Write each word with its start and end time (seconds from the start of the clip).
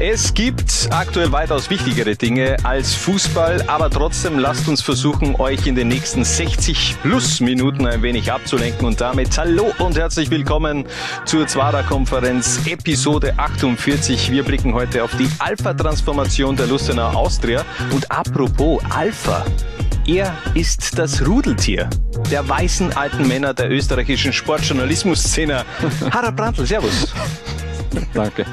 Es 0.00 0.32
gibt 0.32 0.88
aktuell 0.92 1.32
weitaus 1.32 1.70
wichtigere 1.70 2.14
Dinge 2.14 2.56
als 2.62 2.94
Fußball, 2.94 3.64
aber 3.66 3.90
trotzdem 3.90 4.38
lasst 4.38 4.68
uns 4.68 4.80
versuchen, 4.80 5.34
euch 5.40 5.66
in 5.66 5.74
den 5.74 5.88
nächsten 5.88 6.24
60 6.24 6.94
plus 7.02 7.40
Minuten 7.40 7.84
ein 7.84 8.00
wenig 8.00 8.30
abzulenken 8.30 8.86
und 8.86 9.00
damit 9.00 9.36
hallo 9.36 9.74
und 9.80 9.98
herzlich 9.98 10.30
willkommen 10.30 10.86
zur 11.24 11.48
Zwara-Konferenz 11.48 12.60
Episode 12.66 13.34
48. 13.36 14.30
Wir 14.30 14.44
blicken 14.44 14.72
heute 14.72 15.02
auf 15.02 15.10
die 15.16 15.28
Alpha-Transformation 15.40 16.54
der 16.54 16.68
Lustenau 16.68 17.08
Austria 17.08 17.64
und 17.90 18.08
apropos 18.08 18.80
Alpha. 18.90 19.44
Er 20.06 20.32
ist 20.54 20.96
das 20.96 21.26
Rudeltier 21.26 21.90
der 22.30 22.48
weißen 22.48 22.96
alten 22.96 23.26
Männer 23.26 23.52
der 23.52 23.68
österreichischen 23.68 24.32
Sportjournalismus-Szene. 24.32 25.64
Harald 26.12 26.36
Brandl, 26.36 26.64
Servus. 26.64 27.12
Danke. 28.14 28.44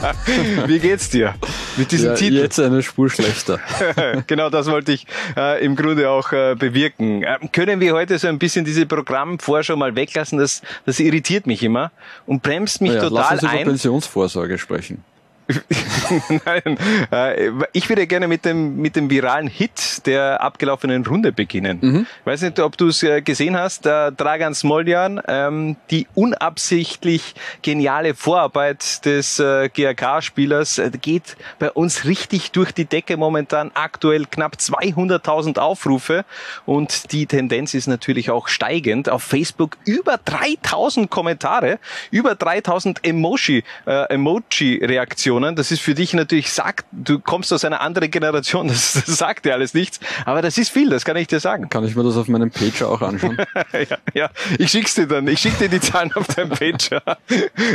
Wie 0.66 0.78
geht's 0.78 1.10
dir 1.10 1.34
mit 1.76 1.92
diesem 1.92 2.10
ja, 2.10 2.14
Titel? 2.14 2.36
Jetzt 2.36 2.60
eine 2.60 2.82
Spur 2.82 3.10
schlechter. 3.10 3.60
genau, 4.26 4.50
das 4.50 4.66
wollte 4.66 4.92
ich 4.92 5.06
äh, 5.36 5.64
im 5.64 5.76
Grunde 5.76 6.10
auch 6.10 6.32
äh, 6.32 6.54
bewirken. 6.54 7.22
Äh, 7.22 7.38
können 7.52 7.80
wir 7.80 7.94
heute 7.94 8.18
so 8.18 8.28
ein 8.28 8.38
bisschen 8.38 8.64
diese 8.64 8.86
Programmvorschau 8.86 9.76
mal 9.76 9.94
weglassen? 9.96 10.38
Das, 10.38 10.62
das 10.84 11.00
irritiert 11.00 11.46
mich 11.46 11.62
immer 11.62 11.92
und 12.26 12.42
bremst 12.42 12.80
mich 12.80 12.92
ja, 12.92 13.00
total 13.00 13.12
lass 13.12 13.42
uns 13.42 13.44
ein. 13.44 13.62
über 13.62 13.70
Pensionsvorsorge 13.70 14.58
sprechen. 14.58 15.04
Nein, 16.44 16.78
äh, 17.12 17.50
ich 17.72 17.88
würde 17.88 18.06
gerne 18.06 18.26
mit 18.26 18.44
dem, 18.44 18.76
mit 18.76 18.96
dem 18.96 19.10
viralen 19.10 19.46
Hit 19.46 20.06
der 20.06 20.40
abgelaufenen 20.42 21.06
Runde 21.06 21.32
beginnen. 21.32 21.78
Mhm. 21.80 22.06
Ich 22.20 22.26
weiß 22.26 22.42
nicht, 22.42 22.58
ob 22.58 22.76
du 22.76 22.88
es 22.88 23.02
äh, 23.02 23.22
gesehen 23.22 23.56
hast, 23.56 23.86
äh, 23.86 24.10
Dragan 24.12 24.54
Smoljan, 24.54 25.20
ähm, 25.28 25.76
die 25.90 26.06
unabsichtlich 26.14 27.34
geniale 27.62 28.14
Vorarbeit 28.14 29.04
des 29.04 29.38
äh, 29.38 29.68
GRK-Spielers 29.68 30.78
äh, 30.78 30.90
geht 31.00 31.36
bei 31.58 31.70
uns 31.70 32.04
richtig 32.04 32.50
durch 32.50 32.72
die 32.72 32.84
Decke 32.84 33.16
momentan. 33.16 33.70
Aktuell 33.74 34.26
knapp 34.26 34.56
200.000 34.56 35.58
Aufrufe 35.58 36.24
und 36.64 37.12
die 37.12 37.26
Tendenz 37.26 37.74
ist 37.74 37.86
natürlich 37.86 38.30
auch 38.30 38.48
steigend. 38.48 39.08
Auf 39.08 39.22
Facebook 39.22 39.76
über 39.84 40.18
3000 40.24 41.08
Kommentare, 41.08 41.78
über 42.10 42.34
3000 42.34 43.04
Emoji, 43.04 43.62
äh, 43.86 44.12
Emoji-Reaktionen. 44.12 45.35
Das 45.40 45.70
ist 45.70 45.80
für 45.80 45.94
dich 45.94 46.14
natürlich, 46.14 46.52
sagt, 46.52 46.86
du 46.92 47.18
kommst 47.18 47.52
aus 47.52 47.64
einer 47.64 47.80
anderen 47.80 48.10
Generation, 48.10 48.68
das, 48.68 48.94
das 48.94 49.06
sagt 49.18 49.44
dir 49.44 49.54
alles 49.54 49.74
nichts, 49.74 50.00
aber 50.24 50.42
das 50.42 50.58
ist 50.58 50.70
viel, 50.70 50.90
das 50.90 51.04
kann 51.04 51.16
ich 51.16 51.28
dir 51.28 51.40
sagen. 51.40 51.68
Kann 51.68 51.84
ich 51.84 51.94
mir 51.94 52.04
das 52.04 52.16
auf 52.16 52.28
meinem 52.28 52.50
Pager 52.50 52.88
auch 52.88 53.02
anschauen? 53.02 53.36
ja, 53.72 53.98
ja, 54.14 54.30
ich 54.58 54.70
schick's 54.70 54.94
dir 54.94 55.06
dann, 55.06 55.26
ich 55.28 55.40
schick 55.40 55.58
dir 55.58 55.68
die 55.68 55.80
Zahlen 55.80 56.12
auf 56.14 56.26
deinem 56.28 56.50
Pager. 56.50 57.02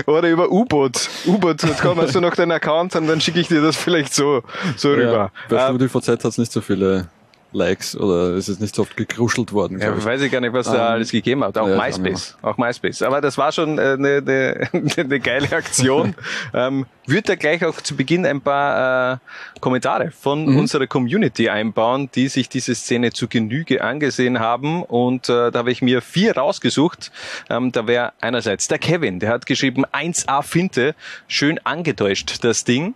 Oder 0.06 0.30
über 0.30 0.52
U-Boot. 0.52 1.10
U-Boot, 1.26 1.62
komm, 1.82 1.98
hast 2.02 2.16
du 2.16 2.22
noch 2.22 2.36
deinen 2.36 2.52
Account 2.52 2.96
und 2.96 3.08
dann 3.08 3.22
schicke 3.22 3.40
ich 3.40 3.48
dir 3.48 3.62
das 3.62 3.76
vielleicht 3.76 4.14
so, 4.14 4.44
so 4.76 4.90
rüber. 4.90 5.32
Ja, 5.50 5.58
weißt 5.58 5.74
du, 5.74 5.78
die 5.78 5.90
VZ 5.90 6.24
hat 6.24 6.38
nicht 6.38 6.52
so 6.52 6.62
viele 6.62 7.08
Likes 7.54 7.96
oder 7.98 8.32
es 8.36 8.48
ist 8.50 8.62
nicht 8.62 8.76
so 8.76 8.84
oft 8.84 8.96
gekruschelt 8.96 9.52
worden. 9.54 9.80
Ja, 9.80 9.96
ich. 9.96 10.06
weiß 10.06 10.22
ich 10.22 10.32
gar 10.32 10.40
nicht, 10.42 10.54
was 10.54 10.68
da 10.68 10.76
Ähm, 10.76 10.94
alles 10.94 11.12
gegeben 11.12 11.44
hat. 11.44 11.58
Auch 11.58 11.68
ja, 11.68 11.76
MySpace. 11.78 12.38
Auch 12.42 12.58
MySpace. 12.58 13.02
Aber 13.02 13.20
das 13.22 13.38
war 13.38 13.52
schon 13.52 13.78
eine, 13.80 14.18
eine, 14.26 14.70
eine 14.98 15.20
geile 15.20 15.52
Aktion. 15.52 16.16
ähm, 16.54 16.86
würde 17.08 17.24
da 17.24 17.36
gleich 17.36 17.66
auch 17.66 17.82
zu 17.82 17.96
Beginn 17.96 18.26
ein 18.26 18.42
paar 18.42 19.14
äh, 19.16 19.60
Kommentare 19.60 20.12
von 20.12 20.46
Mhm. 20.46 20.58
unserer 20.58 20.88
Community 20.88 21.50
einbauen, 21.50 22.10
die 22.16 22.28
sich 22.30 22.48
diese 22.50 22.74
Szene 22.74 23.12
zu 23.12 23.28
Genüge 23.28 23.84
angesehen 23.84 24.40
haben. 24.40 24.84
Und 24.84 25.28
äh, 25.30 25.52
da 25.52 25.60
habe 25.60 25.72
ich 25.72 25.82
mir 25.82 26.02
vier 26.02 26.38
rausgesucht. 26.38 27.12
Ähm, 27.50 27.72
da 27.72 27.86
wäre 27.88 28.14
einerseits 28.22 28.68
der 28.70 28.80
Kevin, 28.80 29.20
der 29.20 29.30
hat 29.30 29.46
geschrieben 29.46 29.86
1A 29.86 30.42
Finte, 30.44 30.96
schön 31.28 31.60
angetäuscht 31.66 32.44
das 32.44 32.64
Ding. 32.64 32.94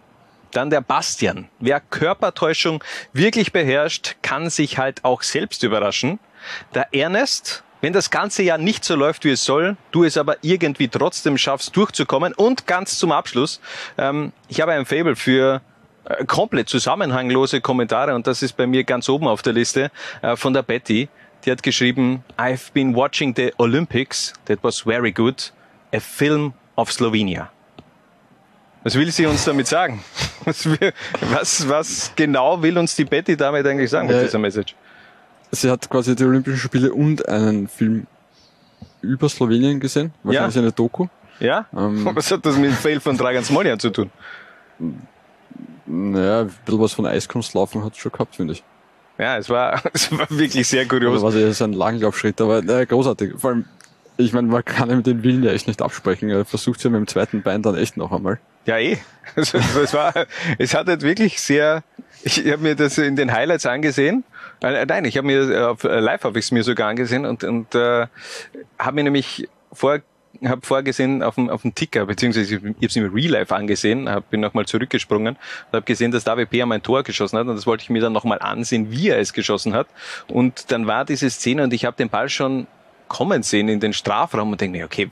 Dann 0.56 0.70
der 0.70 0.80
Bastian. 0.80 1.50
Wer 1.60 1.82
Körpertäuschung 1.82 2.82
wirklich 3.12 3.52
beherrscht, 3.52 4.16
kann 4.22 4.50
sich 4.50 4.78
halt 4.78 5.04
auch 5.04 5.22
selbst 5.22 5.64
überraschen. 5.64 6.18
Der 6.74 6.94
Ernest. 6.94 7.64
Wenn 7.82 7.92
das 7.92 8.10
ganze 8.10 8.42
Jahr 8.42 8.58
nicht 8.58 8.86
so 8.86 8.96
läuft, 8.96 9.26
wie 9.26 9.32
es 9.32 9.44
soll, 9.44 9.76
du 9.92 10.06
es 10.06 10.18
aber 10.18 10.38
irgendwie 10.42 10.88
trotzdem 10.88 11.38
schaffst, 11.38 11.76
durchzukommen. 11.76 12.34
Und 12.34 12.68
ganz 12.68 12.98
zum 12.98 13.12
Abschluss, 13.12 13.60
ähm, 13.98 14.32
ich 14.48 14.62
habe 14.62 14.72
ein 14.72 14.86
Fable 14.86 15.18
für 15.18 15.62
äh, 16.06 16.24
komplett 16.26 16.70
zusammenhanglose 16.70 17.60
Kommentare 17.60 18.16
und 18.16 18.26
das 18.26 18.42
ist 18.42 18.54
bei 18.54 18.66
mir 18.66 18.86
ganz 18.86 19.10
oben 19.10 19.28
auf 19.28 19.42
der 19.42 19.54
Liste 19.54 19.92
äh, 20.22 20.38
von 20.38 20.54
der 20.54 20.64
Betty. 20.64 21.10
Die 21.44 21.52
hat 21.52 21.64
geschrieben, 21.64 22.24
I've 22.38 22.72
been 22.74 22.96
watching 22.96 23.36
the 23.36 23.52
Olympics. 23.58 24.32
That 24.46 24.60
was 24.64 24.80
very 24.80 25.12
good. 25.12 25.52
A 25.94 26.00
film 26.00 26.54
of 26.76 26.92
Slovenia. 26.92 27.52
Was 28.86 28.94
will 28.94 29.12
sie 29.12 29.26
uns 29.26 29.44
damit 29.46 29.66
sagen? 29.68 30.04
Was, 30.46 30.68
was, 31.32 31.68
was 31.68 32.12
genau 32.16 32.62
will 32.62 32.78
uns 32.78 32.96
die 32.96 33.04
Betty 33.06 33.36
damit 33.36 33.66
eigentlich 33.66 33.90
sagen 33.90 34.06
mit 34.08 34.16
Ja. 34.16 34.22
dieser 34.24 34.38
Message? 34.38 34.76
Sie 35.52 35.72
hat 35.72 35.90
quasi 35.90 36.16
die 36.16 36.24
Olympischen 36.24 36.60
Spiele 36.60 36.94
und 36.94 37.28
einen 37.28 37.68
Film 37.68 38.06
über 39.02 39.28
Slowenien 39.28 39.80
gesehen. 39.80 40.14
Wahrscheinlich 40.22 40.58
eine 40.60 40.72
Doku. 40.72 41.08
Ja? 41.40 41.66
Ähm. 41.76 42.06
Was 42.14 42.30
hat 42.30 42.46
das 42.46 42.58
mit 42.58 42.70
dem 42.70 42.76
Fail 42.76 43.00
von 43.00 43.18
Dragan 43.18 43.44
Smoljan 43.44 43.80
zu 43.80 43.90
tun? 43.90 44.12
Naja, 45.88 46.42
ein 46.42 46.52
bisschen 46.66 46.80
was 46.80 46.94
von 46.94 47.06
Eiskunstlaufen 47.08 47.84
hat 47.84 47.94
es 47.94 47.98
schon 48.00 48.12
gehabt, 48.12 48.36
finde 48.36 48.54
ich. 48.54 48.64
Ja, 49.18 49.38
es 49.38 49.50
war, 49.50 49.82
es 49.94 50.12
war 50.12 50.28
wirklich 50.30 50.68
sehr 50.68 50.88
kurios. 50.88 51.24
was 51.24 51.34
eher 51.36 51.52
so 51.54 51.64
ein 51.64 51.74
Langlaufschritt, 51.74 52.40
aber 52.40 52.62
naja, 52.62 52.86
großartig. 52.86 53.34
Vor 53.38 53.50
allem, 53.52 53.66
ich 54.18 54.32
meine, 54.34 54.48
man 54.48 54.64
kann 54.64 54.92
ihm 54.92 55.02
den 55.02 55.24
Willen 55.24 55.44
ja 55.44 55.52
echt 55.52 55.68
nicht 55.68 55.82
absprechen. 55.82 56.30
Er 56.30 56.46
versucht 56.46 56.84
ja 56.84 56.90
mit 56.92 57.00
dem 57.00 57.08
zweiten 57.08 57.42
Bein 57.42 57.62
dann 57.64 57.76
echt 57.76 57.98
noch 57.98 58.12
einmal. 58.12 58.40
Ja, 58.66 58.78
eh. 58.80 58.98
Also, 59.36 59.58
es 59.58 59.94
war, 59.94 60.14
es 60.58 60.74
hat 60.74 60.88
halt 60.88 61.02
wirklich 61.02 61.42
sehr, 61.42 61.84
ich 62.24 62.40
habe 62.52 62.62
mir 62.62 62.76
das 62.76 62.98
in 62.98 63.16
den 63.16 63.32
Highlights 63.32 63.66
angesehen. 63.66 64.24
Äh, 64.62 64.86
nein, 64.86 65.06
ich 65.06 65.18
habe 65.18 65.28
mir, 65.28 65.50
äh, 65.50 65.62
auf, 65.64 65.84
äh, 65.84 66.00
live 66.00 66.24
habe 66.24 66.40
ich 66.40 66.46
es 66.46 66.52
mir 66.52 66.64
sogar 66.64 66.90
angesehen 66.90 67.26
und, 67.26 67.44
und 67.44 67.76
äh, 67.76 68.08
habe 68.80 68.96
mir 68.96 69.04
nämlich 69.04 69.48
vor, 69.74 70.00
habe 70.44 70.66
vorgesehen 70.66 71.24
auf 71.24 71.36
dem, 71.36 71.50
auf 71.50 71.62
dem 71.64 71.76
Ticker, 71.76 72.06
beziehungsweise 72.06 72.56
ich 72.56 72.62
habe 72.62 72.76
es 72.82 72.96
im 72.96 73.14
Real 73.14 73.32
Life 73.32 73.54
angesehen, 73.54 74.10
hab, 74.10 74.30
bin 74.30 74.42
nochmal 74.42 74.66
zurückgesprungen 74.66 75.36
und 75.36 75.74
habe 75.74 75.86
gesehen, 75.86 76.12
dass 76.12 76.24
David 76.24 76.50
Peer 76.50 76.66
ein 76.66 76.84
Tor 76.84 77.04
geschossen 77.04 77.38
hat 77.40 77.48
und 77.48 77.56
das 77.56 77.68
wollte 77.68 77.84
ich 77.84 77.90
mir 77.90 78.02
dann 78.02 78.14
nochmal 78.14 78.40
ansehen, 78.40 78.92
wie 78.92 79.10
er 79.10 79.20
es 79.20 79.34
geschossen 79.34 79.74
hat. 79.74 79.88
Und 80.28 80.72
dann 80.72 80.88
war 80.88 81.06
diese 81.06 81.30
Szene 81.30 81.64
und 81.64 81.74
ich 81.74 81.86
habe 81.86 81.98
den 81.98 82.10
Ball 82.10 82.30
schon 82.30 82.68
kommen 83.08 83.44
sehen 83.44 83.70
in 83.70 83.80
den 83.80 83.94
Strafraum 83.94 84.52
und 84.52 84.62
denke 84.62 84.78
mir, 84.78 84.86
okay, 84.86 85.10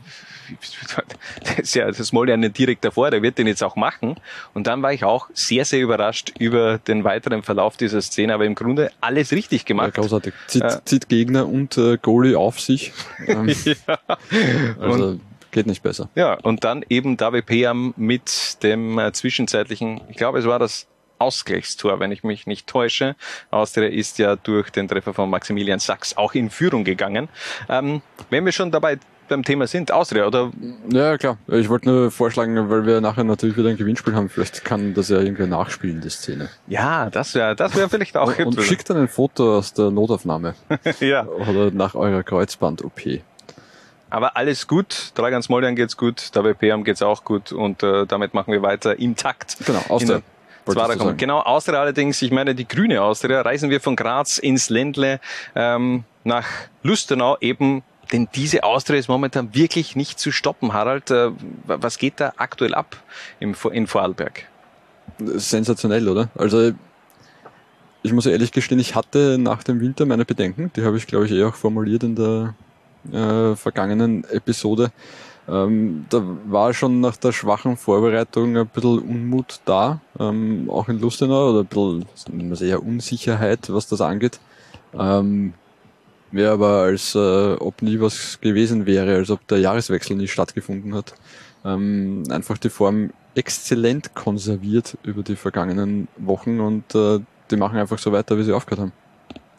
das 1.43 1.59
ist 1.59 1.75
ja 1.75 1.85
das 1.91 2.11
Molly 2.11 2.31
ja 2.31 2.37
nicht 2.37 2.57
direkt 2.57 2.83
davor, 2.85 3.11
der 3.11 3.21
wird 3.21 3.37
den 3.37 3.47
jetzt 3.47 3.63
auch 3.63 3.75
machen. 3.75 4.15
Und 4.53 4.67
dann 4.67 4.81
war 4.81 4.93
ich 4.93 5.03
auch 5.03 5.29
sehr, 5.33 5.65
sehr 5.65 5.79
überrascht 5.81 6.31
über 6.39 6.77
den 6.79 7.03
weiteren 7.03 7.43
Verlauf 7.43 7.77
dieser 7.77 8.01
Szene, 8.01 8.33
aber 8.33 8.45
im 8.45 8.55
Grunde 8.55 8.91
alles 9.01 9.31
richtig 9.31 9.61
Ja, 9.61 9.67
gemacht. 9.67 9.93
großartig. 9.95 10.33
Zieht, 10.47 10.61
Ja. 10.63 10.85
zieht 10.85 11.09
Gegner 11.09 11.47
und 11.47 11.77
äh, 11.77 11.97
Goalie 11.97 12.37
auf 12.37 12.59
sich. 12.59 12.93
Ähm, 13.27 13.47
ja. 13.87 13.99
also 14.79 15.19
geht 15.51 15.67
nicht 15.67 15.83
besser. 15.83 16.09
Ja, 16.15 16.33
und 16.35 16.63
dann 16.63 16.83
eben 16.89 17.17
David 17.17 17.45
Peam 17.45 17.93
mit 17.97 18.57
dem 18.63 18.97
äh, 18.97 19.11
zwischenzeitlichen, 19.11 20.01
ich 20.09 20.17
glaube, 20.17 20.39
es 20.39 20.45
war 20.45 20.59
das 20.59 20.87
Ausgleichstor, 21.19 21.99
wenn 21.99 22.11
ich 22.11 22.23
mich 22.23 22.47
nicht 22.47 22.67
täusche. 22.67 23.15
Austria 23.49 23.87
ist 23.87 24.17
ja 24.17 24.35
durch 24.35 24.71
den 24.71 24.87
Treffer 24.89 25.13
von 25.13 25.29
Maximilian 25.29 25.79
Sachs 25.79 26.17
auch 26.17 26.33
in 26.33 26.49
Führung 26.49 26.83
gegangen. 26.83 27.29
Ähm, 27.69 28.01
wenn 28.29 28.43
wir 28.45 28.51
schon 28.51 28.71
dabei 28.71 28.97
beim 29.33 29.43
Thema 29.43 29.67
sind, 29.67 29.91
Austria, 29.91 30.25
oder 30.27 30.51
Ja, 30.89 31.17
klar. 31.17 31.37
Ich 31.47 31.67
wollte 31.69 31.89
nur 31.89 32.11
vorschlagen, 32.11 32.69
weil 32.69 32.85
wir 32.85 33.01
nachher 33.01 33.23
natürlich 33.23 33.57
wieder 33.57 33.69
ein 33.69 33.77
Gewinnspiel 33.77 34.15
haben, 34.15 34.29
vielleicht 34.29 34.63
kann 34.63 34.93
das 34.93 35.09
ja 35.09 35.19
irgendwie 35.19 35.47
nachspielen, 35.47 36.01
die 36.01 36.09
Szene. 36.09 36.49
ja, 36.67 37.09
das 37.09 37.33
wäre 37.35 37.55
das 37.55 37.75
wär 37.75 37.89
vielleicht 37.89 38.15
auch 38.17 38.27
Und 38.27 38.39
interessant. 38.39 38.67
schickt 38.67 38.89
dann 38.89 38.97
ein 38.97 39.07
Foto 39.07 39.57
aus 39.57 39.73
der 39.73 39.89
Notaufnahme 39.91 40.53
ja. 40.99 41.25
oder 41.25 41.71
nach 41.71 41.95
eurer 41.95 42.23
Kreuzband-OP. 42.23 43.01
Aber 44.09 44.37
alles 44.37 44.67
gut, 44.67 45.11
Dragan 45.15 45.41
Smoljan 45.41 45.75
geht's 45.75 45.97
gut, 45.97 46.29
David 46.35 46.59
Peam 46.59 46.83
geht's 46.83 47.01
auch 47.01 47.23
gut 47.23 47.51
und 47.51 47.81
äh, 47.81 48.05
damit 48.05 48.33
machen 48.35 48.51
wir 48.53 48.61
weiter 48.61 48.99
im 48.99 49.15
Takt. 49.15 49.57
Genau, 49.65 49.79
Austria. 49.89 50.17
In- 50.17 50.23
wolltest 50.65 50.85
Zwar 50.85 50.87
du 50.93 50.97
kommen. 50.99 51.09
sagen. 51.09 51.17
Genau, 51.17 51.39
Austria 51.39 51.79
allerdings, 51.81 52.21
ich 52.21 52.31
meine 52.31 52.53
die 52.55 52.67
grüne 52.67 53.01
Austria, 53.01 53.41
reisen 53.41 53.69
wir 53.69 53.81
von 53.81 53.95
Graz 53.95 54.37
ins 54.37 54.69
Ländle 54.69 55.19
ähm, 55.55 56.03
nach 56.23 56.45
Lustenau 56.83 57.37
eben, 57.41 57.83
denn 58.13 58.29
diese 58.33 58.63
Austria 58.63 58.99
ist 58.99 59.09
momentan 59.09 59.53
wirklich 59.53 59.95
nicht 59.95 60.19
zu 60.19 60.31
stoppen. 60.31 60.71
Harald, 60.71 61.11
äh, 61.11 61.31
was 61.65 61.97
geht 61.97 62.19
da 62.19 62.33
aktuell 62.37 62.75
ab 62.75 62.95
in 63.39 63.55
Vorarlberg? 63.55 64.47
Sensationell, 65.17 66.07
oder? 66.07 66.29
Also 66.35 66.71
ich 68.03 68.13
muss 68.13 68.25
ehrlich 68.25 68.51
gestehen, 68.51 68.79
ich 68.79 68.95
hatte 68.95 69.37
nach 69.39 69.63
dem 69.63 69.81
Winter 69.81 70.05
meine 70.05 70.25
Bedenken. 70.25 70.71
Die 70.75 70.83
habe 70.83 70.97
ich, 70.97 71.07
glaube 71.07 71.25
ich, 71.25 71.31
eh 71.31 71.43
auch 71.43 71.55
formuliert 71.55 72.03
in 72.03 72.15
der 72.15 72.53
äh, 73.11 73.55
vergangenen 73.55 74.25
Episode. 74.25 74.91
Ähm, 75.47 76.05
da 76.09 76.21
war 76.45 76.73
schon 76.73 77.01
nach 77.01 77.17
der 77.17 77.33
schwachen 77.33 77.75
Vorbereitung 77.75 78.55
ein 78.57 78.67
bisschen 78.67 78.99
Unmut 78.99 79.59
da, 79.65 79.99
ähm, 80.19 80.69
auch 80.69 80.87
in 80.87 80.99
Lustenau, 80.99 81.49
oder 81.49 81.59
ein 81.61 82.49
bisschen 82.49 82.67
eher 82.67 82.81
Unsicherheit, 82.81 83.73
was 83.73 83.87
das 83.87 83.99
angeht. 83.99 84.39
Ähm, 84.97 85.53
Wäre 86.33 86.51
aber 86.51 86.81
als 86.81 87.13
äh, 87.13 87.53
ob 87.59 87.83
nie 87.83 87.99
was 87.99 88.41
gewesen 88.41 88.87
wäre, 88.87 89.17
als 89.17 89.29
ob 89.29 89.47
der 89.47 89.59
Jahreswechsel 89.59 90.17
nie 90.17 90.27
stattgefunden 90.27 90.95
hat. 90.95 91.13
Ähm, 91.63 92.23
einfach 92.29 92.57
die 92.57 92.71
Form 92.71 93.11
exzellent 93.35 94.15
konserviert 94.15 94.97
über 95.03 95.21
die 95.21 95.35
vergangenen 95.35 96.07
Wochen 96.17 96.59
und 96.59 96.95
äh, 96.95 97.19
die 97.51 97.55
machen 97.55 97.77
einfach 97.77 97.99
so 97.99 98.11
weiter, 98.11 98.35
wie 98.39 98.43
sie 98.43 98.51
aufgehört 98.51 98.81
haben. 98.81 99.02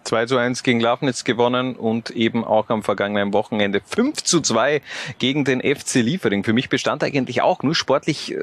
2 0.04 0.26
zu 0.26 0.36
1 0.36 0.62
gegen 0.62 0.80
Lafnitz 0.80 1.24
gewonnen 1.24 1.76
und 1.76 2.10
eben 2.10 2.44
auch 2.44 2.68
am 2.68 2.82
vergangenen 2.82 3.32
Wochenende 3.32 3.80
5 3.84 4.22
zu 4.22 4.40
2 4.40 4.82
gegen 5.18 5.44
den 5.44 5.60
FC 5.60 5.96
Liefering. 5.96 6.44
Für 6.44 6.52
mich 6.52 6.68
bestand 6.68 7.02
eigentlich 7.02 7.42
auch 7.42 7.62
nur 7.62 7.74
sportlich 7.74 8.32
äh, 8.32 8.36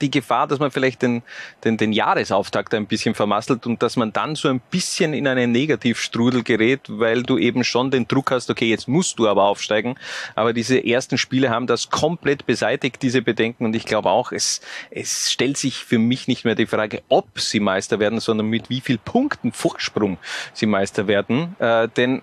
die 0.00 0.10
Gefahr, 0.10 0.46
dass 0.46 0.58
man 0.58 0.70
vielleicht 0.70 1.02
den, 1.02 1.22
den, 1.64 1.76
den 1.76 1.92
Jahresauftakt 1.92 2.74
ein 2.74 2.86
bisschen 2.86 3.14
vermasselt 3.14 3.66
und 3.66 3.82
dass 3.82 3.96
man 3.96 4.12
dann 4.12 4.36
so 4.36 4.48
ein 4.48 4.60
bisschen 4.70 5.14
in 5.14 5.26
einen 5.26 5.52
Negativstrudel 5.52 6.42
gerät, 6.42 6.80
weil 6.88 7.22
du 7.22 7.38
eben 7.38 7.64
schon 7.64 7.90
den 7.90 8.06
Druck 8.06 8.30
hast, 8.30 8.50
okay, 8.50 8.68
jetzt 8.68 8.88
musst 8.88 9.18
du 9.18 9.28
aber 9.28 9.44
aufsteigen. 9.44 9.96
Aber 10.34 10.52
diese 10.52 10.84
ersten 10.84 11.18
Spiele 11.18 11.50
haben 11.50 11.66
das 11.66 11.90
komplett 11.90 12.46
beseitigt, 12.46 13.02
diese 13.02 13.22
Bedenken. 13.22 13.64
Und 13.64 13.74
ich 13.76 13.84
glaube 13.84 14.10
auch, 14.10 14.32
es, 14.32 14.60
es 14.90 15.32
stellt 15.32 15.56
sich 15.56 15.76
für 15.76 15.98
mich 15.98 16.28
nicht 16.28 16.44
mehr 16.44 16.54
die 16.54 16.66
Frage, 16.66 17.02
ob 17.08 17.40
sie 17.40 17.60
Meister 17.60 17.98
werden, 17.98 18.20
sondern 18.20 18.46
mit 18.46 18.70
wie 18.70 18.80
viel 18.80 18.98
Punkten 18.98 19.52
Vorsprung 19.52 20.18
sie 20.52 20.66
Meister 20.66 20.83
Meister 20.84 21.06
werden, 21.06 21.56
äh, 21.60 21.88
denn 21.96 22.20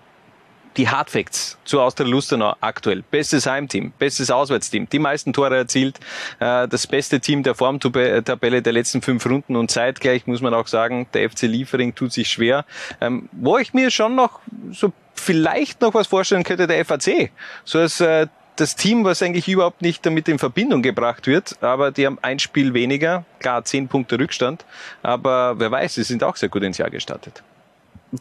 die 0.76 0.88
Hardfacts 0.88 1.58
zu 1.64 1.80
Austria 1.80 2.08
Lustenau 2.08 2.54
aktuell. 2.60 3.02
Bestes 3.02 3.44
Heimteam, 3.46 3.92
bestes 3.98 4.30
Auswärtsteam, 4.30 4.88
die 4.88 5.00
meisten 5.00 5.32
Tore 5.32 5.56
erzielt, 5.56 5.98
äh, 6.38 6.68
das 6.68 6.86
beste 6.86 7.18
Team 7.18 7.42
der 7.42 7.56
Formtabelle 7.56 8.62
der 8.62 8.72
letzten 8.72 9.02
fünf 9.02 9.26
Runden 9.26 9.56
und 9.56 9.70
zeitgleich 9.70 10.28
muss 10.28 10.40
man 10.40 10.54
auch 10.54 10.68
sagen, 10.68 11.08
der 11.12 11.28
FC 11.28 11.42
Liefering 11.42 11.94
tut 11.96 12.12
sich 12.12 12.28
schwer. 12.28 12.64
Ähm, 13.00 13.28
wo 13.32 13.58
ich 13.58 13.74
mir 13.74 13.90
schon 13.90 14.14
noch 14.14 14.40
so 14.70 14.92
vielleicht 15.14 15.80
noch 15.80 15.92
was 15.92 16.06
vorstellen 16.06 16.44
könnte, 16.44 16.68
der 16.68 16.84
FAC. 16.84 17.32
So 17.64 17.80
als 17.80 18.00
äh, 18.00 18.28
das 18.54 18.76
Team, 18.76 19.04
was 19.04 19.22
eigentlich 19.22 19.48
überhaupt 19.48 19.82
nicht 19.82 20.06
damit 20.06 20.28
in 20.28 20.38
Verbindung 20.38 20.82
gebracht 20.82 21.26
wird, 21.26 21.60
aber 21.62 21.90
die 21.90 22.06
haben 22.06 22.18
ein 22.22 22.38
Spiel 22.38 22.74
weniger, 22.74 23.24
klar 23.40 23.64
zehn 23.64 23.88
Punkte 23.88 24.20
Rückstand, 24.20 24.64
aber 25.02 25.58
wer 25.58 25.70
weiß, 25.70 25.94
sie 25.94 26.04
sind 26.04 26.22
auch 26.22 26.36
sehr 26.36 26.48
gut 26.48 26.62
ins 26.62 26.78
Jahr 26.78 26.90
gestartet. 26.90 27.42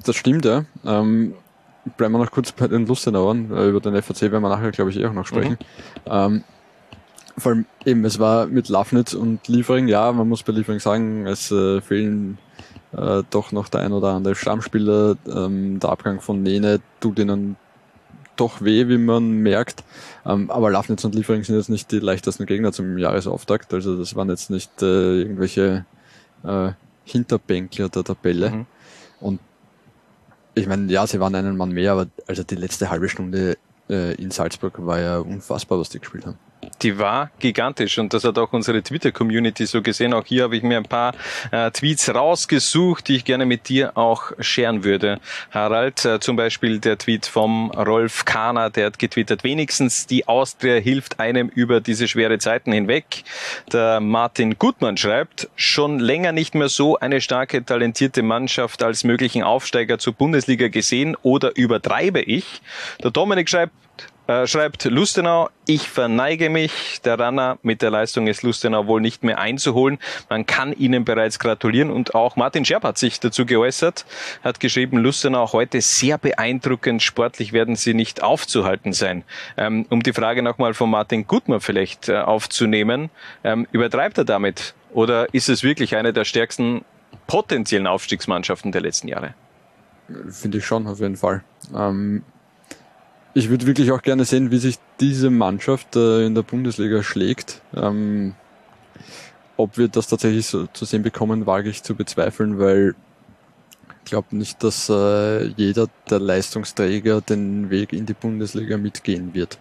Das 0.05 0.15
stimmt, 0.15 0.45
ja. 0.45 0.65
Ähm, 0.85 1.33
bleiben 1.97 2.13
wir 2.13 2.19
noch 2.19 2.31
kurz 2.31 2.51
bei 2.51 2.67
den 2.67 2.85
Lustenauern. 2.85 3.51
Äh, 3.51 3.69
über 3.69 3.79
den 3.79 4.01
FAC 4.01 4.21
werden 4.23 4.41
wir 4.41 4.49
nachher, 4.49 4.71
glaube 4.71 4.91
ich, 4.91 4.97
eh 4.97 5.05
auch 5.05 5.13
noch 5.13 5.25
sprechen. 5.25 5.57
Mhm. 6.05 6.11
Ähm, 6.11 6.43
vor 7.37 7.53
allem 7.53 7.65
eben, 7.85 8.05
es 8.05 8.19
war 8.19 8.47
mit 8.47 8.69
Lafnitz 8.69 9.13
und 9.13 9.47
Liefering, 9.47 9.87
ja, 9.87 10.11
man 10.11 10.27
muss 10.27 10.43
bei 10.43 10.53
Liefering 10.53 10.79
sagen, 10.79 11.27
es 11.27 11.51
äh, 11.51 11.81
fehlen 11.81 12.37
äh, 12.93 13.23
doch 13.29 13.51
noch 13.51 13.69
der 13.69 13.81
ein 13.81 13.93
oder 13.93 14.09
andere 14.09 14.35
Stammspieler. 14.35 15.17
Ähm, 15.27 15.79
der 15.79 15.89
Abgang 15.89 16.21
von 16.21 16.43
Nene 16.43 16.81
tut 16.99 17.19
ihnen 17.19 17.55
doch 18.35 18.61
weh, 18.61 18.87
wie 18.87 18.97
man 18.97 19.31
merkt. 19.31 19.83
Ähm, 20.25 20.49
aber 20.51 20.71
Lafnitz 20.71 21.03
und 21.03 21.15
Liefering 21.15 21.43
sind 21.43 21.55
jetzt 21.55 21.69
nicht 21.69 21.91
die 21.91 21.99
leichtesten 21.99 22.45
Gegner 22.45 22.71
zum 22.71 22.97
Jahresauftakt. 22.97 23.73
Also 23.73 23.97
das 23.97 24.15
waren 24.15 24.29
jetzt 24.29 24.49
nicht 24.49 24.81
äh, 24.81 25.21
irgendwelche 25.21 25.85
äh, 26.43 26.71
Hinterbänkler 27.05 27.89
der 27.89 28.03
Tabelle. 28.03 28.49
Mhm. 28.49 28.65
Und 29.19 29.39
ich 30.53 30.67
meine, 30.67 30.91
ja, 30.91 31.07
sie 31.07 31.19
waren 31.19 31.35
einen 31.35 31.57
Mann 31.57 31.71
mehr, 31.71 31.93
aber 31.93 32.07
also 32.27 32.43
die 32.43 32.55
letzte 32.55 32.89
halbe 32.89 33.09
Stunde 33.09 33.57
äh, 33.89 34.15
in 34.15 34.31
Salzburg 34.31 34.85
war 34.85 34.99
ja 34.99 35.19
unfassbar, 35.19 35.79
was 35.79 35.89
die 35.89 35.99
gespielt 35.99 36.25
haben 36.25 36.37
die 36.81 36.97
war 36.97 37.31
gigantisch 37.39 37.97
und 37.97 38.13
das 38.13 38.23
hat 38.23 38.37
auch 38.37 38.53
unsere 38.53 38.81
Twitter-Community 38.81 39.65
so 39.65 39.81
gesehen. 39.81 40.13
Auch 40.13 40.25
hier 40.25 40.43
habe 40.43 40.55
ich 40.55 40.63
mir 40.63 40.77
ein 40.77 40.85
paar 40.85 41.13
äh, 41.51 41.71
Tweets 41.71 42.13
rausgesucht, 42.13 43.07
die 43.07 43.17
ich 43.17 43.25
gerne 43.25 43.45
mit 43.45 43.69
dir 43.69 43.97
auch 43.97 44.31
scheren 44.39 44.83
würde. 44.83 45.19
Harald, 45.51 46.05
äh, 46.05 46.19
zum 46.19 46.35
Beispiel 46.35 46.79
der 46.79 46.97
Tweet 46.97 47.25
vom 47.25 47.71
Rolf 47.71 48.25
Kahner, 48.25 48.69
der 48.69 48.87
hat 48.87 48.99
getwittert, 48.99 49.43
wenigstens 49.43 50.07
die 50.07 50.27
Austria 50.27 50.75
hilft 50.75 51.19
einem 51.19 51.49
über 51.49 51.81
diese 51.81 52.07
schwere 52.07 52.39
Zeiten 52.39 52.71
hinweg. 52.71 53.23
Der 53.71 53.99
Martin 53.99 54.57
Gutmann 54.57 54.97
schreibt, 54.97 55.49
schon 55.55 55.99
länger 55.99 56.31
nicht 56.31 56.55
mehr 56.55 56.69
so 56.69 56.97
eine 56.97 57.21
starke, 57.21 57.63
talentierte 57.63 58.23
Mannschaft 58.23 58.83
als 58.83 59.03
möglichen 59.03 59.43
Aufsteiger 59.43 59.99
zur 59.99 60.13
Bundesliga 60.13 60.67
gesehen 60.67 61.15
oder 61.21 61.55
übertreibe 61.55 62.21
ich? 62.21 62.61
Der 63.03 63.11
Dominik 63.11 63.49
schreibt, 63.49 63.73
äh, 64.27 64.47
schreibt 64.47 64.85
Lustenau, 64.85 65.49
ich 65.65 65.89
verneige 65.89 66.49
mich. 66.49 67.01
Der 67.03 67.19
Runner 67.19 67.57
mit 67.63 67.81
der 67.81 67.91
Leistung 67.91 68.27
ist 68.27 68.43
Lustenau 68.43 68.87
wohl 68.87 69.01
nicht 69.01 69.23
mehr 69.23 69.39
einzuholen. 69.39 69.99
Man 70.29 70.45
kann 70.45 70.73
ihnen 70.73 71.05
bereits 71.05 71.39
gratulieren 71.39 71.89
und 71.91 72.15
auch 72.15 72.35
Martin 72.35 72.65
Scherb 72.65 72.83
hat 72.83 72.97
sich 72.97 73.19
dazu 73.19 73.45
geäußert, 73.45 74.05
hat 74.43 74.59
geschrieben, 74.59 74.97
Lustenau 74.97 75.51
heute 75.53 75.81
sehr 75.81 76.17
beeindruckend. 76.17 77.01
Sportlich 77.01 77.53
werden 77.53 77.75
sie 77.75 77.93
nicht 77.93 78.23
aufzuhalten 78.23 78.93
sein. 78.93 79.23
Ähm, 79.57 79.85
um 79.89 80.03
die 80.03 80.13
Frage 80.13 80.43
nochmal 80.43 80.73
von 80.73 80.89
Martin 80.89 81.27
Gutmann 81.27 81.61
vielleicht 81.61 82.09
äh, 82.09 82.17
aufzunehmen, 82.17 83.09
ähm, 83.43 83.67
übertreibt 83.71 84.17
er 84.17 84.25
damit? 84.25 84.75
Oder 84.93 85.33
ist 85.33 85.49
es 85.49 85.63
wirklich 85.63 85.95
eine 85.95 86.13
der 86.13 86.25
stärksten 86.25 86.83
potenziellen 87.27 87.87
Aufstiegsmannschaften 87.87 88.71
der 88.71 88.81
letzten 88.81 89.07
Jahre? 89.07 89.33
Finde 90.29 90.57
ich 90.57 90.65
schon, 90.65 90.87
auf 90.87 90.99
jeden 90.99 91.15
Fall. 91.15 91.43
Ähm, 91.73 92.23
ich 93.33 93.49
würde 93.49 93.67
wirklich 93.67 93.91
auch 93.91 94.01
gerne 94.01 94.25
sehen, 94.25 94.51
wie 94.51 94.57
sich 94.57 94.77
diese 94.99 95.29
Mannschaft 95.29 95.95
äh, 95.95 96.25
in 96.25 96.35
der 96.35 96.41
Bundesliga 96.43 97.03
schlägt. 97.03 97.61
Ähm, 97.75 98.35
ob 99.57 99.77
wir 99.77 99.87
das 99.87 100.07
tatsächlich 100.07 100.47
so 100.47 100.67
zu 100.67 100.85
sehen 100.85 101.03
bekommen, 101.03 101.45
wage 101.45 101.69
ich 101.69 101.83
zu 101.83 101.95
bezweifeln, 101.95 102.59
weil 102.59 102.95
ich 104.03 104.09
glaube 104.09 104.35
nicht, 104.35 104.63
dass 104.63 104.89
äh, 104.89 105.45
jeder 105.55 105.87
der 106.09 106.19
Leistungsträger 106.19 107.21
den 107.21 107.69
Weg 107.69 107.93
in 107.93 108.05
die 108.05 108.13
Bundesliga 108.13 108.77
mitgehen 108.77 109.33
wird. 109.33 109.59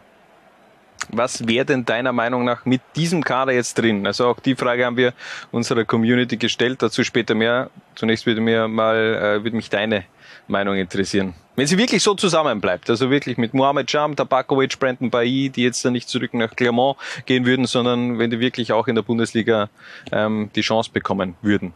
Was 1.08 1.46
wäre 1.46 1.64
denn 1.64 1.84
deiner 1.84 2.12
Meinung 2.12 2.44
nach 2.44 2.64
mit 2.64 2.82
diesem 2.94 3.23
Kader 3.25 3.52
jetzt 3.52 3.78
drin? 3.78 4.06
Also 4.06 4.26
auch 4.26 4.40
die 4.40 4.55
Frage 4.55 4.84
haben 4.84 4.96
wir 4.96 5.12
unserer 5.50 5.84
Community 5.84 6.37
gestellt, 6.37 6.82
dazu 6.82 7.05
später 7.05 7.34
mehr. 7.34 7.70
Zunächst 7.94 8.26
würde 8.26 8.40
mir 8.40 8.69
mal, 8.69 8.96
äh, 8.96 9.44
würde 9.44 9.56
mich 9.56 9.70
deine 9.70 10.05
Meinung 10.50 10.76
interessieren. 10.76 11.35
Wenn 11.56 11.67
sie 11.67 11.79
wirklich 11.79 12.02
so 12.02 12.14
zusammenbleibt, 12.14 12.88
also 12.91 13.11
wirklich 13.11 13.37
mit 13.37 13.55
Mohamed 13.55 13.91
Jam, 13.93 14.17
Tabakovic, 14.17 14.79
Brandon 14.79 15.11
Bailly, 15.11 15.50
die 15.50 15.62
jetzt 15.62 15.85
dann 15.85 15.93
nicht 15.93 16.08
zurück 16.08 16.35
nach 16.35 16.55
Clermont 16.56 16.97
gehen 17.26 17.44
würden, 17.47 17.67
sondern 17.67 18.19
wenn 18.19 18.31
die 18.31 18.41
wirklich 18.41 18.73
auch 18.73 18.88
in 18.88 18.94
der 18.94 19.02
Bundesliga 19.02 19.69
ähm, 20.12 20.50
die 20.55 20.62
Chance 20.62 20.91
bekommen 20.93 21.35
würden. 21.43 21.73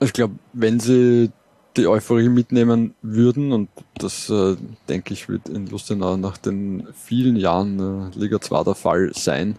Ich 0.00 0.12
glaube, 0.12 0.34
wenn 0.52 0.80
sie 0.80 1.30
die 1.76 1.86
Euphorie 1.86 2.28
mitnehmen 2.28 2.94
würden, 3.02 3.52
und 3.52 3.68
das 3.96 4.30
äh, 4.30 4.56
denke 4.88 5.12
ich 5.12 5.28
wird 5.28 5.48
in 5.48 5.66
Lustenau 5.66 6.16
nach 6.16 6.36
den 6.36 6.86
vielen 6.94 7.36
Jahren 7.36 8.12
äh, 8.12 8.18
Liga 8.18 8.40
2 8.40 8.64
der 8.64 8.74
Fall 8.74 9.10
sein, 9.14 9.56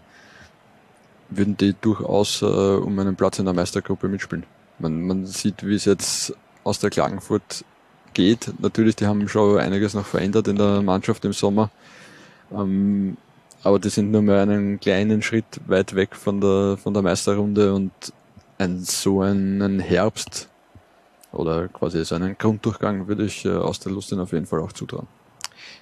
würden 1.28 1.56
die 1.56 1.74
durchaus 1.80 2.42
äh, 2.42 2.44
um 2.44 2.98
einen 2.98 3.16
Platz 3.16 3.38
in 3.38 3.44
der 3.44 3.54
Meistergruppe 3.54 4.08
mitspielen. 4.08 4.44
Man, 4.78 5.02
man 5.02 5.26
sieht, 5.26 5.66
wie 5.66 5.74
es 5.74 5.84
jetzt 5.84 6.34
aus 6.64 6.78
der 6.78 6.90
Klagenfurt 6.90 7.64
geht. 8.16 8.50
Natürlich, 8.58 8.96
die 8.96 9.06
haben 9.06 9.28
schon 9.28 9.58
einiges 9.58 9.92
noch 9.92 10.06
verändert 10.06 10.48
in 10.48 10.56
der 10.56 10.80
Mannschaft 10.80 11.24
im 11.26 11.34
Sommer. 11.34 11.70
Ähm, 12.50 13.18
aber 13.62 13.78
die 13.78 13.90
sind 13.90 14.10
nur 14.10 14.22
mehr 14.22 14.40
einen 14.40 14.80
kleinen 14.80 15.22
Schritt 15.22 15.60
weit 15.66 15.94
weg 15.94 16.16
von 16.16 16.40
der, 16.40 16.78
von 16.82 16.94
der 16.94 17.02
Meisterrunde 17.02 17.74
und 17.74 17.92
ein, 18.58 18.80
so 18.80 19.20
einen 19.20 19.80
Herbst 19.80 20.48
oder 21.30 21.68
quasi 21.68 22.04
so 22.04 22.14
einen 22.14 22.38
Grunddurchgang 22.38 23.06
würde 23.06 23.26
ich 23.26 23.44
äh, 23.44 23.50
aus 23.50 23.80
der 23.80 23.92
Lustin 23.92 24.18
auf 24.18 24.32
jeden 24.32 24.46
Fall 24.46 24.60
auch 24.60 24.72
zutrauen. 24.72 25.06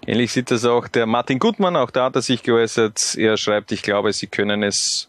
Ähnlich 0.06 0.32
sieht 0.32 0.50
das 0.50 0.64
auch 0.64 0.88
der 0.88 1.06
Martin 1.06 1.38
Gutmann, 1.38 1.76
auch 1.76 1.90
da 1.90 2.06
hat 2.06 2.16
er 2.16 2.22
sich 2.22 2.42
geäußert. 2.42 3.14
Er 3.16 3.36
schreibt, 3.36 3.70
ich 3.70 3.82
glaube, 3.82 4.12
sie 4.12 4.26
können 4.26 4.62
es 4.64 5.08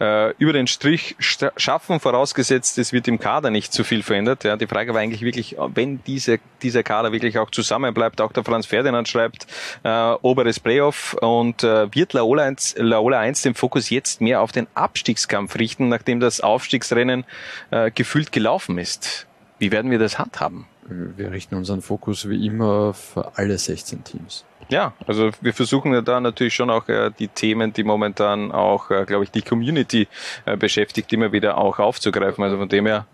äh, 0.00 0.32
über 0.38 0.52
den 0.52 0.66
Strich 0.66 1.16
schaffen, 1.18 2.00
vorausgesetzt, 2.00 2.78
es 2.78 2.92
wird 2.92 3.08
im 3.08 3.18
Kader 3.18 3.50
nicht 3.50 3.72
zu 3.72 3.84
viel 3.84 4.02
verändert. 4.02 4.44
Ja, 4.44 4.56
die 4.56 4.66
Frage 4.66 4.94
war 4.94 5.00
eigentlich 5.00 5.22
wirklich, 5.22 5.56
wenn 5.74 6.02
diese, 6.04 6.38
dieser 6.62 6.82
Kader 6.82 7.12
wirklich 7.12 7.38
auch 7.38 7.50
zusammenbleibt, 7.50 8.20
auch 8.20 8.32
der 8.32 8.44
Franz 8.44 8.66
Ferdinand 8.66 9.08
schreibt, 9.08 9.46
äh, 9.82 10.12
oberes 10.22 10.60
Playoff 10.60 11.14
und 11.20 11.62
äh, 11.62 11.94
wird 11.94 12.12
Laola 12.12 12.44
1, 12.44 12.76
Laola 12.78 13.20
1 13.20 13.42
den 13.42 13.54
Fokus 13.54 13.90
jetzt 13.90 14.20
mehr 14.20 14.40
auf 14.40 14.52
den 14.52 14.66
Abstiegskampf 14.74 15.56
richten, 15.56 15.88
nachdem 15.88 16.20
das 16.20 16.40
Aufstiegsrennen 16.40 17.24
äh, 17.70 17.90
gefühlt 17.90 18.32
gelaufen 18.32 18.78
ist. 18.78 19.26
Wie 19.58 19.72
werden 19.72 19.90
wir 19.90 19.98
das 19.98 20.18
handhaben? 20.18 20.66
Wir 20.88 21.32
richten 21.32 21.56
unseren 21.56 21.82
Fokus 21.82 22.28
wie 22.28 22.46
immer 22.46 22.90
auf 22.90 23.18
alle 23.34 23.58
16 23.58 24.04
Teams. 24.04 24.44
Ja, 24.68 24.94
also 25.06 25.30
wir 25.40 25.54
versuchen 25.54 25.92
ja 25.92 26.00
da 26.00 26.20
natürlich 26.20 26.54
schon 26.54 26.70
auch 26.70 26.88
äh, 26.88 27.10
die 27.18 27.28
Themen, 27.28 27.72
die 27.72 27.84
momentan 27.84 28.50
auch, 28.52 28.90
äh, 28.90 29.04
glaube 29.04 29.24
ich, 29.24 29.30
die 29.30 29.42
Community 29.42 30.08
äh, 30.44 30.56
beschäftigt, 30.56 31.12
immer 31.12 31.32
wieder 31.32 31.58
auch 31.58 31.78
aufzugreifen. 31.78 32.42
Also 32.42 32.56
von 32.56 32.68
dem 32.68 32.86
her. 32.86 33.06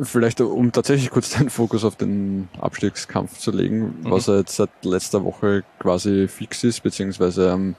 Vielleicht 0.00 0.40
um 0.40 0.72
tatsächlich 0.72 1.10
kurz 1.10 1.30
den 1.30 1.50
Fokus 1.50 1.84
auf 1.84 1.96
den 1.96 2.48
Abstiegskampf 2.60 3.38
zu 3.38 3.50
legen, 3.50 4.00
mhm. 4.02 4.10
was 4.10 4.26
jetzt 4.26 4.56
seit 4.56 4.70
letzter 4.82 5.24
Woche 5.24 5.64
quasi 5.78 6.26
fix 6.28 6.64
ist, 6.64 6.80
beziehungsweise 6.82 7.52
am 7.52 7.74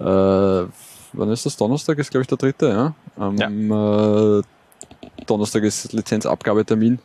äh, 0.00 0.66
wann 1.12 1.30
ist 1.30 1.46
das? 1.46 1.56
Donnerstag 1.56 1.98
ist, 1.98 2.10
glaube 2.10 2.22
ich, 2.22 2.28
der 2.28 2.38
dritte, 2.38 2.68
ja. 2.68 2.94
Am 3.16 3.38
Äh, 3.38 4.42
Donnerstag 5.26 5.62
ist 5.62 5.92
Lizenzabgabetermin 5.92 6.98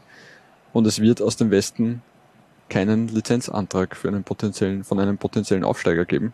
und 0.74 0.88
es 0.88 1.00
wird 1.00 1.22
aus 1.22 1.38
dem 1.38 1.52
Westen 1.52 2.02
keinen 2.70 3.08
Lizenzantrag 3.08 3.96
für 3.96 4.08
einen 4.08 4.24
potenziellen, 4.24 4.84
von 4.84 5.00
einem 5.00 5.18
potenziellen 5.18 5.64
Aufsteiger 5.64 6.06
geben. 6.06 6.34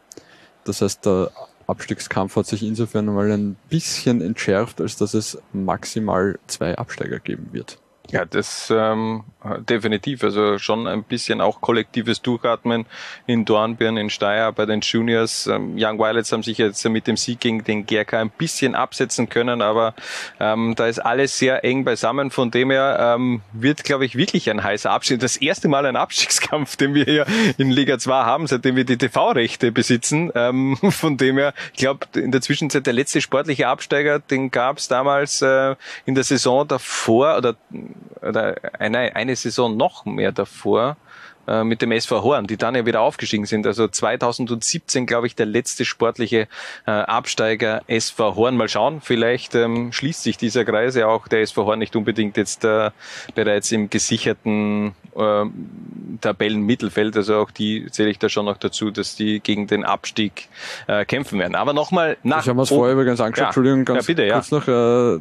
Das 0.64 0.82
heißt, 0.82 1.06
der 1.06 1.32
Abstiegskampf 1.68 2.36
hat 2.36 2.46
sich 2.46 2.64
insofern 2.64 3.06
mal 3.06 3.32
ein 3.32 3.56
bisschen 3.70 4.22
entschärft, 4.22 4.82
als 4.82 4.98
dass 4.98 5.14
es 5.14 5.38
maximal 5.54 6.38
zwei 6.48 6.78
Absteiger 6.78 7.20
geben 7.20 7.50
wird. 7.52 7.80
Ja, 8.12 8.24
das 8.24 8.72
ähm, 8.76 9.24
definitiv. 9.68 10.24
Also 10.24 10.60
schon 10.60 10.88
ein 10.88 11.04
bisschen 11.04 11.42
auch 11.42 11.62
kollektives 11.62 12.22
Durchatmen 12.22 12.86
in 13.26 13.46
Dornbirn, 13.46 13.98
in 13.98 14.10
Steyr 14.10 14.52
bei 14.52 14.66
den 14.66 14.82
Juniors. 14.82 15.48
Ähm, 15.48 15.76
Young 15.78 15.98
Violets 15.98 16.32
haben 16.32 16.44
sich 16.44 16.58
jetzt 16.60 16.88
mit 16.88 17.08
dem 17.08 17.18
Sieg 17.18 17.40
gegen 17.40 17.64
den 17.64 17.86
GRK 17.86 18.20
ein 18.20 18.30
bisschen 18.30 18.76
absetzen 18.76 19.28
können, 19.28 19.62
aber 19.62 19.96
ähm, 20.40 20.76
da 20.76 20.86
ist 20.86 21.00
alles 21.00 21.38
sehr 21.38 21.64
eng 21.64 21.84
beisammen. 21.84 22.30
Von 22.30 22.52
dem 22.52 22.70
her 22.70 23.16
ähm, 23.16 23.42
wird, 23.54 23.84
glaube 23.84 24.06
ich, 24.06 24.16
wirklich 24.16 24.50
ein 24.52 24.64
heißer 24.64 24.92
Abstieg. 24.92 25.20
Das 25.20 25.38
erste 25.38 25.68
Mal 25.68 25.86
ein 25.86 25.96
Abstiegskampf, 25.96 26.76
den 26.76 26.94
wir 26.94 27.06
hier 27.06 27.26
in 27.58 27.72
Liga 27.72 27.98
2 27.98 28.14
haben, 28.14 28.46
seitdem 28.46 28.76
wir 28.76 28.86
die 28.86 28.98
TV-Rechte 28.98 29.72
besitzen. 29.72 30.32
Ähm, 30.36 30.78
von 30.92 31.18
dem 31.18 31.38
her, 31.38 31.54
ich 31.74 31.80
glaube, 31.80 32.06
in 32.16 32.32
der 32.32 32.42
Zwischenzeit 32.42 32.86
der 32.86 32.94
letzte 32.94 33.20
sportliche 33.20 33.68
Absteiger, 33.68 34.20
den 34.20 34.52
gab 34.52 34.78
es 34.78 34.88
damals 34.88 35.42
äh, 35.42 35.76
in 36.06 36.14
der 36.14 36.24
Saison 36.24 36.68
davor 36.68 37.38
oder 37.38 37.56
oder 38.22 38.56
eine, 38.80 39.16
eine 39.16 39.36
Saison 39.36 39.78
noch 39.78 40.06
mehr 40.06 40.32
davor 40.32 40.98
äh, 41.48 41.64
mit 41.64 41.82
dem 41.84 41.92
SV 41.92 42.24
Horn, 42.24 42.48
die 42.48 42.58
dann 42.58 42.74
ja 42.74 42.86
wieder 42.88 43.02
aufgestiegen 43.02 43.46
sind. 43.46 43.68
Also 43.68 43.88
2017, 43.88 45.06
glaube 45.06 45.28
ich, 45.28 45.36
der 45.36 45.46
letzte 45.46 45.86
sportliche 45.86 46.48
äh, 46.88 46.92
Absteiger 46.92 47.84
SV 47.86 48.36
Horn. 48.36 48.58
Mal 48.58 48.68
schauen, 48.68 49.00
vielleicht 49.02 49.54
ähm, 49.54 49.92
schließt 49.92 50.24
sich 50.24 50.38
dieser 50.38 50.66
Kreis 50.66 50.96
ja 50.96 51.08
auch 51.08 51.28
der 51.28 51.42
SV 51.42 51.66
Horn 51.66 51.80
nicht 51.80 51.96
unbedingt 51.96 52.36
jetzt 52.38 52.66
äh, 52.66 52.90
bereits 53.36 53.72
im 53.72 53.92
gesicherten 53.92 54.96
äh, 55.16 55.46
Tabellenmittelfeld. 56.22 57.16
Also 57.16 57.36
auch 57.38 57.52
die 57.52 57.88
zähle 57.92 58.10
ich 58.10 58.18
da 58.18 58.28
schon 58.28 58.46
noch 58.46 58.58
dazu, 58.58 58.90
dass 58.90 59.16
die 59.16 59.40
gegen 59.40 59.68
den 59.68 59.86
Abstieg 59.86 60.50
äh, 60.88 61.06
kämpfen 61.06 61.38
werden. 61.38 61.54
Aber 61.54 61.74
nochmal 61.74 62.18
nach. 62.24 62.42
Ich 62.42 62.50
habe 62.50 62.60
mir 62.60 62.66
vorher 62.66 62.94
übrigens 62.96 63.22
angeschaut, 63.22 63.42
Ja. 63.44 63.48
Entschuldigung, 63.50 63.86
ganz 63.86 64.08
Ja, 64.08 64.14
bitte, 64.16 64.26
ja. 64.26 64.34
kurz 64.34 64.50
noch, 64.52 64.68
äh, 64.68 65.20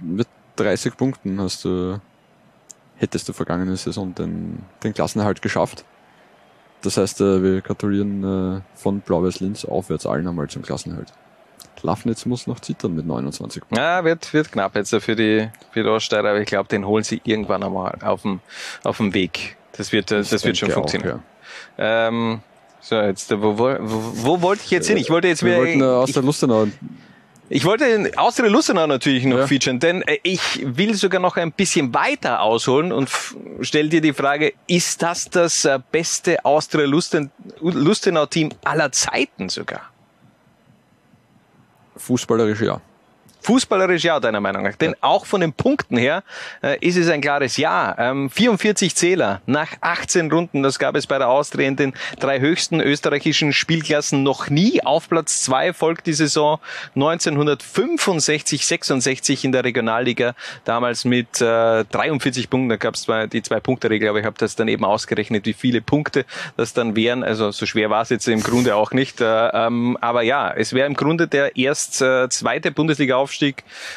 mit 0.00 0.26
30 0.58 0.96
Punkten 0.96 1.40
hast 1.40 1.64
du, 1.64 2.00
hättest 2.96 3.28
du 3.28 3.32
vergangene 3.32 3.76
Saison 3.76 4.14
den, 4.14 4.64
den 4.82 4.94
Klassenerhalt 4.94 5.42
geschafft. 5.42 5.84
Das 6.82 6.96
heißt, 6.96 7.20
äh, 7.20 7.42
wir 7.42 7.60
gratulieren 7.60 8.58
äh, 8.58 8.60
von 8.74 9.00
Blau-Weiß 9.00 9.40
Linz 9.40 9.64
aufwärts 9.64 10.06
allen 10.06 10.26
einmal 10.26 10.48
zum 10.48 10.62
Klassenerhalt. 10.62 11.12
Lafnitz 11.82 12.26
muss 12.26 12.46
noch 12.46 12.60
zittern 12.60 12.94
mit 12.94 13.06
29 13.06 13.62
Punkten. 13.62 13.76
Ja, 13.76 14.04
wird, 14.04 14.32
wird 14.32 14.50
knapp 14.50 14.74
jetzt 14.74 14.94
für 14.96 15.14
die, 15.14 15.48
für 15.70 15.82
die 15.82 15.88
Oststeirer, 15.88 16.30
aber 16.30 16.40
ich 16.40 16.46
glaube, 16.46 16.68
den 16.68 16.84
holen 16.86 17.04
sie 17.04 17.20
irgendwann 17.24 17.62
einmal 17.62 17.98
auf 18.02 18.22
dem, 18.22 18.40
auf 18.82 18.96
dem 18.96 19.14
Weg. 19.14 19.56
Das 19.72 19.92
wird, 19.92 20.10
das 20.10 20.32
wird 20.44 20.56
schon 20.56 20.68
denke 20.68 20.72
auch, 20.72 20.90
funktionieren. 20.90 21.22
Ähm, 21.78 22.40
so, 22.80 22.96
jetzt, 22.96 23.30
wo, 23.30 23.58
wo, 23.58 23.76
wo, 23.80 24.02
wo 24.14 24.42
wollte 24.42 24.62
ich 24.64 24.70
jetzt 24.70 24.88
hin? 24.88 24.96
Ich 24.96 25.10
wollte 25.10 25.28
jetzt 25.28 25.44
Wir 25.44 25.56
wollten 25.56 25.80
äh, 25.80 25.84
aus 25.84 26.12
der 26.12 26.22
Lustenau 26.22 26.66
ich 27.50 27.64
wollte 27.64 28.12
Austria 28.16 28.48
Lustenau 28.50 28.86
natürlich 28.86 29.24
noch 29.24 29.38
Ja. 29.38 29.46
featuren, 29.46 29.80
denn 29.80 30.02
äh, 30.02 30.18
ich 30.22 30.60
will 30.64 30.94
sogar 30.94 31.20
noch 31.20 31.36
ein 31.36 31.52
bisschen 31.52 31.94
weiter 31.94 32.42
ausholen 32.42 32.92
und 32.92 33.10
stell 33.62 33.88
dir 33.88 34.00
die 34.00 34.12
Frage, 34.12 34.52
ist 34.66 35.02
das 35.02 35.30
das 35.30 35.64
äh, 35.64 35.78
beste 35.90 36.44
Austria 36.44 36.86
Lusten, 36.86 37.30
Lustenau 37.60 38.26
Team 38.26 38.50
aller 38.64 38.92
Zeiten 38.92 39.48
sogar? 39.48 39.82
fußballerisch 41.96 42.60
ja. 42.60 42.80
Fußballerisch 43.40 44.04
ja, 44.04 44.20
deiner 44.20 44.40
Meinung 44.40 44.64
nach. 44.64 44.74
Denn 44.76 44.94
auch 45.00 45.24
von 45.24 45.40
den 45.40 45.52
Punkten 45.52 45.96
her 45.96 46.22
äh, 46.62 46.76
ist 46.80 46.96
es 46.96 47.08
ein 47.08 47.20
klares 47.20 47.56
Ja. 47.56 47.94
Ähm, 47.98 48.30
44 48.30 48.94
Zähler 48.94 49.40
nach 49.46 49.68
18 49.80 50.30
Runden, 50.30 50.62
das 50.62 50.78
gab 50.78 50.96
es 50.96 51.06
bei 51.06 51.18
der 51.18 51.28
Austria 51.28 51.68
in 51.68 51.76
den 51.76 51.94
drei 52.18 52.40
höchsten 52.40 52.80
österreichischen 52.80 53.52
Spielklassen 53.52 54.22
noch 54.22 54.50
nie. 54.50 54.82
Auf 54.84 55.08
Platz 55.08 55.42
zwei 55.42 55.72
folgt 55.72 56.06
die 56.06 56.12
Saison 56.12 56.58
1965, 56.94 58.66
66 58.66 59.44
in 59.44 59.52
der 59.52 59.64
Regionalliga, 59.64 60.34
damals 60.64 61.04
mit 61.04 61.40
äh, 61.40 61.84
43 61.84 62.50
Punkten. 62.50 62.68
Da 62.68 62.76
gab 62.76 62.94
es 62.94 63.02
zwar 63.02 63.28
die 63.28 63.42
Zwei-Punkte-Regel, 63.42 64.08
aber 64.08 64.18
ich 64.18 64.26
habe 64.26 64.36
das 64.38 64.56
dann 64.56 64.68
eben 64.68 64.84
ausgerechnet, 64.84 65.46
wie 65.46 65.52
viele 65.52 65.80
Punkte 65.80 66.24
das 66.56 66.74
dann 66.74 66.96
wären. 66.96 67.22
Also 67.22 67.50
so 67.50 67.66
schwer 67.66 67.88
war 67.88 68.02
es 68.02 68.08
jetzt 68.10 68.28
im 68.28 68.42
Grunde 68.42 68.76
auch 68.76 68.90
nicht. 68.90 69.20
Äh, 69.20 69.48
ähm, 69.54 69.96
aber 70.00 70.22
ja, 70.22 70.52
es 70.52 70.72
wäre 70.72 70.86
im 70.86 70.94
Grunde 70.94 71.28
der 71.28 71.56
erst 71.56 72.02
äh, 72.02 72.28
zweite 72.28 72.72
Bundesliga-Aufstieg 72.72 73.27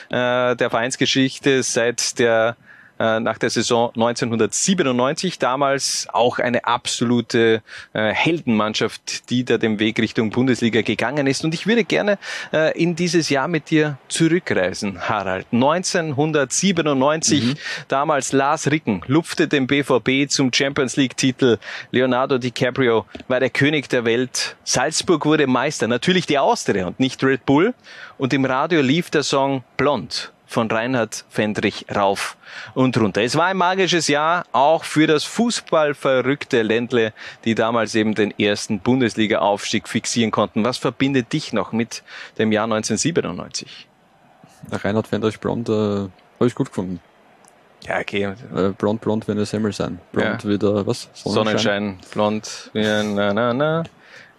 äh, 0.09 0.55
der 0.55 0.69
Vereinsgeschichte 0.69 1.63
seit 1.63 2.19
der 2.19 2.55
äh, 3.01 3.19
nach 3.19 3.39
der 3.39 3.49
Saison 3.49 3.89
1997 3.95 5.39
damals 5.39 6.07
auch 6.13 6.37
eine 6.37 6.65
absolute 6.65 7.63
äh, 7.93 8.13
Heldenmannschaft, 8.13 9.31
die 9.31 9.43
da 9.43 9.57
den 9.57 9.79
Weg 9.79 9.99
Richtung 9.99 10.29
Bundesliga 10.29 10.83
gegangen 10.83 11.25
ist. 11.25 11.43
Und 11.43 11.55
ich 11.55 11.65
würde 11.65 11.83
gerne 11.83 12.19
äh, 12.53 12.79
in 12.79 12.95
dieses 12.95 13.29
Jahr 13.29 13.47
mit 13.47 13.71
dir 13.71 13.97
zurückreisen, 14.07 15.09
Harald. 15.09 15.47
1997, 15.51 17.55
damals 17.87 18.33
Lars 18.33 18.69
Ricken 18.69 19.01
lupfte 19.07 19.47
den 19.47 19.65
BVB 19.65 20.29
zum 20.29 20.53
Champions 20.53 20.95
League-Titel. 20.95 21.57
Leonardo 21.89 22.37
DiCaprio 22.37 23.07
war 23.27 23.39
der 23.39 23.49
König 23.49 23.89
der 23.89 24.05
Welt. 24.05 24.55
Salzburg 24.63 25.25
wurde 25.25 25.47
Meister, 25.47 25.87
natürlich 25.87 26.27
die 26.27 26.37
Austria 26.37 26.85
und 26.85 26.99
nicht 26.99 27.23
Red 27.23 27.47
Bull. 27.47 27.73
Und 28.19 28.31
im 28.31 28.45
Radio 28.45 28.81
lief 28.81 29.09
der 29.09 29.23
Song 29.23 29.63
Blond 29.75 30.31
von 30.51 30.69
Reinhard 30.69 31.23
Fendrich 31.29 31.85
rauf 31.93 32.35
und 32.73 32.97
runter. 32.97 33.21
Es 33.23 33.35
war 33.37 33.45
ein 33.45 33.57
magisches 33.57 34.07
Jahr, 34.07 34.43
auch 34.51 34.83
für 34.83 35.07
das 35.07 35.23
fußballverrückte 35.23 36.61
Ländle, 36.61 37.13
die 37.45 37.55
damals 37.55 37.95
eben 37.95 38.13
den 38.15 38.37
ersten 38.37 38.79
Bundesliga-Aufstieg 38.81 39.87
fixieren 39.87 40.31
konnten. 40.31 40.63
Was 40.65 40.77
verbindet 40.77 41.31
dich 41.33 41.53
noch 41.53 41.71
mit 41.71 42.03
dem 42.37 42.51
Jahr 42.51 42.65
1997? 42.65 43.87
Der 44.71 44.83
Reinhard 44.83 45.07
Fendrich 45.07 45.39
Blond 45.39 45.69
äh, 45.69 45.71
habe 45.71 46.09
ich 46.47 46.53
gut 46.55 46.67
gefunden. 46.67 46.99
Ja, 47.87 47.99
okay. 47.99 48.33
Äh, 48.55 48.69
blond, 48.77 49.01
blond 49.01 49.27
wie 49.27 49.31
eine 49.31 49.45
Semmel 49.45 49.71
sein. 49.73 49.99
Blond 50.11 50.43
Ja. 50.43 50.49
wie 50.49 50.57
der, 50.59 50.85
was? 50.85 51.09
Sonnenschein, 51.13 51.97
blond, 52.11 52.69
wie 52.73 52.85
ein, 52.85 53.15
na, 53.15 53.33
na, 53.33 53.53
na. 53.53 53.83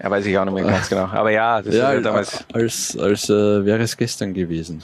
Ja, 0.01 0.11
weiß 0.11 0.27
ich 0.27 0.37
auch 0.39 0.45
nicht 0.45 0.55
mehr 0.55 0.65
ganz 0.65 0.89
genau. 0.91 1.07
Aber 1.07 1.31
ja, 1.31 1.61
das 1.63 1.75
Ja, 1.75 1.85
war 1.85 1.95
ja 1.95 2.01
damals. 2.01 2.45
als, 2.53 2.97
als 2.99 3.29
äh, 3.31 3.65
wäre 3.65 3.83
es 3.83 3.97
gestern 3.97 4.33
gewesen. 4.35 4.83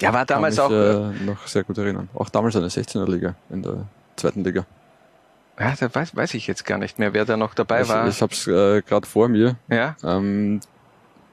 Ja, 0.00 0.12
war 0.12 0.26
damals 0.26 0.56
Kann 0.56 0.66
auch. 0.66 0.70
mich, 1.10 1.20
äh, 1.20 1.24
noch 1.24 1.46
sehr 1.46 1.64
gut 1.64 1.78
erinnern. 1.78 2.08
Auch 2.14 2.28
damals 2.28 2.54
eine 2.56 2.68
16er 2.68 3.10
Liga 3.10 3.34
in 3.50 3.62
der 3.62 3.86
zweiten 4.16 4.44
Liga. 4.44 4.66
Ja, 5.58 5.74
da 5.78 5.94
weiß, 5.94 6.14
weiß 6.14 6.34
ich 6.34 6.46
jetzt 6.46 6.66
gar 6.66 6.76
nicht 6.78 6.98
mehr, 6.98 7.14
wer 7.14 7.24
da 7.24 7.36
noch 7.38 7.54
dabei 7.54 7.80
Ich, 7.82 7.88
war. 7.88 8.06
ich 8.06 8.20
habe 8.20 8.32
es 8.34 8.46
äh, 8.46 8.82
gerade 8.82 9.06
vor 9.06 9.28
mir. 9.28 9.56
ja. 9.68 9.96
Ähm, 10.04 10.60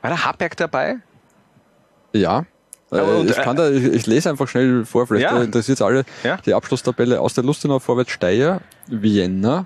War 0.01 0.12
der 0.12 0.25
Haberg 0.25 0.55
dabei? 0.58 0.98
ja. 2.13 2.46
Äh, 2.91 3.01
und, 3.01 3.27
ich, 3.29 3.36
kann 3.38 3.55
da, 3.55 3.70
ich, 3.72 3.84
ich 3.86 4.05
lese 4.05 4.29
einfach 4.29 4.48
schnell 4.48 4.86
vor, 4.86 5.08
vielleicht 5.08 5.24
Ja. 5.32 5.41
interessiert 5.41 5.82
alle. 5.82 6.05
Ja. 6.24 6.38
Die 6.38 6.53
Abschlusstabelle 6.53 7.20
aus 7.20 7.34
der 7.34 7.43
Lustenau 7.43 7.79
vorwärts 7.79 8.12
Steyr, 8.12 8.62
Vienna, 8.88 9.65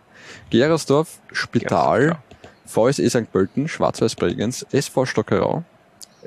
Gerersdorf, 0.50 1.20
Spital, 1.34 2.18
VSE 2.66 3.10
St. 3.10 3.30
Pölten, 3.32 3.68
Schwarz-Weiß 3.68 4.16
Bregenz, 4.16 4.66
SV 4.72 5.06
Stockerau, 5.06 5.64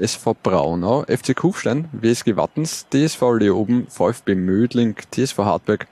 SV 0.00 0.34
Braunau, 0.42 1.04
FC 1.04 1.36
Kufstein, 1.36 1.88
WSG 1.92 2.36
Wattens, 2.36 2.86
DSV 2.92 3.20
Leoben, 3.38 3.86
VfB 3.88 4.34
Mödling, 4.34 4.96
TSV 5.10 5.38
Hartberg, 5.38 5.86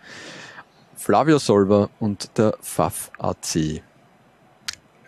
Flavio 0.97 1.39
Solver 1.39 1.91
und 2.01 2.37
der 2.39 2.55
FAF 2.61 3.11
AC. 3.19 3.83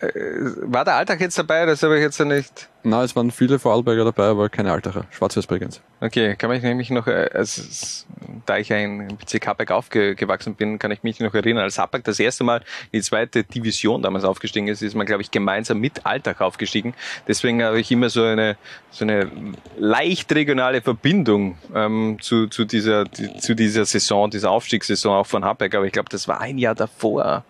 War 0.01 0.85
der 0.85 0.95
Alltag 0.95 1.21
jetzt 1.21 1.37
dabei? 1.37 1.65
Das 1.65 1.83
habe 1.83 1.97
ich 1.97 2.01
jetzt 2.01 2.17
ja 2.17 2.25
nicht. 2.25 2.69
Na, 2.83 3.03
es 3.03 3.15
waren 3.15 3.29
viele 3.29 3.59
Vorarlberger 3.59 4.05
dabei, 4.05 4.25
aber 4.25 4.49
keine 4.49 4.71
Altacher. 4.71 5.05
Schwarz-Weiß 5.11 5.45
Bregenz. 5.45 5.81
Okay, 5.99 6.35
kann 6.35 6.49
mich 6.49 6.63
nämlich 6.63 6.89
noch, 6.89 7.05
äh, 7.05 7.29
also, 7.33 7.61
s- 7.61 8.07
da 8.47 8.57
ich 8.57 8.69
ja 8.69 8.77
in 8.77 9.07
BC 9.17 9.45
Happberg 9.45 9.69
aufgewachsen 9.69 10.55
bin, 10.55 10.79
kann 10.79 10.89
ich 10.89 11.03
mich 11.03 11.19
noch 11.19 11.33
erinnern, 11.35 11.63
als 11.63 11.77
Happberg 11.77 12.03
das 12.05 12.19
erste 12.19 12.43
Mal 12.43 12.57
in 12.91 12.99
die 12.99 13.01
zweite 13.01 13.43
Division 13.43 14.01
damals 14.01 14.23
aufgestiegen 14.23 14.67
ist, 14.67 14.81
ist 14.81 14.95
man, 14.95 15.05
glaube 15.05 15.21
ich, 15.21 15.29
gemeinsam 15.29 15.77
mit 15.79 16.07
Alltag 16.07 16.41
aufgestiegen. 16.41 16.95
Deswegen 17.27 17.63
habe 17.63 17.79
ich 17.79 17.91
immer 17.91 18.09
so 18.09 18.23
eine, 18.23 18.57
so 18.89 19.05
eine 19.05 19.29
leicht 19.77 20.33
regionale 20.33 20.81
Verbindung 20.81 21.57
ähm, 21.75 22.17
zu, 22.19 22.47
zu, 22.47 22.65
dieser, 22.65 23.05
die, 23.05 23.37
zu 23.37 23.53
dieser 23.55 23.85
Saison, 23.85 24.31
dieser 24.31 24.49
Aufstiegssaison 24.49 25.17
auch 25.17 25.27
von 25.27 25.45
Happberg. 25.45 25.75
Aber 25.75 25.85
ich 25.85 25.93
glaube, 25.93 26.09
das 26.09 26.27
war 26.27 26.41
ein 26.41 26.57
Jahr 26.57 26.73
davor. 26.73 27.43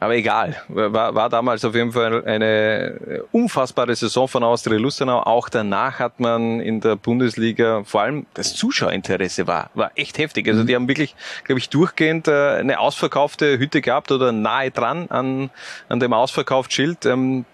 Aber 0.00 0.14
egal, 0.14 0.54
war, 0.68 1.16
war 1.16 1.28
damals 1.28 1.64
auf 1.64 1.74
jeden 1.74 1.90
Fall 1.90 2.24
eine 2.24 3.24
unfassbare 3.32 3.96
Saison 3.96 4.28
von 4.28 4.44
Austria 4.58 4.78
Lustenau. 4.80 5.20
Auch 5.20 5.48
danach 5.48 6.00
hat 6.00 6.18
man 6.18 6.58
in 6.58 6.80
der 6.80 6.96
Bundesliga, 6.96 7.84
vor 7.84 8.00
allem 8.00 8.26
das 8.34 8.56
Zuschauerinteresse 8.56 9.46
war, 9.46 9.70
war 9.74 9.92
echt 9.94 10.18
heftig. 10.18 10.48
Also 10.48 10.64
die 10.64 10.74
haben 10.74 10.88
wirklich, 10.88 11.14
glaube 11.44 11.60
ich, 11.60 11.68
durchgehend 11.68 12.26
äh, 12.26 12.56
eine 12.56 12.80
ausverkaufte 12.80 13.56
Hütte 13.56 13.80
gehabt 13.80 14.10
oder 14.10 14.32
nahe 14.32 14.72
dran 14.72 15.06
an, 15.10 15.50
an 15.88 16.00
dem 16.00 16.12
Ausverkauftschild. 16.12 17.06
Ähm, 17.06 17.44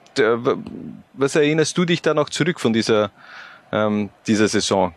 was 1.13 1.37
erinnerst 1.37 1.77
du 1.77 1.85
dich 1.85 2.01
da 2.01 2.15
noch 2.15 2.31
zurück 2.31 2.59
von 2.59 2.73
dieser 2.73 3.11
ähm, 3.71 4.09
dieser 4.27 4.49
Saison? 4.49 4.95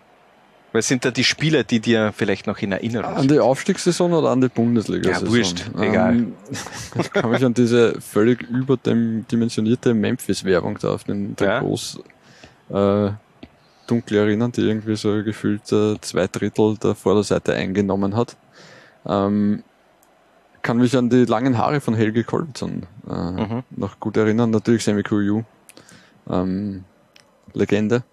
Was 0.73 0.87
sind 0.87 1.05
da 1.05 1.11
die 1.11 1.23
Spieler, 1.23 1.63
die 1.63 1.79
dir 1.79 2.11
vielleicht 2.15 2.45
noch 2.45 2.59
in 2.59 2.71
Erinnerung 2.73 3.05
An 3.13 3.19
sind? 3.21 3.31
die 3.31 3.39
Aufstiegssaison 3.39 4.13
oder 4.13 4.29
an 4.29 4.41
die 4.41 4.49
Bundesliga-Saison? 4.49 5.27
Ja, 5.27 5.31
wurscht, 5.31 5.71
egal. 5.79 6.13
Ähm, 6.15 6.33
ich 6.99 7.11
kann 7.11 7.29
mich 7.31 7.43
an 7.43 7.53
diese 7.53 7.99
völlig 8.01 8.41
überdimensionierte 8.43 9.93
Memphis-Werbung 9.93 10.77
da 10.79 10.89
auf 10.93 11.03
den, 11.05 11.35
den 11.35 11.47
Ja. 11.47 11.59
Groß 11.59 11.99
äh, 12.69 13.09
dunkel 13.87 14.17
erinnern, 14.17 14.51
die 14.51 14.61
irgendwie 14.61 14.95
so 14.97 15.23
gefühlt 15.23 15.71
äh, 15.71 15.95
zwei 16.01 16.27
Drittel 16.27 16.77
der 16.77 16.95
Vorderseite 16.95 17.53
eingenommen 17.53 18.15
hat. 18.15 18.35
Ähm, 19.05 19.63
kann 20.61 20.77
mich 20.77 20.97
an 20.97 21.09
die 21.09 21.23
langen 21.23 21.57
Haare 21.57 21.79
von 21.79 21.93
Helge 21.95 22.25
Kolbzon 22.25 22.83
äh, 23.09 23.13
Mhm. 23.13 23.63
noch 23.71 23.99
gut 24.01 24.17
erinnern. 24.17 24.49
Natürlich 24.51 24.83
Sammy 24.83 25.03
Kuyu, 25.03 25.43
ähm, 26.29 26.83
Legende. 27.53 28.03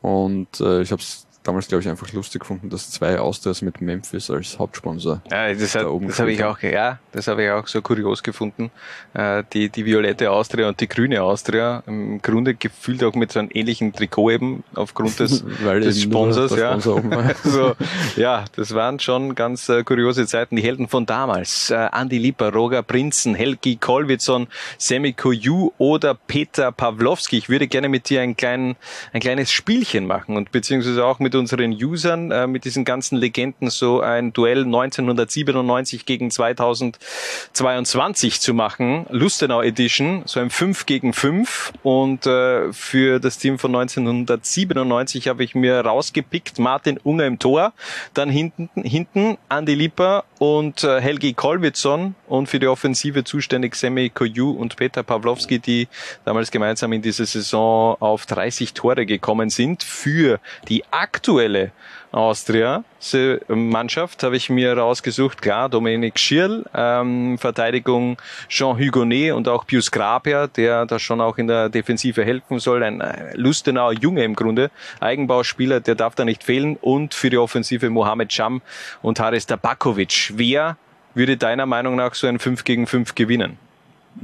Und 0.00 0.60
äh, 0.60 0.82
ich 0.82 0.92
habe 0.92 1.02
es 1.02 1.26
damals, 1.48 1.66
glaube 1.66 1.80
ich, 1.80 1.88
einfach 1.88 2.12
lustig 2.12 2.40
gefunden, 2.40 2.68
dass 2.68 2.90
zwei 2.90 3.18
Austrias 3.18 3.62
mit 3.62 3.80
Memphis 3.80 4.30
als 4.30 4.58
Hauptsponsor. 4.58 5.22
Ja, 5.30 5.52
das 5.54 5.72
da 5.72 5.84
das 5.84 6.20
habe 6.20 6.30
ich 6.30 6.44
auch, 6.44 6.60
ja, 6.60 6.98
das 7.12 7.26
habe 7.26 7.44
ich 7.44 7.50
auch 7.50 7.66
so 7.66 7.80
kurios 7.80 8.22
gefunden. 8.22 8.70
Äh, 9.14 9.44
die, 9.54 9.70
die 9.70 9.86
violette 9.86 10.30
Austria 10.30 10.68
und 10.68 10.78
die 10.78 10.88
grüne 10.88 11.22
Austria, 11.22 11.82
im 11.86 12.20
Grunde 12.20 12.54
gefühlt 12.54 13.02
auch 13.02 13.14
mit 13.14 13.32
so 13.32 13.38
einem 13.38 13.48
ähnlichen 13.50 13.94
Trikot 13.94 14.30
eben, 14.30 14.62
aufgrund 14.74 15.18
des, 15.20 15.42
des 15.64 16.02
Sponsors, 16.02 16.54
ja. 16.54 16.78
Sponsor. 16.78 17.02
Also, 17.44 17.76
ja, 18.16 18.44
das 18.54 18.74
waren 18.74 19.00
schon 19.00 19.34
ganz 19.34 19.70
äh, 19.70 19.82
kuriose 19.84 20.26
Zeiten. 20.26 20.56
Die 20.56 20.62
Helden 20.62 20.86
von 20.86 21.06
damals. 21.06 21.70
Äh, 21.70 21.76
Andi 21.76 22.18
Lipper, 22.18 22.52
Roger 22.52 22.82
Prinzen, 22.82 23.34
Helgi 23.34 23.76
Kolwitzon, 23.76 24.48
Semi 24.76 25.14
Koju 25.14 25.72
oder 25.78 26.12
Peter 26.14 26.72
Pawlowski. 26.72 27.38
Ich 27.38 27.48
würde 27.48 27.68
gerne 27.68 27.88
mit 27.88 28.10
dir 28.10 28.20
ein, 28.20 28.36
klein, 28.36 28.76
ein 29.14 29.20
kleines 29.20 29.50
Spielchen 29.50 30.06
machen 30.06 30.36
und 30.36 30.52
beziehungsweise 30.52 31.06
auch 31.06 31.18
mit 31.20 31.37
unseren 31.38 31.72
Usern, 31.72 32.30
äh, 32.30 32.46
mit 32.46 32.64
diesen 32.64 32.84
ganzen 32.84 33.16
Legenden 33.16 33.70
so 33.70 34.00
ein 34.00 34.32
Duell 34.32 34.64
1997 34.64 36.06
gegen 36.06 36.30
2022 36.30 38.40
zu 38.40 38.54
machen. 38.54 39.06
Lustenau 39.10 39.62
Edition, 39.62 40.22
so 40.26 40.40
ein 40.40 40.50
5 40.50 40.86
gegen 40.86 41.12
5 41.12 41.72
und 41.82 42.26
äh, 42.26 42.72
für 42.72 43.20
das 43.20 43.38
Team 43.38 43.58
von 43.58 43.74
1997 43.74 45.28
habe 45.28 45.44
ich 45.44 45.54
mir 45.54 45.80
rausgepickt 45.80 46.58
Martin 46.58 46.98
Unger 47.02 47.26
im 47.26 47.38
Tor, 47.38 47.72
dann 48.14 48.30
hinten, 48.30 48.68
hinten 48.82 49.38
Andi 49.48 49.74
Lipper 49.74 50.24
und 50.38 50.84
äh, 50.84 51.00
Helgi 51.00 51.32
Kolwitzon 51.32 52.14
und 52.26 52.48
für 52.48 52.58
die 52.58 52.68
Offensive 52.68 53.24
zuständig 53.24 53.74
Semi 53.74 54.08
Koju 54.08 54.50
und 54.50 54.76
Peter 54.76 55.02
Pawlowski, 55.02 55.58
die 55.58 55.88
damals 56.24 56.50
gemeinsam 56.50 56.92
in 56.92 57.02
diese 57.02 57.26
Saison 57.26 57.96
auf 58.00 58.26
30 58.26 58.74
Tore 58.74 59.06
gekommen 59.06 59.50
sind. 59.50 59.82
Für 59.82 60.40
die 60.68 60.84
aktuelle 60.90 61.72
Austria 62.10 62.84
Se- 62.98 63.40
Mannschaft 63.48 64.22
habe 64.22 64.36
ich 64.36 64.48
mir 64.50 64.76
rausgesucht, 64.76 65.42
klar, 65.42 65.68
Dominik 65.68 66.18
Schirl, 66.18 66.64
ähm, 66.74 67.36
Verteidigung 67.38 68.16
Jean 68.48 68.78
Hugonet 68.78 69.32
und 69.32 69.46
auch 69.48 69.66
Pius 69.66 69.90
Graber, 69.90 70.48
der 70.48 70.86
da 70.86 70.98
schon 70.98 71.20
auch 71.20 71.36
in 71.38 71.46
der 71.46 71.68
Defensive 71.68 72.24
helfen 72.24 72.58
soll, 72.60 72.82
ein 72.82 73.00
äh, 73.00 73.34
Lustenauer 73.36 73.92
Junge 73.92 74.24
im 74.24 74.34
Grunde, 74.34 74.70
Eigenbauspieler, 75.00 75.80
der 75.80 75.94
darf 75.94 76.14
da 76.14 76.24
nicht 76.24 76.44
fehlen 76.44 76.76
und 76.80 77.12
für 77.14 77.30
die 77.30 77.38
Offensive 77.38 77.90
Mohamed 77.90 78.30
Cham 78.30 78.62
und 79.02 79.20
Haris 79.20 79.46
Tabakovic. 79.46 80.32
Wer 80.34 80.76
würde 81.14 81.36
deiner 81.36 81.66
Meinung 81.66 81.96
nach 81.96 82.14
so 82.14 82.26
ein 82.26 82.38
5 82.38 82.64
gegen 82.64 82.86
5 82.86 83.14
gewinnen? 83.14 83.58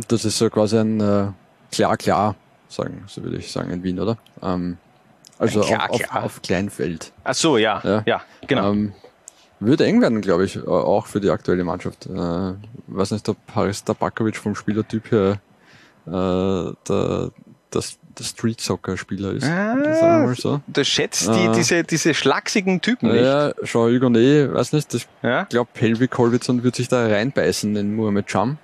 Das 0.08 0.24
ist 0.24 0.38
so 0.38 0.48
quasi 0.48 0.78
ein 0.78 1.00
äh, 1.00 1.26
klar, 1.70 1.96
klar, 1.96 2.34
sagen, 2.68 3.04
so 3.06 3.22
würde 3.22 3.36
ich 3.36 3.52
sagen, 3.52 3.70
in 3.70 3.82
Wien, 3.82 4.00
oder? 4.00 4.16
Ähm, 4.42 4.78
also 5.44 5.60
klar, 5.60 5.90
auf, 5.90 5.98
klar. 6.00 6.18
Auf, 6.18 6.24
auf 6.24 6.42
Kleinfeld. 6.42 7.12
Ach 7.24 7.34
so, 7.34 7.56
ja, 7.58 7.80
ja, 7.84 8.02
Ja. 8.06 8.22
genau. 8.46 8.72
Ähm, 8.72 8.92
würde 9.60 9.86
eng 9.86 10.00
werden, 10.02 10.20
glaube 10.20 10.44
ich, 10.44 10.56
äh, 10.56 10.60
auch 10.66 11.06
für 11.06 11.20
die 11.20 11.30
aktuelle 11.30 11.64
Mannschaft. 11.64 12.06
Äh, 12.06 12.54
weiß 12.88 13.12
nicht, 13.12 13.28
ob 13.28 13.36
Haris 13.54 13.82
Tabakovic 13.84 14.36
vom 14.36 14.54
Spielertyp 14.54 15.10
her 15.10 15.38
äh, 16.06 16.10
der, 16.10 17.30
das, 17.70 17.98
der 18.18 18.24
Street-Soccer-Spieler 18.24 19.32
ist. 19.32 19.44
Ah, 19.44 19.74
sagen 19.74 20.20
wir 20.20 20.26
mal 20.26 20.34
so. 20.34 20.60
Du 20.66 20.84
schätzt 20.84 21.26
die, 21.28 21.48
Ah. 21.48 21.52
diese, 21.54 21.82
diese 21.82 22.14
schlachsigen 22.14 22.80
Typen 22.80 23.10
nicht. 23.10 23.22
Ja, 23.24 23.52
Jean 23.64 23.92
Hugonet, 23.94 24.52
weiß 24.52 24.72
nicht, 24.74 24.92
ich 24.94 25.06
Ja, 25.22 25.44
glaube, 25.44 25.70
Helvi 25.74 26.08
Kolwitzon 26.08 26.62
wird 26.62 26.76
sich 26.76 26.88
da 26.88 27.06
reinbeißen 27.06 27.74
in 27.76 27.94
Mohamed 27.96 28.26
Cham. 28.26 28.58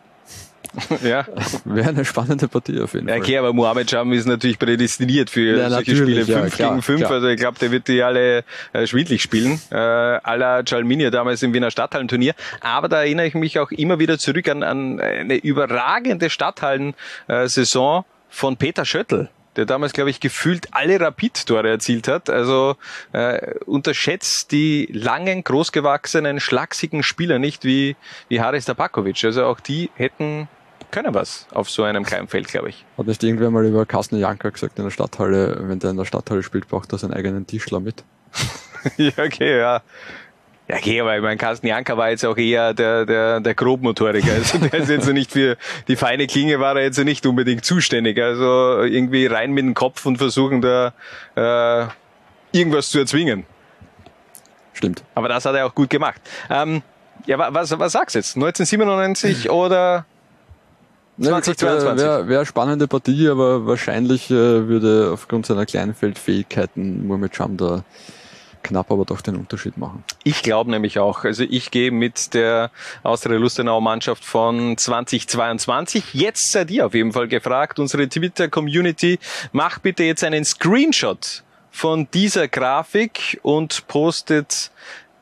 ja. 1.03 1.27
Wäre 1.65 1.89
eine 1.89 2.05
spannende 2.05 2.49
Partie 2.49 2.81
auf 2.81 2.95
jeden 2.95 3.09
Ja, 3.09 3.15
Fall. 3.15 3.23
okay, 3.23 3.39
aber 3.39 3.53
Mohamed 3.53 3.89
Cham 3.89 4.13
ist 4.13 4.27
natürlich 4.27 4.59
prädestiniert 4.59 5.31
für 5.31 5.59
Ja, 5.59 5.71
solche 5.71 5.97
Spiele 5.97 6.23
ja, 6.23 6.41
5 6.43 6.55
klar, 6.55 6.71
gegen 6.71 6.83
5. 6.83 7.01
klar. 7.01 7.13
Also 7.13 7.29
ich 7.29 7.39
glaube, 7.39 7.59
der 7.59 7.71
wird 7.71 7.89
die 7.89 8.03
alle 8.03 8.45
äh, 8.73 8.87
schwindlig 8.87 9.23
spielen. 9.23 9.61
Äh, 9.71 9.75
à 9.75 10.37
la 10.37 10.63
Jalminia 10.65 11.11
damals 11.11 11.43
im 11.43 11.53
Wiener 11.55 11.71
Stadthallenturnier. 11.71 12.35
Aber 12.61 12.89
da 12.89 13.01
erinnere 13.03 13.27
ich 13.27 13.35
mich 13.35 13.59
auch 13.59 13.71
immer 13.71 13.99
wieder 13.99 14.19
zurück 14.19 14.49
an, 14.49 14.63
an 14.63 15.01
eine 15.01 15.37
überragende 15.37 16.31
Stadthallen-Saison 16.31 18.05
von 18.29 18.57
Peter 18.57 18.85
Schöttl 18.85 19.29
der 19.57 19.67
damals, 19.67 19.93
glaube 19.93 20.11
ich, 20.11 20.21
gefühlt 20.21 20.69
alle 20.71 21.01
Rapid-Tore 21.01 21.69
erzielt 21.69 22.07
hat. 22.07 22.31
Also 22.31 22.77
äh, 23.13 23.55
unterschätzt 23.67 24.53
die 24.53 24.89
langen, 24.93 25.43
großgewachsenen, 25.43 26.39
schlachsigen 26.39 27.03
Spieler 27.03 27.41
nicht 27.41 27.65
wie, 27.65 27.97
wie 28.29 28.41
Haris 28.41 28.67
Tabakovic. 28.67 29.25
Also 29.25 29.45
auch 29.45 29.59
die 29.59 29.91
hätten 29.97 30.49
können 30.91 31.15
was 31.15 31.47
auf 31.53 31.71
so 31.71 31.83
einem 31.85 32.05
Kleinfeld, 32.05 32.49
glaube 32.49 32.69
ich. 32.71 32.85
Hat 32.99 33.07
nicht 33.07 33.23
irgendwer 33.23 33.51
mal 33.51 33.65
über 33.65 33.87
Carsten 33.87 34.17
Janka 34.19 34.51
gesagt 34.51 34.79
in 34.79 34.85
der 34.85 34.91
Stadthalle, 34.91 35.57
wenn 35.63 35.79
der 35.79 35.91
in 35.91 35.97
der 35.97 36.05
Stadthalle 36.05 36.43
spielt, 36.43 36.69
braucht 36.69 36.93
er 36.93 36.99
seinen 36.99 37.13
eigenen 37.15 37.47
Tischler 37.47 37.81
mit. 37.81 38.05
ja, 38.97 39.11
okay, 39.19 39.59
ja. 39.59 39.83
Ja, 40.69 40.77
okay, 40.77 41.01
aber 41.01 41.17
ich 41.17 41.23
meine, 41.23 41.37
Carsten 41.37 41.67
Janka 41.67 41.97
war 41.97 42.11
jetzt 42.11 42.25
auch 42.25 42.37
eher 42.37 42.73
der, 42.75 43.05
der, 43.05 43.41
der 43.41 43.55
Grobmotoriker. 43.55 44.33
Also 44.33 44.59
der 44.59 44.75
ist 44.75 44.89
jetzt 44.89 45.09
nicht 45.13 45.33
für 45.33 45.57
die 45.89 45.97
feine 45.97 46.29
Klinge 46.29 46.61
war 46.61 46.77
er 46.77 46.85
jetzt 46.85 46.99
nicht 47.03 47.27
unbedingt 47.27 47.65
zuständig. 47.65 48.21
Also 48.23 48.83
irgendwie 48.83 49.27
rein 49.27 49.51
mit 49.51 49.65
dem 49.65 49.75
Kopf 49.75 50.07
und 50.07 50.19
versuchen 50.19 50.61
da 50.63 50.93
äh, 51.35 51.89
irgendwas 52.57 52.91
zu 52.91 53.01
erzwingen. 53.01 53.47
Stimmt. 54.73 55.03
Aber 55.17 55.29
das 55.29 55.45
hat 55.45 55.57
er 55.57 55.67
auch 55.67 55.75
gut 55.75 55.91
gemacht. 55.91 56.21
Ähm, 56.49 56.83
ja, 57.27 57.37
wa- 57.39 57.49
was, 57.53 57.77
was 57.79 57.93
sagst 57.93 58.15
du 58.15 58.21
jetzt? 58.21 58.37
1997 58.37 59.51
oder 59.51 60.07
2022? 61.21 62.05
Wäre 62.05 62.29
wär 62.29 62.39
eine 62.39 62.47
spannende 62.47 62.89
Partie, 62.89 63.29
aber 63.29 63.67
wahrscheinlich 63.67 64.31
äh, 64.31 64.35
würde 64.69 65.11
aufgrund 65.13 65.47
seiner 65.47 65.67
Kleinfeldfähigkeiten 65.67 67.07
Mohamed 67.07 67.33
Cham 67.33 67.57
da 67.57 67.85
knapp 68.63 68.91
aber 68.91 69.05
doch 69.05 69.21
den 69.21 69.37
Unterschied 69.37 69.77
machen. 69.79 70.05
Ich 70.25 70.43
glaube 70.43 70.71
nämlich 70.71 70.99
auch. 70.99 71.25
Also 71.25 71.45
ich 71.49 71.71
gehe 71.71 71.91
mit 71.91 72.35
der 72.35 72.71
Austria 73.03 73.39
Lustenau 73.39 73.81
Mannschaft 73.81 74.25
von 74.25 74.77
2022. 74.77 76.15
Jetzt 76.15 76.53
seid 76.53 76.71
ihr 76.71 76.87
auf 76.87 76.95
jeden 76.95 77.13
Fall 77.13 77.29
gefragt. 77.29 77.79
Unsere 77.79 78.09
Twitter-Community, 78.09 79.19
macht 79.53 79.83
bitte 79.83 80.05
jetzt 80.05 80.25
einen 80.25 80.45
Screenshot 80.45 81.43
von 81.71 82.09
dieser 82.13 82.49
Grafik 82.49 83.39
und 83.43 83.87
postet 83.87 84.71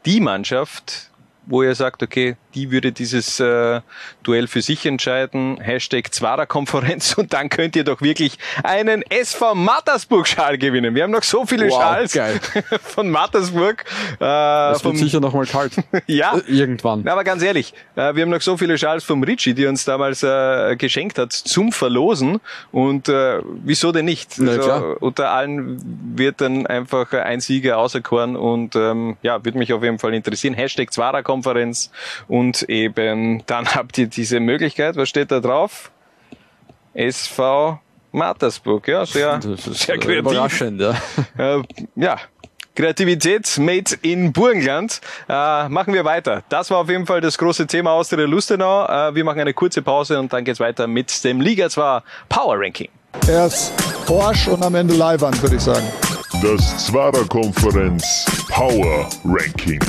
die 0.05 0.21
Mannschaft, 0.21 1.11
wo 1.47 1.63
ihr 1.63 1.75
sagt, 1.75 2.03
okay, 2.03 2.37
die 2.59 2.73
würde 2.73 2.91
dieses 2.91 3.39
äh, 3.39 3.81
Duell 4.25 4.49
für 4.49 4.63
sich 4.63 4.85
entscheiden. 4.85 5.61
Hashtag 5.61 6.13
Zwarer-Konferenz 6.13 7.15
und 7.17 7.33
dann 7.33 7.49
könnt 7.51 7.77
ihr 7.77 7.85
doch 7.85 8.01
wirklich 8.03 8.37
einen 8.65 9.03
SV 9.03 9.55
Mattersburg-Schal 9.55 10.59
gewinnen. 10.59 10.97
Wir 10.97 11.05
haben 11.05 11.13
noch 11.13 11.23
so 11.23 11.47
viele 11.47 11.69
Wow, 11.69 11.81
Schals 11.81 12.13
geil. 12.15 12.41
von 12.83 13.11
Mattersburg. 13.11 13.85
Äh, 14.19 14.75
vom, 14.75 14.93
wird 14.93 14.97
sicher 14.99 15.21
noch 15.21 15.33
mal 15.35 15.47
kalt. 15.47 15.73
ja, 16.09 16.37
Äh, 16.37 16.41
Irgendwann. 16.51 17.03
na, 17.05 17.13
aber 17.13 17.23
ganz 17.23 17.43
ehrlich, 17.43 17.75
äh, 17.95 18.15
wir 18.17 18.23
haben 18.23 18.31
noch 18.31 18.41
so 18.41 18.57
viele 18.57 18.77
Schals 18.77 19.05
vom 19.05 19.23
Ritchie, 19.23 19.55
die 19.55 19.67
uns 19.67 19.85
damals 19.85 20.25
äh, 20.25 20.75
geschenkt 20.77 21.19
hat, 21.19 21.33
zum 21.33 21.71
Verlosen. 21.71 22.41
Und 22.73 23.09
äh, 23.09 23.41
wieso 23.63 23.93
denn 23.93 24.07
nicht? 24.07 24.35
Na, 24.39 24.59
klar. 24.59 24.97
unter 25.01 25.31
allen 25.31 25.81
wird 26.17 26.41
dann 26.41 26.67
einfach 26.67 27.13
ein 27.13 27.41
Sieger 27.41 27.79
auserkoren 27.79 28.35
und 28.35 28.75
ähm, 28.75 29.17
ja, 29.23 29.45
würde 29.45 29.59
mich 29.59 29.73
auf 29.73 29.85
jeden 29.85 30.01
Fall 30.01 30.15
interessieren. 30.15 30.55
Hashtag 30.55 30.93
Zwarer-Konferenz 30.93 31.93
und 32.27 32.48
eben 32.69 33.43
dann 33.47 33.67
habt 33.75 33.99
ihr 33.99 34.07
diese 34.07 34.41
Möglichkeit. 34.41 34.97
Was 34.97 35.09
steht 35.09 35.31
da 35.31 35.41
drauf? 35.41 35.91
SV 36.95 37.79
Mattersburg, 38.13 38.89
ja, 38.89 39.05
sehr, 39.07 39.39
Das 39.39 39.67
ist 39.67 39.81
sehr 39.81 39.95
äh, 39.97 39.99
kreativ. 39.99 40.19
überraschend, 40.33 40.81
ja. 40.81 40.95
Äh, 41.39 41.63
ja, 41.95 42.17
Kreativität 42.75 43.59
made 43.59 43.97
in 44.03 44.33
Burgenland. 44.33 45.01
Äh, 45.29 45.69
machen 45.69 45.93
wir 45.95 46.05
weiter. 46.05 46.45
Das 46.49 46.71
war 46.71 46.79
auf 46.79 46.89
jeden 46.89 47.07
Fall 47.07 47.21
das 47.21 47.37
große 47.37 47.67
Thema 47.67 47.91
aus 47.93 48.09
der 48.09 48.27
Lustenau. 48.27 48.87
Äh, 48.87 49.15
wir 49.15 49.25
machen 49.25 49.41
eine 49.41 49.53
kurze 49.53 49.83
Pause 49.83 50.19
und 50.19 50.33
dann 50.33 50.45
geht's 50.45 50.61
weiter 50.61 50.87
mit 50.87 51.25
dem 51.25 51.41
Liga 51.41 51.69
2 51.69 52.01
Power 52.29 52.57
Ranking. 52.59 52.89
Erst 53.29 53.73
Porsche 54.07 54.53
und 54.53 54.63
am 54.63 54.75
Ende 54.75 54.95
Leihwand, 54.95 55.43
würde 55.43 55.57
ich 55.57 55.63
sagen. 55.63 55.87
Das 56.43 56.87
Zwarer 56.87 57.27
Konferenz 57.27 58.27
Power 58.49 59.09
Ranking. 59.25 59.81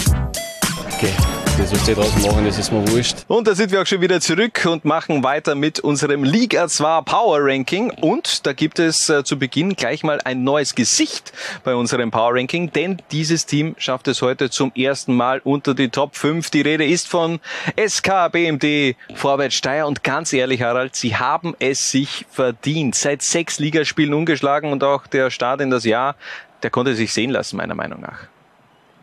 Das, 1.60 1.74
was 1.74 1.84
die 1.84 1.93
draußen 1.93 2.22
machen, 2.22 2.45
das 2.45 2.58
ist 2.58 2.72
mir 2.72 2.88
wurscht. 2.88 3.17
Und 3.28 3.45
da 3.45 3.54
sind 3.54 3.69
wir 3.74 3.82
auch 3.82 3.86
schon 3.86 4.00
wieder 4.00 4.22
zurück 4.22 4.65
und 4.65 4.86
machen 4.86 5.26
weiter 5.26 5.56
mit 5.56 5.82
unserem 5.82 6.24
Liga 6.24 6.69
2 6.69 7.02
Power 7.02 7.39
Ranking. 7.41 7.91
Und 8.00 8.45
da 8.45 8.54
gibt 8.54 8.80
es 8.80 9.10
äh, 9.10 9.26
zu 9.26 9.38
Beginn 9.38 9.76
gleich 9.76 10.02
mal 10.06 10.22
ein 10.24 10.45
neues 10.45 10.74
Gesicht 10.74 11.34
bei 11.65 11.76
unserem 11.76 12.12
Power 12.12 12.36
Ranking, 12.36 12.72
denn 12.72 13.02
dieses 13.12 13.45
Team 13.45 13.76
schafft 13.78 14.08
es 14.08 14.22
heute 14.22 14.50
zum 14.50 14.72
ersten 14.74 15.13
Mal 15.13 15.41
unter 15.43 15.74
die 15.74 15.89
Top 15.89 16.15
5. 16.15 16.50
Die 16.50 16.62
Rede 16.62 16.86
ist 16.86 17.10
von 17.10 17.41
SK 17.76 18.32
BMD 18.32 18.95
Vorwärts 19.15 19.56
Steyr 19.56 19.86
und 19.86 20.02
ganz 20.02 20.32
ehrlich, 20.32 20.62
Harald, 20.62 20.95
sie 20.95 21.17
haben 21.17 21.58
es 21.60 21.91
sich 21.91 22.26
verdient. 22.32 22.95
Seit 22.95 23.22
sechs 23.22 23.60
Ligaspielen 23.60 24.13
ungeschlagen 24.13 24.72
und 24.72 24.82
auch 24.86 25.08
der 25.08 25.30
Start 25.30 25.60
in 25.60 25.72
das 25.72 25.84
Jahr, 25.84 26.15
der 26.63 26.69
konnte 26.69 26.95
sich 26.95 27.12
sehen 27.12 27.32
lassen, 27.32 27.58
meiner 27.58 27.76
Meinung 27.76 28.00
nach. 28.00 28.30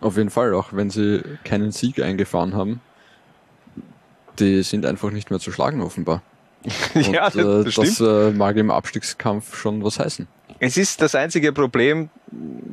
Auf 0.01 0.17
jeden 0.17 0.31
Fall, 0.31 0.55
auch 0.55 0.69
wenn 0.73 0.91
sie 0.91 1.23
keinen 1.45 1.73
Sieg 1.73 2.01
eingefahren 2.03 2.55
haben. 2.55 2.81
Die 4.39 4.63
sind 4.63 4.85
einfach 4.85 5.11
nicht 5.11 5.31
mehr 5.31 5.41
zu 5.41 5.51
schlagen, 5.53 5.81
offenbar. 5.81 6.23
Und, 6.95 7.07
ja, 7.09 7.31
das, 7.31 7.37
äh, 7.37 7.65
das 7.65 8.01
äh, 8.01 8.31
mag 8.33 8.57
im 8.57 8.71
Abstiegskampf 8.71 9.57
schon 9.57 9.83
was 9.83 9.99
heißen. 9.99 10.27
Es 10.59 10.77
ist 10.77 11.01
das 11.03 11.15
einzige 11.15 11.53
Problem, 11.53 12.09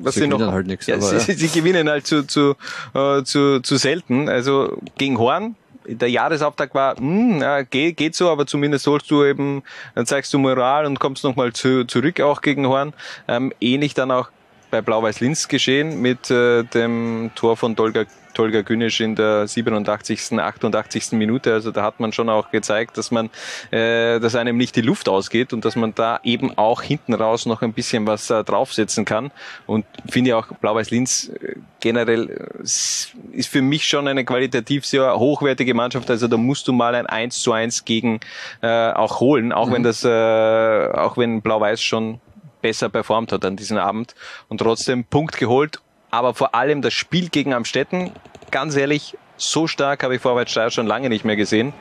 was 0.02 0.16
Sie 0.16 0.22
sie, 0.22 0.28
noch. 0.28 0.38
gewinnen 0.38 0.54
halt 0.54 0.68
nichts, 0.68 0.88
Ja, 0.88 1.00
sie, 1.00 1.16
ja. 1.16 1.20
sie 1.38 1.48
gewinnen 1.48 1.90
halt 1.90 2.08
zu, 2.08 2.26
zu, 2.26 2.56
äh, 2.94 3.24
zu, 3.24 3.62
zu 3.62 3.78
selten. 3.78 4.30
Also 4.30 4.78
gegen 4.98 5.18
Horn. 5.20 5.56
Der 5.86 6.10
Jahresauftakt 6.10 6.74
war, 6.76 6.96
hm, 6.96 7.42
ja, 7.42 7.62
geht, 7.64 7.98
geht 7.98 8.16
so, 8.16 8.30
aber 8.30 8.48
zumindest 8.48 8.88
holst 8.88 9.12
du 9.12 9.26
eben, 9.26 9.64
dann 9.96 10.06
zeigst 10.06 10.34
du 10.34 10.40
Moral 10.40 10.86
und 10.86 10.98
kommst 11.02 11.26
nochmal 11.26 11.52
zu, 11.52 11.84
zurück 11.86 12.22
auch 12.22 12.42
gegen 12.42 12.66
Horn. 12.68 12.94
Ähm, 13.28 13.52
ähnlich 13.60 13.94
dann 13.94 14.10
auch 14.10 14.30
bei 14.74 14.82
Blau-Weiß-Linz 14.82 15.50
geschehen 15.50 16.02
mit 16.02 16.32
äh, 16.32 16.64
dem 16.64 17.30
Tor 17.36 17.58
von 17.58 17.76
Tolga, 17.76 18.06
Tolga 18.34 18.64
Günisch 18.64 19.02
in 19.02 19.14
der 19.14 19.48
87., 19.48 20.40
88. 20.40 21.12
Minute. 21.12 21.54
Also 21.54 21.70
da 21.70 21.84
hat 21.84 22.00
man 22.00 22.12
schon 22.12 22.28
auch 22.28 22.50
gezeigt, 22.50 22.98
dass 22.98 23.12
man, 23.12 23.30
äh, 23.70 24.20
dass 24.20 24.34
einem 24.34 24.58
nicht 24.58 24.76
die 24.76 24.82
Luft 24.82 25.10
ausgeht 25.10 25.54
und 25.54 25.64
dass 25.64 25.76
man 25.76 25.94
da 25.94 26.20
eben 26.24 26.58
auch 26.58 26.82
hinten 26.82 27.14
raus 27.14 27.46
noch 27.46 27.62
ein 27.62 27.72
bisschen 27.72 28.08
was 28.08 28.32
äh, 28.32 28.44
draufsetzen 28.44 29.06
kann. 29.06 29.30
Und 29.68 29.86
finde 30.10 30.36
auch 30.36 30.48
Blau-Weiß-Linz 30.48 31.30
äh, 31.30 31.54
generell 31.80 32.32
äh, 32.32 32.64
ist 32.64 33.14
für 33.44 33.62
mich 33.62 33.88
schon 33.88 34.08
eine 34.08 34.26
qualitativ 34.26 34.88
sehr 34.88 35.20
hochwertige 35.20 35.76
Mannschaft. 35.76 36.10
Also 36.10 36.28
da 36.28 36.38
musst 36.38 36.68
du 36.68 36.74
mal 36.74 36.96
ein 36.96 37.06
1 37.06 37.44
zu 37.44 37.52
1 37.52 37.86
gegen 37.86 38.22
äh, 38.62 38.90
auch 38.92 39.20
holen, 39.20 39.52
auch 39.52 39.72
wenn 39.72 39.84
das, 39.84 40.04
äh, 40.04 40.10
auch 40.10 41.16
wenn 41.16 41.44
Blau-Weiß 41.44 41.80
schon 41.80 42.20
besser 42.63 42.89
performt 42.89 43.32
hat 43.32 43.45
an 43.45 43.56
diesem 43.56 43.78
Abend 43.78 44.15
und 44.47 44.58
trotzdem 44.58 45.04
Punkt 45.04 45.38
geholt. 45.38 45.82
Aber 46.10 46.34
vor 46.34 46.56
allem 46.56 46.82
das 46.82 46.93
Spiel 46.93 47.30
gegen 47.30 47.54
Amstetten, 47.54 48.12
ganz 48.49 48.76
ehrlich, 48.76 49.15
so 49.38 49.67
stark 49.67 50.04
habe 50.04 50.15
ich 50.15 50.21
Vorwärts 50.21 50.52
Steyr 50.52 50.71
schon 50.71 50.88
lange 50.88 51.10
nicht 51.10 51.26
mehr 51.26 51.36
gesehen. 51.36 51.73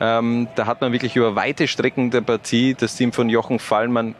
Ähm, 0.00 0.48
da 0.56 0.66
hat 0.66 0.80
man 0.80 0.92
wirklich 0.92 1.14
über 1.14 1.36
weite 1.36 1.68
Strecken 1.68 2.10
der 2.10 2.22
Partie 2.22 2.74
das 2.74 2.96
Team 2.96 3.12
von 3.12 3.28
Jochen 3.28 3.58
Fallmann, 3.58 4.14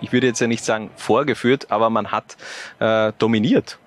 ich 0.00 0.12
würde 0.12 0.26
jetzt 0.26 0.40
ja 0.40 0.46
nicht 0.46 0.64
sagen 0.64 0.90
vorgeführt, 0.96 1.70
aber 1.70 1.90
man 1.90 2.10
hat 2.10 2.36
äh, 2.78 3.12
dominiert. 3.18 3.78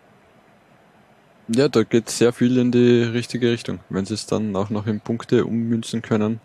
Ja, 1.48 1.68
da 1.68 1.84
geht 1.84 2.10
sehr 2.10 2.32
viel 2.32 2.58
in 2.58 2.72
die 2.72 3.02
richtige 3.04 3.52
Richtung. 3.52 3.80
Wenn 3.90 4.06
sie 4.06 4.14
es 4.14 4.28
dann 4.28 4.56
auch 4.56 4.70
noch 4.70 4.86
in 4.86 5.00
Punkte 5.00 5.46
ummünzen 5.46 6.02
können, 6.02 6.40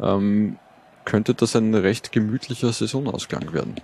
ähm, 0.00 0.58
könnte 1.04 1.34
das 1.34 1.56
ein 1.56 1.74
recht 1.74 2.12
gemütlicher 2.12 2.72
Saisonausgang 2.72 3.52
werden. 3.52 3.76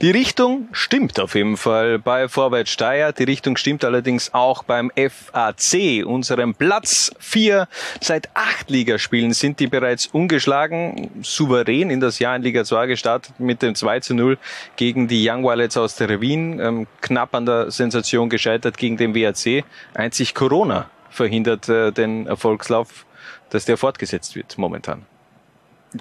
Die 0.00 0.10
Richtung 0.10 0.68
stimmt 0.72 1.20
auf 1.20 1.34
jeden 1.34 1.56
Fall 1.56 1.98
bei 1.98 2.28
Vorwärts 2.28 2.70
Steyr. 2.70 3.12
Die 3.12 3.24
Richtung 3.24 3.56
stimmt 3.56 3.84
allerdings 3.84 4.32
auch 4.34 4.62
beim 4.62 4.90
FAC, 4.94 6.04
unserem 6.04 6.54
Platz 6.54 7.12
4. 7.18 7.68
Seit 8.00 8.30
acht 8.34 8.70
Ligaspielen 8.70 9.32
sind 9.32 9.60
die 9.60 9.66
bereits 9.66 10.06
ungeschlagen, 10.06 11.10
souverän 11.22 11.90
in 11.90 12.00
das 12.00 12.18
Jahr 12.18 12.36
in 12.36 12.42
Liga 12.42 12.64
2 12.64 12.86
gestartet 12.86 13.38
mit 13.38 13.62
dem 13.62 13.74
2 13.74 14.00
zu 14.00 14.14
0 14.14 14.38
gegen 14.76 15.08
die 15.08 15.28
Young 15.28 15.42
Violets 15.44 15.76
aus 15.76 15.96
der 15.96 16.20
Wien. 16.20 16.60
Ähm, 16.60 16.86
knapp 17.00 17.34
an 17.34 17.46
der 17.46 17.70
Sensation 17.70 18.28
gescheitert 18.28 18.76
gegen 18.78 18.96
den 18.96 19.14
WAC. 19.14 19.64
Einzig 19.94 20.34
Corona 20.34 20.90
verhindert 21.10 21.68
äh, 21.68 21.92
den 21.92 22.26
Erfolgslauf, 22.26 23.06
dass 23.50 23.64
der 23.64 23.76
fortgesetzt 23.76 24.34
wird 24.34 24.56
momentan. 24.58 25.04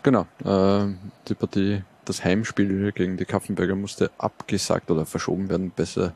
Genau, 0.04 0.26
äh, 0.44 0.94
die 1.28 1.36
Partie, 1.36 1.84
das 2.06 2.24
Heimspiel 2.24 2.92
gegen 2.94 3.18
die 3.18 3.26
Kaffenberger 3.26 3.76
musste 3.76 4.10
abgesagt 4.18 4.90
oder 4.90 5.06
verschoben 5.06 5.50
werden, 5.50 5.72
besser 5.76 6.14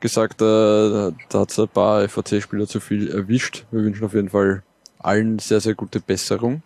gesagt. 0.00 0.40
Äh, 0.40 0.44
da 0.44 1.40
hat 1.40 1.50
es 1.50 1.58
ein 1.58 1.68
paar 1.68 2.08
FAC-Spieler 2.08 2.66
zu 2.66 2.80
viel 2.80 3.10
erwischt. 3.10 3.66
Wir 3.70 3.82
wünschen 3.82 4.04
auf 4.04 4.14
jeden 4.14 4.30
Fall 4.30 4.62
allen 4.98 5.38
sehr, 5.38 5.60
sehr 5.60 5.74
gute 5.74 6.00
Besserung. 6.00 6.62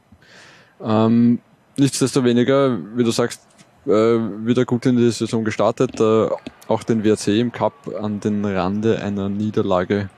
Ähm, 0.83 1.41
nichtsdestoweniger, 1.79 2.79
wie 2.95 3.05
du 3.05 3.11
sagst, 3.11 3.41
äh, 3.87 3.91
wieder 3.91 4.65
gut 4.65 4.87
in 4.87 4.97
die 4.97 5.11
Saison 5.11 5.45
gestartet. 5.45 5.99
Äh, 5.99 6.29
auch 6.69 6.83
den 6.83 7.05
WRC 7.05 7.29
im 7.41 7.53
Cup 7.53 7.75
an 8.01 8.21
den 8.21 8.45
Rande 8.45 9.03
einer 9.03 9.29
Niederlage 9.29 10.11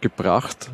gebracht. 0.00 0.70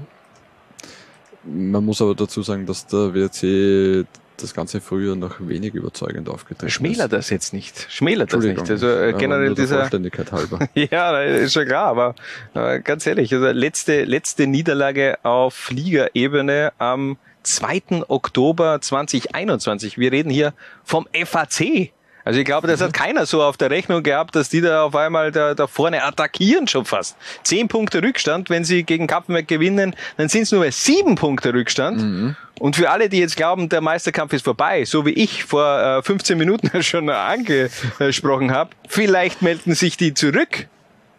Man 1.44 1.84
muss 1.84 2.02
aber 2.02 2.14
dazu 2.14 2.42
sagen, 2.42 2.66
dass 2.66 2.86
der 2.86 3.14
WRC 3.14 4.06
das 4.42 4.54
ganze 4.54 4.80
Frühjahr 4.80 5.16
noch 5.16 5.36
wenig 5.40 5.74
überzeugend 5.74 6.28
aufgetreten 6.28 6.70
Schmäler 6.70 7.04
ist. 7.04 7.12
das 7.12 7.30
jetzt 7.30 7.52
nicht. 7.52 7.86
Schmäler 7.90 8.26
das 8.26 8.44
nicht. 8.44 8.70
Also 8.70 8.88
äh, 8.88 9.12
generell 9.12 9.54
dieser. 9.54 9.78
Vollständigkeit 9.78 10.32
halber. 10.32 10.58
Ja, 10.74 11.20
ist 11.22 11.52
schon 11.52 11.66
klar, 11.66 11.86
aber 11.86 12.14
äh, 12.54 12.80
ganz 12.80 13.06
ehrlich, 13.06 13.32
also 13.32 13.46
letzte, 13.46 14.04
letzte 14.04 14.46
Niederlage 14.46 15.18
auf 15.24 15.70
Ligaebene 15.70 16.72
am 16.78 17.16
2. 17.42 18.04
Oktober 18.08 18.80
2021. 18.80 19.98
Wir 19.98 20.12
reden 20.12 20.30
hier 20.30 20.52
vom 20.84 21.06
FAC. 21.12 21.92
Also 22.24 22.40
ich 22.40 22.44
glaube, 22.44 22.66
das 22.66 22.80
hat 22.80 22.92
keiner 22.92 23.24
so 23.24 23.40
auf 23.40 23.56
der 23.56 23.70
Rechnung 23.70 24.02
gehabt, 24.02 24.34
dass 24.34 24.48
die 24.48 24.60
da 24.60 24.82
auf 24.82 24.96
einmal 24.96 25.30
da, 25.30 25.54
da 25.54 25.68
vorne 25.68 26.02
attackieren 26.02 26.66
schon 26.66 26.84
fast. 26.84 27.16
Zehn 27.44 27.68
Punkte 27.68 28.02
Rückstand, 28.02 28.50
wenn 28.50 28.64
sie 28.64 28.82
gegen 28.82 29.06
Kapfenberg 29.06 29.46
gewinnen, 29.46 29.94
dann 30.16 30.28
sind 30.28 30.42
es 30.42 30.50
nur 30.50 30.62
mehr 30.62 30.72
sieben 30.72 31.14
Punkte 31.14 31.54
Rückstand. 31.54 32.34
Und 32.58 32.76
für 32.76 32.90
alle, 32.90 33.08
die 33.08 33.18
jetzt 33.18 33.36
glauben, 33.36 33.68
der 33.68 33.80
Meisterkampf 33.80 34.32
ist 34.32 34.44
vorbei, 34.44 34.84
so 34.84 35.04
wie 35.04 35.10
ich 35.10 35.44
vor 35.44 35.98
äh, 35.98 36.02
15 36.02 36.38
Minuten 36.38 36.82
schon 36.82 37.10
angesprochen 37.10 38.50
habe, 38.52 38.70
vielleicht 38.88 39.42
melden 39.42 39.74
sich 39.74 39.96
die 39.96 40.14
zurück. 40.14 40.66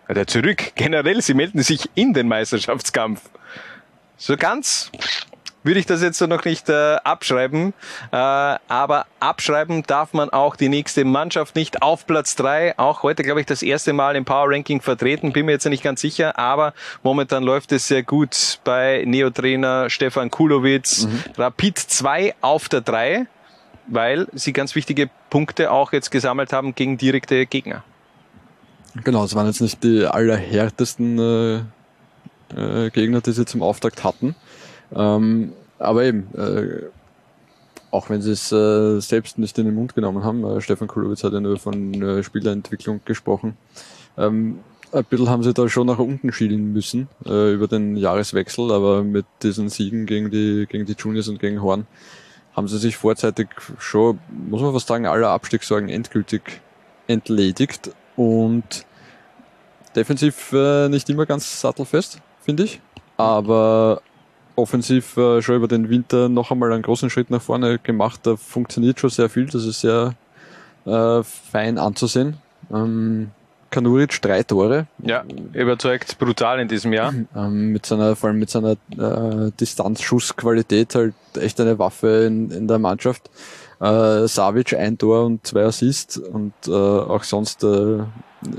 Oder 0.09 0.25
zurück, 0.25 0.71
generell, 0.75 1.21
sie 1.21 1.33
melden 1.33 1.61
sich 1.61 1.89
in 1.95 2.13
den 2.13 2.27
Meisterschaftskampf. 2.27 3.21
So 4.15 4.35
ganz 4.35 4.91
würde 5.67 5.79
ich 5.81 5.85
das 5.85 6.01
jetzt 6.01 6.17
so 6.17 6.25
noch 6.25 6.45
nicht 6.45 6.69
äh, 6.69 6.95
abschreiben. 7.03 7.73
Äh, 8.11 8.15
aber 8.15 9.05
abschreiben 9.19 9.83
darf 9.83 10.13
man 10.13 10.29
auch 10.29 10.55
die 10.55 10.69
nächste 10.69 11.03
Mannschaft 11.03 11.55
nicht 11.55 11.81
auf 11.81 12.07
Platz 12.07 12.35
drei. 12.35 12.77
Auch 12.79 13.03
heute, 13.03 13.21
glaube 13.21 13.41
ich, 13.41 13.45
das 13.45 13.61
erste 13.61 13.93
Mal 13.93 14.15
im 14.15 14.25
Power 14.25 14.49
Ranking 14.49 14.81
vertreten. 14.81 15.33
Bin 15.33 15.45
mir 15.45 15.51
jetzt 15.51 15.65
nicht 15.65 15.83
ganz 15.83 16.01
sicher, 16.01 16.39
aber 16.39 16.73
momentan 17.03 17.43
läuft 17.43 17.71
es 17.73 17.87
sehr 17.87 18.01
gut 18.01 18.59
bei 18.63 19.03
Neotrainer 19.05 19.89
Stefan 19.89 20.31
Kulowitz. 20.31 21.07
Rapid 21.37 21.77
2 21.77 22.35
auf 22.39 22.69
der 22.69 22.81
3, 22.81 23.27
weil 23.87 24.27
sie 24.33 24.53
ganz 24.53 24.73
wichtige 24.73 25.09
Punkte 25.29 25.71
auch 25.71 25.91
jetzt 25.91 26.11
gesammelt 26.11 26.53
haben 26.53 26.75
gegen 26.75 26.97
direkte 26.97 27.45
Gegner. 27.45 27.83
Genau, 29.03 29.25
es 29.25 29.35
waren 29.35 29.47
jetzt 29.47 29.61
nicht 29.61 29.83
die 29.83 30.05
allerhärtesten 30.05 31.19
äh, 31.19 32.85
äh, 32.85 32.89
Gegner, 32.89 33.19
die 33.19 33.33
sie 33.33 33.45
zum 33.45 33.61
Auftakt 33.61 34.05
hatten. 34.05 34.33
Ähm, 34.93 35.53
aber 35.79 36.03
eben, 36.03 36.27
äh, 36.35 36.83
auch 37.91 38.09
wenn 38.09 38.21
sie 38.21 38.31
es 38.31 38.51
äh, 38.51 38.99
selbst 38.99 39.37
nicht 39.37 39.57
in 39.57 39.65
den 39.65 39.75
Mund 39.75 39.95
genommen 39.95 40.23
haben, 40.23 40.43
äh, 40.43 40.61
Stefan 40.61 40.87
Kulowitz 40.87 41.23
hat 41.23 41.33
ja 41.33 41.39
nur 41.39 41.57
von 41.57 41.93
äh, 42.01 42.23
Spielerentwicklung 42.23 43.01
gesprochen, 43.05 43.57
ähm, 44.17 44.59
ein 44.91 45.03
bisschen 45.05 45.29
haben 45.29 45.43
sie 45.43 45.53
da 45.53 45.67
schon 45.67 45.87
nach 45.87 45.99
unten 45.99 46.31
schielen 46.31 46.71
müssen 46.73 47.07
äh, 47.25 47.53
über 47.53 47.67
den 47.67 47.97
Jahreswechsel, 47.97 48.71
aber 48.71 49.03
mit 49.03 49.25
diesen 49.43 49.69
Siegen 49.69 50.05
gegen 50.05 50.31
die, 50.31 50.65
gegen 50.69 50.85
die 50.85 50.95
Juniors 50.97 51.27
und 51.27 51.39
gegen 51.39 51.61
Horn 51.61 51.85
haben 52.55 52.67
sie 52.67 52.77
sich 52.77 52.97
vorzeitig 52.97 53.49
schon, 53.77 54.19
muss 54.49 54.61
man 54.61 54.73
fast 54.73 54.87
sagen, 54.87 55.05
aller 55.05 55.29
Abstiegssorgen 55.29 55.89
endgültig 55.89 56.61
entledigt 57.07 57.91
und 58.15 58.85
defensiv 59.95 60.51
äh, 60.53 60.89
nicht 60.89 61.09
immer 61.09 61.25
ganz 61.25 61.61
sattelfest, 61.61 62.19
finde 62.41 62.63
ich, 62.63 62.81
aber 63.17 64.01
offensiv 64.57 65.15
äh, 65.17 65.41
schon 65.41 65.55
über 65.55 65.67
den 65.67 65.89
Winter 65.89 66.27
noch 66.27 66.51
einmal 66.51 66.73
einen 66.73 66.83
großen 66.83 67.09
Schritt 67.09 67.29
nach 67.29 67.41
vorne 67.41 67.79
gemacht. 67.79 68.21
Da 68.23 68.35
funktioniert 68.35 68.99
schon 68.99 69.09
sehr 69.09 69.29
viel. 69.29 69.45
Das 69.45 69.63
ist 69.65 69.81
sehr 69.81 70.15
äh, 70.85 71.23
fein 71.23 71.77
anzusehen. 71.77 72.37
Ähm, 72.73 73.31
Kanuric 73.69 74.21
drei 74.21 74.43
Tore. 74.43 74.87
Ja, 75.03 75.23
überzeugt 75.53 76.17
brutal 76.17 76.59
in 76.59 76.67
diesem 76.67 76.91
Jahr. 76.93 77.13
Ähm, 77.35 77.71
mit 77.71 77.85
seiner, 77.85 78.15
vor 78.15 78.29
allem 78.29 78.39
mit 78.39 78.49
seiner 78.49 78.71
äh, 78.71 79.51
Distanzschussqualität 79.59 80.95
halt 80.95 81.13
echt 81.39 81.61
eine 81.61 81.77
Waffe 81.77 82.25
in, 82.25 82.49
in 82.49 82.67
der 82.67 82.79
Mannschaft. 82.79 83.29
Äh, 83.79 84.27
Savic 84.27 84.73
ein 84.73 84.97
Tor 84.97 85.25
und 85.25 85.45
zwei 85.45 85.65
Assists 85.65 86.17
und 86.17 86.53
äh, 86.67 86.71
auch 86.71 87.23
sonst 87.23 87.63
äh, 87.63 87.99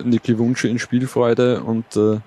Niki 0.04 0.38
Wunsch 0.38 0.64
in 0.64 0.78
Spielfreude 0.78 1.60
und 1.62 1.96
äh, 1.96 2.20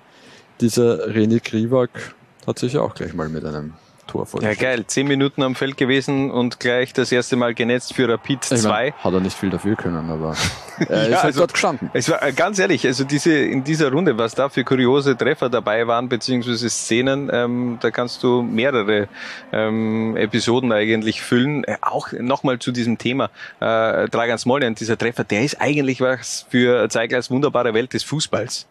dieser 0.59 1.07
René 1.07 1.39
Krivak 1.39 2.15
hat 2.47 2.59
sich 2.59 2.73
ja 2.73 2.81
auch 2.81 2.93
gleich 2.95 3.13
mal 3.13 3.29
mit 3.29 3.45
einem 3.45 3.73
Tor 4.07 4.21
Ja, 4.21 4.25
vorgestellt. 4.25 4.59
geil. 4.59 4.83
Zehn 4.87 5.07
Minuten 5.07 5.41
am 5.43 5.55
Feld 5.55 5.77
gewesen 5.77 6.31
und 6.31 6.59
gleich 6.59 6.91
das 6.91 7.11
erste 7.13 7.35
Mal 7.37 7.53
genetzt 7.53 7.93
für 7.93 8.09
Rapid 8.09 8.39
Ich 8.51 8.59
2. 8.61 8.67
mein, 8.69 8.93
hat 8.95 9.13
er 9.13 9.19
nicht 9.21 9.37
viel 9.37 9.49
dafür 9.51 9.75
können, 9.75 10.09
aber 10.09 10.35
er 10.79 11.03
ist 11.03 11.09
Ja, 11.09 11.15
halt 11.17 11.25
also- 11.25 11.39
dort 11.41 11.53
gestanden. 11.53 11.89
Es 11.93 12.09
war 12.09 12.21
äh, 12.21 12.33
ganz 12.33 12.59
ehrlich, 12.59 12.85
also 12.85 13.03
diese 13.05 13.31
in 13.33 13.63
dieser 13.63 13.89
Runde, 13.91 14.17
was 14.17 14.33
da 14.35 14.49
für 14.49 14.63
kuriose 14.65 15.15
Treffer 15.15 15.49
dabei 15.49 15.87
waren, 15.87 16.09
beziehungsweise 16.09 16.69
Szenen, 16.69 17.29
ähm, 17.31 17.77
da 17.79 17.91
kannst 17.91 18.21
du 18.23 18.41
mehrere 18.41 19.07
ähm, 19.53 20.17
Episoden 20.17 20.71
eigentlich 20.73 21.21
füllen. 21.21 21.63
Äh, 21.63 21.77
auch 21.81 22.11
nochmal 22.11 22.59
zu 22.59 22.71
diesem 22.73 22.97
Thema 22.97 23.25
äh, 23.61 24.09
Dragan 24.09 24.37
Smoljan, 24.39 24.75
dieser 24.75 24.97
Treffer, 24.97 25.23
der 25.23 25.43
ist 25.43 25.61
eigentlich 25.61 26.01
was 26.01 26.45
für 26.49 26.89
Zeigleis 26.89 27.29
wunderbare 27.29 27.73
Welt 27.73 27.93
des 27.93 28.03
Fußballs. 28.03 28.67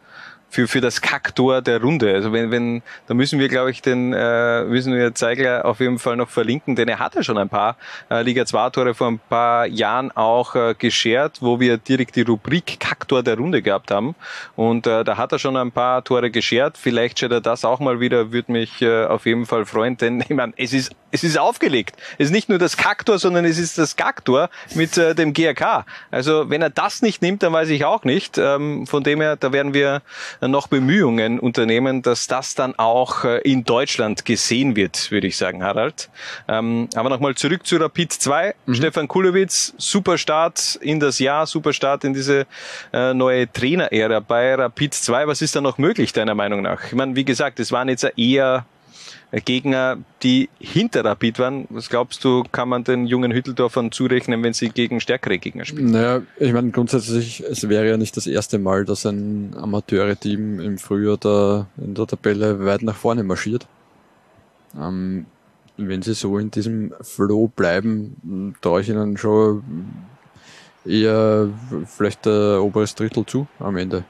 Für, 0.50 0.66
für 0.66 0.80
das 0.80 1.00
Kacktor 1.00 1.62
der 1.62 1.80
Runde. 1.80 2.12
Also 2.12 2.32
wenn, 2.32 2.50
wenn, 2.50 2.82
da 3.06 3.14
müssen 3.14 3.38
wir, 3.38 3.48
glaube 3.48 3.70
ich, 3.70 3.82
den 3.82 4.12
äh, 4.12 4.64
müssen 4.64 4.92
wir 4.94 5.14
Zeigler 5.14 5.64
auf 5.64 5.80
jeden 5.80 5.98
Fall 5.98 6.16
noch 6.16 6.28
verlinken, 6.28 6.76
denn 6.76 6.88
er 6.88 6.98
hatte 6.98 7.22
schon 7.22 7.38
ein 7.38 7.48
paar 7.48 7.76
äh, 8.10 8.22
Liga 8.22 8.44
2 8.44 8.70
Tore 8.70 8.94
vor 8.94 9.08
ein 9.08 9.20
paar 9.28 9.66
Jahren 9.66 10.10
auch 10.12 10.54
äh, 10.54 10.74
geschert, 10.76 11.38
wo 11.40 11.60
wir 11.60 11.78
direkt 11.78 12.16
die 12.16 12.22
Rubrik 12.22 12.80
Kacktor 12.80 13.22
der 13.22 13.36
Runde 13.36 13.62
gehabt 13.62 13.90
haben. 13.90 14.14
Und 14.56 14.86
äh, 14.86 15.04
da 15.04 15.16
hat 15.16 15.32
er 15.32 15.38
schon 15.38 15.56
ein 15.56 15.70
paar 15.70 16.02
Tore 16.02 16.30
geschert. 16.30 16.76
Vielleicht 16.76 17.18
schert 17.18 17.32
er 17.32 17.40
das 17.40 17.64
auch 17.64 17.80
mal 17.80 18.00
wieder, 18.00 18.32
würde 18.32 18.52
mich 18.52 18.82
äh, 18.82 19.04
auf 19.04 19.26
jeden 19.26 19.46
Fall 19.46 19.66
freuen, 19.66 19.96
denn 19.96 20.20
ich 20.28 20.30
meine, 20.30 20.52
es 20.56 20.72
ist 20.72 20.92
es 21.10 21.24
ist 21.24 21.38
aufgelegt. 21.38 21.96
Es 22.18 22.26
ist 22.26 22.32
nicht 22.32 22.48
nur 22.48 22.58
das 22.58 22.76
Kacktor, 22.76 23.18
sondern 23.18 23.44
es 23.44 23.58
ist 23.58 23.78
das 23.78 23.96
Gacktor 23.96 24.48
mit 24.74 24.96
äh, 24.96 25.14
dem 25.14 25.32
GRK. 25.32 25.84
Also 26.10 26.48
wenn 26.50 26.62
er 26.62 26.70
das 26.70 27.02
nicht 27.02 27.22
nimmt, 27.22 27.42
dann 27.42 27.52
weiß 27.52 27.68
ich 27.70 27.84
auch 27.84 28.04
nicht. 28.04 28.38
Ähm, 28.38 28.86
von 28.86 29.02
dem 29.02 29.20
her, 29.20 29.36
da 29.36 29.52
werden 29.52 29.74
wir 29.74 30.02
noch 30.48 30.68
Bemühungen 30.68 31.38
unternehmen, 31.38 32.03
dass 32.03 32.26
das 32.26 32.55
dann 32.55 32.74
auch 32.79 33.24
äh, 33.24 33.38
in 33.38 33.64
Deutschland 33.64 34.24
gesehen 34.24 34.76
wird, 34.76 35.11
würde 35.11 35.26
ich 35.26 35.37
sagen, 35.37 35.62
Harald. 35.62 36.09
Ähm, 36.48 36.88
aber 36.94 37.11
nochmal 37.11 37.35
zurück 37.35 37.66
zu 37.66 37.76
Rapid 37.76 38.12
2. 38.12 38.55
Stefan 38.72 39.09
Kulowitz, 39.09 39.74
super 39.76 40.18
Start 40.18 40.79
in 40.81 41.00
das 41.00 41.18
Jahr, 41.18 41.46
super 41.46 41.72
Start 41.72 42.05
in 42.05 42.14
diese 42.14 42.46
äh, 42.92 43.12
neue 43.14 43.50
Trainerära 43.53 44.20
bei 44.20 44.55
Rapid 44.55 44.94
2. 44.94 45.26
Was 45.26 45.42
ist 45.42 45.57
da 45.57 45.61
noch 45.61 45.79
möglich, 45.79 46.12
deiner 46.12 46.35
Meinung 46.35 46.62
nach? 46.62 46.85
Ich 46.85 46.94
meine, 46.94 47.16
wie 47.16 47.24
gesagt, 47.24 47.61
es 47.61 47.72
waren 47.72 47.88
jetzt 47.88 48.07
eher 48.16 48.64
Gegner, 49.33 49.99
die 50.23 50.49
hinter 50.59 51.05
Rapid 51.05 51.38
waren. 51.38 51.66
Was 51.71 51.88
glaubst 51.88 52.25
du, 52.25 52.43
kann 52.51 52.69
man 52.69 52.83
den 52.83 53.07
jungen 53.07 53.33
Hütteldorfern 53.33 53.93
zurechnen, 53.93 54.43
wenn 54.43 54.53
sie 54.53 54.71
gegen 54.71 55.01
stärkere 55.01 55.38
Gegner 55.38 55.64
spielen? 55.64 55.93
Naja, 55.93 56.23
ich 56.38 56.53
meine 56.53 56.71
grundsätzlich, 56.71 57.40
es 57.40 57.69
wäre 57.69 57.88
ja 57.88 57.97
nicht 57.97 58.16
das 58.16 58.27
erste 58.27 58.59
Mal, 58.59 58.85
dass 58.85 59.07
ein 59.07 59.55
Amateure-Team 59.57 60.59
im 60.59 60.79
Frühjahr 60.79 61.16
da 61.16 61.66
in 61.77 61.95
der 61.95 62.07
Tabelle 62.07 62.64
weit 62.64 62.83
nach 62.83 62.97
vorne 62.97 63.23
marschiert. 63.23 63.69
Ähm, 64.77 65.27
wenn 65.77 66.03
sie 66.03 66.14
so 66.14 66.38
in 66.38 66.51
diesem 66.51 66.93
Flow 67.01 67.49
bleiben, 67.49 68.57
traue 68.61 68.81
ich 68.81 68.88
ihnen 68.88 69.16
schon 69.16 69.62
eher 70.85 71.49
vielleicht 71.87 72.27
der 72.27 72.61
oberes 72.62 72.95
Drittel 72.95 73.25
zu 73.27 73.47
am 73.59 73.77
Ende. 73.77 74.05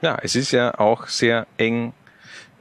Ja, 0.00 0.18
es 0.20 0.34
ist 0.34 0.50
ja 0.50 0.78
auch 0.78 1.06
sehr 1.06 1.46
eng 1.58 1.92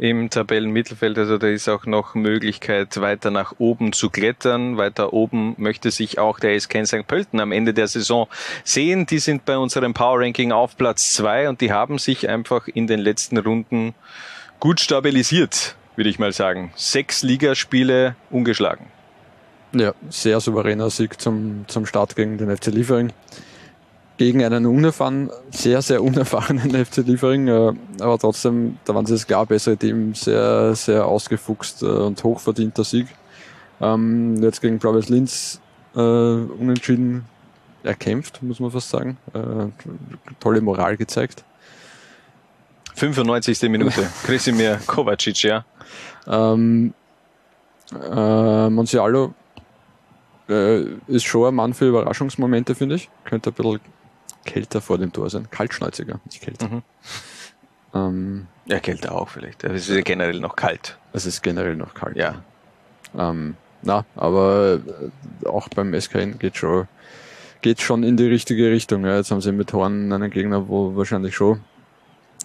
im 0.02 0.32
Tabellenmittelfeld, 0.32 1.16
also 1.20 1.38
da 1.38 1.46
ist 1.46 1.70
auch 1.70 1.86
noch 1.86 2.16
Möglichkeit, 2.16 3.00
weiter 3.00 3.30
nach 3.30 3.54
oben 3.60 3.94
zu 3.94 4.10
klettern. 4.10 4.76
Weiter 4.78 5.14
oben 5.14 5.54
möchte 5.60 5.92
sich 5.92 6.18
auch 6.18 6.40
der 6.40 6.60
SK 6.60 6.88
St. 6.88 7.06
Pölten 7.06 7.40
am 7.40 7.52
Ende 7.52 7.72
der 7.72 7.88
Saison 7.88 8.28
sehen. 8.64 9.06
Die 9.06 9.20
sind 9.20 9.46
bei 9.46 9.60
unserem 9.60 9.94
Power 9.94 10.22
Ranking 10.22 10.52
auf 10.52 10.76
Platz 10.76 11.14
zwei 11.14 11.48
und 11.48 11.62
die 11.62 11.72
haben 11.72 12.00
sich 12.00 12.28
einfach 12.28 12.68
in 12.68 12.88
den 12.88 13.00
letzten 13.00 13.38
Runden 13.38 13.94
gut 14.60 14.80
stabilisiert, 14.80 15.76
würde 15.96 16.10
ich 16.10 16.18
mal 16.18 16.34
sagen. 16.34 16.74
Sechs 16.76 17.22
Ligaspiele 17.22 18.16
ungeschlagen. 18.32 18.88
Ja, 19.74 19.94
sehr 20.10 20.40
souveräner 20.40 20.90
Sieg 20.90 21.22
zum, 21.22 21.66
zum 21.68 21.86
Start 21.86 22.16
gegen 22.16 22.40
den 22.40 22.58
FC 22.58 22.68
Liefering. 22.68 23.14
Gegen 24.22 24.44
einen 24.44 24.68
unerfahren, 24.68 25.32
sehr, 25.50 25.82
sehr 25.82 26.04
unerfahrenen 26.04 26.86
FC 26.86 26.98
Liefering, 26.98 27.48
äh, 27.48 27.74
aber 28.00 28.20
trotzdem, 28.20 28.78
da 28.86 28.94
waren 28.94 29.08
sie 29.08 29.14
das 29.14 29.26
klar 29.26 29.48
bessere 29.48 29.76
Team, 29.78 30.14
sehr, 30.14 30.76
sehr 30.76 31.08
ausgefuchst 31.08 31.82
äh, 31.82 31.88
und 31.88 32.24
hochverdienter 32.24 32.84
Sieg. 32.84 33.08
Ähm, 33.82 34.36
jetzt 34.44 34.62
gegen 34.62 34.78
Blau-Weiß 34.78 35.10
Linz 35.10 35.60
äh, 35.96 36.00
unentschieden 36.00 37.26
erkämpft, 37.82 38.44
muss 38.44 38.60
man 38.60 38.70
fast 38.70 38.90
sagen. 38.90 39.18
Tolle 40.40 40.62
Moral 40.62 40.98
gezeigt. 40.98 41.44
95. 42.94 43.60
Minute. 43.72 44.08
Krisimir 44.24 44.80
Kovacic, 44.86 45.42
ja. 45.42 45.66
Ähm, 46.28 46.94
äh, 47.92 48.70
Monsialo 48.70 49.34
ist 51.08 51.24
schon 51.24 51.48
ein 51.48 51.56
Mann 51.56 51.74
für 51.74 51.88
Überraschungsmomente, 51.88 52.76
finde 52.76 52.98
ich. 52.98 53.10
Könnte 53.24 53.50
ein 53.50 53.54
bisschen 53.54 53.80
kälter 54.46 54.82
vor 54.82 54.98
dem 54.98 55.12
Tor 55.14 55.30
sein. 55.30 55.48
Kaltschnäuziger, 55.50 56.20
nicht 56.26 56.42
kälter. 56.42 56.68
Mhm. 56.68 56.82
Ähm, 57.94 58.48
Ja, 58.66 58.80
Kälte 58.80 59.12
auch 59.12 59.30
vielleicht. 59.30 59.64
Es 59.64 59.90
ist 59.90 59.96
ja 59.96 60.02
generell 60.02 60.40
noch 60.40 60.56
kalt. 60.56 60.98
es 61.14 61.26
ist 61.26 61.42
generell 61.42 61.76
noch 61.76 61.94
kalt. 61.94 62.16
Ja. 62.16 62.42
Ähm, 63.18 63.56
na, 63.82 64.06
aber 64.16 64.80
äh, 65.44 65.48
auch 65.48 65.68
beim 65.70 65.94
SKN 66.00 66.40
geht 66.40 66.56
schon, 66.58 66.88
geht 67.62 67.82
schon 67.82 68.04
in 68.04 68.16
die 68.18 68.28
richtige 68.28 68.72
Richtung. 68.72 69.06
Ja. 69.06 69.18
Jetzt 69.18 69.32
haben 69.32 69.42
sie 69.42 69.52
mit 69.52 69.74
Horn 69.74 70.12
einen 70.12 70.30
Gegner, 70.32 70.68
wo 70.70 70.96
wahrscheinlich 70.96 71.36
schon, 71.36 71.62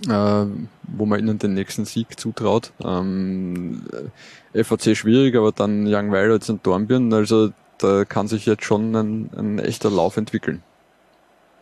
äh, 0.09 0.45
wo 0.83 1.07
man 1.07 1.21
ihnen 1.21 1.39
den 1.39 1.55
nächsten 1.55 1.85
Sieg 1.85 2.19
zutraut. 2.19 2.73
Ähm, 2.83 3.85
äh, 4.53 4.65
FAC 4.65 4.97
schwierig, 4.97 5.37
aber 5.37 5.53
dann 5.53 5.87
Young 5.87 6.11
Violets 6.11 6.51
und 6.51 6.67
Dornbirn, 6.67 7.13
also 7.13 7.51
da 7.79 8.05
kann 8.07 8.27
sich 8.27 8.47
jetzt 8.47 8.65
schon 8.65 8.97
ein, 8.97 9.31
ein 9.37 9.59
echter 9.59 9.91
Lauf 9.91 10.17
entwickeln. 10.17 10.63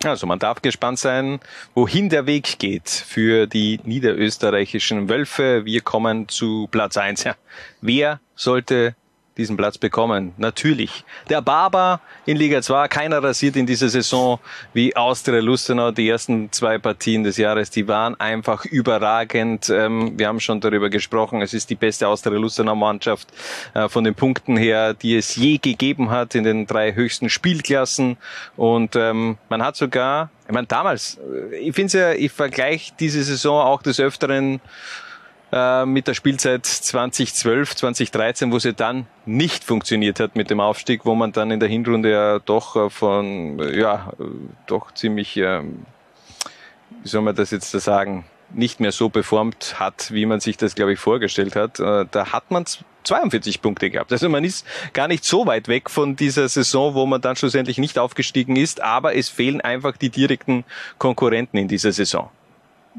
Also 0.04 0.26
man 0.26 0.38
darf 0.38 0.62
gespannt 0.62 0.98
sein, 0.98 1.40
wohin 1.74 2.08
der 2.08 2.26
Weg 2.26 2.58
geht 2.58 2.88
für 2.88 3.46
die 3.46 3.80
niederösterreichischen 3.84 5.08
Wölfe. 5.08 5.64
Wir 5.64 5.80
kommen 5.80 6.28
zu 6.28 6.68
Platz 6.70 6.96
eins. 6.96 7.24
Ja. 7.24 7.36
Wer 7.80 8.20
sollte 8.34 8.94
diesen 9.36 9.56
Platz 9.56 9.78
bekommen? 9.78 10.32
Natürlich 10.36 11.04
der 11.28 11.42
Barber 11.42 12.00
in 12.26 12.36
Liga 12.36 12.62
2. 12.62 12.88
Keiner 12.88 13.22
rasiert 13.22 13.56
in 13.56 13.66
dieser 13.66 13.88
Saison 13.88 14.38
wie 14.72 14.94
Austria 14.96 15.40
Lustenau. 15.40 15.90
Die 15.90 16.08
ersten 16.08 16.50
zwei 16.52 16.78
Partien 16.78 17.24
des 17.24 17.36
Jahres, 17.36 17.70
die 17.70 17.88
waren 17.88 18.18
einfach 18.20 18.64
überragend. 18.64 19.68
Ähm, 19.70 20.18
wir 20.18 20.28
haben 20.28 20.40
schon 20.40 20.60
darüber 20.60 20.90
gesprochen. 20.90 21.42
Es 21.42 21.54
ist 21.54 21.70
die 21.70 21.74
beste 21.74 22.08
Austria 22.08 22.38
Lustenau 22.38 22.74
Mannschaft 22.74 23.28
äh, 23.74 23.88
von 23.88 24.04
den 24.04 24.14
Punkten 24.14 24.56
her, 24.56 24.94
die 24.94 25.16
es 25.16 25.36
je 25.36 25.58
gegeben 25.58 26.10
hat 26.10 26.34
in 26.34 26.44
den 26.44 26.66
drei 26.66 26.94
höchsten 26.94 27.30
Spielklassen. 27.30 28.16
Und 28.56 28.96
ähm, 28.96 29.38
man 29.48 29.62
hat 29.62 29.76
sogar, 29.76 30.30
ich 30.46 30.52
meine 30.52 30.66
damals, 30.66 31.18
äh, 31.52 31.56
ich 31.56 31.74
finde 31.74 31.86
es 31.86 31.92
ja, 31.92 32.12
ich 32.12 32.32
vergleiche 32.32 32.92
diese 32.98 33.22
Saison 33.22 33.60
auch 33.60 33.82
des 33.82 34.00
Öfteren 34.00 34.60
äh, 35.54 35.86
mit 35.86 36.08
der 36.08 36.14
Spielzeit 36.14 36.66
2012, 36.66 37.76
2013, 37.76 38.50
wo 38.50 38.58
sie 38.58 38.74
dann 38.74 39.06
nicht 39.24 39.62
funktioniert 39.62 40.18
hat 40.18 40.34
mit 40.34 40.50
dem 40.50 40.58
Aufstieg, 40.58 41.04
wo 41.04 41.14
man 41.14 41.30
dann 41.30 41.52
in 41.52 41.60
der 41.60 41.68
Hinrunde 41.68 42.10
ja 42.10 42.38
doch 42.40 42.74
äh, 42.74 42.90
von, 42.90 43.60
äh, 43.60 43.78
ja, 43.78 44.12
doch 44.66 44.92
ziemlich, 44.92 45.36
ähm, 45.36 45.86
wie 47.02 47.08
soll 47.08 47.22
man 47.22 47.36
das 47.36 47.52
jetzt 47.52 47.72
da 47.72 47.78
sagen, 47.78 48.24
nicht 48.52 48.80
mehr 48.80 48.90
so 48.90 49.10
performt 49.10 49.78
hat, 49.78 50.12
wie 50.12 50.26
man 50.26 50.40
sich 50.40 50.56
das, 50.56 50.74
glaube 50.74 50.92
ich, 50.92 50.98
vorgestellt 50.98 51.56
hat. 51.56 51.80
Da 51.80 52.32
hat 52.32 52.50
man 52.50 52.64
42 53.02 53.62
Punkte 53.62 53.90
gehabt. 53.90 54.12
Also 54.12 54.28
man 54.28 54.44
ist 54.44 54.66
gar 54.92 55.08
nicht 55.08 55.24
so 55.24 55.46
weit 55.46 55.66
weg 55.66 55.90
von 55.90 56.14
dieser 56.14 56.48
Saison, 56.48 56.94
wo 56.94 57.04
man 57.06 57.20
dann 57.20 57.34
schlussendlich 57.34 57.78
nicht 57.78 57.98
aufgestiegen 57.98 58.54
ist, 58.54 58.80
aber 58.80 59.16
es 59.16 59.28
fehlen 59.28 59.60
einfach 59.60 59.96
die 59.96 60.10
direkten 60.10 60.64
Konkurrenten 60.98 61.58
in 61.58 61.66
dieser 61.66 61.90
Saison. 61.90 62.30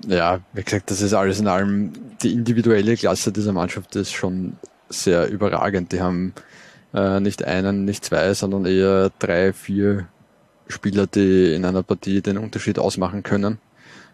Ja, 0.08 0.40
wie 0.54 0.64
gesagt, 0.64 0.92
das 0.92 1.02
ist 1.02 1.14
alles 1.14 1.40
in 1.40 1.48
allem, 1.48 1.94
die 2.22 2.34
individuelle 2.34 2.96
Klasse 2.98 3.32
dieser 3.32 3.54
Mannschaft 3.54 3.96
ist 3.96 4.12
schon 4.12 4.58
sehr 4.90 5.30
überragend. 5.30 5.92
Die 5.92 6.02
haben 6.02 6.34
äh, 6.94 7.20
nicht 7.20 7.44
einen, 7.44 7.86
nicht 7.86 8.06
zwei, 8.06 8.34
sondern 8.34 8.66
eher 8.66 9.12
drei, 9.20 9.54
vier 9.54 10.08
Spieler, 10.68 11.08
die 11.08 11.54
in 11.54 11.66
einer 11.66 11.84
Partie 11.84 12.22
den 12.22 12.38
Unterschied 12.38 12.80
ausmachen 12.80 13.24
können. 13.24 13.60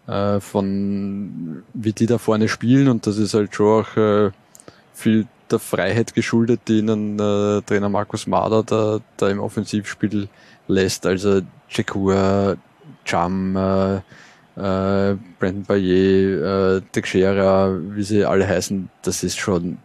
Äh, 0.08 0.40
von 0.40 1.64
wie 1.74 1.94
die 1.94 2.08
da 2.08 2.18
vorne 2.18 2.48
spielen 2.48 2.88
und 2.88 3.06
das 3.06 3.18
ist 3.18 3.36
halt 3.36 3.54
schon 3.54 3.84
auch 3.84 3.98
äh, 3.98 4.32
viel 4.94 5.28
der 5.52 5.60
Freiheit 5.60 6.16
geschuldet, 6.16 6.62
die 6.68 6.80
ihnen 6.80 7.20
äh, 7.20 7.62
Trainer 7.62 7.90
Markus 7.90 8.26
Mader 8.26 8.64
da, 8.64 9.00
da 9.18 9.30
im 9.30 9.40
Offensivspiel 9.40 10.28
lässt. 10.68 11.06
Also 11.06 11.42
Chekua, 11.70 12.56
Cham, 13.06 13.56
äh, 13.56 14.02
äh, 14.56 15.16
Brandon 15.40 15.64
Bayer, 15.68 16.78
äh, 16.78 16.82
Teixeira, 16.92 17.74
wie 17.80 18.04
sie 18.04 18.26
alle 18.26 18.48
heißen, 18.48 18.90
das 19.04 19.24
ist 19.24 19.40
schon 19.40 19.78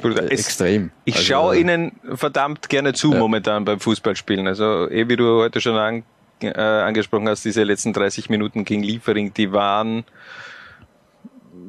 Bruder, 0.00 0.24
es, 0.24 0.40
extrem. 0.46 0.90
Ich 1.04 1.16
Also, 1.16 1.26
schaue 1.26 1.56
Ihnen 1.58 1.92
verdammt 2.14 2.68
gerne 2.70 2.94
zu 2.94 3.12
Ja. 3.12 3.18
momentan 3.18 3.64
beim 3.66 3.78
Fußballspielen. 3.78 4.46
Also, 4.46 4.88
eh 4.90 5.08
wie 5.08 5.16
du 5.16 5.40
heute 5.42 5.60
schon 5.60 5.76
an, 5.76 6.02
äh, 6.40 6.50
angesprochen 6.58 7.28
hast, 7.28 7.44
diese 7.44 7.62
letzten 7.62 7.92
30 7.92 8.30
Minuten 8.30 8.64
gegen 8.64 8.82
Liefering, 8.82 9.34
die 9.34 9.52
waren 9.52 10.04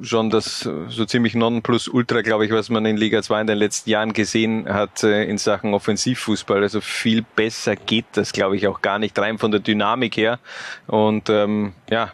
schon 0.01 0.29
das 0.29 0.59
so 0.89 1.05
ziemlich 1.05 1.35
Nonplusultra, 1.35 2.21
glaube 2.21 2.45
ich, 2.45 2.51
was 2.51 2.69
man 2.69 2.85
in 2.85 2.97
Liga 2.97 3.21
2 3.21 3.41
in 3.41 3.47
den 3.47 3.57
letzten 3.57 3.89
Jahren 3.89 4.13
gesehen 4.13 4.67
hat 4.67 5.03
äh, 5.03 5.23
in 5.25 5.37
Sachen 5.37 5.73
Offensivfußball. 5.73 6.61
Also 6.61 6.81
viel 6.81 7.23
besser 7.35 7.75
geht 7.75 8.05
das, 8.13 8.33
glaube 8.33 8.55
ich, 8.55 8.67
auch 8.67 8.81
gar 8.81 8.99
nicht 8.99 9.17
rein 9.19 9.37
von 9.37 9.51
der 9.51 9.59
Dynamik 9.59 10.17
her. 10.17 10.39
Und 10.87 11.29
ähm, 11.29 11.73
ja, 11.89 12.11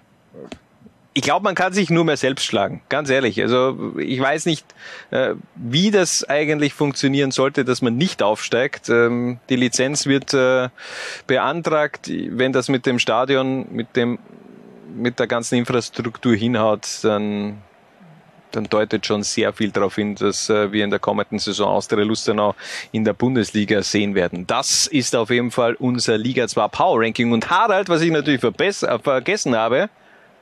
ich 1.16 1.22
glaube, 1.22 1.44
man 1.44 1.54
kann 1.54 1.74
sich 1.74 1.90
nur 1.90 2.06
mehr 2.06 2.18
selbst 2.18 2.46
schlagen, 2.46 2.82
ganz 2.90 3.10
ehrlich. 3.10 3.40
Also 3.42 3.94
ich 4.00 4.20
weiß 4.20 4.48
nicht, 4.48 4.66
äh, 5.12 5.36
wie 5.56 5.92
das 5.92 6.28
eigentlich 6.28 6.74
funktionieren 6.74 7.30
sollte, 7.30 7.66
dass 7.66 7.84
man 7.84 7.98
nicht 7.98 8.24
aufsteigt. 8.24 8.90
Ähm, 8.90 9.40
die 9.50 9.56
Lizenz 9.56 10.08
wird 10.08 10.34
äh, 10.34 10.70
beantragt, 11.28 12.10
wenn 12.10 12.52
das 12.52 12.68
mit 12.68 12.88
dem 12.88 12.98
Stadion, 12.98 13.68
mit 13.72 13.96
dem, 13.96 14.18
mit 14.96 15.20
der 15.20 15.28
ganzen 15.28 15.56
Infrastruktur 15.56 16.36
hinhaut, 16.36 16.88
dann 17.04 17.62
dann 18.56 18.66
deutet 18.66 19.06
schon 19.06 19.24
sehr 19.24 19.54
viel 19.54 19.72
darauf 19.72 19.96
hin, 19.96 20.16
dass 20.16 20.50
äh, 20.50 20.72
wir 20.72 20.84
in 20.84 20.90
der 20.90 21.00
kommenden 21.00 21.40
Saison 21.40 21.70
Austria 21.70 22.04
Lustenau 22.04 22.56
in 22.92 23.04
der 23.04 23.14
Bundesliga 23.14 23.82
sehen 23.82 24.16
werden. 24.16 24.48
Das 24.48 24.88
ist 24.88 25.16
auf 25.16 25.30
jeden 25.30 25.52
Fall 25.52 25.76
unser 25.76 26.18
Liga 26.18 26.48
2 26.48 26.68
Power 26.70 27.02
Ranking. 27.02 27.32
Und 27.32 27.50
Harald, 27.50 27.90
was 27.90 28.02
ich 28.02 28.12
natürlich 28.12 28.42
vergessen 28.42 29.56
habe, 29.56 29.90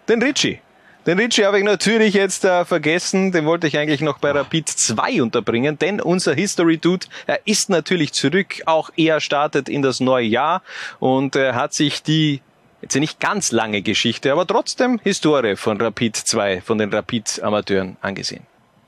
den 0.07 0.21
Ritchie. 0.21 0.59
Den 1.07 1.17
Ritchie 1.17 1.45
habe 1.45 1.57
ich 1.57 1.63
natürlich 1.63 2.13
jetzt 2.13 2.45
äh, 2.45 2.63
vergessen, 2.63 3.31
den 3.31 3.47
wollte 3.47 3.65
ich 3.65 3.75
eigentlich 3.75 4.01
noch 4.01 4.19
bei 4.19 4.29
Rapid 4.29 4.69
2 4.69 5.23
unterbringen, 5.23 5.79
denn 5.79 5.99
unser 5.99 6.35
History 6.35 6.77
Dude, 6.77 7.07
er 7.25 7.39
ist 7.45 7.71
natürlich 7.71 8.13
zurück, 8.13 8.61
auch 8.67 8.91
er 8.95 9.19
startet 9.19 9.67
in 9.67 9.81
das 9.81 9.99
neue 9.99 10.27
Jahr 10.27 10.61
und 10.99 11.35
äh, 11.35 11.53
hat 11.53 11.73
sich 11.73 12.03
die 12.03 12.41
jetzt 12.81 12.95
nicht 12.95 13.19
ganz 13.19 13.51
lange 13.51 13.81
Geschichte, 13.81 14.31
aber 14.31 14.45
trotzdem 14.47 14.99
Historie 15.03 15.55
von 15.55 15.79
Rapid 15.79 16.15
2, 16.15 16.61
von 16.61 16.77
den 16.77 16.93
Rapid 16.93 17.41
Amateuren 17.43 17.97
angesehen. 18.01 18.43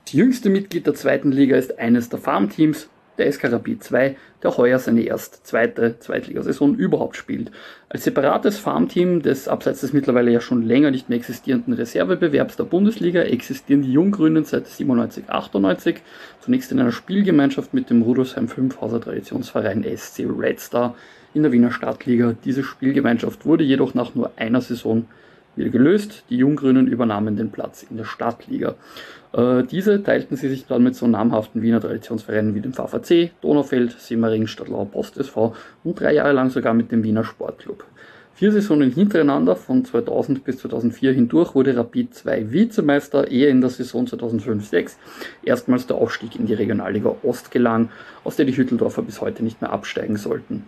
Das 0.06 0.14
jüngste 0.14 0.50
Mitglied 0.50 0.86
der 0.86 0.96
zweiten 0.96 1.32
Liga 1.32 1.56
ist 1.56 1.80
eines 1.80 2.10
der 2.10 2.20
Farmteams, 2.20 2.90
der 3.18 3.32
SK 3.32 3.52
Rapid 3.52 3.84
2, 3.84 4.16
der 4.42 4.58
heuer 4.58 4.80
seine 4.80 5.02
erst 5.02 5.46
zweite 5.46 6.00
Zweitligasaison 6.00 6.76
überhaupt 6.76 7.16
spielt. 7.16 7.52
Als 7.88 8.04
separates 8.04 8.58
Farmteam 8.58 9.22
des 9.22 9.48
abseits 9.48 9.82
des 9.82 9.94
mittlerweile 9.94 10.32
ja 10.32 10.42
schon 10.42 10.64
länger 10.64 10.92
nicht 10.92 11.10
mehr 11.10 11.20
existierenden 11.20 11.74
Reservebewerbs 11.74 12.58
der 12.58 12.64
Bundesliga 12.64 13.22
existieren 13.22 13.84
die 13.84 13.94
Junggrünen 13.94 14.44
seit 14.44 14.68
97, 14.68 15.30
98, 15.30 15.98
zunächst 16.42 16.72
in 16.72 16.80
einer 16.80 16.92
Spielgemeinschaft 16.92 17.74
mit 17.74 17.90
dem 17.90 18.02
Rudolfsheim 18.02 18.48
5 18.48 18.82
Hauser 18.82 19.00
Traditionsverein 19.00 19.86
SC 19.96 20.26
Red 20.28 20.60
Star 20.60 20.96
in 21.34 21.44
der 21.44 21.52
Wiener 21.52 21.72
Stadtliga. 21.72 22.36
Diese 22.46 22.64
Spielgemeinschaft 22.64 23.46
wurde 23.46 23.64
jedoch 23.64 23.94
nach 23.94 24.16
nur 24.16 24.32
einer 24.36 24.62
Saison 24.62 25.06
wieder 25.56 25.70
gelöst. 25.70 26.24
Die 26.30 26.38
Junggrünen 26.38 26.88
übernahmen 26.88 27.36
den 27.36 27.52
Platz 27.52 27.86
in 27.90 27.98
der 27.98 28.06
Stadtliga. 28.06 28.76
Äh, 29.34 29.64
diese 29.64 30.04
teilten 30.04 30.38
sie 30.38 30.50
sich 30.50 30.66
dann 30.66 30.84
mit 30.84 30.96
so 30.96 31.08
namhaften 31.08 31.62
Wiener 31.62 31.82
Traditionsvereinen 31.82 32.56
wie 32.56 32.62
dem 32.62 32.74
VVC, 32.74 33.32
Donaufeld, 33.42 34.00
Simmering, 34.00 34.48
Stadtlau 34.48 34.86
Post 34.86 35.18
SV 35.18 35.56
und 35.84 36.00
drei 36.00 36.14
Jahre 36.14 36.34
lang 36.34 36.50
sogar 36.50 36.74
mit 36.74 36.92
dem 36.92 37.04
Wiener 37.04 37.24
Sportclub. 37.24 37.86
Vier 38.36 38.52
Saisonen 38.52 38.92
hintereinander 38.92 39.56
von 39.56 39.86
2000 39.86 40.44
bis 40.44 40.58
2004 40.58 41.14
hindurch 41.14 41.54
wurde 41.54 41.78
Rapid 41.78 42.16
2 42.16 42.52
Vizemeister, 42.52 43.30
ehe 43.30 43.48
in 43.48 43.62
der 43.62 43.70
Saison 43.70 44.08
2005-6 44.08 44.94
erstmals 45.44 45.86
der 45.86 45.98
Aufstieg 45.98 46.36
in 46.36 46.48
die 46.48 46.56
Regionalliga 46.56 47.16
Ost 47.22 47.52
gelang, 47.52 47.90
aus 48.24 48.36
der 48.36 48.46
die 48.46 48.58
Hütteldorfer 48.58 49.04
bis 49.04 49.22
heute 49.22 49.44
nicht 49.44 49.62
mehr 49.62 49.72
absteigen 49.72 50.18
sollten. 50.18 50.64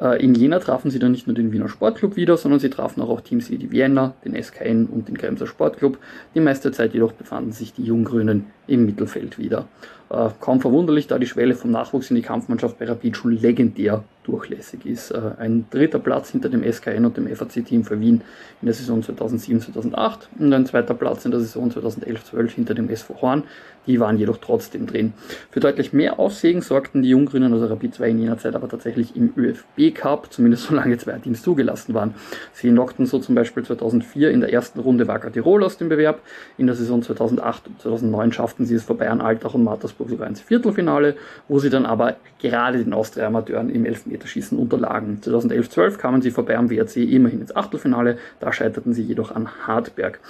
Äh, 0.00 0.22
in 0.22 0.34
Jena 0.34 0.58
trafen 0.58 0.90
sie 0.90 0.98
dann 0.98 1.12
nicht 1.12 1.26
nur 1.26 1.34
den 1.34 1.52
Wiener 1.52 1.68
Sportclub 1.68 2.16
wieder, 2.16 2.36
sondern 2.36 2.60
sie 2.60 2.70
trafen 2.70 3.02
auch, 3.02 3.08
auch 3.08 3.20
Teams 3.20 3.50
wie 3.50 3.58
die 3.58 3.70
Vienna, 3.70 4.14
den 4.24 4.40
SKN 4.40 4.86
und 4.86 5.08
den 5.08 5.18
Kremser 5.18 5.46
Sportclub. 5.46 5.98
Die 6.34 6.40
meiste 6.40 6.72
Zeit 6.72 6.94
jedoch 6.94 7.12
befanden 7.12 7.52
sich 7.52 7.72
die 7.72 7.84
Junggrünen 7.84 8.46
im 8.66 8.86
Mittelfeld 8.86 9.38
wieder. 9.38 9.66
Äh, 10.10 10.30
kaum 10.40 10.60
verwunderlich, 10.60 11.06
da 11.06 11.18
die 11.18 11.26
Schwelle 11.26 11.54
vom 11.54 11.70
Nachwuchs 11.70 12.10
in 12.10 12.16
die 12.16 12.22
Kampfmannschaft 12.22 12.78
bei 12.78 12.86
Rapid 12.86 13.16
schon 13.16 13.32
legendär 13.32 14.04
durchlässig 14.28 14.86
ist. 14.86 15.10
Äh, 15.10 15.32
ein 15.38 15.66
dritter 15.70 15.98
Platz 15.98 16.30
hinter 16.30 16.48
dem 16.48 16.62
SKN 16.62 17.04
und 17.04 17.16
dem 17.16 17.34
FAC-Team 17.34 17.84
für 17.84 17.98
Wien 17.98 18.20
in 18.60 18.66
der 18.66 18.74
Saison 18.74 19.02
2007-2008 19.02 20.28
und 20.38 20.52
ein 20.52 20.66
zweiter 20.66 20.94
Platz 20.94 21.24
in 21.24 21.30
der 21.30 21.40
Saison 21.40 21.70
2011-12 21.70 22.50
hinter 22.50 22.74
dem 22.74 22.88
SV 22.88 23.20
Horn. 23.20 23.44
Die 23.86 24.00
waren 24.00 24.18
jedoch 24.18 24.36
trotzdem 24.36 24.86
drin. 24.86 25.14
Für 25.50 25.60
deutlich 25.60 25.94
mehr 25.94 26.18
Aufsehen 26.18 26.60
sorgten 26.60 27.02
die 27.02 27.08
Junggrünen, 27.08 27.54
also 27.54 27.66
Rapid 27.66 27.94
2 27.94 28.10
in 28.10 28.18
jener 28.18 28.36
Zeit, 28.36 28.54
aber 28.54 28.68
tatsächlich 28.68 29.16
im 29.16 29.32
ÖFB 29.34 29.94
Cup, 29.94 30.30
zumindest 30.30 30.64
solange 30.64 30.98
zwei 30.98 31.12
Teams 31.12 31.42
zugelassen 31.42 31.94
waren. 31.94 32.14
Sie 32.52 32.68
knockten 32.68 33.06
so 33.06 33.18
zum 33.18 33.34
Beispiel 33.34 33.64
2004 33.64 34.30
in 34.30 34.40
der 34.40 34.52
ersten 34.52 34.80
Runde 34.80 35.08
Wacker 35.08 35.32
Tirol 35.32 35.64
aus 35.64 35.78
dem 35.78 35.88
Bewerb. 35.88 36.20
In 36.58 36.66
der 36.66 36.76
Saison 36.76 37.02
2008 37.02 37.66
und 37.66 37.80
2009 37.80 38.32
schafften 38.32 38.66
sie 38.66 38.74
es 38.74 38.82
vorbei 38.82 39.08
an 39.08 39.22
Altach 39.22 39.54
und 39.54 39.64
Mattersburg 39.98 40.10
sogar 40.10 40.28
ins 40.28 40.40
Viertelfinale, 40.40 41.16
wo 41.48 41.58
sie 41.58 41.70
dann 41.70 41.86
aber 41.86 42.16
gerade 42.40 42.78
den 42.78 42.92
Austria-Amateuren 42.92 43.70
im 43.70 43.84
Elfmeterschießen 43.84 44.58
unterlagen. 44.58 45.20
2011-12 45.22 45.96
kamen 45.98 46.22
sie 46.22 46.30
vorbei 46.30 46.56
am 46.56 46.70
WRC 46.70 46.96
immerhin 46.96 47.40
ins 47.40 47.54
Achtelfinale, 47.54 48.18
da 48.40 48.52
scheiterten 48.52 48.92
sie 48.92 49.02
jedoch 49.02 49.34
an 49.34 49.48
Hartberg. 49.66 50.20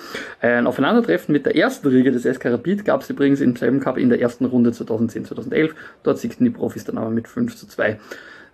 Ein 0.40 0.66
Aufeinandertreffen 0.66 1.33
mit 1.33 1.46
der 1.46 1.57
ersten 1.57 1.88
Riege 1.88 2.11
des 2.11 2.22
SK 2.22 2.46
Rapid 2.46 2.85
gab 2.85 3.02
es 3.02 3.11
übrigens 3.11 3.40
im 3.40 3.57
selben 3.57 3.81
Cup 3.81 3.98
in 3.98 4.09
der 4.09 4.20
ersten 4.20 4.46
Runde 4.46 4.70
2010-2011. 4.70 5.70
Dort 6.02 6.18
siegten 6.18 6.44
die 6.44 6.50
Profis 6.50 6.85
dann 6.85 6.98
aber 6.98 7.11
mit 7.11 7.28
5 7.28 7.57
zu 7.57 7.66
2. 7.66 7.98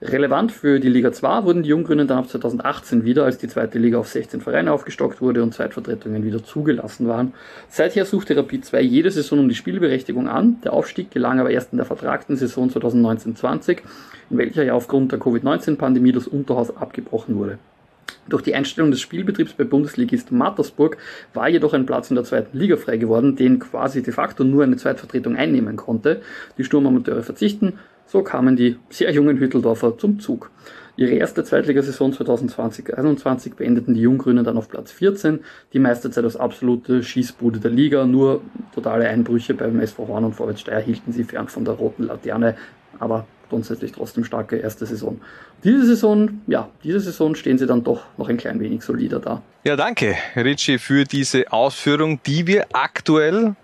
Relevant 0.07 0.53
für 0.53 0.81
die 0.81 0.91
Liga 0.91 1.13
2 1.13 1.45
wurden 1.45 1.63
die 1.63 1.71
Junggrünen 1.71 2.07
dann 2.07 2.19
ab 2.19 2.29
2018 2.29 3.07
wieder, 3.07 3.25
als 3.25 3.39
die 3.39 3.49
zweite 3.49 3.79
Liga 3.79 3.97
auf 3.97 4.09
16 4.09 4.43
Vereine 4.43 4.71
aufgestockt 4.71 5.23
wurde 5.23 5.43
und 5.43 5.55
Zweitvertretungen 5.55 6.23
wieder 6.25 6.45
zugelassen 6.45 7.09
waren. 7.09 7.33
Seither 7.71 8.05
suchte 8.05 8.37
Rapid 8.37 8.67
2 8.67 8.83
jede 8.83 9.11
Saison 9.11 9.39
um 9.39 9.49
die 9.49 9.55
Spielberechtigung 9.55 10.29
an. 10.29 10.59
Der 10.63 10.75
Aufstieg 10.75 11.11
gelang 11.11 11.41
aber 11.41 11.51
erst 11.51 11.73
in 11.73 11.79
der 11.79 11.87
vertragten 11.87 12.37
Saison 12.37 12.69
2019-20, 12.69 13.79
in 14.29 14.37
welcher 14.37 14.65
ja 14.65 14.75
aufgrund 14.75 15.11
der 15.11 15.19
Covid-19-Pandemie 15.19 16.13
das 16.13 16.27
Unterhaus 16.27 16.77
abgebrochen 16.77 17.37
wurde. 17.37 17.59
Durch 18.29 18.43
die 18.43 18.55
Einstellung 18.55 18.91
des 18.91 19.01
Spielbetriebs 19.01 19.55
bei 19.55 19.65
Bundesligist 19.65 20.33
Mattersburg 20.33 20.99
war 21.33 21.49
jedoch 21.49 21.73
ein 21.73 21.87
Platz 21.87 22.11
in 22.11 22.17
der 22.17 22.25
zweiten 22.25 22.59
Liga 22.59 22.77
frei 22.77 22.99
geworden, 22.99 23.37
den 23.37 23.59
quasi 23.59 24.03
de 24.03 24.13
facto 24.13 24.45
nur 24.45 24.65
eine 24.65 24.77
Zweitvertretung 24.77 25.37
einnehmen 25.37 25.77
konnte. 25.77 26.21
Die 26.59 26.65
Sturmamateure 26.65 27.23
verzichten, 27.23 27.79
so 28.07 28.23
kamen 28.23 28.57
die 28.57 28.77
sehr 28.91 29.13
jungen 29.13 29.39
Hütteldorfer 29.39 29.99
zum 29.99 30.21
Zug. 30.21 30.51
Ihre 30.97 31.13
erste 31.13 31.43
Zweitligasaison 31.43 32.13
2020-21 32.13 33.57
beendeten 33.57 33.95
die 33.95 34.03
Junggrünen 34.03 34.45
dann 34.45 34.57
auf 34.57 34.69
Platz 34.69 34.93
14, 34.93 35.41
die 35.73 35.81
meiste 35.81 36.11
Zeit 36.11 36.23
als 36.23 36.37
absolute 36.37 37.03
Schießbude 37.03 37.59
der 37.59 37.73
Liga, 37.73 38.07
nur 38.07 38.43
totale 38.73 39.09
Einbrüche 39.09 39.55
beim 39.55 39.81
SV 39.81 40.07
Horn 40.07 40.25
und 40.25 40.35
Vorwärts 40.35 40.61
Steyr 40.61 40.81
hielten 40.81 41.13
sie 41.13 41.25
fern 41.25 41.49
von 41.49 41.65
der 41.65 41.75
roten 41.75 42.05
Laterne, 42.05 42.55
aber 43.01 43.27
grundsätzlich 43.49 43.91
trotzdem 43.91 44.25
starke 44.25 44.57
erste 44.57 44.87
Saison. 44.87 45.21
Diese 45.65 45.85
Saison, 45.85 46.41
ja, 46.47 46.69
diese 46.85 47.01
Saison 47.01 47.35
stehen 47.35 47.59
sie 47.59 47.67
dann 47.67 47.83
doch 47.83 48.05
noch 48.17 48.29
ein 48.29 48.37
klein 48.37 48.61
wenig 48.61 48.83
solider 48.83 49.19
da. 49.19 49.43
Ja, 49.65 49.75
danke, 49.77 50.15
Richie, 50.37 50.79
für 50.79 51.05
diese 51.05 51.53
Ausführung, 51.53 52.21
die 52.25 52.47
wir 52.47 52.67
aktuell 52.73 53.57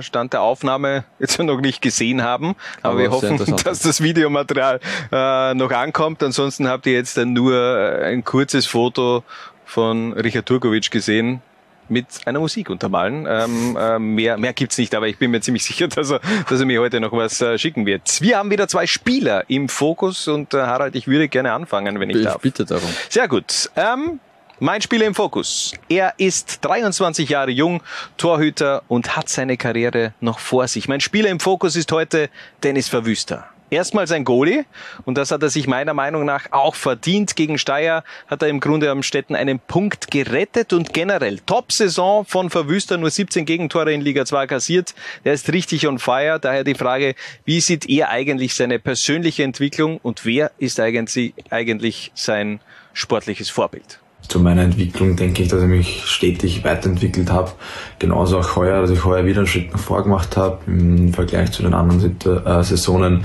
Stand 0.00 0.32
der 0.32 0.42
Aufnahme 0.42 1.04
jetzt 1.18 1.38
noch 1.42 1.60
nicht 1.60 1.82
gesehen 1.82 2.22
haben. 2.22 2.54
Aber, 2.82 2.92
aber 2.92 2.98
wir 2.98 3.10
hoffen, 3.10 3.56
dass 3.64 3.80
das 3.80 4.02
Videomaterial 4.02 4.80
äh, 5.12 5.54
noch 5.54 5.70
ankommt. 5.70 6.22
Ansonsten 6.22 6.68
habt 6.68 6.86
ihr 6.86 6.94
jetzt 6.94 7.16
dann 7.16 7.32
nur 7.32 7.54
äh, 7.54 8.12
ein 8.12 8.24
kurzes 8.24 8.66
Foto 8.66 9.22
von 9.64 10.12
Richard 10.12 10.46
Turkovic 10.46 10.90
gesehen, 10.90 11.42
mit 11.88 12.06
einer 12.24 12.40
Musik 12.40 12.70
untermalen. 12.70 13.26
Ähm, 13.28 13.76
äh, 13.78 13.98
mehr 13.98 14.36
mehr 14.38 14.52
gibt's 14.52 14.78
nicht, 14.78 14.94
aber 14.94 15.08
ich 15.08 15.18
bin 15.18 15.30
mir 15.30 15.40
ziemlich 15.40 15.64
sicher, 15.64 15.88
dass 15.88 16.10
er, 16.10 16.20
dass 16.48 16.60
er 16.60 16.66
mir 16.66 16.80
heute 16.80 17.00
noch 17.00 17.12
was 17.12 17.40
äh, 17.40 17.58
schicken 17.58 17.86
wird. 17.86 18.20
Wir 18.20 18.38
haben 18.38 18.50
wieder 18.50 18.68
zwei 18.68 18.86
Spieler 18.86 19.44
im 19.48 19.68
Fokus 19.68 20.28
und 20.28 20.54
äh, 20.54 20.58
Harald, 20.58 20.94
ich 20.94 21.06
würde 21.06 21.28
gerne 21.28 21.52
anfangen, 21.52 22.00
wenn 22.00 22.10
ich, 22.10 22.16
ich 22.16 22.24
darf. 22.24 22.40
bitte 22.40 22.64
darum. 22.64 22.88
Sehr 23.08 23.28
gut. 23.28 23.70
Ähm, 23.76 24.20
mein 24.60 24.82
Spieler 24.82 25.06
im 25.06 25.14
Fokus. 25.14 25.72
Er 25.88 26.14
ist 26.18 26.58
23 26.64 27.28
Jahre 27.28 27.50
jung, 27.50 27.82
Torhüter 28.16 28.82
und 28.88 29.16
hat 29.16 29.28
seine 29.28 29.56
Karriere 29.56 30.14
noch 30.20 30.38
vor 30.38 30.68
sich. 30.68 30.88
Mein 30.88 31.00
Spieler 31.00 31.30
im 31.30 31.40
Fokus 31.40 31.76
ist 31.76 31.90
heute 31.92 32.30
Dennis 32.62 32.88
Verwüster 32.88 33.48
erstmals 33.74 34.12
ein 34.12 34.24
Goalie 34.24 34.64
und 35.04 35.18
das 35.18 35.30
hat 35.30 35.42
er 35.42 35.50
sich 35.50 35.66
meiner 35.66 35.94
Meinung 35.94 36.24
nach 36.24 36.52
auch 36.52 36.74
verdient. 36.74 37.36
Gegen 37.36 37.58
Steyr 37.58 38.04
hat 38.26 38.42
er 38.42 38.48
im 38.48 38.60
Grunde 38.60 38.90
am 38.90 39.02
Städten 39.02 39.34
einen 39.34 39.58
Punkt 39.58 40.10
gerettet 40.10 40.72
und 40.72 40.94
generell 40.94 41.40
Top-Saison 41.40 42.24
von 42.24 42.50
Verwüster, 42.50 42.96
nur 42.96 43.10
17 43.10 43.44
Gegentore 43.44 43.92
in 43.92 44.00
Liga 44.00 44.24
2 44.24 44.46
kassiert. 44.46 44.94
Der 45.24 45.34
ist 45.34 45.52
richtig 45.52 45.86
on 45.86 45.98
fire. 45.98 46.38
Daher 46.40 46.64
die 46.64 46.74
Frage, 46.74 47.14
wie 47.44 47.60
sieht 47.60 47.88
er 47.88 48.10
eigentlich 48.10 48.54
seine 48.54 48.78
persönliche 48.78 49.42
Entwicklung 49.42 49.98
und 49.98 50.24
wer 50.24 50.52
ist 50.58 50.80
eigentlich, 50.80 51.34
eigentlich 51.50 52.12
sein 52.14 52.60
sportliches 52.92 53.50
Vorbild? 53.50 54.03
Zu 54.28 54.40
meiner 54.40 54.62
Entwicklung 54.62 55.16
denke 55.16 55.42
ich, 55.42 55.48
dass 55.48 55.62
ich 55.62 55.68
mich 55.68 56.02
stetig 56.06 56.64
weiterentwickelt 56.64 57.30
habe. 57.30 57.52
Genauso 57.98 58.38
auch 58.38 58.56
heuer, 58.56 58.80
dass 58.80 58.90
ich 58.90 59.04
heuer 59.04 59.24
wieder 59.24 59.38
einen 59.38 59.46
Schritt 59.46 59.72
nach 59.72 59.80
vor 59.80 60.02
gemacht 60.02 60.36
habe 60.36 60.58
im 60.66 61.12
Vergleich 61.12 61.52
zu 61.52 61.62
den 61.62 61.74
anderen 61.74 62.16
äh, 62.24 62.62
Saisonen. 62.62 63.24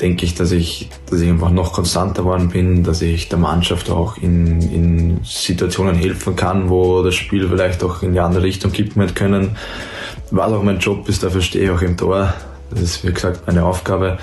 Denke 0.00 0.26
ich, 0.26 0.34
dass 0.34 0.52
ich, 0.52 0.90
dass 1.10 1.20
ich 1.20 1.28
einfach 1.28 1.50
noch 1.50 1.72
konstanter 1.72 2.22
geworden 2.22 2.50
bin, 2.50 2.84
dass 2.84 3.02
ich 3.02 3.28
der 3.28 3.38
Mannschaft 3.38 3.90
auch 3.90 4.16
in, 4.18 4.60
in 4.60 5.20
Situationen 5.24 5.96
helfen 5.96 6.36
kann, 6.36 6.68
wo 6.68 7.02
das 7.02 7.16
Spiel 7.16 7.48
vielleicht 7.48 7.82
auch 7.82 8.02
in 8.02 8.12
die 8.12 8.20
andere 8.20 8.44
Richtung 8.44 8.70
kippen 8.70 9.02
hätte 9.02 9.14
können. 9.14 9.56
was 10.30 10.52
auch 10.52 10.62
mein 10.62 10.78
Job 10.78 11.08
ist, 11.08 11.24
dafür 11.24 11.40
stehe 11.40 11.64
ich 11.64 11.70
auch 11.70 11.82
im 11.82 11.96
Tor. 11.96 12.32
Das 12.70 12.80
ist, 12.80 13.04
wie 13.04 13.12
gesagt, 13.12 13.46
meine 13.46 13.64
Aufgabe. 13.64 14.18